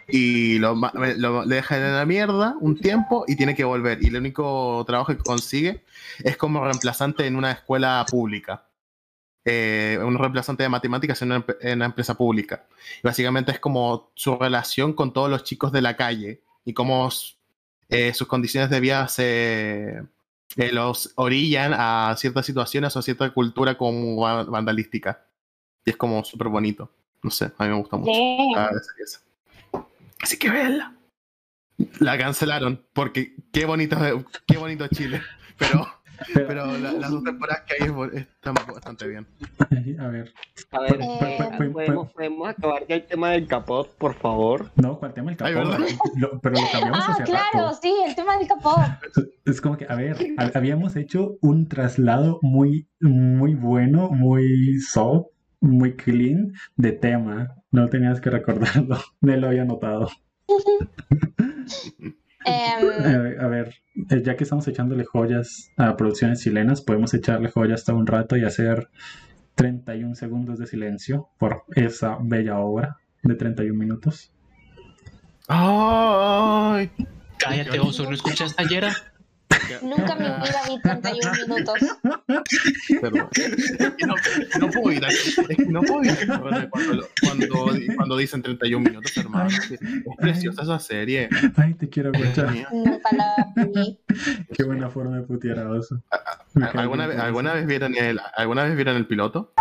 y 0.08 0.60
lo, 0.60 0.76
lo- 1.18 1.45
dejan 1.45 1.82
en 1.82 1.95
la 1.95 2.06
mierda 2.06 2.56
un 2.60 2.78
tiempo 2.80 3.26
y 3.28 3.36
tiene 3.36 3.56
que 3.56 3.64
volver. 3.64 4.04
Y 4.04 4.08
el 4.08 4.18
único 4.18 4.84
trabajo 4.86 5.16
que 5.16 5.24
consigue 5.24 5.84
es 6.24 6.38
como 6.38 6.64
reemplazante 6.64 7.26
en 7.26 7.36
una 7.36 7.52
escuela 7.52 8.06
pública. 8.10 8.66
Eh, 9.45 9.97
un 10.04 10.18
reemplazante 10.18 10.64
de 10.64 10.70
matemáticas 10.70 11.22
en 11.22 11.32
una, 11.32 11.45
en 11.62 11.78
una 11.78 11.86
empresa 11.86 12.14
pública. 12.16 12.66
Y 13.02 13.08
básicamente 13.08 13.52
es 13.54 13.60
como 13.60 14.12
su 14.14 14.36
relación 14.38 14.93
con 14.93 15.14
todos 15.14 15.30
los 15.30 15.43
chicos 15.43 15.72
de 15.72 15.82
la 15.82 15.95
calle 15.95 16.43
y 16.66 16.74
cómo 16.74 17.10
eh, 17.90 18.14
sus 18.14 18.28
condiciones 18.28 18.70
de 18.70 18.80
vida 18.80 19.08
se 19.08 20.04
eh, 20.58 20.72
los 20.72 21.12
orillan 21.16 21.74
a 21.76 22.16
ciertas 22.18 22.46
situaciones 22.46 22.96
o 22.96 23.00
a 23.00 23.02
cierta 23.02 23.30
cultura 23.32 23.78
como 23.78 24.22
va- 24.22 24.44
vandalística. 24.44 25.26
Y 25.86 25.92
es 25.92 25.98
como 25.98 26.24
súper 26.24 26.48
bonito. 26.50 26.92
No 27.22 27.30
sé, 27.32 27.52
a 27.58 27.64
mí 27.64 27.70
me 27.70 27.76
gusta 27.76 27.98
mucho. 27.98 28.12
Ah, 28.56 28.70
pieza. 28.96 29.20
Así 30.22 30.38
que 30.38 30.50
véanla. 30.50 30.96
La 32.00 32.18
cancelaron 32.18 32.84
porque 32.94 33.36
qué 33.54 33.66
bonito, 33.66 33.98
qué 34.48 34.58
bonito 34.58 34.88
Chile. 34.88 35.22
Pero, 35.58 35.88
pero- 36.34 36.48
pero 36.48 36.78
la- 36.78 36.92
las 36.94 37.12
dos 37.12 37.24
temporadas 37.24 37.64
que 37.68 37.84
hay 37.84 37.90
están 38.16 38.54
bastante 38.54 39.08
bien. 39.08 39.28
a 40.00 40.08
ver, 40.08 40.34
A 40.72 40.80
ver, 40.82 41.00
eh, 41.02 41.38
¿podemos, 41.72 42.12
podemos 42.14 42.48
acabar 42.50 42.86
ya 42.88 42.96
el 42.96 43.06
tema 43.06 43.32
del 43.32 43.48
capot, 43.48 43.96
por 43.98 44.14
favor. 44.16 44.72
no, 44.76 45.00
¿cuál 45.00 45.14
tema 45.14 45.32
el 45.32 45.38
Ay, 45.42 45.54
capó? 45.54 45.70
¿verdad? 45.70 45.88
Lo- 46.16 46.40
pero 46.40 46.56
lo 46.60 46.68
cambiamos 46.72 47.00
Ah, 47.08 47.24
claro, 47.26 47.66
rato. 47.68 47.80
sí, 47.82 47.94
el 48.06 48.16
tema 48.16 48.38
del 48.38 48.48
capó. 48.48 48.76
Es 49.46 49.62
como 49.62 49.78
que, 49.78 49.86
a 49.90 49.96
ver, 49.96 50.18
ha- 50.38 50.52
habíamos 50.58 50.96
hecho 50.96 51.38
un 51.42 51.68
traslado 51.68 52.40
muy, 52.42 52.88
muy 53.00 53.56
bueno, 53.56 54.10
muy 54.10 54.80
soft, 54.80 55.28
muy 55.62 55.96
clean 55.96 56.54
de 56.76 56.92
tema. 56.94 57.56
No 57.72 57.90
tenías 57.90 58.20
que 58.22 58.30
recordarlo, 58.30 58.98
me 59.22 59.38
lo 59.38 59.48
había 59.48 59.66
notado. 59.66 60.10
Em, 62.46 62.90
Eh, 63.06 63.38
a 63.40 63.48
ver, 63.48 63.76
eh, 64.10 64.22
ya 64.24 64.36
que 64.36 64.44
estamos 64.44 64.68
echándole 64.68 65.06
joyas 65.06 65.72
a 65.78 65.96
producciones 65.96 66.42
chilenas, 66.42 66.82
podemos 66.82 67.14
echarle 67.14 67.50
joyas 67.50 67.82
hasta 67.82 67.94
un 67.94 68.08
rato 68.08 68.38
y 68.38 68.44
hacer 68.44 68.90
31 69.56 70.16
segundos 70.16 70.60
de 70.60 70.68
silencio 70.68 71.30
por 71.38 71.64
esa 71.76 72.18
bella 72.22 72.60
obra 72.60 72.98
de 73.24 73.36
31 73.36 73.78
minutos. 73.78 74.32
¡Ay! 75.48 76.92
Cállate, 77.38 77.80
oso, 77.80 78.04
¿no 78.04 78.12
escuchaste 78.12 78.62
ayer? 78.62 78.86
Nunca 79.82 80.16
mi 80.16 80.26
vida 80.26 80.62
vi 80.68 80.82
31 80.82 81.32
minutos. 81.48 81.80
Que 82.88 83.12
no, 83.12 84.16
no 84.60 84.70
puedo 84.72 84.92
ir 84.92 85.06
a, 85.06 85.10
no 85.68 85.82
puedo 85.82 86.04
ir 86.04 86.12
a 86.32 86.70
cuando, 86.70 87.08
cuando, 87.22 87.48
cuando 87.96 88.18
dicen 88.18 88.42
31 88.42 88.84
minutos, 88.84 89.16
hermano. 89.18 89.50
Es 89.50 89.80
preciosa 90.18 90.64
esa 90.64 90.80
serie. 90.80 91.30
Ay, 91.56 91.74
te 91.76 91.90
quiero. 91.90 92.12
Nunca 92.12 93.10
la 93.16 93.54
vi. 93.56 94.00
Qué 94.54 94.64
buena 94.64 94.90
forma 94.90 95.18
de 95.18 95.24
putear 95.24 95.60
a 95.60 95.70
oso. 95.70 96.02
Me 96.54 96.66
¿Alguna 96.66 97.06
¿alguna, 97.06 97.54
vez 97.54 97.66
vieron 97.66 97.96
el, 97.96 98.20
¿Alguna 98.36 98.64
vez 98.64 98.76
vieron 98.76 98.96
el 98.98 99.08
piloto? 99.08 99.54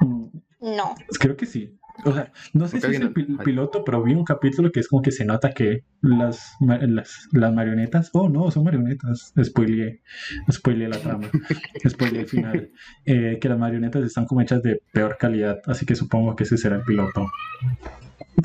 Mm, 0.00 0.26
No. 0.60 0.94
Creo 1.18 1.36
que 1.36 1.46
sí. 1.46 1.78
O 2.04 2.12
sea, 2.12 2.32
no 2.52 2.68
sé 2.68 2.78
Porque 2.78 2.96
si 2.96 3.02
es 3.02 3.08
el 3.16 3.38
piloto, 3.38 3.84
pero 3.84 4.02
vi 4.02 4.12
un 4.12 4.24
capítulo 4.24 4.70
que 4.70 4.80
es 4.80 4.88
como 4.88 5.02
que 5.02 5.10
se 5.10 5.24
nota 5.24 5.52
que 5.52 5.84
las, 6.02 6.56
las 6.60 7.54
marionetas. 7.54 8.10
Oh, 8.12 8.28
no, 8.28 8.50
son 8.50 8.64
marionetas. 8.64 9.32
Spoileé. 9.42 10.02
Spoileé 10.50 10.88
la 10.88 10.98
trama. 10.98 11.28
Spoileé 11.88 12.20
el 12.20 12.28
final. 12.28 12.70
Eh, 13.04 13.38
que 13.40 13.48
las 13.48 13.58
marionetas 13.58 14.04
están 14.04 14.26
como 14.26 14.40
hechas 14.40 14.62
de 14.62 14.82
peor 14.92 15.16
calidad. 15.18 15.60
Así 15.66 15.86
que 15.86 15.94
supongo 15.94 16.36
que 16.36 16.44
ese 16.44 16.58
será 16.58 16.76
el 16.76 16.82
piloto. 16.82 17.26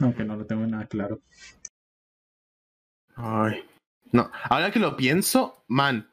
Aunque 0.01 0.23
no 0.23 0.35
lo 0.35 0.45
tengo 0.45 0.65
nada 0.65 0.85
claro. 0.85 1.21
Ay. 3.15 3.63
No, 4.11 4.29
ahora 4.49 4.71
que 4.71 4.79
lo 4.79 4.97
pienso, 4.97 5.63
man, 5.67 6.09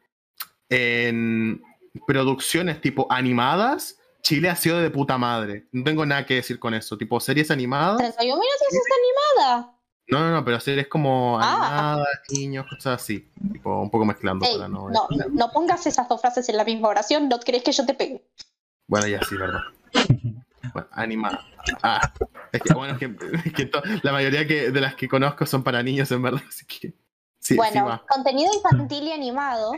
en 0.69 1.63
producciones 2.07 2.81
tipo 2.81 3.07
animadas, 3.11 3.99
Chile 4.29 4.51
ha 4.51 4.57
sido 4.57 4.79
de 4.79 4.91
puta 4.91 5.17
madre. 5.17 5.69
No 5.73 5.83
tengo 5.85 6.05
nada 6.05 6.27
que 6.27 6.35
decir 6.35 6.59
con 6.59 6.75
eso. 6.75 6.99
Tipo 6.99 7.19
series 7.19 7.51
animadas. 7.51 7.97
31 7.97 8.39
minutos 8.39 8.69
está 8.71 8.95
animada. 9.47 9.75
No, 10.11 10.21
no, 10.21 10.31
no, 10.33 10.45
pero 10.45 10.61
series 10.61 10.87
como 10.87 11.39
Ah. 11.41 11.95
animadas, 11.95 12.07
niños, 12.31 12.67
cosas 12.69 13.01
así. 13.03 13.31
Tipo, 13.53 13.81
un 13.81 13.91
poco 13.91 14.05
mezclando 14.05 14.45
Ey, 14.45 14.57
para 14.57 14.69
no. 14.69 14.91
no, 14.91 15.09
no 15.31 15.51
pongas 15.51 15.87
esas 15.87 16.07
dos 16.11 16.21
frases 16.21 16.47
en 16.51 16.59
la 16.59 16.65
misma 16.65 16.89
oración, 16.89 17.27
no 17.31 17.39
crees 17.41 17.63
que 17.63 17.73
yo 17.73 17.87
te 17.87 17.95
pegue. 17.95 18.23
Bueno, 18.87 19.07
ya 19.07 19.21
sí, 19.23 19.35
verdad. 19.37 19.61
Bueno, 20.75 20.89
animada. 20.93 21.41
Ah, 21.83 22.13
es 22.53 22.61
que, 22.61 22.75
bueno, 22.75 22.93
es 22.95 22.99
que, 22.99 23.17
es 23.47 23.53
que 23.55 23.65
to- 23.67 23.83
la 24.03 24.13
mayoría 24.13 24.47
que, 24.47 24.71
de 24.71 24.81
las 24.83 24.95
que 24.95 25.09
conozco 25.09 25.47
son 25.47 25.63
para 25.63 25.83
niños, 25.83 26.11
en 26.13 26.21
verdad. 26.23 26.43
Así 26.47 26.67
que. 26.67 26.89
Sí, 27.41 27.55
sí 27.55 27.57
bueno, 27.57 28.03
contenido 28.09 28.53
infantil 28.53 29.05
y 29.05 29.13
animado. 29.13 29.73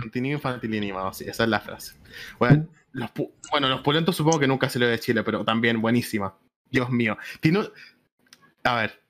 Contenido 0.00 0.36
infantil 0.36 0.74
y 0.74 0.78
animado, 0.78 1.12
sí, 1.12 1.24
esa 1.26 1.42
es 1.44 1.48
la 1.48 1.58
frase. 1.60 1.94
Bueno, 2.38 2.66
los, 2.96 3.10
bueno, 3.50 3.68
los 3.68 3.80
pulentos 3.82 4.16
supongo 4.16 4.40
que 4.40 4.46
nunca 4.46 4.68
se 4.70 4.78
lo 4.78 4.86
de 4.86 4.98
Chile, 4.98 5.22
pero 5.22 5.44
también 5.44 5.80
buenísima. 5.80 6.36
Dios 6.70 6.90
mío. 6.90 7.16
Tiene 7.40 7.60
un- 7.60 7.68
A 8.64 8.74
ver, 8.76 9.00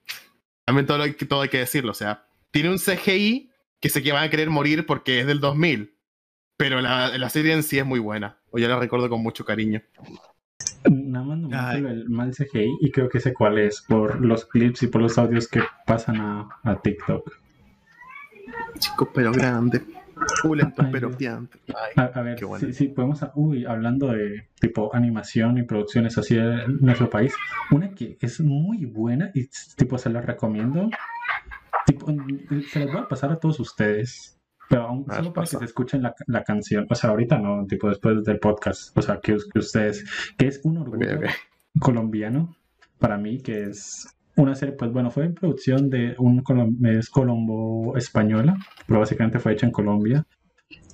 también 0.65 0.87
todo, 0.87 0.99
lo 0.99 1.05
que- 1.17 1.25
todo 1.27 1.43
hay 1.43 1.49
que 1.49 1.59
decirlo, 1.59 1.93
o 1.93 1.95
sea, 1.95 2.27
tiene 2.51 2.69
un 2.71 2.79
CGI 2.79 3.51
que 3.81 3.89
sé 3.89 4.03
que 4.03 4.13
van 4.13 4.25
a 4.25 4.31
querer 4.31 4.51
morir 4.51 4.85
porque 4.87 5.21
es 5.21 5.27
del 5.27 5.41
2000, 5.41 5.95
pero 6.57 6.81
la, 6.81 7.17
la 7.17 7.31
serie 7.31 7.53
en 7.53 7.63
sí 7.63 7.79
es 7.79 7.87
muy 7.87 8.01
buena. 8.01 8.39
O 8.51 8.59
yo 8.59 8.69
la 8.69 8.79
recuerdo 8.79 9.09
con 9.09 9.23
mucho 9.23 9.45
cariño. 9.45 9.83
Nada 10.91 11.25
más 11.25 11.39
no 11.39 11.49
me 11.49 11.91
el 11.91 12.09
mal 12.09 12.33
CGI 12.35 12.79
y 12.81 12.91
creo 12.91 13.09
que 13.09 13.21
sé 13.21 13.35
cuál 13.35 13.59
es 13.59 13.83
por 13.83 14.21
los 14.25 14.47
clips 14.47 14.83
y 14.83 14.87
por 14.87 15.03
los 15.03 15.19
audios 15.19 15.49
que 15.49 15.63
pasan 15.87 16.17
a, 16.21 16.49
a 16.65 16.81
TikTok. 16.81 17.31
Chicos, 18.79 19.09
pero 19.15 19.33
grande. 19.33 19.83
Pulentos, 20.43 20.85
Ay, 20.85 20.93
pero. 20.93 21.11
Ay, 21.19 21.93
A, 21.97 22.03
a 22.05 22.23
ver, 22.23 22.37
Qué 22.37 22.45
bueno. 22.45 22.67
sí, 22.67 22.73
sí, 22.73 22.89
podemos, 22.89 23.21
uy, 23.35 23.67
hablando 23.67 24.13
de 24.13 24.49
tipo 24.61 24.95
animación 24.95 25.59
y 25.59 25.65
producciones 25.65 26.17
así 26.17 26.37
en 26.39 26.79
nuestro 26.81 27.11
país, 27.11 27.35
una 27.71 27.91
que 27.91 28.17
es 28.21 28.41
muy 28.41 28.87
buena 28.87 29.31
y 29.35 29.49
tipo 29.77 29.99
se 29.99 30.09
la 30.11 30.23
recomiendo, 30.23 30.89
tipo, 31.85 32.11
mm, 32.11 32.63
se 32.71 32.81
las 32.81 32.93
voy 32.93 33.03
a 33.03 33.09
pasar 33.09 33.31
a 33.33 33.39
todos 33.39 33.61
ustedes 33.61 34.39
Pero 34.69 34.83
aún 34.83 35.05
ver, 35.07 35.19
solo 35.19 35.33
para 35.33 35.47
que 35.47 35.57
se 35.59 35.65
escuchen 35.65 36.03
la, 36.03 36.15
la 36.27 36.43
canción. 36.43 36.87
O 36.91 36.95
sea, 36.95 37.11
ahorita 37.11 37.39
no, 37.39 37.67
tipo 37.67 37.89
después 37.89 38.25
del 38.25 38.39
podcast. 38.39 38.97
O 38.97 39.03
sea, 39.03 39.21
que, 39.21 39.37
que 39.53 39.59
ustedes. 39.59 40.05
Que 40.37 40.49
es 40.49 40.61
un 40.65 40.79
orgullo 40.79 41.21
colombiano 41.79 42.57
para 42.99 43.19
mí, 43.19 43.41
que 43.43 43.65
es 43.65 44.16
una 44.37 44.55
serie, 44.55 44.75
pues 44.75 44.93
bueno, 44.93 45.11
fue 45.11 45.25
en 45.25 45.35
producción 45.35 45.89
de 45.91 46.15
un 46.19 46.43
es 46.85 47.11
colombo-española, 47.11 48.57
pero 48.87 49.01
básicamente 49.01 49.39
fue 49.39 49.53
hecha 49.53 49.67
en 49.67 49.73
Colombia. 49.73 50.27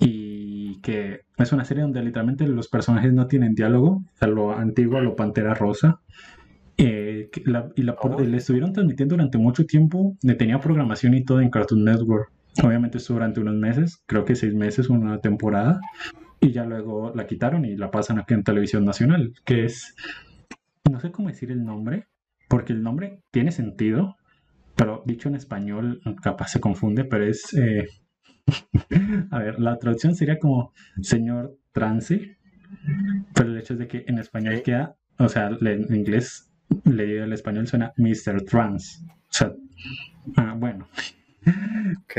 Y 0.00 0.80
que 0.80 1.22
es 1.38 1.52
una 1.52 1.64
serie 1.64 1.82
donde 1.82 2.02
literalmente 2.02 2.46
los 2.46 2.68
personajes 2.68 3.12
no 3.12 3.26
tienen 3.26 3.54
diálogo, 3.54 4.02
a 4.20 4.26
lo 4.26 4.52
antiguo, 4.52 4.98
a 4.98 5.02
lo 5.02 5.16
Pantera 5.16 5.54
Rosa. 5.54 6.00
Eh, 6.78 7.30
la- 7.44 7.70
y 7.76 7.82
la, 7.82 7.96
Oh. 8.00 8.18
le 8.20 8.36
estuvieron 8.36 8.72
transmitiendo 8.72 9.14
durante 9.14 9.38
mucho 9.38 9.64
tiempo, 9.66 10.16
le 10.22 10.34
tenía 10.34 10.58
programación 10.60 11.14
y 11.14 11.24
todo 11.24 11.40
en 11.40 11.50
Cartoon 11.50 11.84
Network. 11.84 12.30
Obviamente 12.62 12.98
estuvo 12.98 13.16
durante 13.18 13.40
unos 13.40 13.54
meses, 13.54 14.02
creo 14.06 14.24
que 14.24 14.34
seis 14.34 14.54
meses, 14.54 14.88
una 14.90 15.20
temporada, 15.20 15.80
y 16.40 16.50
ya 16.50 16.64
luego 16.64 17.12
la 17.14 17.26
quitaron 17.26 17.64
y 17.64 17.76
la 17.76 17.90
pasan 17.90 18.18
aquí 18.18 18.34
en 18.34 18.42
televisión 18.42 18.84
nacional, 18.84 19.32
que 19.44 19.64
es, 19.64 19.94
no 20.90 20.98
sé 21.00 21.10
cómo 21.12 21.28
decir 21.28 21.50
el 21.50 21.64
nombre, 21.64 22.06
porque 22.52 22.74
el 22.74 22.82
nombre 22.82 23.22
tiene 23.30 23.50
sentido, 23.50 24.16
pero 24.76 25.02
dicho 25.06 25.26
en 25.30 25.36
español 25.36 26.02
capaz 26.22 26.48
se 26.48 26.60
confunde, 26.60 27.04
pero 27.04 27.24
es, 27.24 27.54
eh, 27.54 27.86
a 29.30 29.38
ver, 29.38 29.58
la 29.58 29.78
traducción 29.78 30.14
sería 30.14 30.38
como 30.38 30.74
señor 31.00 31.56
trance, 31.72 32.36
pero 33.34 33.48
el 33.48 33.56
hecho 33.56 33.72
es 33.72 33.78
de 33.78 33.88
que 33.88 34.04
en 34.06 34.18
español 34.18 34.60
queda, 34.62 34.96
o 35.18 35.30
sea, 35.30 35.48
le- 35.48 35.72
en 35.76 35.94
inglés, 35.94 36.52
leído 36.84 37.24
el 37.24 37.32
español 37.32 37.66
suena 37.66 37.94
Mr. 37.96 38.42
Trans, 38.44 39.02
o 39.08 39.12
sea, 39.30 39.52
ah, 40.36 40.54
bueno. 40.54 40.86
Ok. 42.04 42.16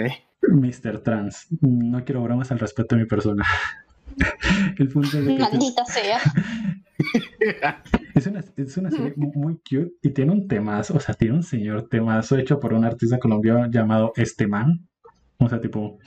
Mr. 0.49 0.99
Trans. 1.03 1.47
No 1.61 2.03
quiero 2.03 2.23
bromas 2.23 2.51
al 2.51 2.57
respecto 2.57 2.95
de 2.95 3.03
mi 3.03 3.07
persona. 3.07 3.45
El 4.79 4.89
punto 4.89 5.19
es 5.19 5.25
de 5.25 5.35
que 5.35 5.41
Maldita 5.41 5.85
sea. 5.85 6.17
es 8.15 8.27
una, 8.27 8.43
es 8.55 8.77
una 8.77 8.91
serie 8.91 9.13
mu- 9.15 9.31
muy 9.35 9.55
cute 9.55 9.93
y 10.01 10.09
tiene 10.11 10.31
un 10.31 10.47
temazo, 10.47 10.95
o 10.95 10.99
sea, 10.99 11.15
tiene 11.15 11.35
un 11.35 11.43
señor 11.43 11.87
temazo 11.89 12.37
hecho 12.37 12.59
por 12.59 12.73
un 12.73 12.85
artista 12.85 13.17
colombiano 13.19 13.69
llamado 13.69 14.13
Esteman. 14.15 14.87
O 15.37 15.49
sea, 15.49 15.59
tipo, 15.59 15.99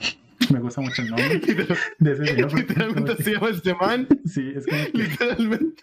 me 0.51 0.59
gusta 0.59 0.81
mucho 0.81 1.01
el 1.01 1.09
nombre 1.09 1.39
de 1.99 2.11
ese 2.11 2.25
señor. 2.25 2.53
Literalmente 2.53 3.23
se 3.23 3.33
llama 3.33 3.49
este 3.49 3.73
man. 3.75 4.07
Sí, 4.25 4.51
es 4.55 4.65
como 4.65 4.83
que 4.91 4.97
Literalmente. 4.97 5.81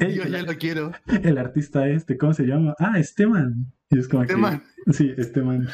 "Ey, 0.00 0.14
Yo 0.14 0.24
ya 0.24 0.42
lo 0.42 0.56
quiero. 0.56 0.92
el 1.22 1.38
artista 1.38 1.88
este, 1.88 2.16
¿cómo 2.16 2.32
se 2.32 2.44
llama? 2.44 2.74
Ah, 2.78 2.98
Esteman. 2.98 3.72
Y 3.90 3.98
es 3.98 4.08
como 4.08 4.22
Este 4.22 4.34
que, 4.34 4.40
man. 4.40 4.62
sí, 4.90 5.12
Esteman. 5.16 5.68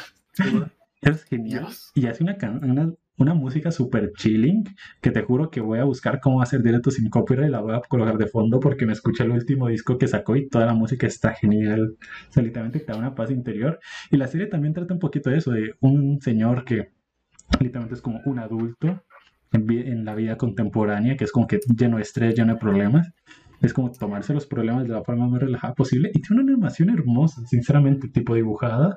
Es 1.01 1.23
genial. 1.23 1.61
Dios. 1.65 1.91
Y 1.95 2.05
hace 2.07 2.23
una, 2.23 2.37
can- 2.37 2.63
una, 2.63 2.93
una 3.21 3.33
música 3.33 3.71
súper 3.71 4.11
chilling 4.13 4.63
que 4.99 5.11
te 5.11 5.21
juro 5.21 5.49
que 5.49 5.61
voy 5.61 5.79
a 5.79 5.83
buscar 5.83 6.19
cómo 6.19 6.41
hacer 6.41 6.61
directo 6.63 6.91
sin 6.91 7.09
copyright 7.09 7.49
la 7.49 7.61
voy 7.61 7.75
a 7.75 7.81
colocar 7.81 8.17
de 8.17 8.27
fondo 8.27 8.59
porque 8.59 8.85
me 8.85 8.93
escuché 8.93 9.23
el 9.23 9.31
último 9.31 9.67
disco 9.67 9.97
que 9.97 10.07
sacó 10.07 10.35
y 10.35 10.49
toda 10.49 10.65
la 10.65 10.73
música 10.73 11.07
está 11.07 11.33
genial. 11.33 11.97
O 12.29 12.31
sea, 12.31 12.43
te 12.43 12.85
da 12.85 12.97
una 12.97 13.15
paz 13.15 13.31
interior. 13.31 13.79
Y 14.09 14.17
la 14.17 14.27
serie 14.27 14.47
también 14.47 14.73
trata 14.73 14.93
un 14.93 14.99
poquito 14.99 15.29
de 15.29 15.37
eso, 15.37 15.51
de 15.51 15.75
un 15.79 16.19
señor 16.21 16.65
que 16.65 16.89
literalmente 17.59 17.95
es 17.95 18.01
como 18.01 18.21
un 18.25 18.39
adulto 18.39 19.03
en, 19.51 19.69
en 19.69 20.05
la 20.05 20.15
vida 20.15 20.37
contemporánea, 20.37 21.15
que 21.15 21.25
es 21.25 21.31
como 21.31 21.47
que 21.47 21.59
lleno 21.77 21.97
de 21.97 22.03
estrés, 22.03 22.35
lleno 22.35 22.53
de 22.53 22.59
problemas. 22.59 23.11
Es 23.61 23.73
como 23.73 23.91
tomarse 23.91 24.33
los 24.33 24.47
problemas 24.47 24.87
de 24.87 24.93
la 24.93 25.03
forma 25.03 25.27
más 25.27 25.41
relajada 25.41 25.75
posible 25.75 26.09
y 26.13 26.21
tiene 26.21 26.41
una 26.41 26.53
animación 26.53 26.89
hermosa, 26.89 27.45
sinceramente, 27.45 28.07
tipo 28.07 28.33
dibujada. 28.33 28.95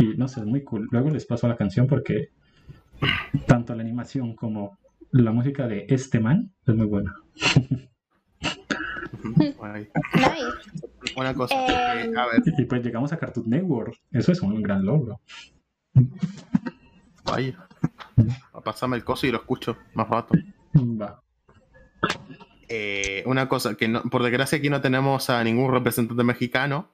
Y 0.00 0.16
no 0.16 0.26
sé, 0.26 0.40
es 0.40 0.46
muy 0.46 0.64
cool. 0.64 0.88
Luego 0.90 1.10
les 1.10 1.24
paso 1.26 1.46
la 1.46 1.56
canción 1.56 1.86
porque 1.86 2.30
tanto 3.46 3.74
la 3.74 3.82
animación 3.82 4.34
como 4.34 4.78
la 5.10 5.32
música 5.32 5.66
de 5.66 5.86
este 5.88 6.20
man 6.20 6.52
es 6.66 6.74
muy 6.74 6.86
buena. 6.86 7.14
Nice. 9.62 9.90
Una 11.16 11.34
cosa. 11.34 11.54
Eh, 11.54 12.04
eh, 12.06 12.12
a 12.16 12.26
ver, 12.26 12.42
Y, 12.58 12.62
y 12.62 12.64
pues 12.64 12.82
llegamos 12.82 13.12
a 13.12 13.18
Cartoon 13.18 13.48
Network. 13.48 13.94
Eso 14.10 14.32
es 14.32 14.40
un 14.42 14.60
gran 14.62 14.84
logro. 14.84 15.20
vaya. 17.24 17.66
Pásame 18.64 18.96
el 18.96 19.04
coso 19.04 19.26
y 19.26 19.30
lo 19.32 19.38
escucho 19.38 19.76
más 19.94 20.08
rato. 20.08 20.34
Va. 20.76 21.22
Eh, 22.68 23.22
una 23.26 23.48
cosa 23.48 23.74
que 23.76 23.88
no- 23.88 24.02
por 24.04 24.22
desgracia 24.22 24.58
aquí 24.58 24.70
no 24.70 24.80
tenemos 24.80 25.28
a 25.30 25.42
ningún 25.44 25.70
representante 25.72 26.24
mexicano, 26.24 26.90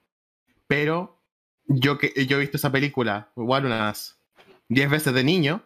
pero 0.67 1.23
yo 1.67 1.99
que 1.99 2.27
yo 2.27 2.37
he 2.37 2.41
visto 2.41 2.57
esa 2.57 2.73
película 2.73 3.31
igual 3.37 3.67
unas 3.67 4.21
10 4.69 4.91
veces 4.91 5.15
de 5.15 5.23
niño 5.25 5.63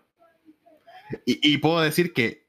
y, 1.26 1.54
y 1.54 1.58
puedo 1.58 1.80
decir 1.80 2.12
que 2.12 2.42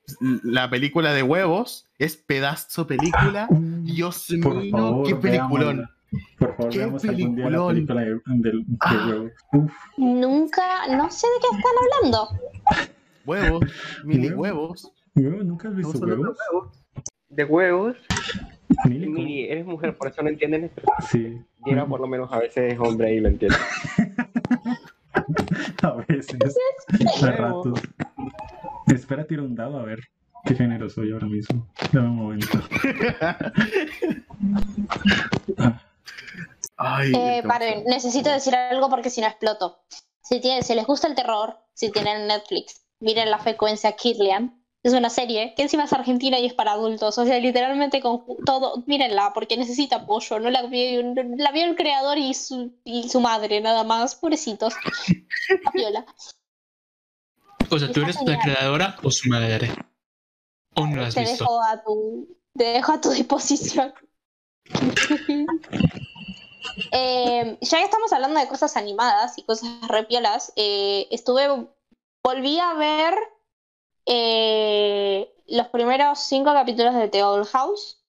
la 0.43 0.69
película 0.69 1.13
de 1.13 1.23
huevos 1.23 1.87
es 1.97 2.17
pedazo 2.17 2.85
película. 2.87 3.47
Dios 3.49 4.27
Por 4.41 4.55
mío, 4.57 5.03
qué 5.05 5.15
peliculón. 5.15 5.77
veámosla. 5.77 5.89
Por 6.37 6.55
favor, 6.57 6.71
Qué 6.71 6.77
veamos 6.79 7.03
algún 7.05 7.35
día 7.35 7.49
la 7.49 7.67
peliculón. 7.67 7.73
película 7.73 8.01
de, 8.01 8.07
del- 8.51 8.65
de 8.67 8.77
Ah. 8.81 9.05
huevos. 9.07 9.31
Uf, 9.53 9.71
Nunca, 9.97 10.61
no 10.95 11.09
sé 11.09 11.25
de 11.27 11.33
qué 11.41 11.47
están 11.57 11.75
hablando. 11.81 12.19
Huevos, 13.25 13.63
mini 14.03 14.27
Huevos. 14.27 14.83
huevos. 14.83 14.91
huevos, 15.15 15.45
¿Nunca 15.45 15.69
has 15.69 15.75
visto 15.75 15.97
huevos? 15.99 16.09
de 16.09 16.15
huevos. 16.15 16.37
De 17.29 17.43
huevos. 17.45 17.95
Mili, 18.85 19.45
eres 19.49 19.65
mujer, 19.65 19.97
por 19.97 20.09
eso 20.09 20.21
no 20.23 20.29
entiendes. 20.29 20.71
Sí. 21.09 21.37
Llega 21.65 21.85
por 21.87 22.01
lo 22.01 22.07
menos 22.07 22.31
a 22.33 22.39
veces 22.39 22.73
es 22.73 22.79
hombre 22.79 23.13
y 23.15 23.19
lo 23.21 23.29
entiende. 23.29 23.55
A 25.83 25.91
veces. 26.07 26.37
A 27.23 27.31
ratos. 27.31 27.79
Espera, 28.93 29.25
tiro 29.25 29.43
un 29.43 29.55
dado 29.55 29.79
a 29.79 29.83
ver 29.83 29.99
qué 30.45 30.55
género 30.55 30.89
soy 30.89 31.11
ahora 31.11 31.27
mismo. 31.27 31.67
Dame 31.91 32.09
un 32.09 32.15
momento. 32.15 32.47
Ay, 36.77 37.11
Eh, 37.15 37.43
paren, 37.47 37.85
necesito 37.85 38.29
decir 38.29 38.53
algo 38.55 38.89
porque 38.89 39.09
si 39.09 39.21
no 39.21 39.27
exploto. 39.27 39.79
Si, 40.21 40.39
tiene, 40.41 40.63
si 40.63 40.75
les 40.75 40.85
gusta 40.85 41.07
el 41.07 41.15
terror, 41.15 41.57
si 41.73 41.91
tienen 41.91 42.27
Netflix, 42.27 42.85
miren 42.99 43.31
la 43.31 43.39
frecuencia 43.39 43.93
Kirlian. 43.93 44.59
Es 44.83 44.93
una 44.93 45.09
serie 45.09 45.53
que 45.55 45.63
encima 45.63 45.85
es 45.85 45.93
argentina 45.93 46.39
y 46.39 46.45
es 46.45 46.53
para 46.53 46.73
adultos. 46.73 47.17
O 47.17 47.25
sea, 47.25 47.39
literalmente 47.39 48.01
con 48.01 48.25
todo. 48.45 48.83
Mírenla 48.85 49.31
porque 49.33 49.55
necesita 49.55 49.95
apoyo. 49.97 50.39
No 50.39 50.49
la 50.49 50.63
vio, 50.63 51.01
la 51.37 51.51
vio 51.53 51.65
el 51.65 51.75
creador 51.77 52.17
y 52.17 52.33
su, 52.33 52.73
y 52.83 53.07
su 53.07 53.21
madre, 53.21 53.61
nada 53.61 53.85
más. 53.85 54.15
Pobrecitos. 54.15 54.73
La 55.63 55.71
viola. 55.73 56.05
O 57.73 57.79
sea, 57.79 57.91
¿tú 57.91 58.01
eres 58.01 58.21
la 58.23 58.39
creadora 58.39 58.95
o 59.01 59.09
su 59.09 59.29
madre? 59.29 59.71
¿O 60.75 60.85
no 60.85 60.97
la 60.97 61.07
has 61.07 61.15
Te 61.15 61.21
visto? 61.21 61.43
dejo 61.43 61.63
a 61.63 61.83
tu, 61.83 62.37
te 62.55 62.63
dejo 62.65 62.91
a 62.91 63.01
tu 63.01 63.09
disposición. 63.11 63.93
Eh, 66.91 67.57
ya 67.61 67.77
que 67.77 67.83
estamos 67.83 68.11
hablando 68.13 68.39
de 68.39 68.47
cosas 68.47 68.77
animadas 68.77 69.37
y 69.37 69.43
cosas 69.43 69.69
repiolas, 69.87 70.53
eh, 70.55 71.07
estuve, 71.11 71.67
volví 72.23 72.57
a 72.57 72.73
ver 72.73 73.15
eh, 74.05 75.31
los 75.47 75.67
primeros 75.67 76.19
cinco 76.19 76.53
capítulos 76.53 76.95
de 76.95 77.09
The 77.09 77.23
Old 77.23 77.47
House 77.47 78.01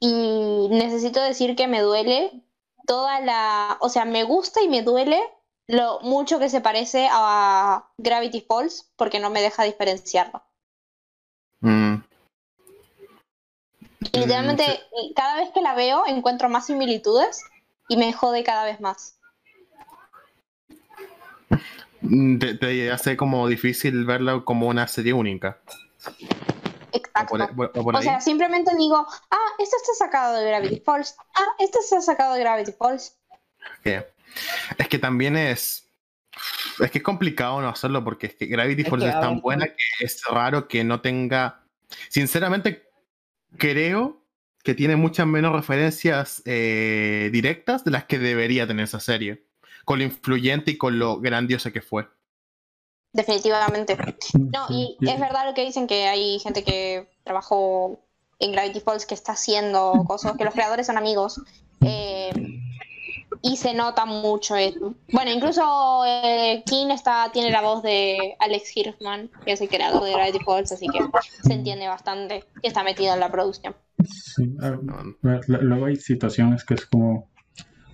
y 0.00 0.68
necesito 0.70 1.22
decir 1.22 1.56
que 1.56 1.68
me 1.68 1.80
duele 1.80 2.42
toda 2.86 3.20
la, 3.20 3.78
o 3.80 3.88
sea, 3.88 4.04
me 4.04 4.24
gusta 4.24 4.62
y 4.62 4.68
me 4.68 4.82
duele 4.82 5.20
lo 5.72 6.00
mucho 6.00 6.38
que 6.38 6.50
se 6.50 6.60
parece 6.60 7.08
a 7.10 7.88
Gravity 7.96 8.42
Falls 8.42 8.90
porque 8.96 9.18
no 9.20 9.30
me 9.30 9.40
deja 9.40 9.64
diferenciarlo. 9.64 10.42
Mm, 11.60 11.94
Y 14.12 14.18
literalmente, 14.18 14.64
Mm, 14.92 15.14
cada 15.14 15.36
vez 15.36 15.50
que 15.54 15.62
la 15.62 15.74
veo, 15.74 16.04
encuentro 16.06 16.48
más 16.50 16.66
similitudes 16.66 17.42
y 17.88 17.96
me 17.96 18.12
jode 18.12 18.44
cada 18.44 18.64
vez 18.64 18.80
más. 18.80 19.16
mm, 22.02 22.38
te, 22.38 22.54
te 22.54 22.90
hace 22.90 23.16
como 23.16 23.46
difícil 23.48 24.04
verla 24.04 24.42
como 24.44 24.66
una 24.68 24.86
serie 24.88 25.12
única. 25.14 25.58
Exacto. 26.92 27.38
Por- 27.38 27.72
por- 27.72 27.84
por 27.84 27.96
O 27.96 28.02
sea, 28.02 28.20
simplemente 28.20 28.74
digo, 28.76 29.06
ah, 29.30 29.48
esto 29.58 29.76
está 29.76 29.94
sacado 30.04 30.36
de 30.36 30.46
Gravity 30.48 30.80
Falls. 30.80 31.16
Ah, 31.34 31.46
esto 31.60 31.78
está 31.80 32.00
sacado 32.02 32.34
de 32.34 32.40
Gravity 32.40 32.72
Falls. 32.72 33.16
Es 34.78 34.88
que 34.88 34.98
también 34.98 35.36
es. 35.36 35.88
Es 36.80 36.90
que 36.90 36.98
es 36.98 37.04
complicado 37.04 37.60
no 37.60 37.68
hacerlo 37.68 38.02
porque 38.02 38.28
es 38.28 38.34
que 38.34 38.46
Gravity 38.46 38.82
Es 38.82 38.88
Falls 38.88 39.04
que, 39.04 39.10
es 39.10 39.20
tan 39.20 39.34
ver, 39.34 39.42
buena 39.42 39.66
que 39.66 40.04
es 40.04 40.22
raro 40.24 40.66
que 40.66 40.82
no 40.82 41.00
tenga. 41.00 41.62
Sinceramente, 42.08 42.88
creo 43.58 44.22
que 44.62 44.74
tiene 44.74 44.96
muchas 44.96 45.26
menos 45.26 45.52
referencias 45.52 46.42
eh, 46.46 47.28
directas 47.32 47.84
de 47.84 47.90
las 47.90 48.04
que 48.04 48.18
debería 48.18 48.66
tener 48.66 48.84
esa 48.84 49.00
serie. 49.00 49.44
Con 49.84 49.98
lo 49.98 50.04
influyente 50.04 50.70
y 50.70 50.78
con 50.78 50.98
lo 50.98 51.20
grandiosa 51.20 51.72
que 51.72 51.82
fue. 51.82 52.08
Definitivamente. 53.12 53.96
No, 54.34 54.66
y 54.70 54.96
es 55.00 55.20
verdad 55.20 55.44
lo 55.44 55.54
que 55.54 55.64
dicen 55.64 55.86
que 55.86 56.06
hay 56.06 56.38
gente 56.38 56.64
que 56.64 57.10
trabajó 57.24 58.00
en 58.38 58.52
Gravity 58.52 58.80
Falls 58.80 59.06
que 59.06 59.14
está 59.14 59.32
haciendo 59.32 60.04
cosas, 60.06 60.36
que 60.36 60.44
los 60.44 60.54
creadores 60.54 60.86
son 60.86 60.96
amigos. 60.96 61.40
Eh, 61.84 62.32
y 63.40 63.56
se 63.56 63.74
nota 63.74 64.04
mucho 64.04 64.56
eso. 64.56 64.94
Bueno, 65.12 65.30
incluso 65.30 66.04
eh, 66.06 66.62
King 66.66 66.88
está, 66.90 67.30
tiene 67.32 67.50
la 67.50 67.62
voz 67.62 67.82
de 67.82 68.36
Alex 68.38 68.76
Hirschman, 68.76 69.30
que 69.44 69.52
es 69.52 69.60
el 69.60 69.68
creador 69.68 70.04
de 70.04 70.12
Gravity 70.12 70.44
Falls, 70.44 70.72
así 70.72 70.86
que 70.88 70.98
se 71.42 71.52
entiende 71.54 71.88
bastante 71.88 72.44
que 72.60 72.68
está 72.68 72.82
metido 72.84 73.14
en 73.14 73.20
la 73.20 73.30
producción. 73.30 73.74
Sí, 74.04 74.54
luego 75.46 75.86
hay 75.86 75.96
situaciones 75.96 76.64
que 76.64 76.74
es 76.74 76.86
como, 76.86 77.30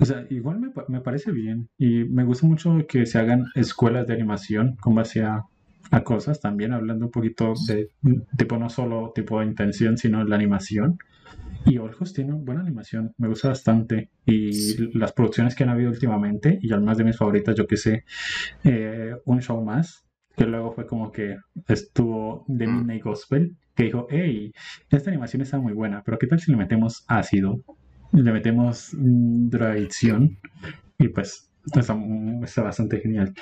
o 0.01 0.05
sea, 0.05 0.25
igual 0.31 0.59
me, 0.61 0.71
me 0.89 1.01
parece 1.01 1.33
bien 1.33 1.69
y 1.79 2.05
me 2.05 2.25
gusta 2.25 2.47
mucho 2.47 2.77
que 2.89 3.07
se 3.07 3.19
hagan 3.19 3.47
escuelas 3.55 4.07
de 4.07 4.15
animación 4.15 4.77
con 4.81 4.95
base 4.95 5.23
a, 5.23 5.45
a 5.91 6.05
cosas, 6.05 6.41
también 6.41 6.73
hablando 6.73 7.07
un 7.07 7.11
poquito 7.11 7.55
de, 7.67 7.91
tipo, 8.37 8.57
no 8.59 8.69
solo 8.69 9.13
tipo 9.15 9.41
de 9.41 9.47
intención, 9.47 9.97
sino 9.97 10.25
la 10.25 10.37
animación. 10.37 10.99
Y 11.67 11.77
Olhos 11.79 12.13
tiene 12.15 12.33
buena 12.33 12.61
animación, 12.63 13.13
me 13.19 13.29
gusta 13.29 13.49
bastante. 13.49 14.11
Y 14.25 14.77
las 14.97 15.13
producciones 15.13 15.55
que 15.55 15.65
han 15.65 15.71
habido 15.71 15.91
últimamente, 15.91 16.59
y 16.63 16.73
además 16.73 16.97
de 16.99 17.05
mis 17.05 17.17
favoritas, 17.17 17.55
yo 17.57 17.67
que 17.67 17.77
sé, 17.77 18.05
eh, 18.65 19.15
un 19.27 19.41
show 19.43 19.63
más, 19.63 20.05
que 20.37 20.45
luego 20.47 20.73
fue 20.73 20.87
como 20.87 21.11
que 21.13 21.37
estuvo 21.67 22.45
de 22.49 22.67
Mm. 22.67 22.77
Midnight 22.79 23.03
Gospel, 23.05 23.57
que 23.75 23.85
dijo, 23.85 24.07
hey, 24.11 24.53
esta 24.91 25.11
animación 25.11 25.43
está 25.43 25.59
muy 25.59 25.73
buena, 25.73 26.03
pero 26.05 26.19
¿qué 26.19 26.27
tal 26.27 26.41
si 26.41 26.51
le 26.53 26.57
metemos 26.57 27.05
ácido? 27.09 27.61
Le 28.13 28.33
metemos 28.33 28.95
mm, 28.97 29.49
drogadicción 29.51 30.39
y 30.99 31.09
pues 31.09 31.51
está, 31.75 31.99
está 32.45 32.63
bastante 32.63 33.01
genial. 33.01 33.35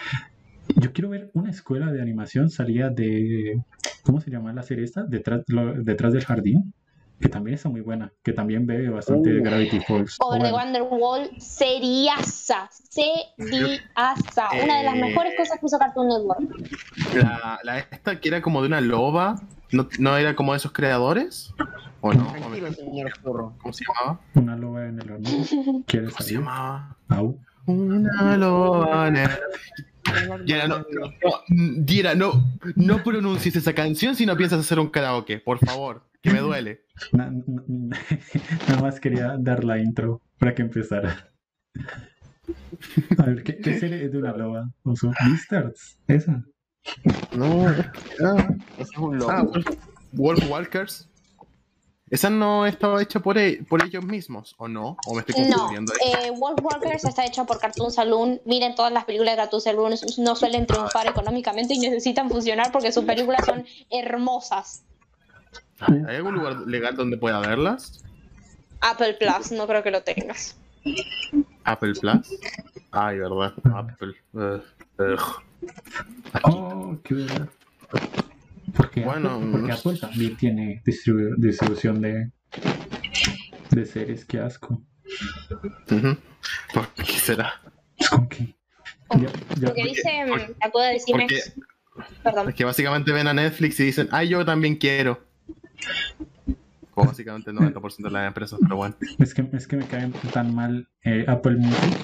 Yo 0.74 0.92
quiero 0.92 1.10
ver 1.10 1.30
una 1.34 1.50
escuela 1.50 1.92
de 1.92 2.02
animación 2.02 2.50
salida 2.50 2.90
de, 2.90 3.62
¿cómo 4.02 4.20
se 4.20 4.30
llama 4.30 4.52
la 4.52 4.62
serie 4.62 4.84
esta? 4.84 5.04
Detrás, 5.04 5.42
lo- 5.48 5.80
detrás 5.82 6.12
del 6.12 6.24
jardín, 6.24 6.74
que 7.20 7.28
también 7.28 7.54
está 7.54 7.68
muy 7.68 7.80
buena, 7.80 8.12
que 8.22 8.32
también 8.32 8.66
ve 8.66 8.88
bastante 8.90 9.30
de 9.30 9.40
Uh. 9.40 9.44
Gravity 9.44 9.80
Falls. 9.80 10.16
Over 10.20 10.42
the 10.42 10.50
Bueno, 10.50 10.56
Wonderwall, 10.64 11.30
seriaza, 11.38 12.68
seriaza. 12.70 14.48
Una 14.62 14.78
de 14.78 14.84
las 14.84 14.94
Eh. 14.96 15.00
mejores 15.00 15.32
cosas 15.36 15.58
que 15.58 15.66
hizo 15.66 15.78
Cartoon 15.78 16.08
Network. 16.08 16.40
La, 17.14 17.58
la 17.62 17.78
esta 17.78 18.20
que 18.20 18.28
era 18.28 18.42
como 18.42 18.60
de 18.60 18.68
una 18.68 18.80
loba, 18.80 19.40
¿no, 19.72 19.88
no 19.98 20.16
era 20.16 20.34
como 20.36 20.52
de 20.52 20.58
esos 20.58 20.72
creadores? 20.72 21.52
¿O 22.02 22.12
no? 22.12 22.28
¿O 22.28 22.32
Tranquilo, 22.32 22.72
señor. 22.72 23.10
¿Cómo 23.22 23.72
se 23.72 23.84
llamaba? 23.84 24.20
una 24.34 24.56
loba 24.56 24.86
en 24.86 25.00
el 25.00 25.10
horno. 25.10 25.28
¿Quieres 25.86 26.10
¿Cómo 26.14 26.22
se 26.26 26.34
llamaba? 26.34 26.96
Au. 27.08 27.38
Una 27.66 28.36
loba 28.36 29.08
en 29.08 29.16
el- 29.16 29.30
Diera, 30.44 30.66
no, 30.68 30.78
no, 30.78 30.84
no, 31.22 31.74
Diera, 31.78 32.14
no, 32.14 32.44
no 32.76 33.02
pronuncies 33.02 33.56
esa 33.56 33.74
canción 33.74 34.14
si 34.14 34.26
no 34.26 34.36
piensas 34.36 34.60
hacer 34.60 34.78
un 34.78 34.88
karaoke, 34.88 35.38
por 35.38 35.58
favor, 35.58 36.08
que 36.22 36.30
me 36.30 36.40
duele. 36.40 36.84
Na- 37.12 37.30
na- 37.30 37.96
Nada 38.68 38.82
más 38.82 39.00
quería 39.00 39.36
dar 39.38 39.64
la 39.64 39.78
intro 39.78 40.20
para 40.38 40.54
que 40.54 40.62
empezara. 40.62 41.30
A 43.18 43.22
ver, 43.24 43.42
¿qué, 43.42 43.56
qué 43.58 43.78
serie 43.78 44.04
es 44.04 44.12
de 44.12 44.18
una 44.18 44.36
loba? 44.36 44.70
Uso 44.84 45.12
Beastars, 45.24 45.98
esa. 46.06 46.44
No, 47.36 47.68
Ese 47.68 47.82
es 48.78 48.96
un 48.98 49.18
loco. 49.18 49.30
ah, 49.32 49.44
Wolf 50.12 50.48
Walkers. 50.50 51.08
Esa 52.08 52.30
no 52.30 52.66
estaba 52.66 53.02
hecha 53.02 53.18
por, 53.18 53.36
e- 53.36 53.64
por 53.68 53.82
ellos 53.82 54.04
mismos, 54.04 54.54
¿o 54.58 54.68
no? 54.68 54.96
¿O 55.04 55.14
me 55.14 55.20
estoy 55.20 55.44
No, 55.44 55.56
confundiendo? 55.56 55.92
ahí? 55.92 55.98
eh, 56.26 56.30
Wolf 56.30 56.60
Walkers 56.62 57.04
está 57.04 57.26
hecha 57.26 57.44
por 57.44 57.58
Cartoon 57.58 57.90
Saloon. 57.90 58.40
Miren, 58.44 58.76
todas 58.76 58.92
las 58.92 59.04
películas 59.04 59.32
de 59.34 59.42
Cartoon 59.42 59.60
Saloon 59.60 59.94
no 60.18 60.36
suelen 60.36 60.66
triunfar 60.66 61.08
económicamente 61.08 61.74
y 61.74 61.80
necesitan 61.80 62.30
funcionar 62.30 62.70
porque 62.70 62.92
sus 62.92 63.04
películas 63.04 63.44
son 63.44 63.66
hermosas. 63.90 64.84
¿Hay 65.80 66.16
algún 66.16 66.34
lugar 66.34 66.60
legal 66.66 66.96
donde 66.96 67.16
pueda 67.18 67.40
verlas? 67.40 68.02
Apple 68.80 69.14
Plus, 69.14 69.50
no 69.52 69.66
creo 69.66 69.82
que 69.82 69.90
lo 69.90 70.02
tengas. 70.02 70.56
Apple 71.64 71.94
Plus. 72.00 72.38
Ay, 72.92 73.18
verdad. 73.18 73.52
Apple. 73.74 74.14
Ugh, 74.32 74.62
ugh. 74.98 75.42
Oh, 76.44 76.96
qué 77.02 77.14
verdad. 77.14 77.48
Porque, 78.76 79.02
Bueno, 79.04 79.30
Apple, 79.36 79.48
porque 79.52 79.68
no 79.68 79.74
Apple 79.74 79.98
también 79.98 80.36
tiene 80.36 80.82
distribu- 80.84 81.34
distribución 81.38 82.00
de, 82.00 82.30
de 83.70 83.86
series, 83.86 84.24
qué 84.24 84.40
asco. 84.40 84.82
¿Por 86.74 86.88
qué 86.94 87.04
será? 87.04 87.54
Es 87.98 88.08
como 88.10 88.28
que. 88.28 88.54
Ya, 89.12 89.18
ya- 89.60 89.68
Lo 89.68 89.74
que 89.74 89.84
dice, 89.84 90.10
porque- 90.28 90.54
la 90.60 90.70
puedo 90.70 90.86
decir 90.92 91.14
Porque 91.16 91.36
es. 91.36 91.54
Perdón. 92.22 92.48
es 92.50 92.54
que 92.54 92.64
básicamente 92.64 93.12
ven 93.12 93.26
a 93.26 93.32
Netflix 93.34 93.80
y 93.80 93.84
dicen, 93.84 94.08
ay, 94.12 94.28
yo 94.28 94.44
también 94.44 94.76
quiero. 94.76 95.24
Como 96.90 97.08
básicamente 97.08 97.50
el 97.50 97.56
90% 97.56 98.08
de 98.08 98.10
las 98.10 98.26
empresas, 98.26 98.58
pero 98.62 98.76
bueno. 98.76 98.96
es, 99.18 99.32
que, 99.34 99.48
es 99.52 99.66
que 99.66 99.76
me 99.76 99.86
caen 99.86 100.12
tan 100.32 100.54
mal 100.54 100.88
eh, 101.04 101.24
Apple 101.28 101.56
Music. 101.56 101.98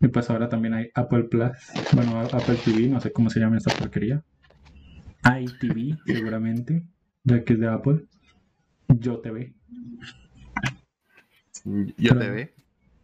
Y 0.00 0.08
pues 0.08 0.28
ahora 0.30 0.48
también 0.48 0.74
hay 0.74 0.90
Apple 0.94 1.24
Plus. 1.24 1.50
Bueno, 1.92 2.20
Apple 2.20 2.56
TV, 2.64 2.88
no 2.88 3.00
sé 3.00 3.10
cómo 3.12 3.30
se 3.30 3.40
llama 3.40 3.56
esta 3.58 3.74
porquería. 3.74 4.22
iTV, 5.24 5.98
seguramente. 6.06 6.82
Ya 7.24 7.42
que 7.44 7.54
es 7.54 7.60
de 7.60 7.68
Apple. 7.68 8.06
Yo 8.88 9.18
TV. 9.20 9.54
Yo 11.96 12.18
te 12.18 12.30
ve, 12.30 12.54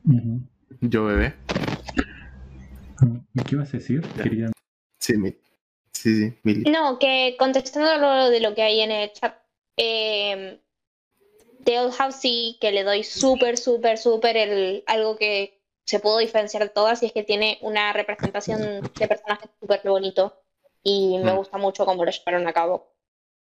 Ujú. 0.05 0.41
yo 0.83 1.05
bebé. 1.05 1.35
¿Qué 3.47 3.55
ibas 3.55 3.73
a 3.73 3.79
decir? 3.79 4.03
Quería... 4.23 4.51
Sí, 4.99 5.17
mi, 5.17 5.31
sí, 5.93 6.15
sí, 6.15 6.35
Mili. 6.43 6.71
No, 6.71 6.99
que 6.99 7.37
contestando 7.39 7.97
lo 7.97 8.29
de 8.29 8.41
lo 8.41 8.55
que 8.55 8.63
hay 8.63 8.81
en 8.81 8.91
el 8.91 9.13
chat, 9.13 9.35
eh, 9.79 10.61
The 11.65 11.79
Old 11.79 11.95
House 11.95 12.17
sí 12.17 12.59
que 12.61 12.71
le 12.71 12.85
doy 12.85 13.03
súper, 13.03 13.57
súper, 13.57 13.97
súper 13.97 14.37
el 14.37 14.85
algo 14.87 15.17
que 15.17 15.63
se 15.87 16.01
pudo 16.01 16.19
diferenciar 16.19 16.63
de 16.63 16.69
todas 16.69 17.03
y 17.03 17.07
es 17.07 17.13
que 17.13 17.23
tiene 17.23 17.59
una 17.63 17.95
representación 17.95 18.83
de 18.83 19.09
personajes 19.09 19.51
súper 19.59 19.81
bonito 19.85 20.35
y 20.83 21.19
me 21.19 21.33
Mm. 21.33 21.37
gusta 21.37 21.59
mucho 21.59 21.85
cómo 21.85 22.05
lo 22.05 22.11
llevaron 22.11 22.47
a 22.49 22.53
cabo. 22.53 22.93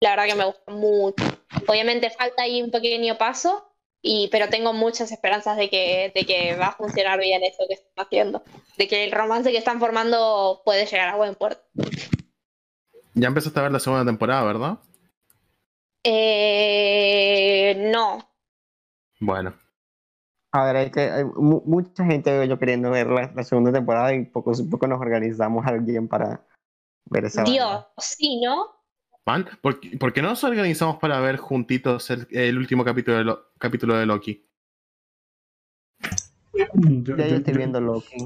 La 0.01 0.11
verdad 0.11 0.25
que 0.27 0.35
me 0.35 0.45
gusta 0.45 0.71
mucho. 0.71 1.23
Obviamente 1.67 2.09
falta 2.09 2.43
ahí 2.43 2.61
un 2.61 2.71
pequeño 2.71 3.17
paso, 3.17 3.65
y, 4.01 4.29
pero 4.31 4.47
tengo 4.47 4.71
muchas 4.71 5.11
esperanzas 5.11 5.57
de 5.57 5.69
que, 5.69 6.11
de 6.15 6.25
que 6.25 6.55
va 6.55 6.67
a 6.67 6.71
funcionar 6.75 7.19
bien 7.19 7.43
esto 7.43 7.65
que 7.67 7.73
están 7.73 8.05
haciendo, 8.05 8.43
de 8.77 8.87
que 8.87 9.03
el 9.03 9.11
romance 9.11 9.51
que 9.51 9.57
están 9.57 9.79
formando 9.79 10.61
puede 10.63 10.85
llegar 10.85 11.09
a 11.09 11.17
buen 11.17 11.35
puerto. 11.35 11.61
Ya 13.13 13.27
empezaste 13.27 13.59
a 13.59 13.63
ver 13.63 13.71
la 13.73 13.79
segunda 13.79 14.05
temporada, 14.05 14.43
¿verdad? 14.45 14.77
Eh, 16.03 17.75
no. 17.91 18.29
Bueno. 19.19 19.53
A 20.51 20.65
ver, 20.65 20.75
hay, 20.77 20.91
que, 20.91 21.01
hay 21.01 21.23
mu- 21.25 21.61
mucha 21.65 22.05
gente 22.05 22.47
yo 22.47 22.57
queriendo 22.57 22.89
ver 22.89 23.07
la, 23.07 23.31
la 23.35 23.43
segunda 23.43 23.71
temporada 23.71 24.13
y 24.13 24.25
poco 24.25 24.51
a 24.51 24.53
poco 24.71 24.87
nos 24.87 24.99
organizamos 24.99 25.65
a 25.65 25.69
alguien 25.69 26.07
para 26.07 26.41
ver 27.09 27.25
esa 27.25 27.43
Dios, 27.43 27.85
sí, 27.97 28.41
¿no? 28.43 28.67
Man, 29.25 29.45
¿por, 29.61 29.79
qué- 29.79 29.97
por 29.97 30.11
qué 30.13 30.21
no 30.21 30.29
nos 30.29 30.43
organizamos 30.43 30.97
para 30.97 31.19
ver 31.19 31.37
juntitos 31.37 32.09
el, 32.09 32.27
el 32.31 32.57
último 32.57 32.83
capítulo 32.83 33.17
de, 33.17 33.23
Lo- 33.25 33.51
capítulo 33.59 33.95
de 33.95 34.05
Loki? 34.05 34.45
Yo, 36.53 37.15
Ya 37.15 37.23
yo 37.25 37.29
yo- 37.29 37.35
estoy 37.37 37.53
yo- 37.53 37.57
viendo 37.57 37.79
Loki. 37.81 38.17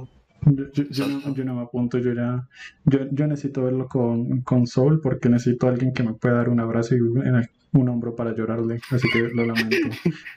yo- 0.46 0.72
yo- 0.72 0.84
yo 0.90 1.08
no, 1.08 1.34
yo 1.34 1.44
no 1.46 1.56
me 1.56 1.62
apunto, 1.64 1.98
yo 1.98 2.14
ya. 2.14 2.48
Yo, 2.86 3.00
yo 3.12 3.28
necesito 3.28 3.64
verlo 3.64 3.88
con, 3.88 4.42
con 4.42 4.66
Soul 4.68 5.02
porque 5.02 5.30
necesito 5.30 5.68
a 5.68 5.72
alguien 5.72 5.94
que 5.94 6.04
me 6.04 6.14
pueda 6.14 6.36
dar 6.36 6.50
un 6.50 6.60
abrazo 6.60 6.96
y 6.96 7.02
un, 7.02 7.48
un 7.74 7.90
hombro 7.90 8.16
para 8.16 8.34
llorarle. 8.36 8.80
Así 8.92 9.08
que 9.12 9.20
lo 9.20 9.46
lamento. 9.46 9.78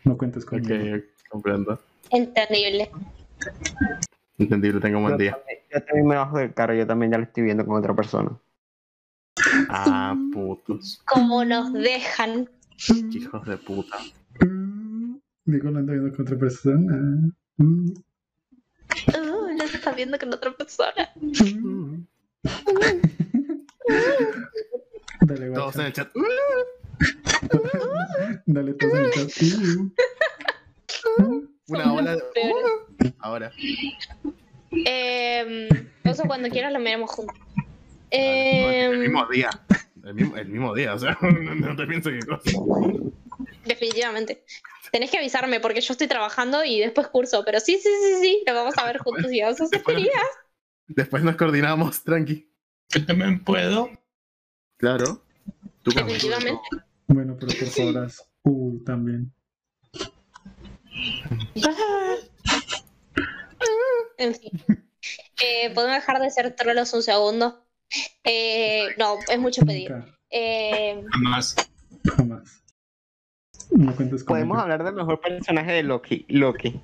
No 0.04 0.16
cuentes 0.16 0.44
Ok, 0.46 0.50
conmigo. 0.50 0.96
comprendo. 1.30 1.80
Entendible. 2.10 2.90
Entendible, 4.38 4.80
tengo 4.80 4.98
un 4.98 5.04
buen 5.04 5.14
Yo 5.14 5.18
día. 5.18 5.32
también, 5.32 5.58
yo 5.72 5.82
también 5.84 6.06
me 6.06 6.14
bajo 6.16 6.38
del 6.38 6.52
carro, 6.54 6.74
yo 6.74 6.86
también 6.86 7.12
ya 7.12 7.18
lo 7.18 7.24
estoy 7.24 7.42
viendo 7.44 7.64
con 7.64 7.76
otra 7.76 7.94
persona. 7.94 8.30
Ah, 9.68 10.14
putos. 10.32 11.02
Como 11.06 11.44
nos 11.44 11.72
dejan. 11.72 12.48
Hijos 13.10 13.46
de 13.46 13.56
puta. 13.58 13.96
Digo, 15.44 15.70
lo 15.70 15.78
ando 15.78 15.92
viendo 15.92 16.14
con 16.16 16.26
otra 16.26 16.38
persona. 16.38 16.96
Mm, 17.56 17.90
Uh, 19.08 19.52
nos 19.58 19.74
está 19.74 19.92
viendo 19.92 20.16
con 20.18 20.32
otra 20.32 20.52
persona. 20.52 21.10
mm. 21.16 22.04
Dale, 25.22 25.50
Todos 25.50 25.74
guacha. 25.74 25.80
en 25.80 25.86
el 25.86 25.92
chat. 25.92 26.08
Dale, 28.46 28.74
todos 28.74 28.94
en 28.94 29.04
el 29.04 29.10
chat. 29.12 29.30
Una 31.68 31.92
ola 31.92 32.16
de. 32.16 32.22
Ahora. 33.18 33.52
Eh, 34.84 35.68
eso 36.04 36.24
cuando 36.26 36.48
quieras 36.48 36.72
lo 36.72 36.78
miremos 36.78 37.10
juntos. 37.10 37.36
el 38.10 38.94
Eh, 38.94 38.98
mismo 38.98 39.26
día. 39.26 39.50
El 40.04 40.14
mismo, 40.14 40.36
el 40.36 40.48
mismo 40.48 40.74
día, 40.74 40.94
o 40.94 40.98
sea, 40.98 41.18
no, 41.22 41.54
no 41.54 41.76
te 41.76 41.86
pienses 41.86 42.12
qué 42.20 42.26
cosa. 42.26 42.50
definitivamente. 43.64 44.44
Tenés 44.92 45.10
que 45.10 45.18
avisarme 45.18 45.58
porque 45.60 45.80
yo 45.80 45.92
estoy 45.92 46.06
trabajando 46.06 46.64
y 46.64 46.78
después 46.78 47.08
curso. 47.08 47.42
Pero 47.44 47.58
sí, 47.60 47.78
sí, 47.82 47.88
sí, 47.88 48.20
sí. 48.20 48.42
Lo 48.46 48.54
vamos 48.54 48.78
a 48.78 48.84
ver 48.86 48.98
juntos 48.98 49.32
y 49.32 49.42
vamos 49.42 49.60
a 49.60 49.64
hacer 49.64 49.78
Después, 49.84 50.08
después 50.86 51.22
nos 51.24 51.36
coordinamos, 51.36 52.04
tranqui. 52.04 52.48
Yo 52.90 53.04
también 53.04 53.42
puedo. 53.42 53.90
Claro. 54.76 55.24
Tú 55.82 55.90
Definitivamente. 55.90 56.60
Bueno, 57.08 57.36
pero 57.38 57.52
por 57.74 57.96
horas. 57.96 58.28
Uh, 58.42 58.82
también. 58.84 59.32
En 64.18 64.34
fin. 64.34 64.50
Eh, 65.42 65.70
¿Podemos 65.74 65.96
dejar 65.96 66.20
de 66.20 66.30
ser 66.30 66.56
trolos 66.56 66.92
un 66.94 67.02
segundo? 67.02 67.64
Eh, 68.24 68.88
no, 68.98 69.18
es 69.28 69.38
mucho 69.38 69.64
pedir. 69.64 69.94
Eh, 70.30 71.04
Jamás. 71.12 71.54
jamás. 72.16 72.62
No 73.70 73.94
cuentes 73.94 74.24
con 74.24 74.34
Podemos 74.34 74.58
hablar 74.58 74.84
del 74.84 74.94
mejor 74.94 75.20
personaje 75.20 75.72
de 75.72 75.82
Loki. 75.82 76.24
Loki. 76.28 76.80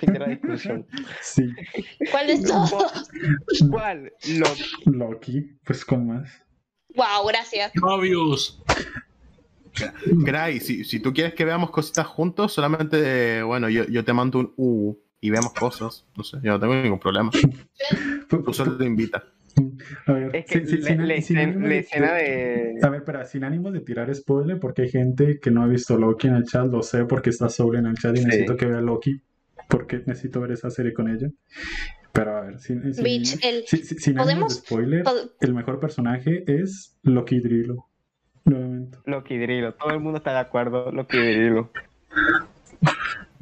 Discusión. 0.28 0.86
Sí, 1.22 1.48
¿Cuál 2.10 2.26
de 2.26 2.42
todos? 2.42 3.08
¿Cuál? 3.70 4.12
Loki. 4.26 4.64
Loki, 4.86 5.40
pues 5.64 5.84
con 5.84 6.06
más. 6.06 6.28
Wow, 6.94 7.26
gracias. 7.26 7.72
Obvious. 7.82 8.62
Gray, 10.06 10.60
si, 10.60 10.84
si 10.84 11.00
tú 11.00 11.12
quieres 11.12 11.34
que 11.34 11.44
veamos 11.44 11.70
cositas 11.70 12.06
juntos, 12.06 12.52
solamente, 12.52 13.42
bueno, 13.42 13.68
yo, 13.68 13.84
yo 13.86 14.04
te 14.04 14.12
mando 14.12 14.38
un 14.38 14.52
U 14.56 14.98
y 15.20 15.30
veamos 15.30 15.52
cosas. 15.54 16.04
No 16.16 16.22
sé, 16.24 16.38
yo 16.42 16.52
no 16.52 16.60
tengo 16.60 16.74
ningún 16.74 16.98
problema. 17.00 17.30
Tú 18.28 18.52
solo 18.52 18.76
te 18.76 18.84
invita. 18.84 19.24
A 20.06 20.12
ver, 20.12 20.36
Es 20.36 20.44
que 20.46 20.66
sí, 20.66 20.76
sí, 20.76 20.78
la, 20.82 20.86
sin- 20.88 20.98
la 21.08 21.14
sin 21.22 21.38
escena, 21.38 21.42
ánimo 21.42 21.62
la 21.62 21.68
de- 21.68 21.78
escena 21.78 22.12
de. 22.14 22.74
A 22.82 22.88
ver, 22.90 23.04
pero 23.04 23.24
sin 23.26 23.44
ánimo 23.44 23.70
de 23.72 23.80
tirar 23.80 24.14
spoiler, 24.14 24.58
porque 24.60 24.82
hay 24.82 24.90
gente 24.90 25.38
que 25.40 25.50
no 25.50 25.62
ha 25.62 25.66
visto 25.66 25.96
Loki 25.96 26.28
en 26.28 26.34
el 26.36 26.44
chat, 26.44 26.66
lo 26.66 26.82
sé 26.82 27.04
porque 27.06 27.30
está 27.30 27.48
sobre 27.48 27.78
en 27.78 27.86
el 27.86 27.94
chat 27.96 28.14
y 28.16 28.20
Sí. 28.20 28.24
necesito 28.26 28.56
que 28.56 28.66
vea 28.66 28.80
Loki, 28.82 29.20
porque 29.68 30.02
necesito 30.04 30.40
ver 30.42 30.52
esa 30.52 30.68
serie 30.70 30.92
con 30.92 31.08
ella. 31.08 31.28
Pero 32.12 32.36
a 32.36 32.40
ver, 32.42 32.58
sin, 32.60 32.92
sin, 32.94 33.06
el- 33.06 33.24
sin- 33.66 33.84
sin- 33.84 34.18
ánimo 34.18 34.26
de 34.26 34.34
¿podemos- 34.34 34.54
spoiler, 34.56 35.04
el 35.40 35.54
mejor 35.54 35.80
personaje 35.80 36.44
es 36.46 36.96
Loki 37.02 37.40
Drilo. 37.40 37.88
Nuevamente. 38.46 38.98
Loki 39.04 39.36
Drilo. 39.36 39.74
Todo 39.74 39.90
el 39.90 40.00
mundo 40.00 40.18
está 40.18 40.32
de 40.32 40.38
acuerdo. 40.38 40.90
Loki 40.92 41.18
Drilo. 41.18 41.70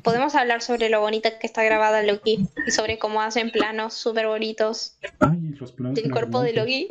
Podemos 0.05 0.35
hablar 0.35 0.60
sobre 0.62 0.90
lo 0.90 1.01
bonita 1.01 1.39
que 1.39 1.47
está 1.47 1.64
grabada 1.64 2.02
Loki 2.02 2.47
y 2.66 2.70
sobre 2.70 2.98
cómo 2.98 3.22
hacen 3.22 3.51
planos 3.51 3.94
súper 3.94 4.26
bonitos 4.26 4.98
Ay, 5.18 5.39
los 5.59 5.72
planos. 5.72 5.94
del 6.01 6.10
cuerpo 6.12 6.43
de. 6.43 6.52
Loki. 6.52 6.89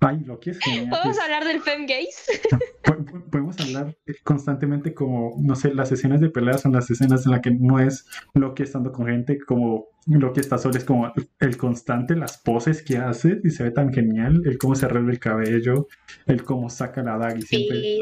Ay, 0.00 0.18
Loki 0.26 0.50
es 0.50 0.58
genial. 0.58 0.88
Podemos 0.90 1.16
Es- 1.16 1.22
hablar 1.22 1.44
del 1.44 1.60
femgaze. 1.62 2.40
po- 2.82 2.96
po- 3.06 3.30
Podemos 3.30 3.58
hablar 3.60 3.96
constantemente 4.24 4.92
como, 4.92 5.36
no 5.40 5.54
sé, 5.54 5.72
las 5.72 5.92
escenas 5.92 6.20
de 6.20 6.28
peleas 6.30 6.60
son 6.62 6.72
las 6.72 6.90
escenas 6.90 7.24
en 7.24 7.32
las 7.32 7.40
que 7.40 7.52
no 7.52 7.78
es 7.78 8.04
Loki 8.34 8.64
estando 8.64 8.90
con 8.92 9.06
gente, 9.06 9.38
como 9.38 9.86
Loki 10.06 10.40
está 10.40 10.58
solo, 10.58 10.76
es 10.76 10.84
como 10.84 11.12
el 11.38 11.56
constante, 11.56 12.16
las 12.16 12.38
poses 12.38 12.82
que 12.82 12.96
hace 12.96 13.38
y 13.44 13.50
se 13.50 13.62
ve 13.62 13.70
tan 13.70 13.92
genial, 13.92 14.42
el 14.44 14.58
cómo 14.58 14.74
se 14.74 14.86
arregla 14.86 15.12
el 15.12 15.20
cabello, 15.20 15.86
el 16.26 16.42
cómo 16.44 16.68
saca 16.68 17.02
la 17.02 17.16
daga 17.16 17.38
y 17.38 17.42
siempre, 17.42 17.78
Y... 17.78 18.00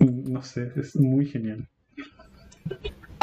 no 0.00 0.42
sé, 0.42 0.72
es 0.76 0.96
muy 0.96 1.26
genial. 1.26 1.68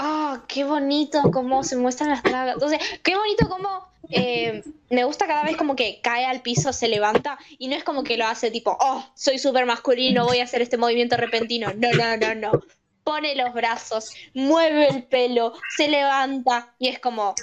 Ah, 0.03 0.43
qué 0.47 0.63
bonito 0.63 1.21
cómo 1.31 1.63
se 1.63 1.75
muestran 1.77 2.09
las 2.09 2.23
dragas. 2.23 2.57
O 2.63 2.67
sea, 2.67 2.79
qué 3.03 3.15
bonito 3.15 3.47
cómo 3.47 3.87
eh, 4.09 4.63
me 4.89 5.03
gusta 5.03 5.27
cada 5.27 5.43
vez 5.43 5.55
como 5.57 5.75
que 5.75 5.99
cae 6.01 6.25
al 6.25 6.41
piso, 6.41 6.73
se 6.73 6.87
levanta 6.87 7.37
y 7.59 7.67
no 7.67 7.75
es 7.75 7.83
como 7.83 8.03
que 8.03 8.17
lo 8.17 8.25
hace 8.25 8.49
tipo, 8.49 8.75
oh, 8.79 9.05
soy 9.15 9.37
súper 9.37 9.67
masculino, 9.67 10.25
voy 10.25 10.39
a 10.39 10.45
hacer 10.45 10.63
este 10.63 10.77
movimiento 10.77 11.17
repentino. 11.17 11.71
No, 11.77 11.93
no, 11.93 12.17
no, 12.17 12.33
no. 12.33 12.59
Pone 13.03 13.35
los 13.35 13.53
brazos, 13.53 14.11
mueve 14.33 14.89
el 14.89 15.03
pelo, 15.03 15.53
se 15.67 15.87
levanta 15.87 16.73
y 16.79 16.87
es 16.87 16.97
como, 16.97 17.35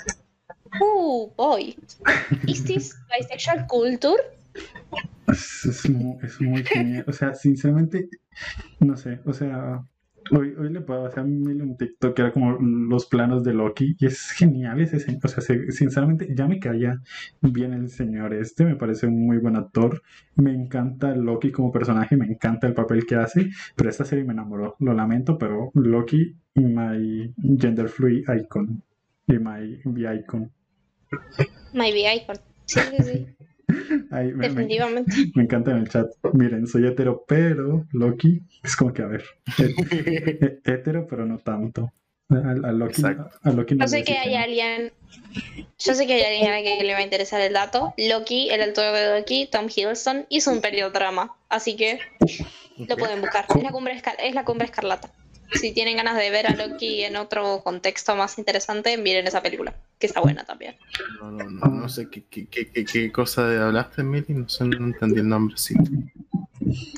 uh, 0.80 1.30
boy. 1.36 1.76
¿Is 2.48 2.64
this 2.64 2.92
bisexual 3.16 3.66
culture? 3.68 4.20
Es, 5.28 5.64
es 5.64 5.88
mu- 5.90 6.18
es 6.22 6.40
muy 6.40 6.64
genial. 6.64 7.04
O 7.06 7.12
sea, 7.12 7.34
sinceramente, 7.34 8.08
no 8.80 8.96
sé, 8.96 9.20
o 9.24 9.32
sea, 9.32 9.84
hoy, 10.32 10.54
hoy 10.58 10.72
le 10.72 10.80
puedo 10.80 11.06
hacer 11.06 11.24
mil 11.24 11.62
un 11.62 11.76
TikTok 11.76 12.14
que 12.14 12.22
era 12.22 12.32
como 12.32 12.58
los 12.60 13.06
planos 13.06 13.44
de 13.44 13.54
Loki 13.54 13.96
y 13.98 14.06
es 14.06 14.30
genial 14.30 14.80
ese 14.80 14.98
señor. 15.00 15.20
O 15.24 15.28
sea, 15.28 15.40
se- 15.42 15.70
sinceramente 15.72 16.28
ya 16.34 16.46
me 16.46 16.58
caía 16.58 17.00
bien 17.40 17.72
el 17.72 17.88
señor 17.88 18.34
este, 18.34 18.64
me 18.64 18.76
parece 18.76 19.06
un 19.06 19.26
muy 19.26 19.38
buen 19.38 19.56
actor. 19.56 20.02
Me 20.36 20.52
encanta 20.52 21.14
Loki 21.14 21.50
como 21.52 21.72
personaje, 21.72 22.16
me 22.16 22.26
encanta 22.26 22.66
el 22.66 22.74
papel 22.74 23.06
que 23.06 23.16
hace, 23.16 23.50
pero 23.76 23.90
esta 23.90 24.04
serie 24.04 24.24
me 24.24 24.32
enamoró. 24.32 24.76
Lo 24.80 24.94
lamento, 24.94 25.38
pero 25.38 25.70
Loki, 25.74 26.34
my 26.54 27.32
gender 27.58 27.88
fluid 27.88 28.24
icon 28.40 28.82
y 29.26 29.38
my 29.38 29.80
icon. 30.18 30.50
My 31.72 31.92
be 31.92 32.14
icon. 32.14 32.36
Sí, 32.66 32.80
sí, 32.98 33.02
sí, 33.02 33.26
Ay, 34.10 34.28
me- 34.28 34.34
me- 34.34 34.48
definitivamente. 34.48 35.12
Me 35.34 35.42
encanta 35.42 35.70
en 35.72 35.78
el 35.78 35.88
chat. 35.88 36.06
Miren, 36.32 36.66
soy 36.66 36.86
hetero, 36.86 37.24
pero 37.28 37.86
Loki 37.92 38.40
es 38.62 38.74
como 38.76 38.92
que, 38.92 39.02
a 39.02 39.06
ver, 39.06 39.24
he- 39.58 39.74
he- 39.90 40.60
hetero, 40.64 41.06
pero 41.06 41.26
no 41.26 41.38
tanto. 41.38 41.92
A, 42.30 42.34
a 42.50 42.72
Loki, 42.72 43.02
a 43.42 43.50
Loki 43.52 43.74
no 43.74 43.84
Yo 43.84 43.88
sé 43.88 44.04
que 44.04 44.18
hay 44.18 44.34
alguien. 44.34 44.92
Yo 45.78 45.94
sé 45.94 46.06
que 46.06 46.12
hay 46.14 46.44
alguien 46.44 46.52
a 46.52 46.62
que 46.78 46.84
le 46.84 46.92
va 46.92 46.98
a 46.98 47.02
interesar 47.02 47.40
el 47.40 47.54
dato. 47.54 47.94
Loki, 47.96 48.50
el 48.50 48.60
autor 48.62 48.92
de 48.94 49.18
Loki, 49.18 49.48
Tom 49.50 49.66
Hiddleston, 49.74 50.26
hizo 50.28 50.50
un 50.52 50.60
periodrama. 50.60 51.34
Así 51.48 51.76
que 51.76 52.00
lo 52.76 52.96
pueden 52.98 53.20
buscar. 53.22 53.46
Es 53.56 53.62
la, 53.62 53.70
cumbre 53.70 53.94
escar- 53.94 54.16
es 54.18 54.34
la 54.34 54.44
cumbre 54.44 54.66
escarlata. 54.66 55.10
Si 55.52 55.72
tienen 55.72 55.96
ganas 55.96 56.16
de 56.16 56.30
ver 56.30 56.46
a 56.46 56.54
Loki 56.54 57.02
en 57.04 57.16
otro 57.16 57.62
contexto 57.64 58.14
más 58.16 58.38
interesante, 58.38 58.96
miren 58.98 59.26
esa 59.26 59.42
película, 59.42 59.74
que 59.98 60.06
está 60.06 60.20
buena 60.20 60.44
también. 60.44 60.76
No, 61.20 61.30
no, 61.30 61.44
no, 61.50 61.66
no 61.68 61.88
sé 61.88 62.08
qué, 62.10 62.24
qué, 62.26 62.46
qué, 62.46 62.70
qué, 62.70 62.84
qué 62.84 63.10
cosa 63.12 63.46
de 63.48 63.58
hablaste, 63.62 64.02
Mili, 64.02 64.34
no 64.34 64.48
sé, 64.48 64.64
no 64.64 64.86
entendí 64.86 65.20
el 65.20 65.28
nombre, 65.28 65.56
sí. 65.56 65.74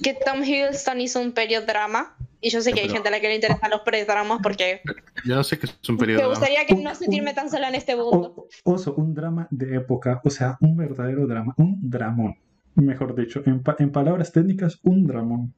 Que 0.02 0.14
Tom 0.14 0.42
Hiddleston 0.42 1.00
hizo 1.00 1.20
un 1.20 1.32
periodrama. 1.32 2.16
Y 2.42 2.48
yo 2.48 2.62
sé 2.62 2.72
que 2.72 2.80
hay 2.80 2.86
Pero- 2.86 2.94
gente 2.94 3.08
a 3.08 3.12
la 3.12 3.20
que 3.20 3.28
le 3.28 3.34
interesan 3.34 3.70
los 3.70 3.82
periodramas 3.82 4.40
porque 4.42 4.80
Yo 5.26 5.34
no 5.36 5.44
sé 5.44 5.58
qué 5.58 5.66
es 5.66 5.76
un 5.90 5.96
me 5.96 6.00
periodo. 6.00 6.30
gustaría 6.30 6.64
que 6.64 6.74
no 6.74 6.94
sentirme 6.94 7.34
tan 7.34 7.50
sola 7.50 7.68
en 7.68 7.74
este 7.74 7.94
mundo. 7.96 8.46
Oso, 8.64 8.94
un 8.94 9.12
drama 9.14 9.46
de 9.50 9.76
época, 9.76 10.22
o 10.24 10.30
sea, 10.30 10.56
un 10.62 10.74
verdadero 10.74 11.26
drama, 11.26 11.54
un 11.58 11.78
dramón. 11.82 12.36
Mejor 12.76 13.14
dicho, 13.14 13.42
en, 13.44 13.62
pa- 13.62 13.76
en 13.78 13.92
palabras 13.92 14.32
técnicas, 14.32 14.78
un 14.84 15.06
dramón. 15.06 15.54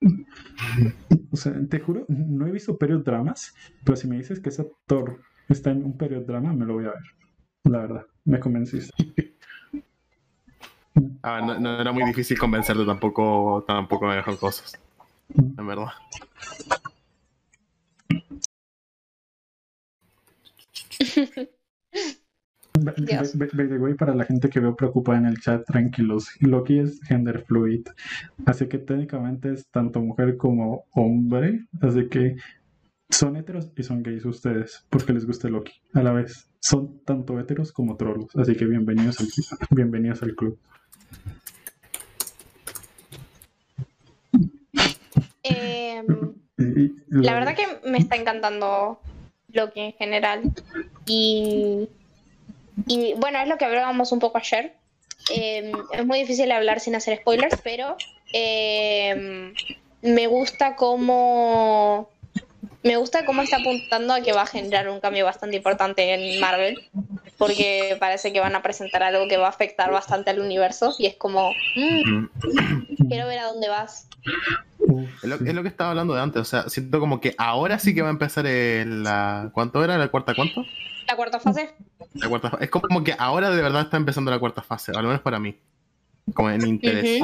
O 1.30 1.36
sea, 1.36 1.52
te 1.68 1.80
juro, 1.80 2.06
no 2.08 2.46
he 2.46 2.50
visto 2.50 2.78
periodramas, 2.78 3.54
pero 3.84 3.96
si 3.96 4.06
me 4.08 4.16
dices 4.16 4.40
que 4.40 4.48
ese 4.48 4.62
actor 4.62 5.20
está 5.48 5.70
en 5.70 5.84
un 5.84 5.96
periodrama, 5.96 6.52
me 6.54 6.64
lo 6.64 6.74
voy 6.74 6.86
a 6.86 6.90
ver. 6.92 7.02
La 7.64 7.78
verdad, 7.80 8.06
me 8.24 8.40
convenciste. 8.40 8.92
Ah, 11.22 11.42
no, 11.44 11.58
no 11.58 11.80
era 11.80 11.92
muy 11.92 12.04
difícil 12.04 12.38
convencerte 12.38 12.86
tampoco, 12.86 13.64
tampoco 13.66 14.06
me 14.06 14.16
dejan 14.16 14.36
cosas. 14.36 14.78
En 15.34 15.66
verdad. 15.66 15.88
By- 22.86 23.04
Dios. 23.04 23.36
by- 23.36 23.48
by 23.52 23.68
the 23.68 23.78
way, 23.78 23.94
para 23.94 24.14
la 24.14 24.24
gente 24.24 24.48
que 24.48 24.60
veo 24.60 24.76
preocupada 24.76 25.18
en 25.18 25.26
el 25.26 25.40
chat, 25.40 25.64
tranquilos. 25.66 26.28
Loki 26.40 26.78
es 26.78 27.00
gender 27.02 27.44
fluid. 27.46 27.86
Así 28.44 28.66
que 28.68 28.78
técnicamente 28.78 29.52
es 29.52 29.66
tanto 29.70 30.00
mujer 30.00 30.36
como 30.36 30.84
hombre. 30.92 31.64
Así 31.80 32.08
que 32.08 32.36
son 33.10 33.36
heteros 33.36 33.70
y 33.76 33.82
son 33.82 34.02
gays 34.02 34.24
ustedes, 34.24 34.84
porque 34.90 35.12
les 35.12 35.26
gusta 35.26 35.48
Loki. 35.48 35.72
A 35.94 36.02
la 36.02 36.12
vez, 36.12 36.48
son 36.60 37.00
tanto 37.04 37.38
heteros 37.40 37.72
como 37.72 37.96
trolos. 37.96 38.34
Así 38.36 38.54
que 38.56 38.64
bienvenidos 38.66 39.20
al, 39.20 39.26
bienvenidos 39.70 40.22
al 40.22 40.34
club. 40.34 40.58
Em, 45.42 46.06
La 47.08 47.34
verdad 47.34 47.54
que 47.54 47.88
me 47.88 47.98
está 47.98 48.16
encantando 48.16 48.98
Loki 49.52 49.80
en 49.80 49.92
general. 49.92 50.42
Y, 51.06 51.88
y 52.86 53.14
bueno, 53.14 53.40
es 53.40 53.48
lo 53.48 53.58
que 53.58 53.64
hablábamos 53.64 54.12
un 54.12 54.18
poco 54.18 54.38
ayer. 54.38 54.74
Eh, 55.34 55.72
es 55.92 56.06
muy 56.06 56.20
difícil 56.20 56.52
hablar 56.52 56.80
sin 56.80 56.94
hacer 56.94 57.18
spoilers, 57.18 57.60
pero 57.62 57.96
eh, 58.32 59.52
me 60.02 60.26
gusta 60.26 60.76
cómo 60.76 62.10
me 62.86 62.96
gusta 62.96 63.24
cómo 63.24 63.42
está 63.42 63.56
apuntando 63.56 64.14
a 64.14 64.20
que 64.20 64.32
va 64.32 64.42
a 64.42 64.46
generar 64.46 64.88
un 64.88 65.00
cambio 65.00 65.24
bastante 65.24 65.56
importante 65.56 66.14
en 66.14 66.40
Marvel, 66.40 66.78
porque 67.36 67.96
parece 67.98 68.32
que 68.32 68.38
van 68.38 68.54
a 68.54 68.62
presentar 68.62 69.02
algo 69.02 69.26
que 69.26 69.36
va 69.36 69.46
a 69.46 69.50
afectar 69.50 69.90
bastante 69.90 70.30
al 70.30 70.38
universo 70.38 70.94
y 70.96 71.06
es 71.06 71.16
como, 71.16 71.50
mm, 71.74 72.26
quiero 73.08 73.26
ver 73.26 73.40
a 73.40 73.46
dónde 73.46 73.68
vas. 73.68 74.08
Es 75.22 75.24
lo, 75.24 75.34
es 75.34 75.54
lo 75.54 75.62
que 75.62 75.68
estaba 75.68 75.90
hablando 75.90 76.14
de 76.14 76.20
antes, 76.20 76.42
o 76.42 76.44
sea, 76.44 76.68
siento 76.68 77.00
como 77.00 77.20
que 77.20 77.34
ahora 77.38 77.80
sí 77.80 77.92
que 77.92 78.02
va 78.02 78.08
a 78.08 78.12
empezar 78.12 78.46
el, 78.46 79.02
la... 79.02 79.50
¿Cuánto 79.52 79.82
era? 79.82 79.98
¿La 79.98 80.08
cuarta 80.08 80.34
cuánto? 80.34 80.64
La 81.08 81.16
cuarta 81.16 81.40
fase, 81.40 81.74
Es 82.60 82.70
como 82.70 83.04
que 83.04 83.14
ahora 83.18 83.50
de 83.50 83.62
verdad 83.62 83.82
está 83.82 83.96
empezando 83.96 84.30
la 84.30 84.38
cuarta 84.38 84.62
fase, 84.62 84.92
al 84.94 85.04
menos 85.04 85.20
para 85.20 85.38
mí. 85.38 85.58
Como 86.34 86.50
en 86.50 86.66
interés. 86.66 87.22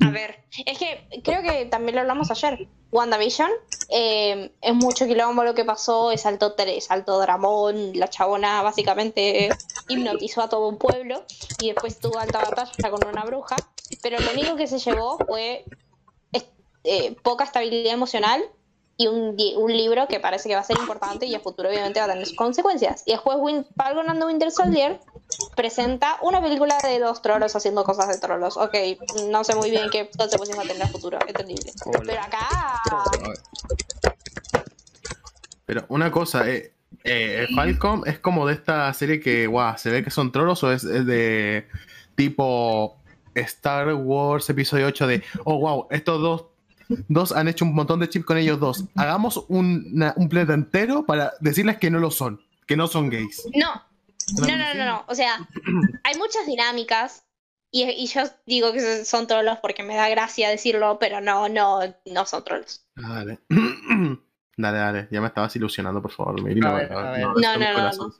A 0.00 0.10
ver, 0.10 0.44
es 0.64 0.78
que 0.78 1.22
creo 1.22 1.42
que 1.42 1.66
también 1.66 1.94
lo 1.94 2.00
hablamos 2.02 2.30
ayer. 2.30 2.68
WandaVision 2.90 3.50
eh, 3.90 4.50
es 4.62 4.74
mucho 4.74 5.06
quilombo 5.06 5.44
lo 5.44 5.54
que 5.54 5.64
pasó, 5.64 6.10
es 6.10 6.24
alto, 6.24 6.54
es 6.58 6.90
alto 6.90 7.18
dramón, 7.20 7.92
la 7.94 8.08
chabona 8.08 8.62
básicamente 8.62 9.50
hipnotizó 9.88 10.42
a 10.42 10.48
todo 10.48 10.68
un 10.68 10.78
pueblo 10.78 11.24
y 11.60 11.68
después 11.68 11.98
tuvo 11.98 12.18
alta 12.18 12.40
batalla 12.40 12.90
con 12.90 13.06
una 13.06 13.24
bruja, 13.24 13.56
pero 14.02 14.18
lo 14.20 14.32
único 14.32 14.56
que 14.56 14.66
se 14.66 14.78
llevó 14.78 15.18
fue 15.18 15.64
eh, 16.84 17.16
poca 17.22 17.44
estabilidad 17.44 17.92
emocional 17.92 18.42
y 19.00 19.06
un, 19.06 19.36
un 19.56 19.72
libro 19.72 20.08
que 20.08 20.18
parece 20.18 20.48
que 20.48 20.56
va 20.56 20.60
a 20.60 20.64
ser 20.64 20.76
importante 20.76 21.24
y 21.24 21.34
a 21.34 21.40
futuro 21.40 21.68
obviamente 21.68 22.00
va 22.00 22.06
a 22.06 22.08
tener 22.08 22.26
sus 22.26 22.36
consecuencias. 22.36 23.04
Y 23.06 23.12
después 23.12 23.38
Win 23.40 23.64
Falcon 23.76 24.10
and 24.10 24.18
the 24.18 24.26
Winter 24.26 24.50
Soldier 24.50 24.98
presenta 25.54 26.18
una 26.20 26.42
película 26.42 26.76
de 26.82 26.98
dos 26.98 27.22
trolos 27.22 27.54
haciendo 27.54 27.84
cosas 27.84 28.08
de 28.08 28.18
trolos. 28.18 28.56
Ok, 28.56 28.74
no 29.30 29.44
sé 29.44 29.54
muy 29.54 29.70
bien 29.70 29.88
qué 29.92 30.10
consecuencias 30.18 30.58
va 30.58 30.64
a 30.64 30.66
tener 30.66 30.82
a 30.82 30.88
futuro, 30.88 31.16
entendible. 31.24 31.70
Hola. 31.86 32.00
Pero 32.04 32.20
acá... 32.20 32.48
Pero 35.64 35.84
una 35.90 36.10
cosa, 36.10 36.48
eh, 36.48 36.72
eh, 37.04 37.46
Falcom 37.54 38.02
es 38.04 38.18
como 38.18 38.48
de 38.48 38.54
esta 38.54 38.92
serie 38.94 39.20
que, 39.20 39.46
guau, 39.46 39.78
se 39.78 39.90
ve 39.90 40.02
que 40.02 40.10
son 40.10 40.32
trolos 40.32 40.64
o 40.64 40.72
es, 40.72 40.82
es 40.82 41.06
de 41.06 41.68
tipo 42.16 42.98
Star 43.36 43.94
Wars 43.94 44.50
episodio 44.50 44.88
8 44.88 45.06
de, 45.06 45.22
oh, 45.44 45.60
wow, 45.60 45.86
estos 45.90 46.20
dos, 46.20 46.46
dos 47.08 47.32
han 47.32 47.48
hecho 47.48 47.64
un 47.64 47.74
montón 47.74 48.00
de 48.00 48.08
chips 48.08 48.24
con 48.26 48.38
ellos 48.38 48.58
dos. 48.60 48.84
Hagamos 48.96 49.44
una- 49.48 50.14
un 50.16 50.28
planeta 50.28 50.54
entero 50.54 51.04
para 51.06 51.32
decirles 51.40 51.78
que 51.78 51.90
no 51.90 51.98
lo 51.98 52.10
son, 52.10 52.40
que 52.66 52.76
no 52.76 52.86
son 52.86 53.10
gays. 53.10 53.44
No, 53.54 53.82
no, 54.40 54.56
no, 54.56 54.74
no, 54.74 54.84
no. 54.84 55.04
O 55.08 55.14
sea, 55.14 55.36
hay 56.04 56.16
muchas 56.18 56.46
dinámicas 56.46 57.24
y, 57.70 57.84
y 57.90 58.06
yo 58.06 58.22
digo 58.46 58.72
que 58.72 59.04
son 59.04 59.26
trolos 59.26 59.58
porque 59.60 59.82
me 59.82 59.94
da 59.96 60.08
gracia 60.08 60.48
decirlo, 60.48 60.98
pero 60.98 61.20
no, 61.20 61.48
no, 61.48 61.80
no 62.06 62.24
son 62.26 62.44
trolos. 62.44 62.86
Dale. 62.96 63.38
Dale, 64.60 64.78
dale, 64.78 65.08
ya 65.12 65.20
me 65.20 65.28
estabas 65.28 65.54
ilusionando, 65.54 66.02
por 66.02 66.10
favor, 66.10 66.42
Miri. 66.42 66.60
A 66.64 66.68
No, 66.68 66.74
ver, 66.74 66.92
a 66.92 67.10
ver. 67.12 67.20
No, 67.20 67.32
no, 67.58 67.72
no, 67.72 67.92
no, 67.92 68.10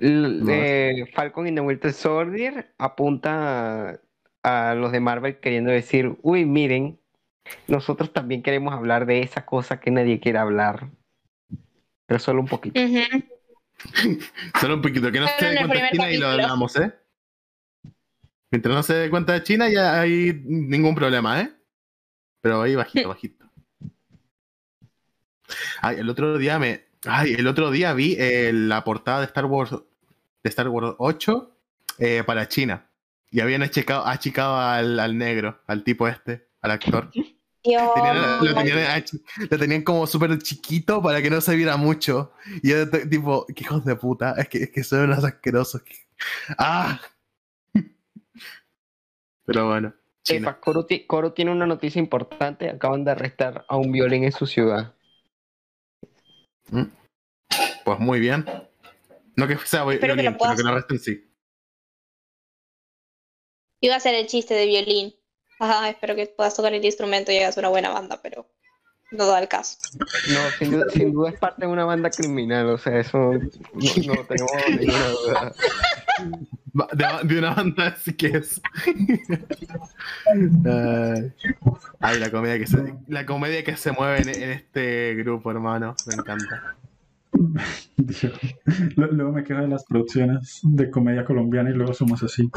eh, 0.00 1.04
Falcon 1.14 1.46
y 1.46 1.54
the 1.54 1.60
Winter 1.60 1.92
Soldier 1.92 2.74
apunta 2.76 4.00
a, 4.42 4.70
a 4.70 4.74
los 4.74 4.92
de 4.92 5.00
Marvel 5.00 5.38
queriendo 5.40 5.70
decir, 5.70 6.16
uy, 6.22 6.44
miren, 6.44 7.00
nosotros 7.68 8.12
también 8.12 8.42
queremos 8.42 8.74
hablar 8.74 9.06
de 9.06 9.20
esa 9.20 9.44
cosa 9.44 9.80
que 9.80 9.90
nadie 9.90 10.20
quiere 10.20 10.38
hablar. 10.38 10.88
Pero 12.06 12.20
solo 12.20 12.40
un 12.40 12.48
poquito. 12.48 12.80
Solo 14.60 14.76
un 14.76 14.82
poquito, 14.82 15.12
que 15.12 15.20
no 15.20 15.26
Solo 15.26 15.38
se 15.38 15.46
dé 15.46 15.56
cuenta 15.58 15.90
China 15.90 16.10
y 16.10 16.16
lo 16.16 16.28
hablamos, 16.28 16.76
¿eh? 16.76 16.94
Mientras 18.50 18.74
no 18.74 18.82
se 18.82 18.94
dé 18.94 19.10
cuenta 19.10 19.34
de 19.34 19.42
China, 19.42 19.68
ya 19.68 20.00
hay 20.00 20.40
ningún 20.44 20.94
problema, 20.94 21.40
¿eh? 21.42 21.52
Pero 22.40 22.62
ahí 22.62 22.74
bajito, 22.74 23.08
bajito. 23.08 23.44
Ay, 25.82 25.96
el 25.98 26.08
otro 26.08 26.38
día 26.38 26.58
me. 26.58 26.86
Ay, 27.04 27.34
el 27.34 27.46
otro 27.46 27.70
día 27.70 27.92
vi 27.92 28.16
eh, 28.18 28.50
la 28.52 28.82
portada 28.82 29.20
de 29.20 29.26
Star 29.26 29.44
Wars 29.44 29.70
de 29.70 30.48
Star 30.48 30.68
Wars 30.68 30.94
8 30.98 31.58
eh, 31.98 32.22
para 32.24 32.48
China. 32.48 32.88
Y 33.30 33.40
habían 33.40 33.62
achicado, 33.62 34.06
achicado 34.06 34.56
al, 34.56 34.98
al 34.98 35.18
negro, 35.18 35.60
al 35.66 35.82
tipo 35.82 36.06
este, 36.08 36.48
al 36.62 36.70
actor. 36.70 37.10
Dios. 37.66 37.94
Tenían- 37.94 38.38
lo, 38.44 38.54
tenían, 38.54 38.78
ach- 38.90 39.12
lo 39.50 39.58
tenían 39.58 39.82
como 39.82 40.06
súper 40.06 40.38
chiquito 40.38 41.02
para 41.02 41.20
que 41.22 41.30
no 41.30 41.40
se 41.40 41.54
viera 41.56 41.76
mucho. 41.76 42.32
Y 42.62 42.70
yo, 42.70 42.88
tipo, 43.08 43.46
qué 43.46 43.62
hijos 43.64 43.84
de 43.84 43.96
puta. 43.96 44.34
Es 44.38 44.48
que, 44.48 44.58
es 44.64 44.70
que 44.70 44.84
son 44.84 45.00
unos 45.00 45.24
asquerosos. 45.24 45.82
que- 45.82 45.96
¡Ah! 46.58 47.00
Pero 49.44 49.66
bueno. 49.68 49.94
Epa, 50.28 50.58
Coro, 50.58 50.86
ti- 50.86 51.06
Coro 51.06 51.32
tiene 51.32 51.52
una 51.52 51.66
noticia 51.66 52.00
importante. 52.00 52.68
Acaban 52.68 53.04
de 53.04 53.12
arrestar 53.12 53.64
a 53.68 53.76
un 53.76 53.92
violín 53.92 54.24
en 54.24 54.32
su 54.32 54.46
ciudad. 54.46 54.94
Pues 57.84 57.98
muy 58.00 58.18
bien. 58.18 58.44
No 59.36 59.46
que 59.46 59.56
sea 59.58 59.84
vi- 59.84 59.94
Espero 59.94 60.14
que 60.14 60.22
violín, 60.22 60.32
lo 60.32 60.38
puedas- 60.38 60.56
pero 60.56 60.66
que 60.66 60.70
lo 60.72 60.76
resten 60.76 60.98
sí. 60.98 61.22
Iba 63.80 63.94
a 63.96 64.00
ser 64.00 64.14
el 64.14 64.26
chiste 64.26 64.54
de 64.54 64.66
violín. 64.66 65.14
Ajá, 65.58 65.88
espero 65.88 66.14
que 66.14 66.26
puedas 66.26 66.54
tocar 66.54 66.74
el 66.74 66.84
instrumento 66.84 67.32
y 67.32 67.38
hagas 67.38 67.56
una 67.56 67.68
buena 67.68 67.90
banda, 67.90 68.20
pero 68.22 68.46
no 69.12 69.26
da 69.26 69.40
el 69.40 69.48
caso. 69.48 69.78
No, 69.98 70.50
sin 70.58 70.70
duda, 70.72 70.86
sin 70.92 71.12
duda 71.12 71.30
es 71.30 71.38
parte 71.38 71.64
de 71.64 71.72
una 71.72 71.84
banda 71.84 72.10
criminal. 72.10 72.68
O 72.70 72.78
sea, 72.78 72.98
eso 72.98 73.18
no, 73.18 73.34
no 73.34 74.24
tenemos 74.24 74.52
ninguna 74.68 75.08
duda. 75.08 75.54
De, 76.92 77.06
de 77.28 77.38
una 77.38 77.54
banda 77.54 77.86
así 77.86 78.12
que 78.14 78.26
es. 78.28 78.60
Ay. 80.66 81.32
Ay, 82.00 82.18
la 82.18 82.30
comedia 82.30 82.58
que 82.58 82.66
se, 82.66 82.94
la 83.08 83.24
comedia 83.24 83.64
que 83.64 83.76
se 83.76 83.92
mueve 83.92 84.22
en, 84.22 84.28
en 84.28 84.50
este 84.50 85.14
grupo, 85.14 85.50
hermano. 85.50 85.94
Me 86.06 86.14
encanta. 86.14 86.76
Luego 88.96 89.32
me 89.32 89.44
quejo 89.44 89.60
de 89.60 89.68
las 89.68 89.84
producciones 89.84 90.60
de 90.62 90.90
comedia 90.90 91.24
colombiana 91.24 91.70
y 91.70 91.74
luego 91.74 91.94
somos 91.94 92.22
así. 92.22 92.50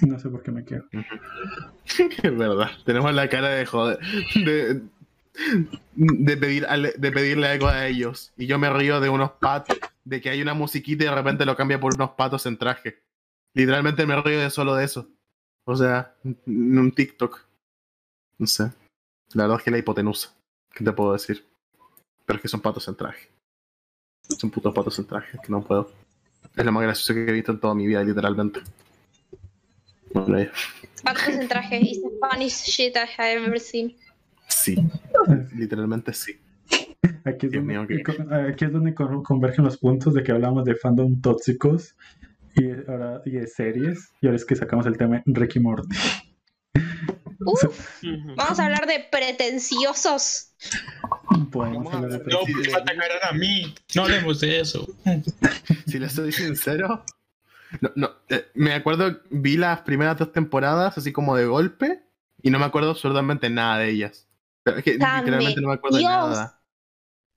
No 0.00 0.18
sé 0.18 0.28
por 0.28 0.42
qué 0.42 0.50
me 0.50 0.64
quejo. 0.64 0.86
Es 2.22 2.38
verdad. 2.38 2.70
Tenemos 2.84 3.12
la 3.14 3.28
cara 3.28 3.50
de 3.50 3.66
joder. 3.66 3.98
De, 5.94 6.36
pedir, 6.36 6.66
de 6.66 7.12
pedirle 7.12 7.48
algo 7.48 7.68
a 7.68 7.86
ellos. 7.86 8.32
Y 8.36 8.46
yo 8.46 8.58
me 8.58 8.70
río 8.70 9.00
de 9.00 9.08
unos 9.08 9.32
patos. 9.32 9.78
De 10.04 10.20
que 10.20 10.30
hay 10.30 10.42
una 10.42 10.54
musiquita 10.54 11.04
y 11.04 11.06
de 11.06 11.14
repente 11.14 11.46
lo 11.46 11.56
cambia 11.56 11.78
por 11.78 11.94
unos 11.94 12.10
patos 12.10 12.46
en 12.46 12.56
traje. 12.56 13.02
Literalmente 13.54 14.06
me 14.06 14.20
río 14.20 14.40
de 14.40 14.50
solo 14.50 14.74
de 14.74 14.84
eso. 14.84 15.08
O 15.64 15.76
sea, 15.76 16.14
en 16.24 16.78
un 16.78 16.92
TikTok. 16.92 17.40
No 18.38 18.46
sé. 18.46 18.72
La 19.34 19.44
verdad 19.44 19.58
es 19.58 19.64
que 19.64 19.70
la 19.70 19.78
hipotenusa. 19.78 20.34
¿Qué 20.72 20.84
te 20.84 20.92
puedo 20.92 21.12
decir? 21.12 21.46
Pero 22.24 22.36
es 22.36 22.42
que 22.42 22.48
son 22.48 22.60
patos 22.60 22.88
en 22.88 22.96
traje. 22.96 23.28
Son 24.22 24.50
putos 24.50 24.74
patos 24.74 24.98
en 24.98 25.06
traje, 25.06 25.38
que 25.42 25.52
no 25.52 25.62
puedo. 25.62 25.92
Es 26.56 26.64
lo 26.64 26.72
más 26.72 26.82
gracioso 26.82 27.14
que 27.14 27.28
he 27.28 27.32
visto 27.32 27.52
en 27.52 27.60
toda 27.60 27.74
mi 27.74 27.86
vida, 27.86 28.02
literalmente. 28.02 28.60
Bueno, 30.14 30.38
ya. 30.38 30.50
Patos 31.02 31.28
en 31.28 31.48
traje 31.48 31.80
is 31.80 32.00
the 32.02 32.10
funniest 32.20 32.66
shit 32.68 32.96
I 32.96 33.06
have 33.18 33.44
ever 33.46 33.58
seen. 33.60 33.96
Sí, 34.48 34.76
literalmente 35.56 36.12
sí. 36.12 36.38
Aquí 37.24 37.46
es, 37.46 37.52
donde, 37.52 38.02
co- 38.02 38.12
aquí 38.48 38.64
es 38.64 38.72
donde 38.72 38.94
con- 38.94 39.22
convergen 39.22 39.64
los 39.64 39.78
puntos 39.78 40.14
de 40.14 40.22
que 40.22 40.32
hablamos 40.32 40.64
de 40.64 40.74
fandom 40.74 41.20
tóxicos 41.20 41.94
y 42.56 42.70
ahora 42.88 43.22
y 43.24 43.30
de 43.32 43.46
series 43.46 44.12
y 44.20 44.26
ahora 44.26 44.36
es 44.36 44.44
que 44.44 44.54
sacamos 44.56 44.86
el 44.86 44.96
tema 44.96 45.22
Ricky 45.26 45.58
Morty. 45.60 45.96
Uf, 47.44 48.02
vamos 48.36 48.60
a 48.60 48.64
hablar 48.66 48.86
de 48.86 49.04
pretenciosos. 49.10 50.52
Podemos 51.50 51.92
hablar 51.92 52.10
de 52.10 52.16
hablar- 52.16 52.38
No, 52.48 52.62
me 52.62 52.72
atacarán 52.74 53.18
a 53.28 53.32
mí. 53.32 53.74
No 53.96 54.02
hablemos 54.02 54.40
de 54.40 54.60
eso. 54.60 54.86
Si 55.86 55.98
le 55.98 56.08
soy 56.08 56.30
sincero, 56.32 57.04
no, 57.80 57.90
no, 57.94 58.10
eh, 58.28 58.48
me 58.54 58.74
acuerdo, 58.74 59.20
vi 59.30 59.56
las 59.56 59.80
primeras 59.80 60.18
dos 60.18 60.32
temporadas 60.32 60.98
así 60.98 61.12
como 61.12 61.36
de 61.36 61.46
golpe 61.46 62.02
y 62.42 62.50
no 62.50 62.58
me 62.58 62.64
acuerdo 62.64 62.90
absolutamente 62.90 63.48
nada 63.48 63.78
de 63.78 63.90
ellas. 63.90 64.28
Pero 64.62 64.78
es 64.78 64.84
que 64.84 64.98
Dame 64.98 65.22
literalmente 65.22 65.60
no 65.60 65.68
me 65.68 65.74
acuerdo 65.74 65.96
de 65.96 66.02
Dios. 66.02 66.12
nada. 66.12 66.62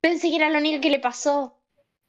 Pensé 0.02 0.30
que 0.30 0.36
era 0.36 0.50
lo 0.50 0.60
único 0.60 0.82
que 0.82 0.90
le 0.90 1.00
pasó. 1.00 1.60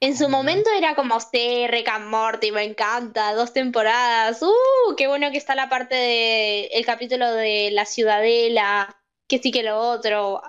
En 0.01 0.17
su 0.17 0.29
momento 0.29 0.69
era 0.77 0.95
como, 0.95 1.19
Rick 1.33 1.89
and 1.89 2.11
Morty, 2.11 2.53
me 2.53 2.65
encanta, 2.65 3.33
dos 3.33 3.55
temporadas. 3.55 4.43
¡Uh! 4.43 4.95
Qué 4.95 5.07
bueno 5.07 5.31
que 5.31 5.39
está 5.39 5.55
la 5.55 5.71
parte 5.71 5.95
de 5.95 6.67
el 6.67 6.85
capítulo 6.85 7.33
de 7.33 7.71
la 7.73 7.87
ciudadela, 7.87 9.01
que 9.27 9.39
sí 9.39 9.51
que 9.51 9.63
lo 9.63 9.79
otro. 9.79 10.43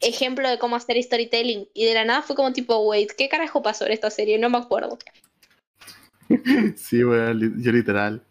Ejemplo 0.00 0.50
de 0.50 0.58
cómo 0.58 0.76
hacer 0.76 1.02
storytelling. 1.02 1.70
Y 1.72 1.86
de 1.86 1.94
la 1.94 2.04
nada 2.04 2.20
fue 2.20 2.36
como 2.36 2.52
tipo, 2.52 2.76
wait, 2.80 3.12
¿qué 3.12 3.30
carajo 3.30 3.62
pasó 3.62 3.86
en 3.86 3.92
esta 3.92 4.10
serie? 4.10 4.38
No 4.38 4.50
me 4.50 4.58
acuerdo. 4.58 4.98
Sí, 6.76 7.02
weón, 7.04 7.60
yo 7.62 7.72
literal. 7.72 8.22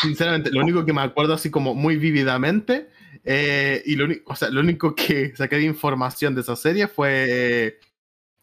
Sinceramente, 0.00 0.50
lo 0.50 0.60
único 0.62 0.84
que 0.84 0.92
me 0.92 1.02
acuerdo 1.02 1.34
así 1.34 1.50
como 1.50 1.74
muy 1.74 1.96
vívidamente, 1.96 2.88
eh, 3.24 3.82
y 3.84 3.96
lo, 3.96 4.06
o 4.26 4.34
sea, 4.34 4.50
lo 4.50 4.60
único 4.60 4.94
que 4.94 5.34
saqué 5.36 5.56
de 5.56 5.64
información 5.64 6.34
de 6.34 6.40
esa 6.40 6.56
serie 6.56 6.88
fue 6.88 7.26
eh, 7.28 7.78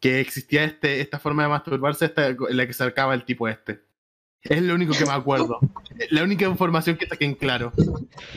que 0.00 0.20
existía 0.20 0.64
este, 0.64 1.00
esta 1.00 1.18
forma 1.18 1.42
de 1.42 1.48
masturbarse 1.48 2.04
esta, 2.06 2.28
en 2.28 2.36
la 2.56 2.66
que 2.66 2.72
se 2.72 2.84
sacaba 2.84 3.14
el 3.14 3.24
tipo 3.24 3.48
este. 3.48 3.82
Es 4.42 4.62
lo 4.62 4.74
único 4.74 4.92
que 4.96 5.04
me 5.04 5.12
acuerdo. 5.12 5.58
La 6.10 6.22
única 6.22 6.46
información 6.46 6.96
que 6.96 7.06
saqué 7.08 7.24
en 7.24 7.34
claro. 7.34 7.72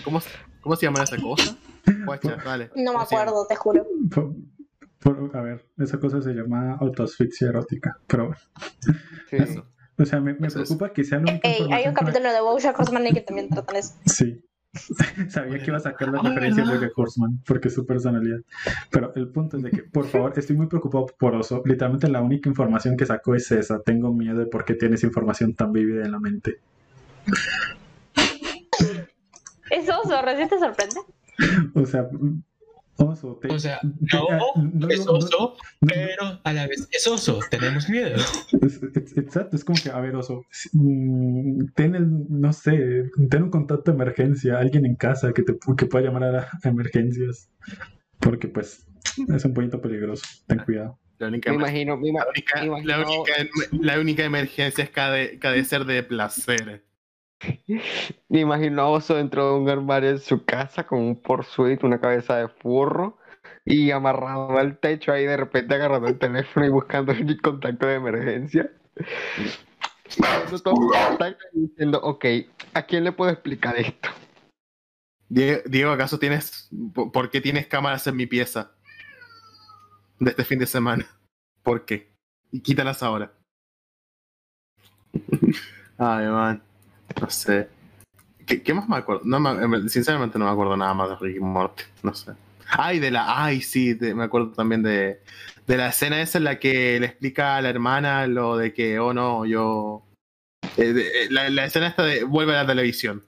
¿Cómo, 0.04 0.20
se- 0.22 0.30
cómo 0.62 0.76
se 0.76 0.88
llama 0.88 1.04
esa 1.04 1.18
cosa? 1.18 1.56
Guacha, 2.06 2.36
dale. 2.44 2.72
No 2.76 2.94
me 2.94 3.04
acuerdo, 3.04 3.46
te 3.48 3.56
juro. 3.56 3.86
Por- 4.10 4.34
por- 5.00 5.38
a 5.38 5.42
ver, 5.42 5.66
esa 5.78 6.00
cosa 6.00 6.20
se 6.22 6.34
llama 6.34 6.74
autoasfixia 6.80 7.50
erótica, 7.50 8.00
pero 8.08 8.28
bueno. 8.30 8.42
Sí. 9.30 9.36
Eso. 9.36 9.66
O 10.00 10.06
sea, 10.06 10.22
me, 10.22 10.34
preocupa 10.34 10.94
que 10.94 11.04
sea 11.04 11.20
la 11.20 11.32
única 11.32 11.48
Ey, 11.48 11.68
hay 11.72 11.88
un 11.88 11.94
capítulo 11.94 12.32
de 12.32 12.40
Bojack 12.40 12.80
Horseman 12.80 13.04
que 13.14 13.22
también 13.22 13.50
tratan 13.50 13.76
eso. 13.76 13.96
Sí. 14.06 14.42
Sabía 15.30 15.58
que 15.58 15.66
iba 15.66 15.78
a 15.78 15.82
sacar 15.82 16.10
la 16.10 16.22
referencia 16.22 16.64
de 16.64 16.74
Bojack 16.74 16.98
Horseman 16.98 17.42
porque 17.46 17.68
es 17.68 17.74
su 17.74 17.86
personalidad. 17.86 18.40
Pero 18.92 19.14
el 19.16 19.30
punto 19.30 19.58
es 19.58 19.64
de 19.64 19.72
que, 19.72 19.84
por 19.84 20.08
favor, 20.08 20.32
estoy 20.38 20.56
muy 20.56 20.68
preocupado 20.68 21.08
por 21.18 21.36
Oso. 21.36 21.62
Literalmente 21.66 22.08
la 22.08 22.22
única 22.22 22.48
información 22.48 22.96
que 22.96 23.06
sacó 23.06 23.36
es 23.36 23.52
esa. 23.52 23.82
Tengo 23.82 24.14
miedo 24.14 24.40
de 24.40 24.46
por 24.46 24.64
qué 24.64 24.74
tiene 24.76 24.96
esa 24.96 25.08
información 25.08 25.54
tan 25.54 25.74
vívida 25.74 26.06
en 26.06 26.12
la 26.14 26.20
mente. 26.20 26.60
Es 29.70 29.88
oso, 29.90 30.22
recién 30.22 30.48
te 30.50 30.60
sorprende. 30.60 31.02
O 31.74 31.86
sea, 31.86 32.10
Oso, 33.00 33.40
te- 33.42 33.48
O 33.48 33.58
sea, 33.60 33.80
te- 33.80 33.88
no, 34.18 34.28
no, 34.56 34.90
es 34.90 35.00
no, 35.06 35.14
no, 35.14 35.18
oso, 35.20 35.58
no, 35.82 35.88
pero 35.88 36.40
a 36.44 36.54
la 36.54 36.68
vez 36.68 36.88
es 36.92 37.08
oso. 37.08 37.40
Tenemos 37.50 37.88
miedo. 37.90 38.16
Es- 38.62 38.82
es- 38.84 39.18
Exacto, 39.18 39.56
es 39.56 39.64
como 39.64 39.80
que, 39.82 39.90
a 39.90 40.00
ver, 40.00 40.16
oso, 40.16 40.44
si- 40.52 40.70
mm, 40.74 41.72
ten 41.76 41.96
el, 41.96 42.08
no 42.30 42.52
sé, 42.54 43.06
ten 43.30 43.44
un 43.44 43.50
contacto 43.50 43.92
de 43.92 43.96
emergencia, 43.96 44.60
alguien 44.60 44.86
en 44.86 44.96
casa 44.96 45.32
que 45.34 45.44
te 45.44 45.56
que 45.78 45.86
pueda 45.86 46.06
llamar 46.06 46.24
a, 46.36 46.40
a 46.42 46.50
emergencias. 46.70 47.50
Porque 48.20 48.48
pues 48.50 48.86
Es 49.34 49.46
un 49.46 49.54
poquito 49.54 49.82
peligroso. 49.82 50.24
Ten 50.48 50.60
cuidado. 50.60 51.00
La 51.20 51.28
única, 51.28 51.52
Me 51.52 51.58
imagino, 51.58 51.98
me 51.98 52.12
la 52.12 52.26
única- 52.28 52.62
me 52.62 52.68
la 52.86 52.98
imagino- 52.98 53.22
única- 53.24 53.78
la 53.82 54.00
única 54.00 54.24
emergencia 54.26 54.84
es 54.84 54.90
carecer 55.40 55.86
de 55.86 56.04
placer. 56.04 56.84
Me 58.28 58.40
imagino 58.42 58.82
a 58.82 58.90
Oso 58.90 59.16
dentro 59.16 59.54
de 59.54 59.60
un 59.60 59.70
armario 59.70 60.10
en 60.10 60.20
su 60.20 60.44
casa 60.46 60.86
con 60.86 61.00
un 61.00 61.22
porsuit, 61.22 61.84
una 61.84 62.00
cabeza 62.00 62.36
de 62.38 62.48
furro 62.50 63.18
y 63.66 63.92
amarrado 63.92 64.58
al 64.58 64.78
techo 64.80 65.12
ahí 65.12 65.26
de 65.26 65.38
repente 65.38 65.74
agarrando 65.76 66.08
el 66.08 66.18
teléfono 66.20 66.66
y 66.66 66.70
buscando 66.70 67.12
el 67.14 67.42
contacto 67.42 67.86
de 67.88 67.96
emergencia. 67.96 68.70
Y 71.54 71.60
diciendo, 71.62 72.00
ok, 72.02 72.26
¿a 72.74 72.82
quién 72.84 73.04
le 73.04 73.12
puedo 73.12 73.32
explicar 73.32 73.78
esto? 73.78 74.10
Die- 75.30 75.62
Diego, 75.66 75.92
¿acaso 75.92 76.18
tienes. 76.20 76.70
po- 76.94 77.12
¿Por 77.12 77.30
qué 77.30 77.40
tienes 77.42 77.68
cámaras 77.68 78.08
en 78.08 78.16
mi 78.16 78.26
pieza? 78.26 78.72
De 80.20 80.32
este 80.32 80.44
fin 80.44 80.60
de 80.60 80.66
semana. 80.66 81.06
¿Por 81.64 81.86
qué? 81.86 82.12
Y 82.52 82.62
quítalas 82.62 83.04
ahora. 83.04 83.32
Ay, 85.98 86.28
man. 86.28 86.64
No 87.22 87.30
sé. 87.30 87.70
¿Qué, 88.46 88.62
qué 88.64 88.74
más 88.74 88.88
me 88.90 88.98
acuerdo? 88.98 89.22
No 89.26 89.40
me- 89.40 89.64
em, 89.64 89.90
sinceramente 89.90 90.40
no 90.40 90.46
me 90.46 90.52
acuerdo 90.52 90.76
nada 90.78 90.94
más 90.94 91.10
de 91.10 91.16
Ricky 91.18 91.40
Morty. 91.40 91.84
No 92.04 92.14
sé. 92.14 92.32
Ay, 92.72 93.00
de 93.00 93.12
la. 93.12 93.44
Ay, 93.44 93.62
sí, 93.62 93.94
de- 93.94 94.14
me 94.16 94.24
acuerdo 94.24 94.52
también 94.52 94.84
de. 94.84 95.22
De 95.68 95.78
la 95.78 95.90
escena 95.90 96.22
esa 96.22 96.40
en 96.40 96.46
la 96.46 96.60
que 96.60 97.00
le 97.00 97.06
explica 97.08 97.56
a 97.56 97.62
la 97.62 97.70
hermana 97.70 98.26
lo 98.26 98.58
de 98.58 98.74
que, 98.74 98.98
oh 99.00 99.14
no, 99.14 99.46
yo. 99.46 100.04
eh, 100.78 100.94
de- 100.94 101.08
eh, 101.26 101.28
la, 101.30 101.50
la 101.50 101.66
escena 101.66 101.88
esta 101.88 102.04
de 102.04 102.24
vuelve 102.24 102.54
a 102.56 102.64
la 102.64 102.68
televisión. 102.68 103.24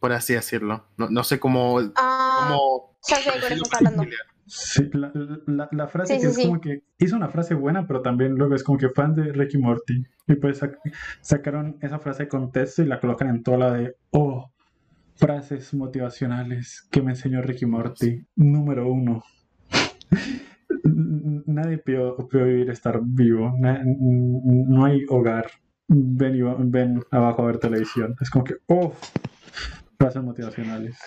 Por 0.00 0.12
así 0.12 0.34
decirlo. 0.34 0.86
No, 0.96 1.08
no 1.10 1.24
sé 1.24 1.38
cómo. 1.40 1.78
Ah, 1.96 2.36
cómo 2.48 2.96
ya 3.08 3.16
sé 3.16 3.32
de 3.38 3.54
estás 3.54 3.72
hablando. 3.74 4.04
Sí, 4.46 4.88
la, 4.92 5.10
la- 5.46 5.68
la 5.72 5.88
frase 5.88 6.14
Sí, 6.14 6.20
que 6.20 6.32
sí, 6.32 6.40
es 6.42 6.46
como 6.46 6.60
que 6.60 6.82
hizo 6.98 7.16
una 7.16 7.28
frase 7.28 7.54
buena, 7.54 7.86
pero 7.86 8.00
también 8.02 8.32
luego 8.34 8.54
es 8.54 8.62
como 8.62 8.78
que 8.78 8.88
fan 8.90 9.14
de 9.14 9.32
Ricky 9.32 9.58
Morty. 9.58 10.04
Y 10.28 10.34
pues 10.36 10.62
sac- 10.62 10.78
sacaron 11.20 11.76
esa 11.80 11.98
frase 11.98 12.24
de 12.24 12.28
contexto 12.28 12.82
y 12.82 12.86
la 12.86 13.00
colocan 13.00 13.28
en 13.28 13.42
toda 13.42 13.58
la 13.58 13.72
de, 13.72 13.96
oh, 14.10 14.50
frases 15.16 15.72
motivacionales 15.74 16.86
que 16.90 17.02
me 17.02 17.12
enseñó 17.12 17.42
Ricky 17.42 17.66
Morty. 17.66 18.24
Número 18.36 18.88
uno. 18.88 19.22
Nadie 20.84 21.78
pidió, 21.78 22.16
vivir 22.30 22.70
estar 22.70 23.00
vivo. 23.02 23.52
Na- 23.58 23.82
no 23.84 24.84
hay 24.84 25.02
hogar. 25.08 25.46
Ven, 25.88 26.70
ven 26.70 27.00
abajo 27.10 27.42
a 27.42 27.46
ver 27.46 27.58
televisión. 27.58 28.14
Es 28.20 28.30
como 28.30 28.44
que, 28.44 28.54
oh, 28.66 28.92
frases 29.98 30.22
motivacionales. 30.22 30.98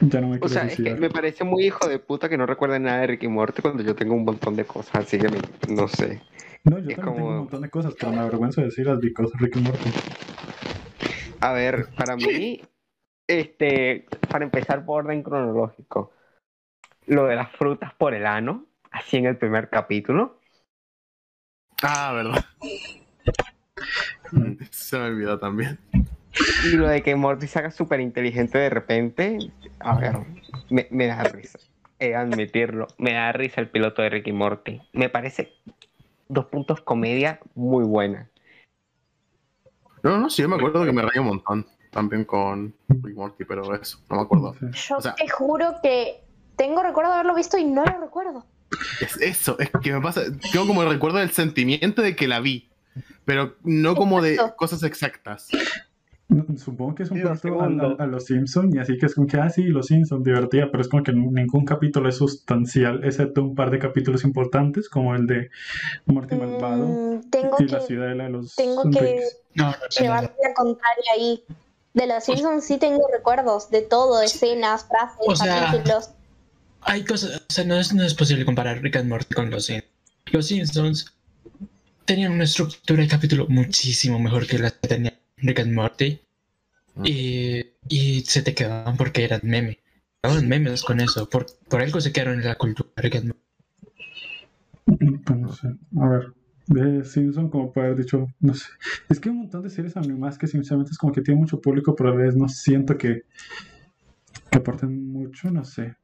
Ya 0.00 0.20
no 0.20 0.28
me 0.28 0.38
O 0.40 0.48
sea, 0.48 0.66
es 0.66 0.76
que 0.76 0.94
me 0.94 1.10
parece 1.10 1.44
muy 1.44 1.64
hijo 1.66 1.88
de 1.88 1.98
puta 1.98 2.28
que 2.28 2.36
no 2.38 2.46
recuerde 2.46 2.78
nada 2.78 3.00
de 3.00 3.06
Ricky 3.08 3.28
Morty 3.28 3.62
cuando 3.62 3.82
yo 3.82 3.94
tengo 3.94 4.14
un 4.14 4.24
montón 4.24 4.54
de 4.56 4.64
cosas, 4.64 4.94
así 4.94 5.18
que 5.18 5.28
me- 5.28 5.74
no 5.74 5.88
sé. 5.88 6.22
No, 6.64 6.78
yo 6.78 6.90
Es 6.90 6.96
también 6.96 7.16
tengo 7.16 7.28
un 7.30 7.36
montón 7.38 7.62
de 7.62 7.70
cosas, 7.70 7.94
pero 7.98 8.12
me 8.12 8.20
avergüenzo 8.20 8.60
de 8.60 8.66
decirlas 8.68 9.00
because 9.00 9.32
Ricky 9.38 9.60
Morty. 9.60 9.90
A 11.40 11.52
ver, 11.52 11.86
para 11.96 12.16
mí, 12.16 12.60
este, 13.26 14.06
para 14.28 14.44
empezar 14.44 14.84
por 14.84 15.04
orden 15.04 15.22
cronológico, 15.22 16.12
lo 17.06 17.26
de 17.26 17.36
las 17.36 17.50
frutas 17.52 17.94
por 17.94 18.14
el 18.14 18.26
ano, 18.26 18.66
así 18.90 19.16
en 19.16 19.26
el 19.26 19.36
primer 19.36 19.68
capítulo, 19.68 20.38
Ah, 21.82 22.12
verdad. 22.12 22.44
Se 24.70 24.98
me 24.98 25.04
olvidó 25.04 25.38
también. 25.38 25.78
Y 26.64 26.76
lo 26.76 26.88
de 26.88 27.02
que 27.02 27.16
Morty 27.16 27.46
se 27.46 27.58
haga 27.58 27.70
súper 27.70 28.00
inteligente 28.00 28.58
de 28.58 28.70
repente, 28.70 29.38
a 29.80 29.96
ver, 29.98 30.16
me, 30.70 30.86
me 30.90 31.06
da 31.06 31.22
risa. 31.24 31.58
He 31.98 32.08
de 32.08 32.16
admitirlo, 32.16 32.86
me 32.98 33.12
da 33.14 33.32
risa 33.32 33.60
el 33.60 33.68
piloto 33.68 34.02
de 34.02 34.10
Ricky 34.10 34.32
Morty. 34.32 34.80
Me 34.92 35.08
parece 35.08 35.52
dos 36.28 36.46
puntos 36.46 36.80
comedia 36.80 37.40
muy 37.54 37.84
buena. 37.84 38.28
No, 40.02 40.18
no, 40.18 40.30
sí, 40.30 40.42
yo 40.42 40.48
me 40.48 40.56
acuerdo 40.56 40.84
que 40.84 40.92
me 40.92 41.02
reí 41.02 41.18
un 41.18 41.26
montón. 41.26 41.66
También 41.90 42.24
con 42.24 42.74
Rick 42.88 43.16
Morty, 43.16 43.44
pero 43.44 43.74
eso, 43.74 43.98
no 44.10 44.16
me 44.16 44.22
acuerdo. 44.22 44.54
Yo 44.60 44.98
O 44.98 45.00
sea- 45.02 45.14
te 45.14 45.28
juro 45.28 45.76
que 45.82 46.22
tengo 46.56 46.82
recuerdo 46.82 47.10
de 47.10 47.14
haberlo 47.16 47.34
visto 47.34 47.56
y 47.58 47.64
no 47.64 47.84
lo 47.84 47.98
recuerdo. 48.00 48.46
Es 49.00 49.16
eso, 49.20 49.58
es 49.58 49.70
que 49.82 49.92
me 49.92 50.00
pasa. 50.00 50.20
Tengo 50.52 50.66
como 50.66 50.82
el 50.82 50.90
recuerdo 50.90 51.18
del 51.18 51.30
sentimiento 51.30 52.02
de 52.02 52.14
que 52.14 52.28
la 52.28 52.38
vi, 52.40 52.68
pero 53.24 53.56
no 53.64 53.96
como 53.96 54.20
de 54.20 54.38
cosas 54.56 54.82
exactas. 54.82 55.48
Supongo 56.58 56.94
que 56.94 57.04
es 57.04 57.10
un 57.10 57.22
poquito 57.22 57.58
a, 57.60 57.64
a- 57.64 58.04
a 58.04 58.06
los 58.06 58.26
Simpsons, 58.26 58.74
y 58.74 58.78
así 58.78 58.98
que 58.98 59.06
es 59.06 59.14
como 59.14 59.26
que, 59.26 59.38
ah, 59.38 59.48
sí, 59.48 59.62
los 59.62 59.86
Simpsons, 59.86 60.22
divertida, 60.24 60.68
pero 60.70 60.82
es 60.82 60.88
como 60.88 61.02
que 61.02 61.12
ningún 61.14 61.64
capítulo 61.64 62.06
es 62.08 62.16
sustancial, 62.16 63.02
excepto 63.02 63.42
un 63.42 63.54
par 63.54 63.70
de 63.70 63.78
capítulos 63.78 64.24
importantes, 64.24 64.90
como 64.90 65.14
el 65.14 65.26
de 65.26 65.48
Morty 66.06 66.34
Malvado 66.36 66.86
Mm, 66.86 67.30
tengo 67.30 67.56
y 67.58 67.68
la 67.68 67.78
que, 67.80 67.86
ciudadela 67.86 68.24
de 68.24 68.30
los 68.30 68.54
tengo 68.56 68.90
que 68.90 69.00
Ricks. 69.00 69.38
No, 69.54 69.74
llevar 69.98 70.24
la 70.24 70.54
contraria 70.54 71.12
ahí. 71.16 71.42
De 71.94 72.06
los 72.06 72.22
Simpsons 72.24 72.62
sí 72.64 72.76
tengo 72.76 73.02
recuerdos 73.10 73.70
de 73.70 73.80
todo, 73.82 74.20
escenas, 74.20 74.84
frases, 74.86 75.18
O 75.26 75.34
sea, 75.34 75.70
capítulos. 75.70 76.10
Hay 76.82 77.04
cosas, 77.04 77.42
o 77.48 77.52
sea, 77.52 77.64
no 77.64 77.76
es, 77.76 77.94
no 77.94 78.02
es 78.04 78.12
posible 78.14 78.44
comparar 78.44 78.82
Rick 78.82 78.96
and 78.96 79.08
Morty 79.08 79.34
con 79.34 79.50
los 79.50 79.64
Simpsons. 79.64 79.90
Los 80.30 80.46
Simpsons 80.46 81.14
tenían 82.04 82.32
una 82.32 82.44
estructura 82.44 83.02
de 83.02 83.08
capítulo 83.08 83.46
muchísimo 83.48 84.18
mejor 84.18 84.46
que 84.46 84.58
la 84.58 84.70
que 84.70 84.86
tenía 84.88 85.18
Rick 85.40 85.60
and 85.60 85.72
Morty. 85.74 86.20
Y, 87.04 87.64
y 87.88 88.20
se 88.22 88.42
te 88.42 88.54
quedaban 88.54 88.96
porque 88.96 89.24
eran 89.24 89.40
meme. 89.44 89.78
Quedaban 90.22 90.48
memes 90.48 90.82
con 90.82 91.00
eso. 91.00 91.28
Por, 91.28 91.46
por 91.68 91.80
algo 91.80 92.00
se 92.00 92.12
quedaron 92.12 92.40
en 92.40 92.46
la 92.46 92.56
cultura 92.56 92.90
Rick 92.96 93.16
and 93.16 93.26
Morty. 93.26 93.42
Pues 95.24 95.38
no 95.38 95.52
sé, 95.52 95.68
a 96.00 96.08
ver, 96.08 96.32
de 96.66 97.04
Simpson, 97.04 97.50
como 97.50 97.70
puede 97.72 97.88
haber 97.88 97.98
dicho, 97.98 98.26
no 98.40 98.54
sé, 98.54 98.64
es 99.10 99.20
que 99.20 99.28
hay 99.28 99.34
un 99.34 99.42
montón 99.42 99.62
de 99.62 99.68
series 99.68 99.96
animadas 99.98 100.38
que 100.38 100.46
sinceramente 100.46 100.92
es 100.92 100.98
como 100.98 101.12
que 101.12 101.20
tienen 101.20 101.40
mucho 101.42 101.60
público, 101.60 101.94
pero 101.94 102.08
a 102.08 102.14
la 102.14 102.22
vez 102.22 102.34
no 102.34 102.48
siento 102.48 102.96
que, 102.96 103.24
que 104.50 104.58
aporten 104.58 105.12
mucho, 105.12 105.50
no 105.50 105.62
sé. 105.64 105.94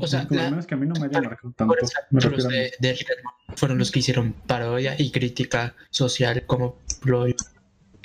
O 0.00 0.06
sea, 0.08 0.26
por 0.26 0.36
lo 0.36 0.42
menos 0.50 0.66
que 0.66 0.74
a 0.74 0.76
mí 0.76 0.86
no 0.86 0.94
me 1.00 1.06
haya 1.06 1.20
marcado 1.22 1.52
tanto. 1.52 1.74
A 1.74 2.48
de, 2.48 2.72
de 2.80 2.92
Rick 2.94 3.10
and 3.10 3.24
Morty 3.24 3.54
fueron 3.56 3.78
los 3.78 3.92
que 3.92 4.00
hicieron 4.00 4.32
parodia 4.32 4.96
y 5.00 5.12
crítica 5.12 5.76
social, 5.90 6.44
como 6.46 6.78
lo- 7.04 7.26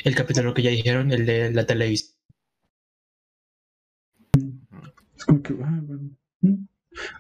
el 0.03 0.15
capítulo 0.15 0.53
que 0.53 0.61
ya 0.63 0.69
dijeron, 0.71 1.11
el 1.11 1.25
de 1.25 1.51
la 1.51 1.65
televisión. 1.65 2.15
Es 5.15 5.25
como 5.25 5.41
que, 5.41 5.53
ah, 5.63 5.79
bueno. 5.83 6.09
mm. 6.41 6.65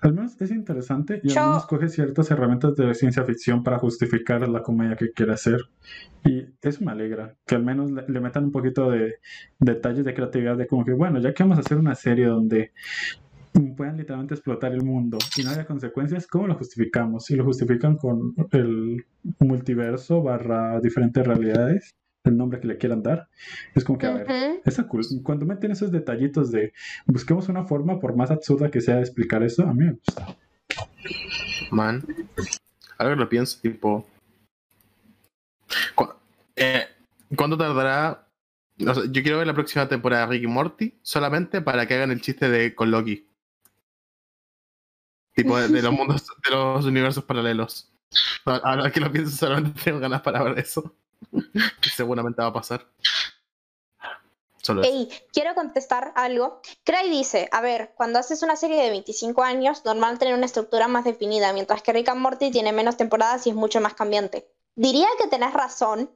Al 0.01 0.13
menos 0.13 0.39
es 0.41 0.51
interesante 0.51 1.21
y 1.23 1.29
Yo- 1.29 1.39
al 1.41 1.47
menos 1.49 1.65
coge 1.67 1.89
ciertas 1.89 2.29
herramientas 2.31 2.75
de 2.75 2.93
ciencia 2.95 3.23
ficción 3.23 3.63
para 3.63 3.77
justificar 3.79 4.47
la 4.49 4.61
comedia 4.63 4.95
que 4.95 5.11
quiere 5.11 5.33
hacer. 5.33 5.59
Y 6.25 6.45
eso 6.61 6.83
me 6.83 6.91
alegra, 6.91 7.35
que 7.45 7.55
al 7.55 7.63
menos 7.63 7.91
le, 7.91 8.03
le 8.07 8.19
metan 8.19 8.45
un 8.45 8.51
poquito 8.51 8.89
de 8.89 9.15
detalles 9.59 10.03
de 10.03 10.13
creatividad 10.13 10.57
de 10.57 10.67
como 10.67 10.83
que, 10.83 10.93
bueno, 10.93 11.19
ya 11.19 11.33
que 11.33 11.43
vamos 11.43 11.57
a 11.59 11.61
hacer 11.61 11.77
una 11.77 11.95
serie 11.95 12.25
donde 12.25 12.71
puedan 13.77 13.97
literalmente 13.97 14.33
explotar 14.35 14.73
el 14.73 14.83
mundo 14.83 15.17
y 15.37 15.43
no 15.43 15.51
haya 15.51 15.65
consecuencias, 15.65 16.27
¿cómo 16.27 16.47
lo 16.47 16.55
justificamos? 16.55 17.29
Y 17.31 17.35
lo 17.35 17.45
justifican 17.45 17.95
con 17.97 18.33
el 18.51 19.05
multiverso 19.39 20.21
barra 20.21 20.79
diferentes 20.81 21.25
realidades, 21.25 21.95
el 22.29 22.37
nombre 22.37 22.59
que 22.59 22.67
le 22.67 22.77
quieran 22.77 23.03
dar. 23.03 23.27
Es 23.75 23.83
como 23.83 23.97
que, 23.99 24.07
a 24.07 24.13
ver, 24.13 24.25
Ujú. 24.25 24.61
Está 24.65 24.87
cool. 24.87 25.03
Cuando 25.23 25.45
meten 25.45 25.71
esos 25.71 25.91
detallitos 25.91 26.51
de 26.51 26.73
busquemos 27.05 27.49
una 27.49 27.65
forma, 27.65 27.99
por 27.99 28.15
más 28.15 28.31
absurda 28.31 28.69
que 28.71 28.81
sea, 28.81 28.95
de 28.95 29.01
explicar 29.01 29.43
eso, 29.43 29.63
a 29.63 29.73
mí 29.73 29.85
me 29.85 29.91
gusta. 29.93 30.37
Man. 31.71 32.03
Ahora 32.97 33.13
que 33.15 33.19
lo 33.21 33.29
pienso, 33.29 33.59
tipo. 33.61 34.07
cu- 35.95 36.13
eh, 36.55 36.85
¿Cuánto 37.35 37.57
tardará? 37.57 38.25
o 38.87 38.93
sea, 38.93 39.03
yo 39.11 39.21
quiero 39.23 39.37
ver 39.39 39.47
la 39.47 39.53
próxima 39.53 39.87
temporada 39.89 40.25
de 40.25 40.31
Ricky 40.33 40.47
Morty 40.47 40.97
solamente 41.01 41.61
para 41.61 41.85
que 41.85 41.95
hagan 41.95 42.11
el 42.11 42.21
chiste 42.21 42.49
de 42.49 42.73
con 42.75 42.89
Loki. 42.91 43.27
Tipo 45.35 45.57
de, 45.59 45.67
de 45.67 45.81
los 45.81 45.91
mundos, 45.93 46.25
de 46.45 46.51
los 46.51 46.85
universos 46.85 47.23
paralelos. 47.23 47.91
Ahora 48.45 48.91
que 48.91 48.99
lo 48.99 49.11
pienso, 49.11 49.35
solamente 49.35 49.79
tengo 49.83 49.99
ganas 49.99 50.21
para 50.21 50.41
ver 50.43 50.59
eso. 50.59 50.95
Que 51.31 51.89
seguramente 51.89 52.41
va 52.41 52.49
a 52.49 52.53
pasar. 52.53 52.85
Solo. 54.61 54.83
Ey, 54.83 55.09
quiero 55.31 55.55
contestar 55.55 56.11
algo. 56.15 56.61
Cray 56.83 57.09
dice, 57.09 57.47
a 57.51 57.61
ver, 57.61 57.93
cuando 57.95 58.19
haces 58.19 58.43
una 58.43 58.55
serie 58.55 58.83
de 58.83 58.89
25 58.89 59.41
años, 59.41 59.85
normal 59.85 60.19
tener 60.19 60.33
una 60.33 60.45
estructura 60.45 60.87
más 60.87 61.05
definida, 61.05 61.53
mientras 61.53 61.81
que 61.81 61.93
Rick 61.93 62.09
and 62.09 62.21
Morty 62.21 62.51
tiene 62.51 62.73
menos 62.73 62.97
temporadas 62.97 63.47
y 63.47 63.51
es 63.51 63.55
mucho 63.55 63.79
más 63.79 63.93
cambiante. 63.93 64.49
Diría 64.75 65.07
que 65.17 65.27
tenés 65.27 65.53
razón, 65.53 66.11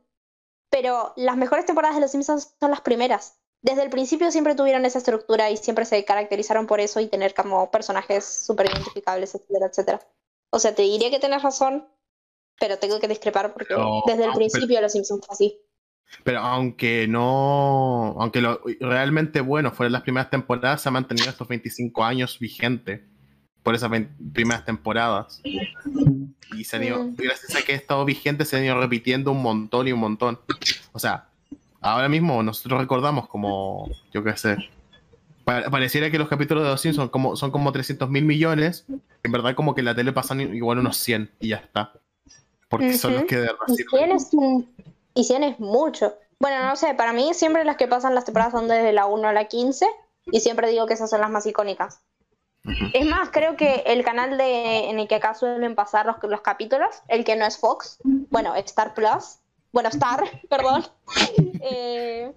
pero 0.69 1.13
las 1.15 1.37
mejores 1.37 1.65
temporadas 1.65 1.95
de 1.95 2.01
Los 2.01 2.11
Simpsons 2.11 2.55
son 2.59 2.71
las 2.71 2.81
primeras. 2.81 3.37
Desde 3.61 3.83
el 3.83 3.89
principio 3.89 4.29
siempre 4.29 4.55
tuvieron 4.55 4.85
esa 4.85 4.97
estructura 4.97 5.49
y 5.49 5.55
siempre 5.55 5.85
se 5.85 6.03
caracterizaron 6.03 6.67
por 6.67 6.81
eso 6.81 6.99
y 6.99 7.07
tener 7.07 7.33
como 7.33 7.71
personajes 7.71 8.25
súper 8.25 8.65
identificables, 8.65 9.35
etcétera, 9.35 9.67
etcétera. 9.67 9.99
O 10.49 10.59
sea, 10.59 10.75
te 10.75 10.81
diría 10.81 11.09
que 11.09 11.19
tenés 11.19 11.43
razón, 11.43 11.87
pero 12.59 12.77
tengo 12.77 12.99
que 12.99 13.07
discrepar 13.07 13.53
porque 13.53 13.73
Pero- 13.75 14.03
desde 14.05 14.23
el 14.25 14.29
pero- 14.31 14.37
principio 14.49 14.81
Los 14.81 14.91
Simpsons 14.91 15.25
fue 15.25 15.33
así. 15.33 15.57
Pero 16.23 16.39
aunque 16.41 17.07
no. 17.07 18.15
Aunque 18.19 18.39
lo 18.41 18.61
realmente 18.79 19.41
bueno 19.41 19.71
fueron 19.71 19.93
las 19.93 20.03
primeras 20.03 20.29
temporadas, 20.29 20.81
se 20.81 20.89
ha 20.89 20.91
mantenido 20.91 21.29
estos 21.29 21.47
25 21.47 22.03
años 22.03 22.37
vigente. 22.39 23.05
por 23.63 23.73
esas 23.75 23.89
primeras 24.33 24.65
temporadas. 24.65 25.41
Y 26.53 26.65
se 26.65 26.75
han 26.75 26.83
ido, 26.83 27.01
Mm. 27.01 27.15
gracias 27.15 27.55
a 27.55 27.61
que 27.61 27.71
ha 27.71 27.75
estado 27.77 28.03
vigente, 28.03 28.43
se 28.43 28.57
han 28.57 28.65
ido 28.65 28.77
repitiendo 28.77 29.31
un 29.31 29.41
montón 29.41 29.87
y 29.87 29.93
un 29.93 30.01
montón. 30.01 30.37
O 30.91 30.99
sea, 30.99 31.29
ahora 31.79 32.09
mismo 32.09 32.43
nosotros 32.43 32.81
recordamos 32.81 33.29
como, 33.29 33.89
yo 34.13 34.21
qué 34.21 34.35
sé, 34.35 34.57
pa- 35.45 35.69
pareciera 35.69 36.11
que 36.11 36.19
los 36.19 36.27
capítulos 36.27 36.65
de 36.65 36.71
Los 36.71 36.81
Simpsons 36.81 37.09
como, 37.09 37.37
son 37.37 37.51
como 37.51 37.71
300 37.71 38.09
mil 38.09 38.25
millones. 38.25 38.85
En 39.23 39.31
verdad, 39.31 39.55
como 39.55 39.73
que 39.73 39.79
en 39.79 39.85
la 39.85 39.95
tele 39.95 40.11
pasan 40.11 40.41
igual 40.41 40.79
unos 40.79 40.97
100 40.97 41.31
y 41.39 41.47
ya 41.47 41.55
está. 41.55 41.93
Porque 42.77 42.93
son 42.97 43.13
los 43.13 43.21
Ujú. 43.21 43.27
que 43.29 43.35
de 43.35 43.41
verdad 43.41 43.59
Y 43.67 43.75
sirven. 43.75 43.99
100 43.99 44.11
es, 44.11 44.33
un- 44.33 44.75
y 45.13 45.23
100 45.23 45.43
es 45.43 45.59
mucho. 45.59 46.15
Bueno, 46.39 46.65
no 46.65 46.75
sé, 46.75 46.93
para 46.93 47.13
mí 47.13 47.33
siempre 47.33 47.63
las 47.63 47.77
que 47.77 47.87
pasan 47.87 48.15
las 48.15 48.25
temporadas 48.25 48.53
son 48.53 48.67
desde 48.67 48.91
la 48.93 49.05
1 49.05 49.27
a 49.27 49.33
la 49.33 49.45
15 49.45 49.85
y 50.25 50.39
siempre 50.39 50.69
digo 50.69 50.85
que 50.87 50.93
esas 50.95 51.09
son 51.09 51.21
las 51.21 51.29
más 51.29 51.45
icónicas. 51.45 52.01
Ujú. 52.65 52.85
Es 52.93 53.05
más, 53.05 53.29
creo 53.31 53.55
que 53.55 53.83
el 53.85 54.03
canal 54.03 54.37
de, 54.37 54.89
en 54.89 54.99
el 54.99 55.07
que 55.07 55.15
acá 55.15 55.33
suelen 55.35 55.75
pasar 55.75 56.05
los, 56.05 56.15
los 56.23 56.41
capítulos, 56.41 56.89
el 57.09 57.23
que 57.23 57.35
no 57.35 57.45
es 57.45 57.57
Fox, 57.57 57.99
bueno, 58.03 58.55
Star 58.55 58.93
Plus, 58.93 59.37
bueno, 59.71 59.89
Star, 59.89 60.23
perdón, 60.49 60.85
eh, 61.61 62.31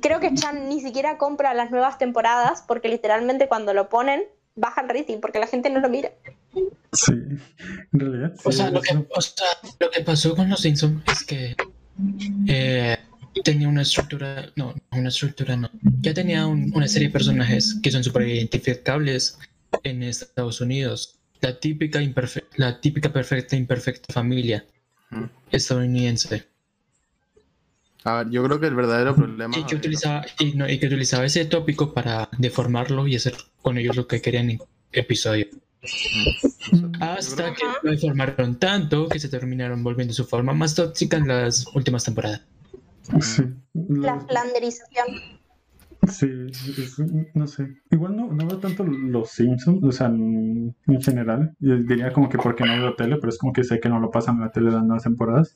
creo 0.00 0.20
que 0.20 0.34
Chan 0.34 0.68
ni 0.68 0.80
siquiera 0.80 1.18
compra 1.18 1.52
las 1.54 1.70
nuevas 1.70 1.98
temporadas 1.98 2.62
porque 2.66 2.88
literalmente 2.88 3.48
cuando 3.48 3.74
lo 3.74 3.88
ponen 3.88 4.24
baja 4.56 4.80
el 4.82 4.88
rating 4.88 5.18
porque 5.20 5.38
la 5.40 5.46
gente 5.46 5.68
no 5.70 5.80
lo 5.80 5.88
mira. 5.88 6.10
Sí, 6.94 7.12
en 7.12 8.00
realidad. 8.00 8.32
Sí, 8.36 8.42
O 8.44 8.52
sea, 8.52 8.70
lo 8.70 8.80
que, 8.80 8.90
eso- 8.90 9.06
o 9.14 9.20
sea, 9.20 9.46
lo 9.80 9.90
que 9.90 10.00
pasó 10.02 10.34
con 10.34 10.48
los 10.48 10.60
Simpsons 10.60 11.02
es 11.10 11.24
que 11.24 11.56
eh, 12.48 12.96
tenía 13.44 13.68
una 13.68 13.82
estructura, 13.82 14.50
no, 14.56 14.74
una 14.92 15.08
estructura 15.08 15.56
no, 15.56 15.70
ya 16.00 16.14
tenía 16.14 16.46
un- 16.46 16.70
una 16.74 16.88
serie 16.88 17.08
de 17.08 17.12
personajes 17.12 17.78
que 17.82 17.90
son 17.90 18.02
súper 18.04 18.28
identificables 18.28 19.38
en 19.82 20.02
Estados 20.02 20.60
Unidos. 20.60 21.18
La 21.40 21.58
típica, 21.58 22.00
imperfe- 22.00 22.44
la 22.56 22.80
típica 22.80 23.12
perfecta 23.12 23.56
imperfecta 23.56 24.12
familia 24.12 24.64
Ujú. 25.12 25.28
estadounidense. 25.50 26.46
A 28.04 28.16
ver, 28.18 28.30
yo 28.30 28.44
creo 28.44 28.60
que 28.60 28.66
el 28.66 28.74
verdadero 28.74 29.14
problema. 29.16 29.56
Y 29.58 29.64
que, 29.64 29.76
utilizaba, 29.76 30.24
y, 30.38 30.52
no, 30.52 30.68
y 30.68 30.78
que 30.78 30.86
utilizaba 30.86 31.24
ese 31.24 31.44
tópico 31.46 31.92
para 31.94 32.28
deformarlo 32.38 33.06
y 33.06 33.16
hacer 33.16 33.34
con 33.62 33.78
ellos 33.78 33.96
lo 33.96 34.06
que 34.06 34.20
querían 34.20 34.50
en 34.50 34.58
episodio. 34.92 35.46
Hasta 37.00 37.52
que 37.54 37.62
lo 37.82 37.90
deformaron 37.90 38.58
tanto 38.58 39.08
que 39.08 39.18
se 39.18 39.28
terminaron 39.28 39.82
volviendo 39.82 40.14
su 40.14 40.24
forma 40.24 40.52
más 40.54 40.74
tóxica 40.74 41.16
en 41.16 41.28
las 41.28 41.66
últimas 41.74 42.04
temporadas. 42.04 42.42
Sí, 43.20 43.42
La 43.74 44.16
la- 44.16 44.20
flanderización. 44.20 45.06
sí, 46.08 46.26
es- 46.78 46.98
no 47.34 47.46
sé. 47.46 47.68
Igual 47.90 48.16
no, 48.16 48.32
no 48.32 48.46
veo 48.46 48.58
tanto 48.58 48.84
los 48.84 49.30
Simpsons, 49.30 49.82
o 49.82 49.92
sea, 49.92 50.06
en, 50.08 50.74
en 50.86 51.02
general. 51.02 51.54
Yo 51.60 51.76
diría 51.76 52.12
como 52.12 52.28
que 52.28 52.38
porque 52.38 52.64
no 52.64 52.72
veo 52.80 52.94
tele, 52.94 53.16
pero 53.16 53.28
es 53.28 53.38
como 53.38 53.52
que 53.52 53.64
sé 53.64 53.80
que 53.80 53.88
no 53.88 54.00
lo 54.00 54.10
pasan 54.10 54.36
en 54.36 54.42
la 54.42 54.52
tele 54.52 54.70
las 54.70 54.82
nuevas 54.84 55.02
temporadas. 55.04 55.54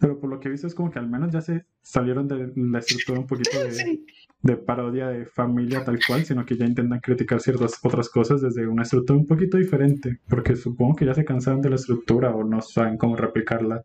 Pero 0.00 0.18
por 0.18 0.30
lo 0.30 0.40
que 0.40 0.48
he 0.48 0.50
visto 0.50 0.66
es 0.66 0.74
como 0.74 0.90
que 0.90 0.98
al 0.98 1.08
menos 1.08 1.32
ya 1.32 1.40
se 1.40 1.64
salieron 1.82 2.26
de 2.28 2.52
la 2.56 2.78
estructura 2.80 3.20
un 3.20 3.26
poquito 3.26 3.58
de, 3.58 4.00
de 4.42 4.56
parodia 4.56 5.08
de 5.08 5.26
familia 5.26 5.84
tal 5.84 5.98
cual, 6.06 6.24
sino 6.24 6.44
que 6.44 6.56
ya 6.56 6.64
intentan 6.64 7.00
criticar 7.00 7.40
ciertas 7.40 7.78
otras 7.82 8.08
cosas 8.08 8.40
desde 8.40 8.66
una 8.66 8.82
estructura 8.82 9.18
un 9.18 9.26
poquito 9.26 9.56
diferente, 9.56 10.20
porque 10.28 10.54
supongo 10.54 10.96
que 10.96 11.06
ya 11.06 11.14
se 11.14 11.24
cansaron 11.24 11.60
de 11.60 11.70
la 11.70 11.76
estructura 11.76 12.34
o 12.34 12.44
no 12.44 12.60
saben 12.60 12.96
cómo 12.96 13.16
replicarla 13.16 13.84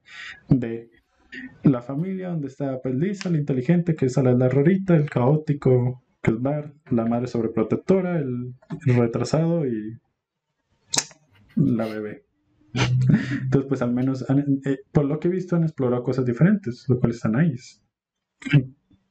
de 0.50 0.90
la 1.64 1.82
familia 1.82 2.30
donde 2.30 2.48
está 2.48 2.80
pues 2.82 2.94
Lisa, 2.96 3.30
la 3.30 3.40
inteligente, 3.40 3.96
que 3.96 4.06
es 4.06 4.18
la, 4.18 4.34
la 4.34 4.50
rarita, 4.50 4.96
el 4.96 5.10
caótico, 5.10 6.04
que 6.22 6.32
es 6.32 6.42
Bart, 6.42 6.74
la 6.92 7.06
madre 7.06 7.28
sobreprotectora, 7.28 8.20
el, 8.20 8.54
retrasado 8.86 9.66
y 9.66 10.00
la 11.56 11.86
bebé. 11.86 12.26
Entonces, 12.74 13.68
pues 13.68 13.82
al 13.82 13.94
menos, 13.94 14.26
eh, 14.66 14.80
por 14.92 15.06
lo 15.06 15.20
que 15.20 15.28
he 15.28 15.32
visto, 15.32 15.56
han 15.56 15.64
explorado 15.64 16.04
cosas 16.04 16.26
diferentes, 16.26 16.86
lo 16.88 17.00
cual 17.00 17.12
está 17.12 17.30
nice. 17.30 17.82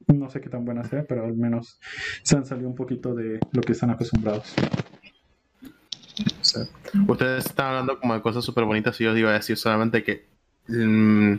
No 0.09 0.29
sé 0.31 0.41
qué 0.41 0.49
tan 0.49 0.65
buena 0.65 0.85
sea, 0.85 1.05
pero 1.05 1.25
al 1.25 1.35
menos 1.35 1.79
se 2.23 2.37
han 2.37 2.45
salido 2.47 2.69
un 2.69 2.75
poquito 2.75 3.15
de 3.15 3.39
lo 3.53 3.61
que 3.63 3.73
están 3.73 3.91
acostumbrados. 3.91 4.55
Ustedes 7.09 7.47
están 7.47 7.67
hablando 7.69 7.99
como 7.99 8.15
de 8.15 8.21
cosas 8.23 8.45
súper 8.45 8.65
bonitas 8.65 9.01
y 9.01 9.05
yo 9.05 9.13
os 9.13 9.19
iba 9.19 9.31
a 9.31 9.35
decir 9.35 9.57
solamente 9.57 10.03
que 10.05 10.27
mm, 10.69 11.35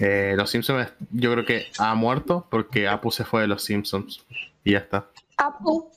eh, 0.00 0.34
los 0.36 0.50
Simpsons 0.50 0.92
yo 1.10 1.32
creo 1.32 1.44
que 1.44 1.64
ha 1.78 1.94
muerto 1.94 2.46
porque 2.50 2.86
Apu 2.86 3.10
se 3.10 3.24
fue 3.24 3.40
de 3.42 3.48
los 3.48 3.62
Simpsons 3.64 4.24
y 4.62 4.72
ya 4.72 4.78
está. 4.78 5.08
Apu 5.38 5.90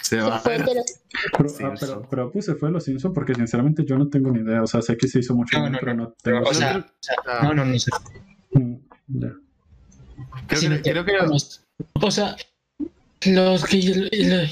Se 0.00 0.16
se 0.16 0.22
va 0.22 0.38
fue 0.40 0.58
de 0.58 0.74
los- 0.74 1.00
Pero, 1.36 1.44
ah, 1.44 1.48
Simpson. 1.48 1.76
pero, 1.80 2.06
pero 2.10 2.22
Apu 2.24 2.42
se 2.42 2.54
fue 2.56 2.68
a 2.70 2.72
los 2.72 2.84
Simpsons 2.84 3.14
porque 3.14 3.34
sinceramente 3.34 3.84
yo 3.84 3.96
no 3.96 4.08
tengo 4.08 4.30
ni 4.32 4.40
idea. 4.40 4.62
O 4.62 4.66
sea, 4.66 4.82
sé 4.82 4.96
que 4.96 5.06
se 5.06 5.20
hizo 5.20 5.34
mucho, 5.36 5.58
No, 5.58 5.78
pero 5.78 5.94
no. 5.94 6.02
no 6.04 6.14
tengo. 6.22 6.40
O 6.48 6.54
sea, 6.54 6.78
o 6.78 6.84
sea, 7.00 7.16
no, 7.42 7.54
no, 7.54 7.64
no 7.64 7.78
sé. 7.78 7.90
Mm, 8.52 8.74
ya. 9.08 9.32
Creo 10.46 10.60
Sino 10.60 10.76
que, 10.76 10.82
creo 10.90 11.04
que 11.04 11.12
los- 11.12 11.62
o 11.94 12.10
sea, 12.10 12.36
los 13.26 13.64
que 13.64 13.76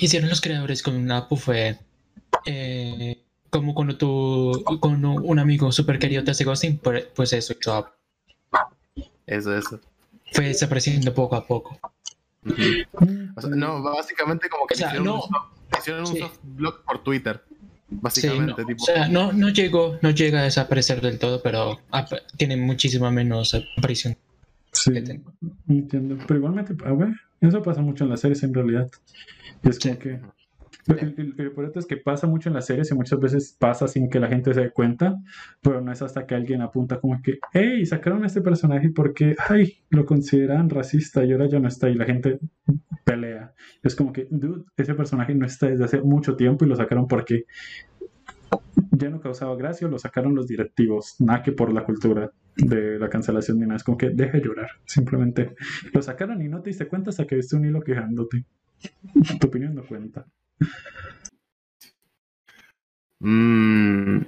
hicieron 0.01 0.29
los 0.31 0.41
creadores 0.41 0.83
con 0.83 1.11
Apu 1.11 1.37
fue 1.37 1.79
eh, 2.47 3.19
como 3.51 3.75
cuando 3.75 3.97
tú, 3.97 4.65
con 4.81 5.05
un 5.05 5.39
amigo 5.39 5.73
super 5.73 5.99
querido 5.99 6.23
te 6.25 6.31
hace 6.31 6.45
ghosting, 6.45 6.79
pues 6.79 7.05
pues 7.15 7.33
eso 7.33 7.55
Apu. 7.73 7.91
eso, 9.27 9.57
eso. 9.57 9.81
Fue 10.33 10.47
desapareciendo 10.47 11.13
poco 11.13 11.35
a 11.37 11.45
poco. 11.47 11.79
O 12.47 13.41
sea, 13.41 13.51
no, 13.51 13.83
básicamente 13.83 14.49
como 14.49 14.67
que 14.67 14.75
O 14.75 14.77
sea, 14.77 14.87
hicieron, 14.89 15.07
no. 15.07 15.15
un, 15.17 15.21
soft, 15.23 15.79
hicieron 15.79 16.01
un 16.03 16.07
Sí. 16.07 16.19
soft 16.21 16.39
blog 16.43 16.85
por 16.85 17.03
Twitter. 17.03 17.43
Sí, 17.49 17.97
Básicamente, 18.01 18.63
no, 18.63 18.67
tipo. 18.69 18.83
o 18.85 18.87
sea, 18.87 19.09
no, 19.09 19.33
no 19.33 19.49
llegó, 19.49 19.99
no 20.01 20.11
llega 20.11 20.39
a 20.41 20.45
desaparecer 20.45 21.01
del 21.01 21.19
todo, 21.19 21.43
pero 21.43 21.81
tiene 22.37 22.57
muchísima 22.57 23.11
menos 23.11 23.55
aparición 23.77 24.17
Sí, 24.73 24.93
entiendo. 25.69 26.19
Pero 26.27 26.39
igualmente, 26.39 26.75
a 26.85 26.93
ver, 26.93 27.15
eso 27.41 27.63
pasa 27.63 27.83
mucho 27.83 28.05
en 28.05 28.11
las 28.11 28.21
series 28.21 28.43
en 28.43 28.55
realidad. 28.55 28.89
Es 29.63 29.79
como 29.79 29.99
que. 29.99 30.21
El, 30.87 31.15
el, 31.19 31.35
el 31.39 31.73
es 31.75 31.87
que 31.87 31.99
pasa 31.99 32.27
mucho 32.27 32.49
en 32.49 32.55
las 32.55 32.67
series 32.67 32.91
y 32.91 32.95
muchas 32.95 33.21
veces 33.21 33.57
pasa 33.59 33.87
sin 33.87 34.09
que 34.09 34.19
la 34.19 34.29
gente 34.29 34.55
se 34.55 34.63
dé 34.63 34.71
cuenta, 34.71 35.17
pero 35.61 35.81
no 35.81 35.93
es 35.93 36.01
hasta 36.03 36.27
que 36.27 36.35
alguien 36.35 36.63
apunta 36.63 36.99
como 36.99 37.21
que, 37.23 37.39
hey, 37.53 37.85
sacaron 37.85 38.25
a 38.25 38.27
este 38.27 38.41
personaje 38.41 38.91
porque, 38.91 39.37
ay, 39.49 39.79
lo 39.91 40.07
consideran 40.07 40.71
racista 40.71 41.25
y 41.25 41.33
ahora 41.33 41.49
ya 41.49 41.61
no 41.61 41.69
está 41.69 41.91
y 41.91 41.95
la 41.95 42.07
gente 42.07 42.41
pelea. 43.05 43.53
Es 43.83 43.95
como 43.95 44.13
que, 44.13 44.27
dude, 44.31 44.65
ese 44.77 44.95
personaje 44.95 45.35
no 45.35 45.47
está 45.47 45.67
desde 45.67 45.85
hace 45.85 46.01
mucho 46.01 46.35
tiempo 46.35 46.65
y 46.65 46.69
lo 46.69 46.77
sacaron 46.77 47.07
porque 47.07 47.45
ya 48.93 49.09
no 49.11 49.21
causaba 49.21 49.57
gracia, 49.57 49.89
lo 49.89 49.99
sacaron 49.99 50.35
los 50.35 50.47
directivos, 50.47 51.17
nada 51.21 51.43
que 51.43 51.53
por 51.53 51.73
la 51.73 51.85
cultura 51.85 52.31
de 52.57 52.99
la 52.99 53.09
cancelación 53.09 53.59
ni 53.59 53.67
nada. 53.67 53.77
Es 53.77 53.85
como 53.85 53.99
que 53.99 54.11
deja 54.11 54.39
de 54.39 54.45
llorar, 54.45 54.69
simplemente 54.85 55.55
lo 55.93 56.03
sacaron 56.03 56.43
y 56.43 56.49
no 56.49 56.61
te 56.61 56.71
diste 56.71 56.87
cuenta 56.89 57.11
hasta 57.11 57.27
que 57.27 57.37
viste 57.37 57.57
un 57.57 57.65
hilo 57.65 57.81
quejándote. 57.83 58.45
Tu 59.41 59.47
opinión 59.47 59.75
no 59.75 59.85
cuenta. 59.85 60.27
Mm, 63.21 64.23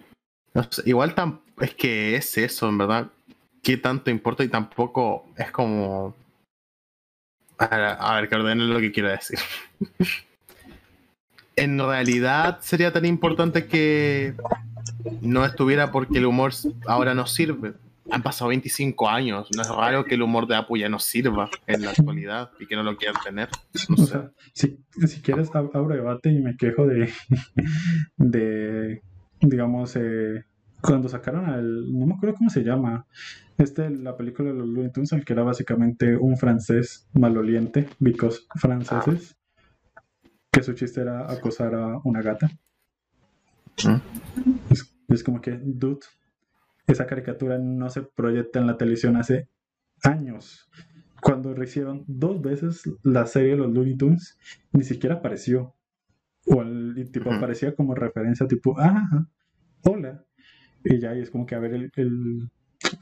igual 0.84 1.14
tam- 1.14 1.40
es 1.60 1.74
que 1.74 2.16
es 2.16 2.36
eso, 2.38 2.68
en 2.68 2.78
verdad. 2.78 3.10
¿Qué 3.62 3.76
tanto 3.76 4.10
importa? 4.10 4.44
Y 4.44 4.48
tampoco 4.48 5.26
es 5.36 5.50
como. 5.50 6.14
A 7.58 7.68
ver, 7.68 7.96
a 7.98 8.14
ver, 8.16 8.28
que 8.28 8.36
lo 8.36 8.80
que 8.80 8.92
quiero 8.92 9.08
decir. 9.10 9.38
en 11.56 11.78
realidad 11.78 12.58
sería 12.60 12.92
tan 12.92 13.04
importante 13.04 13.66
que 13.66 14.34
no 15.20 15.44
estuviera 15.44 15.90
porque 15.92 16.18
el 16.18 16.26
humor 16.26 16.52
ahora 16.86 17.14
no 17.14 17.26
sirve. 17.26 17.74
Han 18.10 18.22
pasado 18.22 18.48
25 18.48 19.08
años. 19.08 19.50
No 19.52 19.62
es 19.62 19.68
raro 19.68 20.04
que 20.04 20.16
el 20.16 20.22
humor 20.22 20.46
de 20.46 20.56
Apu 20.56 20.76
ya 20.76 20.88
no 20.88 20.98
sirva 20.98 21.48
en 21.66 21.82
la 21.82 21.90
actualidad 21.92 22.50
y 22.60 22.66
que 22.66 22.76
no 22.76 22.82
lo 22.82 22.96
quieran 22.96 23.16
tener. 23.24 23.48
No 23.88 23.94
O 23.94 23.98
sé. 23.98 24.06
sea, 24.12 24.30
si, 24.52 24.78
si 25.06 25.20
quieres, 25.22 25.50
ab- 25.52 25.70
abro 25.72 25.94
debate 25.94 26.30
y 26.30 26.40
me 26.40 26.56
quejo 26.56 26.86
de, 26.86 27.10
de 28.16 29.02
digamos, 29.40 29.96
eh, 29.96 30.44
cuando 30.80 31.08
sacaron 31.08 31.46
al, 31.46 31.90
no 31.92 32.06
me 32.06 32.14
acuerdo 32.14 32.36
cómo 32.36 32.50
se 32.50 32.62
llama, 32.64 33.06
este, 33.58 33.88
la 33.90 34.16
película 34.16 34.50
de 34.50 34.58
los 34.58 34.66
Looney 34.68 34.92
Tunes, 34.92 35.12
el 35.12 35.24
que 35.24 35.32
era 35.32 35.42
básicamente 35.44 36.16
un 36.16 36.36
francés 36.36 37.08
maloliente, 37.14 37.88
because 37.98 38.40
franceses, 38.56 39.36
que 40.52 40.62
su 40.62 40.74
chiste 40.74 41.00
era 41.00 41.30
acosar 41.32 41.74
a 41.74 41.98
una 42.04 42.20
gata. 42.22 42.50
Es, 44.70 44.94
es 45.08 45.24
como 45.24 45.40
que, 45.40 45.58
dude, 45.62 46.00
esa 46.86 47.06
caricatura 47.06 47.58
no 47.58 47.88
se 47.88 48.02
proyecta 48.02 48.60
en 48.60 48.66
la 48.66 48.76
televisión 48.76 49.16
hace 49.16 49.48
años. 50.02 50.68
Cuando 51.22 51.54
rehicieron 51.54 52.04
dos 52.06 52.42
veces 52.42 52.82
la 53.02 53.26
serie 53.26 53.52
de 53.52 53.56
los 53.58 53.72
Looney 53.72 53.96
Tunes, 53.96 54.38
ni 54.72 54.82
siquiera 54.84 55.16
apareció. 55.16 55.74
O 56.46 56.60
el 56.62 57.10
tipo 57.12 57.30
aparecía 57.32 57.74
como 57.74 57.94
referencia, 57.94 58.46
tipo, 58.48 58.74
ah, 58.78 59.26
hola. 59.84 60.24
Y 60.84 60.98
ya, 60.98 61.14
y 61.14 61.20
es 61.20 61.30
como 61.30 61.46
que 61.46 61.54
a 61.54 61.60
ver 61.60 61.74
el, 61.74 61.92
el- 61.96 62.50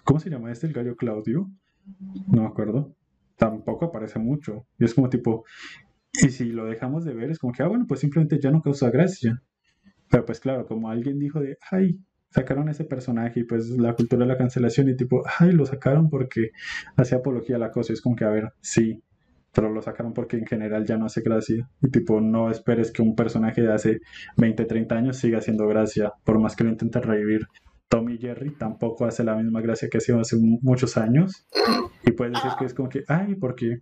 ¿Cómo 0.05 0.21
se 0.21 0.29
llama 0.31 0.53
este? 0.53 0.67
El 0.67 0.75
gallo 0.75 0.95
Claudio. 0.95 1.51
No 2.29 2.43
me 2.43 2.47
acuerdo. 2.49 2.95
Tampoco 3.37 3.87
aparece 3.87 4.19
mucho. 4.19 4.67
Y 4.79 4.85
es 4.85 4.95
como 4.95 5.09
tipo. 5.09 5.45
Y 6.13 6.31
si 6.31 6.47
lo 6.47 6.67
dejamos 6.67 7.05
de 7.05 7.15
ver, 7.15 7.31
es 7.31 7.39
como 7.39 7.53
que, 7.53 7.63
ah, 7.63 7.69
bueno, 7.69 7.87
pues 7.87 8.01
simplemente 8.01 8.39
ya 8.41 8.51
no 8.51 8.63
causa 8.63 8.91
gracia. 8.91 9.43
Pero 10.09 10.25
pues 10.25 10.41
claro, 10.41 10.67
como 10.67 10.91
alguien 10.91 11.19
dijo 11.19 11.41
de, 11.41 11.57
ay, 11.71 12.01
sacaron 12.31 12.69
ese 12.69 12.85
personaje 12.85 13.41
y 13.41 13.45
pues 13.45 13.71
la 13.71 13.95
cultura 13.95 14.25
de 14.25 14.33
la 14.33 14.39
cancelación 14.39 14.89
y 14.89 14.97
tipo, 14.97 15.23
ay, 15.39 15.53
lo 15.53 15.67
sacaron 15.67 16.09
porque 16.11 16.51
hacía 16.97 17.19
apología 17.19 17.57
a 17.57 17.61
la 17.61 17.71
cosa. 17.71 17.93
Es 17.93 18.01
como 18.01 18.17
que, 18.17 18.25
a 18.25 18.31
ver, 18.31 18.53
sí, 18.61 19.03
pero 19.53 19.71
lo 19.73 19.83
sacaron 19.83 20.13
porque 20.13 20.37
en 20.37 20.47
general 20.47 20.85
ya 20.85 20.97
no 20.97 21.07
hace 21.07 21.23
gracia. 21.23 21.69
Y 21.83 21.91
tipo, 21.91 22.21
no 22.21 22.51
esperes 22.51 22.93
que 22.93 23.03
un 23.03 23.15
personaje 23.15 23.63
de 23.63 23.73
hace 23.73 24.01
20, 24.37 24.65
30 24.65 24.95
años 24.95 25.17
siga 25.17 25.39
haciendo 25.39 25.67
gracia, 25.67 26.13
por 26.25 26.41
más 26.41 26.57
que 26.57 26.65
lo 26.65 26.71
intenten 26.71 27.03
revivir. 27.03 27.47
Tommy 27.89 28.19
Jerry 28.19 28.55
tampoco 28.57 29.05
hace 29.05 29.25
la 29.25 29.35
misma 29.35 29.61
gracia 29.61 29.89
que 29.89 29.99
hacía 29.99 30.17
hace 30.21 30.37
muchos 30.39 30.97
años. 30.97 31.47
Y 32.05 32.13
puedes 32.13 32.35
decir 32.35 32.53
que 32.59 32.65
es 32.65 32.75
como 32.75 32.89
que, 32.89 33.03
ay, 33.09 33.35
porque 33.35 33.81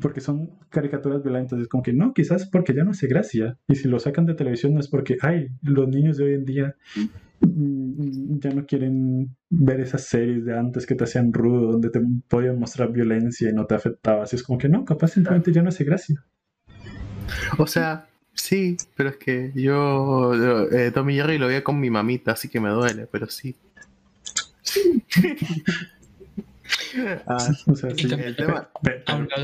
porque 0.00 0.20
son 0.20 0.50
caricaturas 0.68 1.22
violentas. 1.22 1.60
Es 1.60 1.68
como 1.68 1.82
que 1.82 1.92
no, 1.92 2.12
quizás 2.12 2.48
porque 2.48 2.74
ya 2.74 2.84
no 2.84 2.92
hace 2.92 3.06
gracia. 3.06 3.58
Y 3.68 3.76
si 3.76 3.88
lo 3.88 3.98
sacan 3.98 4.26
de 4.26 4.34
televisión 4.34 4.74
no 4.74 4.80
es 4.80 4.88
porque, 4.88 5.16
ay, 5.22 5.48
los 5.62 5.88
niños 5.88 6.16
de 6.16 6.24
hoy 6.24 6.34
en 6.34 6.44
día 6.44 6.76
mm, 7.40 8.38
ya 8.40 8.50
no 8.50 8.66
quieren 8.66 9.36
ver 9.50 9.80
esas 9.80 10.04
series 10.04 10.44
de 10.44 10.58
antes 10.58 10.86
que 10.86 10.94
te 10.94 11.04
hacían 11.04 11.32
rudo, 11.32 11.72
donde 11.72 11.90
te 11.90 12.00
podían 12.28 12.58
mostrar 12.58 12.92
violencia 12.92 13.50
y 13.50 13.52
no 13.52 13.66
te 13.66 13.74
afectaba. 13.74 14.22
Así 14.24 14.36
es 14.36 14.42
como 14.42 14.58
que 14.58 14.68
no, 14.68 14.84
capaz 14.84 15.08
simplemente 15.08 15.52
ya 15.52 15.62
no 15.62 15.68
hace 15.68 15.84
gracia. 15.84 16.24
O 17.58 17.66
sea, 17.66 18.06
sí, 18.34 18.76
pero 18.96 19.10
es 19.10 19.16
que 19.16 19.52
yo, 19.54 20.32
eh, 20.72 20.90
Tommy 20.92 21.14
Jerry 21.14 21.38
lo 21.38 21.48
veía 21.48 21.64
con 21.64 21.78
mi 21.78 21.90
mamita, 21.90 22.32
así 22.32 22.48
que 22.48 22.60
me 22.60 22.70
duele, 22.70 23.06
pero 23.10 23.28
sí. 23.28 23.54
Ah, 27.26 27.48
o 27.66 27.74
sea, 27.74 27.90
sí. 27.94 28.08
El 28.12 28.36
tema- 28.36 28.70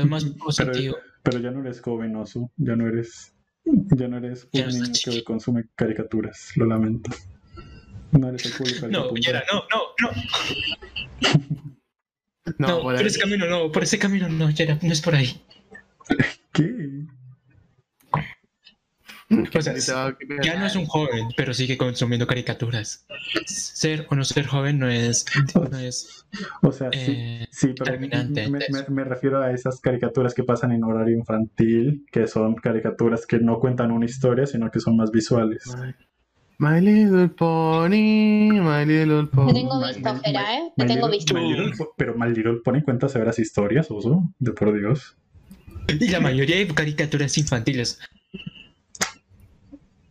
más 0.05 0.25
positivo. 0.25 0.97
Pero 1.23 1.39
ya 1.39 1.51
no 1.51 1.61
eres 1.61 1.81
joven, 1.81 2.15
Osu. 2.15 2.51
Ya 2.57 2.75
no 2.75 2.87
eres. 2.87 3.33
Ya 3.65 4.07
no 4.07 4.17
eres 4.17 4.47
un 4.53 4.61
no 4.61 4.67
niño 4.67 4.93
que 5.03 5.23
consume 5.23 5.65
caricaturas. 5.75 6.51
Lo 6.55 6.65
lamento. 6.65 7.09
No 8.11 8.29
eres 8.29 8.45
el 8.45 8.51
público 8.53 8.87
No. 8.87 9.13
Yera, 9.15 9.43
no, 9.51 9.63
no, 9.71 9.81
no. 10.01 10.11
No, 12.59 12.67
No, 12.67 12.81
por 12.83 12.95
por 12.95 13.05
ese 13.07 13.19
camino 13.19 13.47
no, 13.47 13.71
por 13.71 13.83
ese 13.83 13.97
camino 13.97 14.29
no, 14.29 14.49
Yera, 14.51 14.77
no 14.81 14.91
es 14.93 15.01
por 15.01 15.15
ahí. 15.15 15.41
¿Qué? 16.53 16.63
O 19.55 19.61
sea. 19.61 20.15
Ya 20.43 20.55
no 20.57 20.65
es 20.65 20.75
un 20.75 20.85
joven, 20.85 21.27
pero 21.35 21.53
sigue 21.53 21.77
consumiendo 21.77 22.27
caricaturas. 22.27 23.05
Ser 23.45 24.07
o 24.09 24.15
no 24.15 24.23
ser 24.23 24.45
joven 24.47 24.79
no 24.79 24.89
es, 24.89 25.25
no 25.55 25.77
es 25.79 26.25
O 26.61 26.71
sea, 26.71 26.89
sí. 26.91 26.99
eh, 27.15 27.47
Sí, 27.51 27.73
pero 27.77 27.99
me, 28.89 29.03
refiero 29.03 29.41
a 29.41 29.51
esas 29.51 29.79
caricaturas 29.79 30.33
que 30.33 30.43
pasan 30.43 30.71
en 30.71 30.83
horario 30.83 31.17
infantil, 31.17 32.05
que 32.11 32.27
son 32.27 32.55
caricaturas 32.55 33.25
que 33.25 33.39
no 33.39 33.59
cuentan 33.59 33.91
una 33.91 34.05
historia, 34.05 34.45
sino 34.45 34.69
que 34.71 34.79
son 34.79 34.97
más 34.97 35.11
visuales. 35.11 35.63
My, 36.57 36.75
my 36.75 36.81
little 36.81 37.29
pony, 37.29 38.51
my 38.51 38.85
little 38.85 39.27
pony. 39.27 39.47
Te 39.47 39.53
tengo 39.59 39.87
visto, 39.87 40.21
Jera, 40.23 40.57
¿eh? 40.57 40.73
Te 40.75 40.85
tengo 40.85 41.09
visto. 41.09 41.33
My 41.33 41.49
Little 41.49 41.73
Po- 41.77 41.93
pero 41.97 42.15
My 42.17 42.27
Little 42.29 42.61
Pony 42.63 42.81
cuenta 42.81 43.07
severas 43.09 43.39
historias, 43.39 43.89
Oso, 43.91 44.23
de 44.39 44.51
por 44.51 44.77
Dios. 44.77 45.17
Y 45.87 46.07
la 46.07 46.19
mayoría 46.19 46.57
de 46.57 46.67
caricaturas 46.67 47.37
infantiles. 47.37 47.99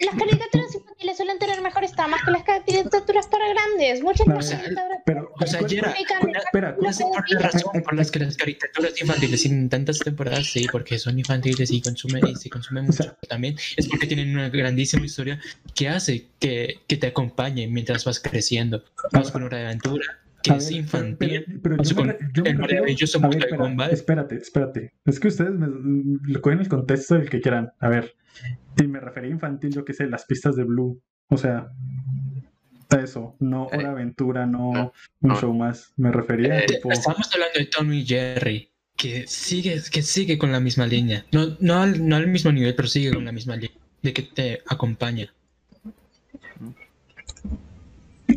Las 0.00 0.14
caricaturas 0.16 0.74
infantiles 0.74 1.16
suelen 1.16 1.38
tener 1.38 1.62
mejores 1.62 1.92
tramas 1.92 2.20
que 2.24 2.30
las 2.32 2.42
caricaturas 2.42 3.26
para 3.28 3.44
grandes. 3.48 4.02
Muchas 4.02 4.26
No, 4.26 4.34
caricaturas 4.34 4.98
Pero, 5.06 5.30
O 5.40 5.46
sea, 5.46 5.60
Yera, 5.66 5.94
una- 6.20 6.38
espera, 6.38 6.76
una 6.78 6.90
razón 7.38 7.82
por 7.82 7.94
las 7.94 8.10
que 8.10 8.18
las 8.18 8.36
caricaturas 8.36 9.00
infantiles 9.00 9.42
tienen 9.42 9.68
tantas 9.68 10.00
temporadas, 10.00 10.46
sí, 10.46 10.66
porque 10.70 10.98
son 10.98 11.18
infantiles 11.18 11.70
y 11.70 11.80
consumen 11.80 12.26
y 12.26 12.34
se 12.36 12.50
consumen 12.50 12.88
O 12.88 12.92
sea- 12.92 13.06
mucho. 13.06 13.18
También 13.28 13.56
es 13.76 13.88
porque 13.88 14.06
tienen 14.08 14.30
una 14.34 14.48
grandísima 14.48 15.04
historia 15.06 15.40
que 15.74 15.88
hace 15.88 16.26
que, 16.40 16.80
que 16.88 16.96
te 16.96 17.06
acompañe 17.06 17.68
mientras 17.68 18.04
vas 18.04 18.18
creciendo. 18.20 18.82
Vas 19.12 19.30
con 19.30 19.44
una 19.44 19.60
aventura 19.60 20.04
que 20.42 20.52
A 20.52 20.56
es 20.56 20.68
ver, 20.70 20.78
infantil. 20.78 21.44
Pero, 21.46 21.60
pero 21.62 21.76
con 21.76 21.84
yo 21.86 21.94
su- 21.94 22.04
me, 22.04 22.18
yo 22.34 22.42
el 22.44 22.58
maravilloso 22.58 23.20
ver, 23.20 23.30
de 23.30 23.38
espera, 23.38 23.86
espérate, 23.92 24.34
espérate. 24.36 24.92
Es 25.06 25.20
que 25.20 25.28
ustedes 25.28 25.52
me, 25.52 25.68
lo 25.68 26.40
cogen 26.42 26.60
el 26.60 26.68
contexto 26.68 27.14
del 27.14 27.30
que 27.30 27.40
quieran. 27.40 27.72
A 27.80 27.88
ver, 27.88 28.14
y 28.82 28.86
me 28.86 29.00
refería 29.00 29.30
a 29.30 29.32
infantil, 29.34 29.70
yo 29.72 29.84
qué 29.84 29.92
sé, 29.92 30.06
las 30.06 30.24
pistas 30.24 30.56
de 30.56 30.64
Blue. 30.64 31.00
O 31.28 31.36
sea, 31.36 31.68
a 32.90 32.96
eso, 32.96 33.36
no 33.40 33.68
Eh, 33.72 33.78
hora 33.78 33.90
aventura, 33.92 34.46
no 34.46 34.72
no, 34.72 34.92
un 35.20 35.30
no. 35.30 35.40
show 35.40 35.52
más. 35.54 35.92
Me 35.96 36.10
refería 36.12 36.54
a 36.54 36.58
Eh, 36.60 36.66
tipo. 36.66 36.90
estamos 36.92 37.30
hablando 37.32 37.58
de 37.58 37.66
Tommy 37.66 38.00
y 38.00 38.06
Jerry, 38.06 38.70
que 38.96 39.26
sigue, 39.26 39.80
que 39.90 40.02
sigue 40.02 40.38
con 40.38 40.52
la 40.52 40.60
misma 40.60 40.86
línea. 40.86 41.24
No, 41.32 41.56
no, 41.60 41.82
al, 41.82 42.06
no 42.06 42.16
al 42.16 42.26
mismo 42.28 42.52
nivel, 42.52 42.74
pero 42.74 42.88
sigue 42.88 43.12
con 43.12 43.24
la 43.24 43.32
misma 43.32 43.56
línea. 43.56 43.76
De 44.02 44.12
que 44.12 44.22
te 44.22 44.62
acompaña. 44.68 45.32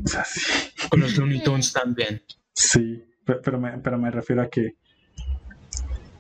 o 0.04 0.08
sea, 0.08 0.24
sí, 0.26 0.42
Con 0.90 1.00
los 1.02 1.18
Looney 1.18 1.44
Tunes 1.44 1.74
también. 1.74 2.22
sí, 2.54 3.04
pe- 3.26 3.36
pero, 3.44 3.60
me, 3.60 3.78
pero 3.80 3.98
me 3.98 4.12
refiero 4.12 4.42
a 4.42 4.50
que. 4.50 4.76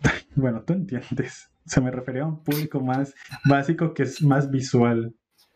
Bueno, 0.35 0.61
tú 0.61 0.73
entiendes. 0.73 1.49
Se 1.71 1.81
me 1.81 1.91
refería 1.91 2.23
a 2.23 2.27
un 2.27 2.43
público 2.43 2.79
más 2.79 3.13
básico 3.45 3.93
que 3.93 4.03
es 4.03 4.21
más 4.21 4.49
visual. 4.49 5.13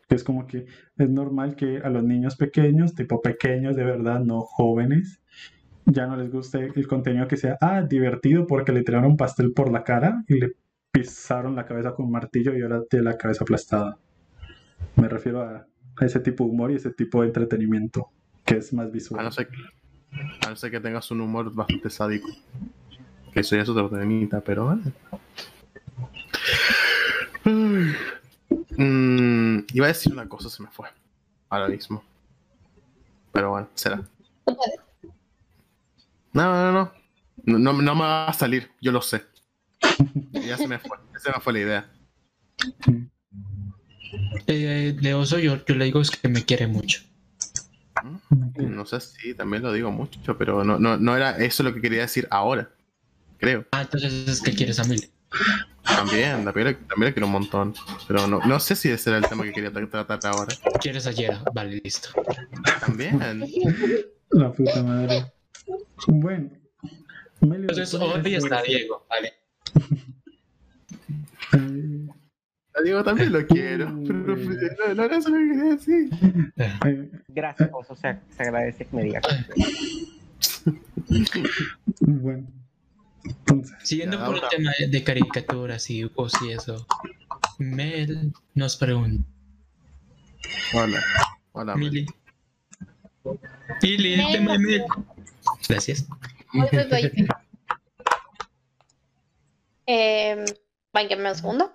Que 0.08 0.16
es 0.16 0.24
como 0.24 0.46
que 0.46 0.66
es 0.98 1.08
normal 1.08 1.56
que 1.56 1.78
a 1.78 1.88
los 1.88 2.04
niños 2.04 2.36
pequeños, 2.36 2.94
tipo 2.94 3.22
pequeños 3.22 3.76
de 3.76 3.84
verdad, 3.84 4.20
no 4.20 4.42
jóvenes, 4.42 5.22
ya 5.86 6.06
no 6.06 6.16
les 6.16 6.30
guste 6.30 6.70
el 6.74 6.86
contenido 6.86 7.26
que 7.26 7.36
sea, 7.36 7.56
ah, 7.60 7.82
divertido 7.82 8.46
porque 8.46 8.72
le 8.72 8.82
tiraron 8.82 9.16
pastel 9.16 9.52
por 9.52 9.72
la 9.72 9.84
cara 9.84 10.22
y 10.28 10.38
le 10.38 10.52
pisaron 10.90 11.56
la 11.56 11.64
cabeza 11.64 11.94
con 11.94 12.10
martillo 12.10 12.54
y 12.56 12.60
ahora 12.62 12.82
tiene 12.88 13.06
la 13.06 13.16
cabeza 13.16 13.44
aplastada. 13.44 13.98
Me 14.96 15.08
refiero 15.08 15.40
a, 15.42 15.66
a 15.96 16.04
ese 16.04 16.20
tipo 16.20 16.44
de 16.44 16.50
humor 16.50 16.70
y 16.72 16.76
ese 16.76 16.90
tipo 16.90 17.22
de 17.22 17.28
entretenimiento 17.28 18.10
que 18.44 18.56
es 18.58 18.72
más 18.72 18.86
A 18.86 18.90
visual. 18.90 19.24
no 19.24 19.32
ser 19.32 19.48
a 20.44 20.50
no 20.50 20.56
ser 20.56 20.70
que 20.70 20.80
tengas 20.80 21.10
un 21.10 21.22
humor 21.22 21.54
bastante 21.54 21.88
sádico. 21.88 22.28
Que 23.32 23.40
eso 23.40 23.56
ya 23.56 23.62
es 23.62 23.70
temita, 23.90 24.42
pero. 24.42 24.78
Ay. 27.44 27.94
Mm, 28.76 29.60
iba 29.72 29.86
a 29.86 29.88
decir 29.88 30.12
una 30.12 30.28
cosa, 30.28 30.48
se 30.48 30.62
me 30.62 30.70
fue. 30.70 30.88
Ahora 31.48 31.68
mismo. 31.68 32.02
Pero 33.32 33.50
bueno, 33.50 33.68
será. 33.74 34.02
No, 36.32 36.44
no, 36.44 36.72
no. 36.72 36.92
No, 37.44 37.58
no, 37.58 37.72
no 37.72 37.94
me 37.94 38.02
va 38.02 38.28
a 38.28 38.32
salir, 38.32 38.70
yo 38.80 38.92
lo 38.92 39.02
sé. 39.02 39.24
Ya 40.32 40.56
se 40.56 40.66
me 40.66 40.78
fue. 40.78 40.98
Se 41.18 41.30
me 41.30 41.40
fue 41.40 41.52
la 41.52 41.58
idea. 41.60 41.90
Eh, 44.46 44.96
de 45.00 45.14
oso 45.14 45.38
yo, 45.38 45.64
yo 45.64 45.74
le 45.74 45.86
digo 45.86 46.00
es 46.00 46.10
que 46.10 46.28
me 46.28 46.44
quiere 46.44 46.66
mucho. 46.66 47.02
No 48.56 48.86
sé 48.86 49.00
si 49.00 49.34
también 49.34 49.62
lo 49.62 49.72
digo 49.72 49.90
mucho, 49.90 50.36
pero 50.36 50.64
no, 50.64 50.78
no, 50.78 50.96
no 50.96 51.16
era 51.16 51.36
eso 51.36 51.62
lo 51.62 51.72
que 51.74 51.80
quería 51.80 52.02
decir 52.02 52.26
ahora. 52.30 52.70
Creo. 53.38 53.66
Ah, 53.72 53.82
entonces 53.82 54.28
es 54.28 54.40
que 54.40 54.54
quieres 54.54 54.78
a 54.78 54.84
Millie. 54.84 55.10
También, 55.84 56.44
también, 56.44 56.76
también 56.88 57.06
le 57.06 57.12
quiero 57.12 57.26
un 57.26 57.32
montón. 57.32 57.74
Pero 58.06 58.26
no, 58.26 58.40
no 58.40 58.60
sé 58.60 58.76
si 58.76 58.88
ese 58.90 59.10
era 59.10 59.18
el 59.18 59.26
tema 59.26 59.42
que 59.44 59.52
quería 59.52 59.70
tra- 59.72 59.88
tratar 59.90 60.20
ahora. 60.32 60.54
Quieres 60.80 61.06
a 61.06 61.10
Yera. 61.12 61.42
Vale, 61.52 61.80
listo. 61.82 62.08
También. 62.80 63.20
La 64.30 64.52
puta 64.52 64.82
madre. 64.82 65.32
Bueno. 66.06 66.50
Melio, 67.40 67.68
Entonces 67.70 67.90
¿cuál 67.98 68.24
hoy 68.24 68.34
es 68.34 68.44
está 68.44 68.62
Diego. 68.62 69.06
Vale. 69.10 69.32
A 72.74 72.80
Diego 72.82 73.04
también 73.04 73.32
lo 73.32 73.46
quiero. 73.46 73.86
Pero 74.06 74.18
no, 74.20 74.34
no, 74.36 74.94
no 74.94 75.02
era 75.04 75.16
eso 75.18 75.28
lo 75.28 75.36
que 75.36 75.48
quería 75.48 75.64
decir. 75.74 76.10
Gracias, 77.28 77.70
o 77.72 77.94
sea, 77.96 78.22
se 78.34 78.42
agradece 78.42 78.86
que 78.86 78.96
me 78.96 79.02
digas. 79.04 79.22
bueno. 82.00 82.46
Siguiendo 83.82 84.18
Ya, 84.18 84.26
por 84.26 84.36
el 84.36 84.42
tema 84.50 84.72
de, 84.78 85.04
caricaturas 85.04 85.88
y 85.90 85.94
dibujos 85.98 86.32
y 86.42 86.52
eso. 86.52 86.86
Mel 87.58 88.32
nos 88.54 88.76
pregunta. 88.76 89.24
Hola. 90.74 91.02
Hola. 91.52 91.76
Mel. 91.76 91.90
Millie. 91.90 92.06
Millie, 93.82 94.14
el 94.26 94.32
tema 94.32 94.52
de 94.52 94.58
Mel. 94.58 94.84
Gracias. 95.68 96.06
Eh, 99.86 100.44
Bánquenme 100.92 101.30
un 101.30 101.36
segundo. 101.36 101.72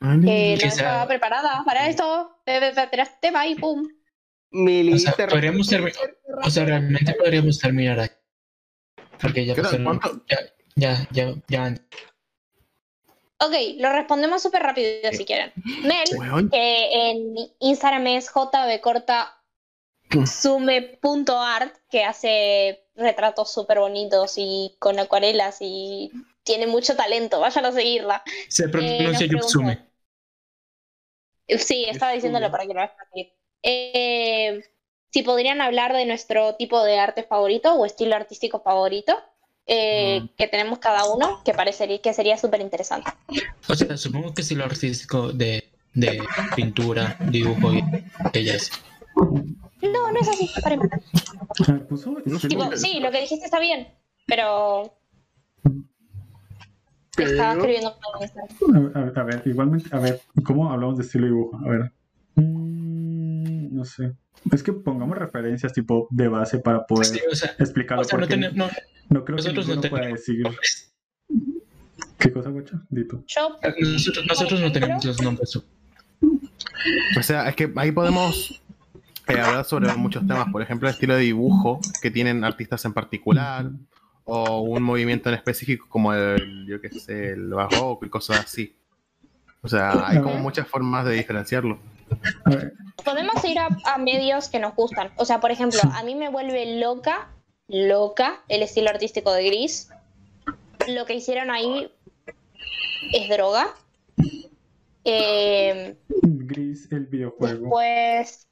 Eh, 0.00 0.58
no 0.60 0.68
estaba 0.68 1.06
preparada 1.08 1.62
para 1.64 1.88
esto. 1.88 2.40
Tras 2.44 3.20
tema 3.20 3.46
y 3.46 3.54
pum. 3.54 3.88
Mili, 4.50 4.94
O 4.94 4.98
sea, 4.98 5.12
te 5.12 5.26
podríamos 5.26 5.68
terminar. 5.68 5.94
O 6.44 6.50
sea, 6.50 6.64
realmente 6.64 7.12
podríamos 7.14 7.58
terminar 7.58 8.00
aquí. 8.00 8.14
Porque 9.20 9.44
ya 9.44 9.54
pasaron- 9.54 9.84
¿Cuánto? 9.84 10.24
Ya, 10.28 10.38
ya, 10.76 11.06
ya, 11.10 11.34
ya. 11.48 11.74
Ok, 13.38 13.52
lo 13.78 13.92
respondemos 13.92 14.42
súper 14.42 14.62
rápido 14.62 15.10
si 15.12 15.24
quieren. 15.24 15.52
Mel, 15.82 16.48
que 16.50 17.10
en 17.10 17.34
Instagram 17.60 18.06
es 18.06 18.30
jb 18.30 18.80
corta 18.80 19.42
sume.art, 20.24 21.74
que 21.90 22.04
hace 22.04 22.86
retratos 22.94 23.52
súper 23.52 23.80
bonitos 23.80 24.34
y 24.36 24.74
con 24.78 24.98
acuarelas 24.98 25.58
y 25.60 26.10
tiene 26.44 26.66
mucho 26.66 26.96
talento. 26.96 27.40
Vayan 27.40 27.66
a 27.66 27.72
seguirla. 27.72 28.22
Se 28.48 28.64
Eh, 28.64 28.68
pronuncia 28.68 29.18
pregunta- 29.18 29.26
Yutsume. 29.26 29.86
Sí, 31.58 31.84
estaba 31.88 32.12
Es 32.12 32.16
diciéndolo 32.18 32.50
para 32.50 32.66
que 32.66 32.74
lo 32.74 32.80
repetir. 32.80 33.32
Eh, 33.62 34.62
si 35.10 35.22
podrían 35.22 35.60
hablar 35.60 35.92
de 35.92 36.06
nuestro 36.06 36.54
tipo 36.56 36.82
de 36.84 36.98
arte 36.98 37.22
favorito 37.22 37.74
o 37.74 37.84
estilo 37.84 38.16
artístico 38.16 38.60
favorito 38.62 39.16
eh, 39.66 40.20
Mm. 40.22 40.28
que 40.36 40.46
tenemos 40.48 40.78
cada 40.78 41.04
uno, 41.12 41.42
que 41.44 41.52
parecería 41.52 42.00
que 42.00 42.12
sería 42.12 42.36
súper 42.38 42.60
interesante. 42.60 43.10
O 43.68 43.74
sea, 43.74 43.96
supongo 43.96 44.32
que 44.34 44.42
estilo 44.42 44.64
artístico 44.64 45.32
de, 45.32 45.68
de 45.94 46.22
pintura, 46.54 47.16
dibujo 47.30 47.72
y 47.74 47.82
ellas. 48.32 48.70
No, 49.82 50.10
no 50.12 50.20
es 50.20 50.28
así. 50.28 50.48
para 50.62 50.76
Tipo, 52.48 52.76
sí, 52.76 53.00
lo 53.00 53.10
que 53.10 53.20
dijiste 53.20 53.44
está 53.46 53.58
bien, 53.60 53.88
pero 54.26 54.92
estaba 57.16 57.52
Pero- 57.52 57.52
escribiendo 57.52 57.96
en 58.16 58.22
Instagram. 58.22 58.92
A, 58.94 59.20
a- 59.20 59.20
a 59.22 59.24
ver, 59.24 59.42
igualmente, 59.46 59.88
a 59.94 59.98
ver, 59.98 60.20
¿cómo 60.44 60.70
hablamos 60.70 60.96
de 60.98 61.04
estilo 61.04 61.26
dibujo? 61.26 61.56
A 61.64 61.68
ver. 61.68 61.92
Mm, 62.36 63.74
no 63.74 63.84
sé. 63.84 64.12
Es 64.52 64.62
que 64.62 64.72
pongamos 64.72 65.18
referencias 65.18 65.72
tipo 65.72 66.06
de 66.10 66.28
base 66.28 66.58
para 66.58 66.86
poder 66.86 67.06
Sí, 67.06 67.20
o 67.30 67.34
sea, 67.34 67.54
explicarlo. 67.58 68.02
o 68.02 68.04
sea, 68.04 68.18
no, 68.18 68.22
porque 68.22 68.34
tenemos, 68.34 68.56
no, 68.56 68.68
no 69.10 69.24
creo 69.24 69.38
que 69.38 69.52
no 69.52 69.80
pueda 69.80 70.06
decir. 70.06 70.40
nombres. 70.40 70.94
¿Qué 72.18 72.32
cosa, 72.32 72.50
guacho? 72.50 72.80
Dito. 72.88 73.22
Yo, 73.26 73.56
Nosotros, 73.80 74.26
nosotros 74.26 74.60
no 74.60 74.72
tenemos 74.72 75.04
los 75.04 75.20
nombres. 75.22 75.56
O 75.56 77.22
sea, 77.22 77.48
es 77.48 77.56
que 77.56 77.72
ahí 77.76 77.92
podemos 77.92 78.62
eh, 79.28 79.40
hablar 79.40 79.64
sobre 79.64 79.92
muchos 79.96 80.26
temas, 80.26 80.48
por 80.50 80.62
ejemplo, 80.62 80.88
el 80.88 80.94
estilo 80.94 81.14
de 81.14 81.22
dibujo 81.22 81.80
que 82.00 82.10
tienen 82.10 82.44
artistas 82.44 82.84
en 82.84 82.92
particular, 82.92 83.70
o 84.24 84.60
un 84.60 84.82
movimiento 84.82 85.28
en 85.28 85.36
específico 85.36 85.86
como 85.88 86.12
el, 86.12 86.66
yo 86.66 86.80
qué 86.80 86.90
sé, 86.90 87.30
el 87.32 87.48
barroco 87.48 88.04
y 88.06 88.08
cosas 88.08 88.40
así. 88.40 88.74
O 89.62 89.68
sea, 89.68 90.06
hay 90.08 90.20
como 90.20 90.38
muchas 90.38 90.68
formas 90.68 91.04
de 91.04 91.14
diferenciarlo. 91.14 91.78
Podemos 93.04 93.44
ir 93.44 93.58
a, 93.58 93.68
a 93.84 93.98
medios 93.98 94.48
que 94.48 94.58
nos 94.58 94.74
gustan. 94.74 95.10
O 95.16 95.24
sea, 95.24 95.40
por 95.40 95.50
ejemplo, 95.50 95.80
a 95.94 96.02
mí 96.02 96.14
me 96.14 96.28
vuelve 96.28 96.78
loca, 96.80 97.28
loca 97.68 98.42
el 98.48 98.62
estilo 98.62 98.90
artístico 98.90 99.32
de 99.32 99.44
Gris. 99.46 99.88
Lo 100.88 101.04
que 101.04 101.14
hicieron 101.14 101.50
ahí 101.50 101.90
es 103.12 103.28
droga. 103.28 103.74
Eh, 105.04 105.96
Gris, 106.22 106.90
el 106.90 107.06
videojuego. 107.06 107.60
después, 107.60 108.46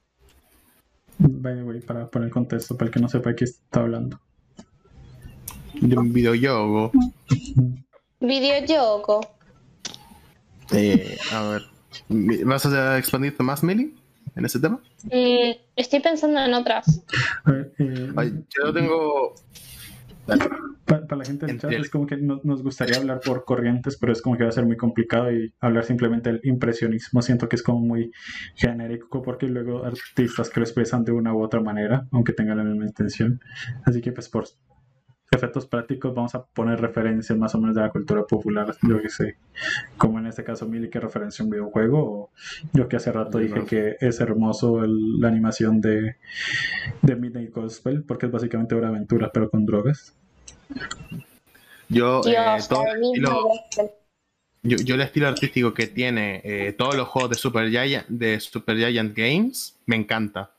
By 1.18 1.54
the 1.54 1.62
way, 1.62 1.80
para 1.80 2.08
poner 2.08 2.30
contexto, 2.30 2.76
para 2.76 2.88
el 2.88 2.92
que 2.92 3.00
no 3.00 3.08
sepa 3.08 3.30
de 3.30 3.36
qué 3.36 3.44
está 3.44 3.80
hablando. 3.80 4.20
De 5.80 5.96
un 5.96 6.12
videojuego. 6.12 6.92
videojuego. 8.20 9.20
Eh, 10.72 11.16
a 11.32 11.48
ver, 11.48 11.62
¿vas 12.44 12.66
a 12.66 12.98
expandirte 12.98 13.42
más, 13.42 13.62
Meli, 13.62 13.94
en 14.36 14.44
ese 14.44 14.58
tema? 14.60 14.80
Mm, 15.04 15.52
estoy 15.76 16.00
pensando 16.00 16.40
en 16.40 16.54
otras. 16.54 17.02
A 17.44 17.52
ver, 17.52 17.72
eh, 17.78 18.12
Ay, 18.16 18.44
yo 18.56 18.72
tengo... 18.72 19.34
Dale. 20.26 20.44
Para 20.86 21.16
la 21.16 21.24
gente 21.24 21.44
del 21.46 21.58
chat 21.60 21.72
es 21.72 21.90
como 21.90 22.06
que 22.06 22.16
no- 22.16 22.40
nos 22.44 22.62
gustaría 22.62 22.96
hablar 22.96 23.20
por 23.20 23.44
corrientes, 23.44 23.96
pero 23.98 24.12
es 24.12 24.20
como 24.22 24.36
que 24.36 24.44
va 24.44 24.48
a 24.50 24.52
ser 24.52 24.64
muy 24.66 24.76
complicado 24.76 25.30
y 25.32 25.52
hablar 25.60 25.84
simplemente 25.84 26.30
del 26.30 26.40
impresionismo 26.44 27.20
siento 27.22 27.48
que 27.48 27.56
es 27.56 27.62
como 27.62 27.80
muy 27.80 28.10
genérico 28.54 29.22
porque 29.22 29.46
luego 29.46 29.84
artistas 29.84 30.48
que 30.50 30.60
lo 30.60 30.64
expresan 30.66 31.04
de 31.04 31.12
una 31.12 31.34
u 31.34 31.42
otra 31.42 31.60
manera, 31.60 32.06
aunque 32.10 32.32
tengan 32.32 32.58
la 32.58 32.64
misma 32.64 32.86
intención. 32.86 33.40
Así 33.84 34.00
que 34.02 34.12
pues 34.12 34.28
por 34.28 34.46
efectos 35.30 35.66
prácticos 35.66 36.14
vamos 36.14 36.34
a 36.34 36.44
poner 36.44 36.80
referencias 36.80 37.36
más 37.38 37.54
o 37.54 37.58
menos 37.60 37.74
de 37.74 37.82
la 37.82 37.90
cultura 37.90 38.22
popular, 38.24 38.72
yo 38.82 39.00
que 39.02 39.08
sé, 39.08 39.36
como 39.96 40.18
en 40.18 40.26
este 40.26 40.44
caso 40.44 40.66
Mili 40.68 40.88
que 40.90 41.00
referencia 41.00 41.44
un 41.44 41.50
videojuego, 41.50 41.98
o 42.02 42.30
yo 42.72 42.88
que 42.88 42.96
hace 42.96 43.10
rato 43.10 43.38
dije 43.38 43.64
que 43.66 43.96
es 44.00 44.20
hermoso 44.20 44.84
el- 44.84 45.18
la 45.20 45.28
animación 45.28 45.80
de, 45.80 46.16
de 47.02 47.16
Midnight 47.16 47.52
Gospel 47.52 48.04
porque 48.04 48.26
es 48.26 48.32
básicamente 48.32 48.74
una 48.76 48.88
aventura 48.88 49.30
pero 49.32 49.50
con 49.50 49.66
drogas. 49.66 50.14
Yo, 51.88 52.20
eh, 52.26 52.58
todo 52.68 52.84
el 52.86 53.02
estilo-. 53.02 53.48
Yo, 54.62 54.78
yo 54.78 54.94
el 54.94 55.02
estilo 55.02 55.28
artístico 55.28 55.74
que 55.74 55.86
tiene 55.88 56.40
eh, 56.42 56.72
todos 56.72 56.94
los 56.94 57.06
juegos 57.08 57.30
de 57.30 57.36
Super 57.36 57.68
Giant, 57.70 58.06
de 58.08 58.40
Super 58.40 58.76
Giant 58.78 59.14
Games 59.16 59.78
me 59.84 59.96
encanta. 59.96 60.52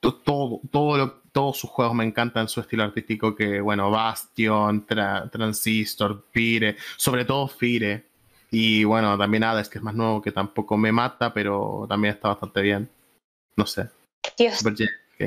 To- 0.00 0.14
Todo, 0.14 0.60
todo 0.70 0.96
lo- 0.98 1.23
todos 1.34 1.58
sus 1.58 1.68
juegos 1.68 1.96
me 1.96 2.04
encantan 2.04 2.48
su 2.48 2.60
estilo 2.60 2.84
artístico 2.84 3.34
que, 3.34 3.60
bueno, 3.60 3.90
Bastion, 3.90 4.86
Tra- 4.86 5.28
Transistor, 5.30 6.24
Fire, 6.30 6.76
sobre 6.96 7.24
todo 7.24 7.48
Fire. 7.48 8.06
Y 8.52 8.84
bueno, 8.84 9.18
también 9.18 9.42
Hades, 9.42 9.68
que 9.68 9.78
es 9.78 9.84
más 9.84 9.96
nuevo, 9.96 10.22
que 10.22 10.30
tampoco 10.30 10.76
me 10.76 10.92
mata, 10.92 11.34
pero 11.34 11.86
también 11.88 12.14
está 12.14 12.28
bastante 12.28 12.62
bien. 12.62 12.88
No 13.56 13.66
sé. 13.66 13.88
Dios, 14.38 14.64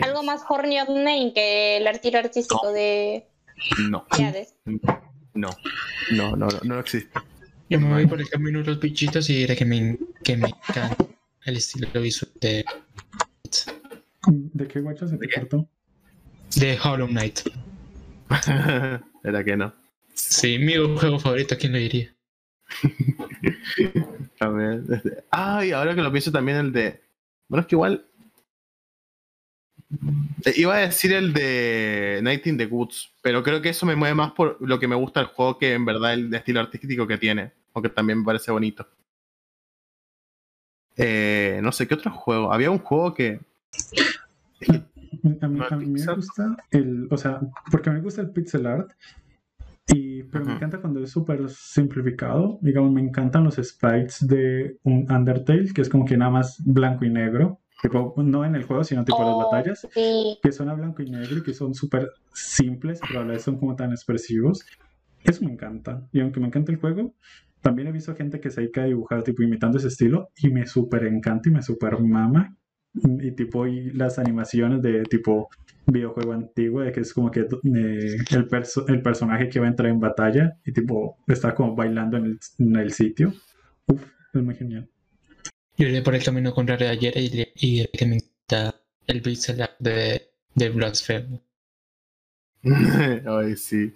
algo 0.01 0.23
más 0.23 0.43
horny 0.47 0.79
of 0.79 0.87
name 0.87 1.33
que 1.35 1.77
el 1.77 1.87
estilo 1.87 2.19
artístico 2.19 2.71
de 2.71 3.27
No, 3.89 4.05
de 4.17 4.23
Hades. 4.23 4.55
no, 4.65 4.79
no, 5.33 5.49
no, 6.11 6.35
no, 6.37 6.47
no 6.63 6.79
existe. 6.79 7.19
Yo 7.69 7.81
me 7.81 7.89
voy 7.89 8.07
por 8.07 8.21
el 8.21 8.29
camino 8.29 8.59
de 8.59 8.65
los 8.65 8.79
bichitos 8.79 9.29
y 9.29 9.39
diré 9.39 9.57
que 9.57 9.65
me, 9.65 9.97
que 10.23 10.37
me 10.37 10.47
encanta 10.47 11.05
el 11.43 11.57
estilo 11.57 11.89
visual 12.01 12.31
de, 12.39 12.63
¿De 14.25 14.67
qué 14.69 14.79
guacho 14.79 15.05
se 15.05 15.17
te 15.17 15.29
cortó? 15.29 15.67
De 16.59 16.77
Hollow 16.83 17.07
Knight. 17.07 17.39
Era 19.23 19.43
que 19.43 19.57
no. 19.57 19.73
Sí, 20.13 20.57
mi 20.57 20.75
juego 20.75 21.19
favorito, 21.19 21.55
¿quién 21.57 21.73
lo 21.73 21.77
diría? 21.77 22.13
Este- 24.39 25.23
Ay, 25.31 25.71
ahora 25.71 25.95
que 25.95 26.01
lo 26.01 26.11
pienso 26.11 26.31
también 26.31 26.57
el 26.57 26.71
de. 26.71 27.01
Bueno, 27.47 27.61
es 27.61 27.67
que 27.67 27.75
igual. 27.75 28.05
Eh, 30.45 30.53
Iba 30.57 30.75
a 30.75 30.79
decir 30.79 31.13
el 31.13 31.33
de 31.33 32.19
Night 32.21 32.45
in 32.47 32.57
the 32.57 32.65
Woods, 32.65 33.11
pero 33.21 33.41
creo 33.41 33.61
que 33.61 33.69
eso 33.69 33.85
me 33.85 33.95
mueve 33.95 34.13
más 34.15 34.31
por 34.33 34.57
lo 34.59 34.79
que 34.79 34.87
me 34.87 34.95
gusta 34.95 35.21
el 35.21 35.27
juego 35.27 35.57
que 35.57 35.73
en 35.73 35.85
verdad 35.85 36.13
el 36.13 36.33
estilo 36.33 36.59
artístico 36.59 37.07
que 37.07 37.17
tiene, 37.17 37.51
aunque 37.73 37.89
también 37.89 38.19
me 38.19 38.25
parece 38.25 38.51
bonito. 38.51 38.87
Eh, 40.95 41.59
no 41.63 41.71
sé, 41.71 41.87
¿qué 41.87 41.93
otro 41.95 42.11
juego? 42.11 42.51
Había 42.51 42.69
un 42.71 42.79
juego 42.79 43.13
que... 43.13 43.39
A 45.41 45.47
mí, 45.47 45.59
a 45.69 45.75
mí 45.75 45.85
me 45.87 46.13
gusta 46.15 46.55
el, 46.71 47.07
o 47.09 47.17
sea, 47.17 47.39
porque 47.71 47.89
me 47.89 48.01
gusta 48.01 48.21
el 48.21 48.31
pixel 48.31 48.65
art, 48.65 48.91
y, 49.89 50.23
pero 50.23 50.43
me 50.43 50.51
Ujú. 50.51 50.57
encanta 50.57 50.81
cuando 50.81 51.01
es 51.01 51.11
súper 51.11 51.47
simplificado. 51.49 52.59
Digamos, 52.61 52.91
me 52.91 53.01
encantan 53.01 53.43
los 53.45 53.55
sprites 53.55 54.27
de 54.27 54.77
un 54.83 55.09
Undertale, 55.09 55.71
que 55.73 55.81
es 55.81 55.89
como 55.89 56.03
que 56.05 56.17
nada 56.17 56.31
más 56.31 56.61
blanco 56.65 57.05
y 57.05 57.09
negro. 57.09 57.61
Tipo, 57.81 58.13
no 58.17 58.43
en 58.43 58.55
el 58.55 58.63
juego, 58.63 58.83
sino 58.83 59.05
tipo 59.05 59.21
en 59.21 59.27
las 59.29 59.35
Oh, 59.35 59.39
batallas, 59.39 59.87
Sí, 59.93 60.37
que 60.41 60.51
son 60.51 60.67
a 60.69 60.73
blanco 60.73 61.03
y 61.03 61.09
negro 61.09 61.37
y 61.39 61.43
que 61.43 61.53
son 61.53 61.73
súper 61.73 62.09
simples, 62.33 63.01
pero 63.07 63.21
a 63.21 63.25
la 63.25 63.33
vez 63.33 63.43
son 63.43 63.57
como 63.57 63.75
tan 63.75 63.91
expresivos. 63.91 64.65
Eso 65.23 65.45
me 65.45 65.51
encanta. 65.53 66.05
Y 66.11 66.19
aunque 66.19 66.39
me 66.39 66.47
encanta 66.47 66.71
el 66.71 66.79
juego, 66.79 67.15
también 67.61 67.87
he 67.87 67.91
visto 67.91 68.15
gente 68.15 68.39
que 68.41 68.49
se 68.49 68.61
dedica 68.61 68.81
a 68.81 68.85
dibujar, 68.85 69.23
tipo, 69.23 69.43
imitando 69.43 69.77
ese 69.77 69.87
estilo, 69.87 70.29
y 70.35 70.49
me 70.49 70.65
súper 70.65 71.05
encanta 71.05 71.49
y 71.49 71.53
me 71.53 71.61
súper 71.61 71.99
mama. 72.01 72.57
Y 73.21 73.31
tipo, 73.31 73.67
y 73.67 73.91
las 73.91 74.19
animaciones 74.19 74.81
de 74.81 75.03
tipo 75.03 75.49
videojuego 75.85 76.33
antiguo, 76.33 76.81
de 76.81 76.91
que 76.91 76.99
es 77.01 77.13
como 77.13 77.31
que 77.31 77.41
eh, 77.41 77.45
el, 78.31 78.47
perso- 78.47 78.85
el 78.89 79.01
personaje 79.01 79.47
que 79.49 79.59
va 79.59 79.67
a 79.67 79.69
entrar 79.69 79.89
en 79.89 79.99
batalla 79.99 80.57
y 80.65 80.71
tipo 80.73 81.17
está 81.27 81.55
como 81.55 81.75
bailando 81.75 82.17
en 82.17 82.25
el, 82.25 82.39
en 82.59 82.75
el 82.75 82.91
sitio. 82.91 83.33
Uf, 83.87 84.03
es 84.33 84.41
muy 84.43 84.55
genial. 84.55 84.89
Yo 85.77 85.87
iré 85.87 86.01
por 86.01 86.15
el 86.15 86.23
camino 86.23 86.53
contrario 86.53 86.87
de 86.87 86.93
ayer 86.93 87.17
y, 87.17 87.29
diré- 87.29 87.51
y 87.55 87.87
que 87.87 88.05
me 88.05 88.15
encanta 88.15 88.75
el 89.05 89.21
pixel 89.21 89.57
de, 89.79 90.29
de. 90.55 91.41
Ay, 93.25 93.55
sí. 93.55 93.93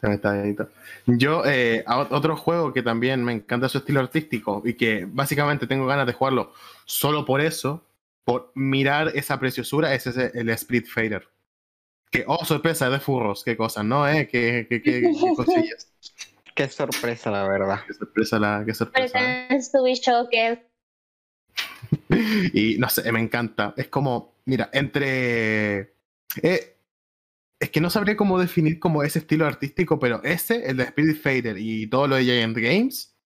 Se 0.00 0.08
me 0.08 0.14
está 0.16 0.34
bonito. 0.34 0.68
Yo, 1.06 1.42
eh, 1.46 1.82
otro 2.10 2.36
juego 2.36 2.72
que 2.72 2.82
también 2.82 3.24
me 3.24 3.32
encanta 3.32 3.68
su 3.70 3.78
estilo 3.78 4.00
artístico 4.00 4.62
y 4.64 4.74
que 4.74 5.06
básicamente 5.10 5.66
tengo 5.66 5.86
ganas 5.86 6.06
de 6.06 6.12
jugarlo 6.12 6.52
solo 6.84 7.24
por 7.24 7.40
eso, 7.40 7.82
por 8.24 8.52
mirar 8.54 9.12
esa 9.14 9.38
preciosura, 9.38 9.94
es 9.94 10.06
ese, 10.06 10.32
el 10.34 10.48
Split 10.50 10.86
Fader. 10.86 11.28
Que, 12.10 12.24
oh, 12.26 12.44
sorpresa, 12.44 12.86
es 12.86 12.92
de 12.92 13.00
furros, 13.00 13.42
qué 13.44 13.56
cosas, 13.56 13.84
¿no? 13.84 14.08
¿Eh? 14.08 14.28
Qué, 14.30 14.66
qué, 14.68 14.82
qué, 14.82 15.02
qué 15.02 15.34
cosillas. 15.36 15.92
Qué 16.54 16.68
sorpresa, 16.68 17.30
la 17.30 17.48
verdad. 17.48 17.80
Qué 17.86 17.94
sorpresa, 17.94 18.38
la, 18.38 18.62
qué 18.64 18.74
sorpresa. 18.74 19.18
¿eh? 19.20 19.48
Y 22.52 22.78
no 22.78 22.88
sé, 22.88 23.10
me 23.10 23.20
encanta. 23.20 23.74
Es 23.76 23.88
como, 23.88 24.36
mira, 24.44 24.70
entre. 24.72 25.94
eh, 26.42 26.74
es 27.64 27.70
que 27.70 27.80
no 27.80 27.90
sabría 27.90 28.16
cómo 28.16 28.38
definir 28.38 28.78
como 28.78 29.02
ese 29.02 29.20
estilo 29.20 29.46
artístico, 29.46 29.98
pero 29.98 30.22
ese, 30.22 30.68
el 30.68 30.76
de 30.76 30.84
Spirit 30.84 31.20
Fader 31.20 31.56
y 31.58 31.86
todo 31.88 32.06
lo 32.06 32.16
de 32.16 32.24
Giant 32.24 32.56
Games, 32.56 33.16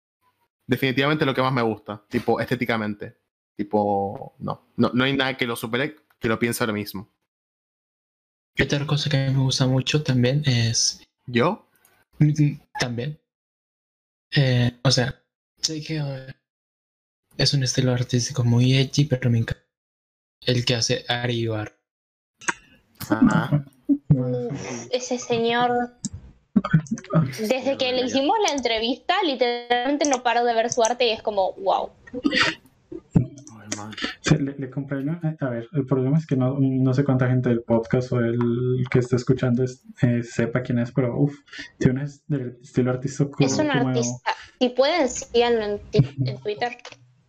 definitivamente 0.66 1.26
lo 1.26 1.34
que 1.34 1.42
más 1.42 1.52
me 1.52 1.62
gusta, 1.62 2.04
tipo 2.08 2.38
estéticamente. 2.40 3.16
Tipo, 3.58 4.36
no, 4.38 4.62
no, 4.76 4.92
no 4.94 5.02
hay 5.02 5.16
nada 5.16 5.36
que 5.36 5.44
lo 5.44 5.56
supere 5.56 5.96
que 6.20 6.28
lo 6.28 6.38
piense 6.38 6.62
ahora 6.62 6.72
mismo. 6.74 7.10
Y 8.54 8.62
otra 8.62 8.86
cosa 8.86 9.10
que 9.10 9.16
a 9.16 9.26
mí 9.28 9.34
me 9.34 9.42
gusta 9.42 9.66
mucho 9.66 10.04
también 10.04 10.44
es. 10.46 11.02
¿Yo? 11.26 11.66
mm, 12.20 12.52
También. 12.78 13.18
Eh, 14.36 14.78
o 14.84 14.92
sea, 14.92 15.20
sé 15.60 15.82
que. 15.82 15.96
eh, 15.96 16.34
es 17.36 17.52
un 17.52 17.64
estilo 17.64 17.92
artístico 17.92 18.44
muy 18.44 18.74
edgy, 18.76 19.06
pero 19.06 19.28
me 19.28 19.38
encanta. 19.38 19.64
El 20.46 20.64
que 20.64 20.76
hace 20.76 21.04
Ari 21.08 21.40
Ibar. 21.40 21.76
Uf, 24.08 24.86
ese 24.92 25.18
señor. 25.18 25.98
Desde 27.40 27.76
que 27.76 27.92
le 27.92 28.02
hicimos 28.02 28.36
la 28.46 28.54
entrevista, 28.54 29.14
literalmente 29.24 30.08
no 30.08 30.22
paro 30.22 30.44
de 30.44 30.54
ver 30.54 30.72
su 30.72 30.80
arte 30.82 31.06
y 31.06 31.10
es 31.10 31.22
como, 31.22 31.54
wow. 31.54 31.90
Le, 34.36 34.54
le 34.58 34.70
compré 34.70 34.98
una- 34.98 35.20
A 35.40 35.48
ver, 35.48 35.68
el 35.72 35.86
problema 35.86 36.18
es 36.18 36.26
que 36.26 36.36
no, 36.36 36.56
no 36.60 36.94
sé 36.94 37.04
cuánta 37.04 37.28
gente 37.28 37.48
del 37.48 37.62
podcast 37.62 38.12
o 38.12 38.20
el 38.20 38.84
que 38.90 38.98
está 38.98 39.16
escuchando 39.16 39.62
es- 39.64 39.84
eh, 40.02 40.22
sepa 40.22 40.62
quién 40.62 40.78
es, 40.78 40.92
pero 40.92 41.16
uff, 41.18 41.34
tiene 41.78 42.00
un 42.00 42.06
es- 42.06 42.22
del 42.26 42.56
estilo 42.62 42.90
artístico 42.90 43.36
Es 43.38 43.58
un 43.58 43.68
como- 43.68 43.88
artista. 43.88 44.30
Si 44.60 44.68
pueden, 44.70 45.08
síganlo 45.08 45.62
en, 45.62 45.80
en 46.26 46.38
Twitter. 46.38 46.76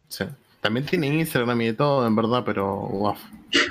Sí. 0.08 0.26
También 0.62 0.86
tiene 0.86 1.08
Instagram 1.08 1.62
y 1.62 1.66
de 1.68 1.74
todo, 1.74 2.06
en 2.06 2.16
verdad, 2.16 2.44
pero 2.46 2.66
wow. 2.76 3.16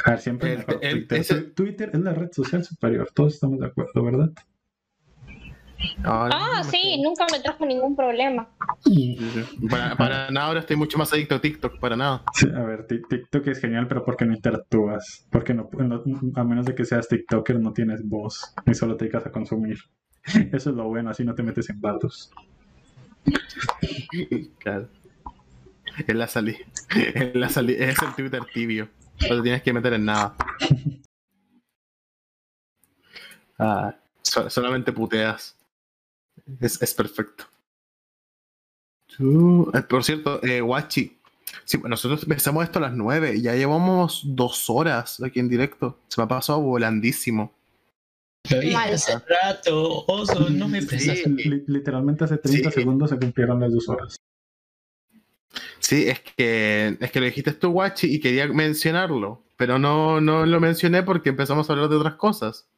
A 0.06 0.10
ver, 0.10 0.20
siempre 0.20 0.52
El- 0.52 0.58
mejor 0.58 0.78
el- 0.82 0.92
Twitter. 1.06 1.18
ese- 1.20 1.34
Tu- 1.42 1.50
Twitter 1.64 1.90
es 1.92 2.00
la 2.00 2.14
red 2.14 2.32
social 2.32 2.64
superior, 2.64 3.10
todos 3.14 3.34
estamos 3.34 3.58
de 3.60 3.66
acuerdo, 3.66 4.02
¿verdad? 4.02 4.30
Ah, 6.04 6.62
sí, 6.68 7.00
nunca 7.02 7.26
me 7.30 7.40
trajo 7.40 7.64
ningún 7.64 7.94
problema. 7.94 8.48
Para, 9.70 9.96
para 9.96 10.30
nada, 10.30 10.46
ahora 10.46 10.60
estoy 10.60 10.76
mucho 10.76 10.98
más 10.98 11.12
adicto 11.12 11.36
a 11.36 11.40
TikTok, 11.40 11.78
para 11.78 11.96
nada. 11.96 12.22
Sí, 12.34 12.48
a 12.54 12.62
ver, 12.64 12.86
Tik- 12.86 13.08
TikTok 13.08 13.46
es 13.48 13.60
genial, 13.60 13.86
pero 13.88 14.04
¿por 14.04 14.16
qué 14.16 14.24
no 14.26 14.34
interactúas? 14.34 15.26
Porque 15.30 15.54
no, 15.54 15.68
no- 15.72 16.02
a 16.34 16.44
menos 16.44 16.66
de 16.66 16.74
que 16.74 16.84
seas 16.84 17.06
TikToker 17.08 17.60
no 17.60 17.72
tienes 17.72 18.06
voz 18.08 18.54
y 18.66 18.74
solo 18.74 18.96
te 18.96 19.04
dedicas 19.04 19.26
a 19.26 19.32
consumir. 19.32 19.78
Eso 20.52 20.70
es 20.70 20.76
lo 20.76 20.84
bueno, 20.88 21.10
así 21.10 21.24
no 21.24 21.34
te 21.34 21.42
metes 21.42 21.70
en 21.70 21.80
datos. 21.80 22.32
Claro. 24.58 24.88
Es 26.06 26.14
la 26.14 26.26
salida. 26.28 26.58
Es 26.94 27.34
la 27.34 27.48
salida. 27.48 27.84
Es 27.86 28.02
el 28.02 28.14
Twitter 28.14 28.42
tibio. 28.52 28.88
No 29.28 29.36
te 29.36 29.42
tienes 29.42 29.62
que 29.62 29.72
meter 29.72 29.92
en 29.94 30.04
nada. 30.04 30.34
Ah, 33.58 33.92
so- 34.22 34.48
solamente 34.48 34.92
puteas. 34.92 35.56
Es, 36.60 36.80
es 36.82 36.94
perfecto. 36.94 37.44
Tú- 39.16 39.70
eh, 39.74 39.82
por 39.82 40.04
cierto, 40.04 40.42
eh, 40.44 40.60
Guachi. 40.60 41.14
Sí, 41.64 41.78
nosotros 41.82 42.22
empezamos 42.24 42.64
esto 42.64 42.78
a 42.78 42.82
las 42.82 42.92
9 42.94 43.36
y 43.36 43.42
ya 43.42 43.54
llevamos 43.54 44.22
dos 44.24 44.68
horas 44.68 45.20
aquí 45.22 45.40
en 45.40 45.48
directo. 45.48 45.98
Se 46.08 46.20
me 46.20 46.24
ha 46.24 46.28
pasado 46.28 46.60
volandísimo. 46.60 47.54
Lo 48.50 48.60
dije 48.60 48.74
Mal. 48.74 48.94
hace 48.94 49.18
rato, 49.18 50.04
oso, 50.06 50.48
no 50.50 50.68
me. 50.68 50.80
Sí. 50.82 51.24
Li- 51.26 51.64
literalmente 51.66 52.24
hace 52.24 52.38
30 52.38 52.70
Sí. 52.70 52.74
segundos 52.80 53.10
se 53.10 53.18
cumplieron 53.18 53.60
las 53.60 53.72
dos 53.72 53.88
horas. 53.88 54.16
Sí, 55.80 56.08
es 56.08 56.20
que, 56.20 56.96
es 57.00 57.10
que 57.10 57.20
lo 57.20 57.26
dijiste 57.26 57.52
tú, 57.54 57.70
Guachi, 57.70 58.14
y 58.14 58.20
quería 58.20 58.46
mencionarlo, 58.48 59.42
pero 59.56 59.78
no, 59.78 60.20
no 60.20 60.44
lo 60.44 60.60
mencioné 60.60 61.02
porque 61.02 61.30
empezamos 61.30 61.68
a 61.68 61.72
hablar 61.72 61.88
de 61.88 61.96
otras 61.96 62.14
cosas. 62.16 62.68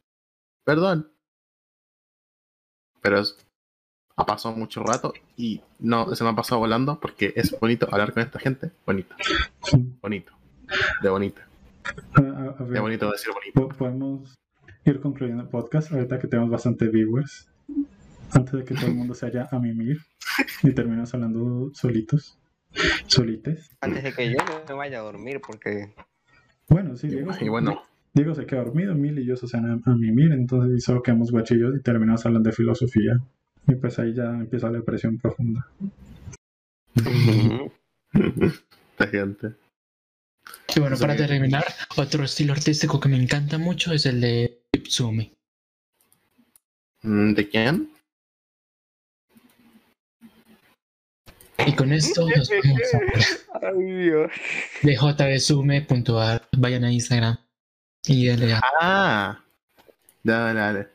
Perdón. 0.63 1.11
Pero 3.01 3.19
es- 3.19 3.37
ha 4.21 4.25
pasado 4.25 4.55
mucho 4.55 4.81
rato 4.83 5.13
y 5.37 5.61
no 5.79 6.15
se 6.15 6.23
me 6.23 6.29
ha 6.29 6.35
pasado 6.35 6.59
volando 6.59 6.99
porque 6.99 7.33
es 7.35 7.57
bonito 7.59 7.87
hablar 7.91 8.13
con 8.13 8.23
esta 8.23 8.39
gente. 8.39 8.71
Bonito, 8.85 9.15
bonito. 10.01 10.33
De 11.01 11.09
bonito. 11.09 11.41
A, 12.13 12.19
a- 12.21 12.55
a 12.59 12.63
De 12.65 12.79
bonito 12.79 13.11
decir 13.11 13.33
bonito. 13.33 13.67
po- 13.69 13.75
podemos 13.75 14.35
ir 14.85 14.99
concluyendo 15.01 15.43
el 15.43 15.49
podcast 15.49 15.91
ahorita 15.91 16.19
que 16.19 16.27
tenemos 16.27 16.49
bastante 16.49 16.87
viewers. 16.87 17.47
Antes 18.33 18.53
de 18.53 18.63
que 18.63 18.73
todo 18.75 18.87
el 18.87 18.95
mundo 18.95 19.13
se 19.13 19.25
haya 19.25 19.49
a 19.51 19.59
mimir 19.59 19.99
y 20.63 20.71
terminemos 20.71 21.13
hablando 21.13 21.69
solitos. 21.73 22.37
Solites. 23.07 23.69
Antes 23.81 24.03
de 24.03 24.13
que 24.13 24.29
yo 24.31 24.37
me 24.69 24.73
vaya 24.75 24.99
a 24.99 25.01
dormir, 25.01 25.41
porque 25.45 25.93
Bueno, 26.69 26.95
sí, 26.95 27.07
Diego, 27.09 27.31
Y 27.41 27.49
bueno, 27.49 27.81
Diego 28.13 28.33
se 28.33 28.45
queda 28.45 28.63
dormido, 28.63 28.95
Mil 28.95 29.19
y 29.19 29.25
yo 29.25 29.35
se 29.35 29.45
van 29.57 29.81
a, 29.85 29.91
a 29.91 29.95
mimir, 29.95 30.31
entonces 30.31 30.77
y 30.77 30.79
solo 30.79 31.01
quedamos 31.03 31.31
guachillos 31.31 31.75
y 31.77 31.81
terminamos 31.81 32.25
hablando 32.25 32.49
de 32.49 32.55
filosofía. 32.55 33.19
Y 33.67 33.75
pues 33.75 33.99
ahí 33.99 34.13
ya 34.13 34.25
empieza 34.25 34.69
la 34.69 34.79
depresión 34.79 35.17
profunda. 35.17 35.67
esta 38.13 39.07
gente. 39.07 39.53
Y 40.75 40.79
bueno, 40.79 40.97
para 40.97 41.15
terminar, 41.15 41.65
otro 41.97 42.23
estilo 42.23 42.53
artístico 42.53 42.99
que 42.99 43.09
me 43.09 43.21
encanta 43.21 43.57
mucho 43.57 43.93
es 43.93 44.05
el 44.05 44.19
de 44.21 44.61
Ipsumi. 44.73 45.31
Mm, 47.03 47.33
¿De 47.33 47.49
quién? 47.49 47.91
Y 51.67 51.75
con 51.75 51.93
esto 51.93 52.27
nos 52.35 52.49
vamos 52.63 52.81
a 53.53 53.67
Ay, 53.67 53.83
Dios. 53.83 54.31
de 54.81 54.97
jbsume.ar. 54.97 56.47
Vayan 56.57 56.83
a 56.85 56.91
Instagram 56.91 57.37
y 58.05 58.25
denle 58.25 58.53
a 58.53 58.61
Ah, 58.81 59.43
dale, 60.23 60.59
dale. 60.59 60.87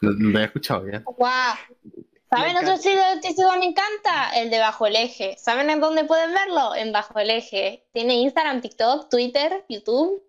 Lo, 0.00 0.12
lo 0.12 0.28
había 0.28 0.44
escuchado 0.44 0.84
bien. 0.84 1.04
¡Wow! 1.04 2.04
¿Saben 2.30 2.56
otro 2.56 2.74
estilo 2.74 3.02
artístico 3.02 3.50
me 3.58 3.64
encanta? 3.64 4.30
El 4.36 4.50
de 4.50 4.58
Bajo 4.58 4.86
el 4.86 4.96
Eje. 4.96 5.36
¿Saben 5.38 5.70
en 5.70 5.80
dónde 5.80 6.04
pueden 6.04 6.34
verlo? 6.34 6.74
En 6.74 6.92
Bajo 6.92 7.18
el 7.18 7.30
Eje. 7.30 7.86
Tiene 7.92 8.16
Instagram, 8.16 8.60
TikTok, 8.60 9.08
Twitter, 9.08 9.64
YouTube. 9.68 10.22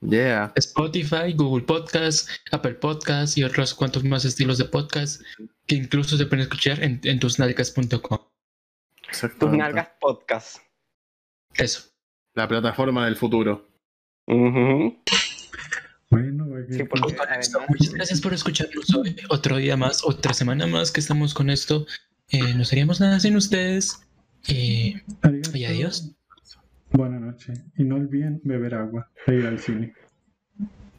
Yeah. 0.00 0.52
Spotify, 0.56 1.32
Google 1.34 1.64
Podcast, 1.64 2.28
Apple 2.50 2.74
Podcast 2.74 3.38
y 3.38 3.44
otros 3.44 3.74
cuantos 3.74 4.02
más 4.04 4.24
estilos 4.24 4.58
de 4.58 4.64
podcast 4.64 5.22
que 5.66 5.76
incluso 5.76 6.16
se 6.16 6.26
pueden 6.26 6.42
escuchar 6.42 6.82
en, 6.82 7.00
en 7.04 7.20
tusnalgas.com. 7.20 8.18
Tus 9.38 9.50
nalgas 9.50 9.88
podcast. 10.00 10.58
Eso. 11.54 11.82
La 12.34 12.48
plataforma 12.48 13.04
del 13.06 13.16
futuro. 13.16 13.68
Sí, 16.68 16.84
muchas 17.68 17.92
gracias 17.94 18.20
por 18.20 18.34
escucharnos 18.34 18.94
hoy. 18.94 19.16
Otro 19.28 19.56
día 19.56 19.76
más, 19.76 20.02
otra 20.04 20.32
semana 20.34 20.66
más 20.66 20.90
que 20.90 21.00
estamos 21.00 21.34
con 21.34 21.50
esto. 21.50 21.86
Eh, 22.30 22.54
no 22.54 22.64
seríamos 22.64 23.00
nada 23.00 23.20
sin 23.20 23.36
ustedes. 23.36 24.00
Eh, 24.48 25.02
arigato. 25.22 25.56
y 25.56 25.64
adiós. 25.64 26.10
Buenas 26.90 27.20
noches. 27.20 27.60
Y 27.76 27.84
no 27.84 27.96
olviden 27.96 28.40
beber 28.44 28.74
agua 28.74 29.10
e 29.26 29.34
ir 29.34 29.46
al 29.46 29.58
cine. 29.58 29.94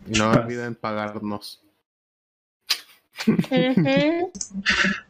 Y 0.08 0.18
no 0.18 0.32
Paz. 0.32 0.44
olviden 0.44 0.76
pagarnos. 0.76 1.64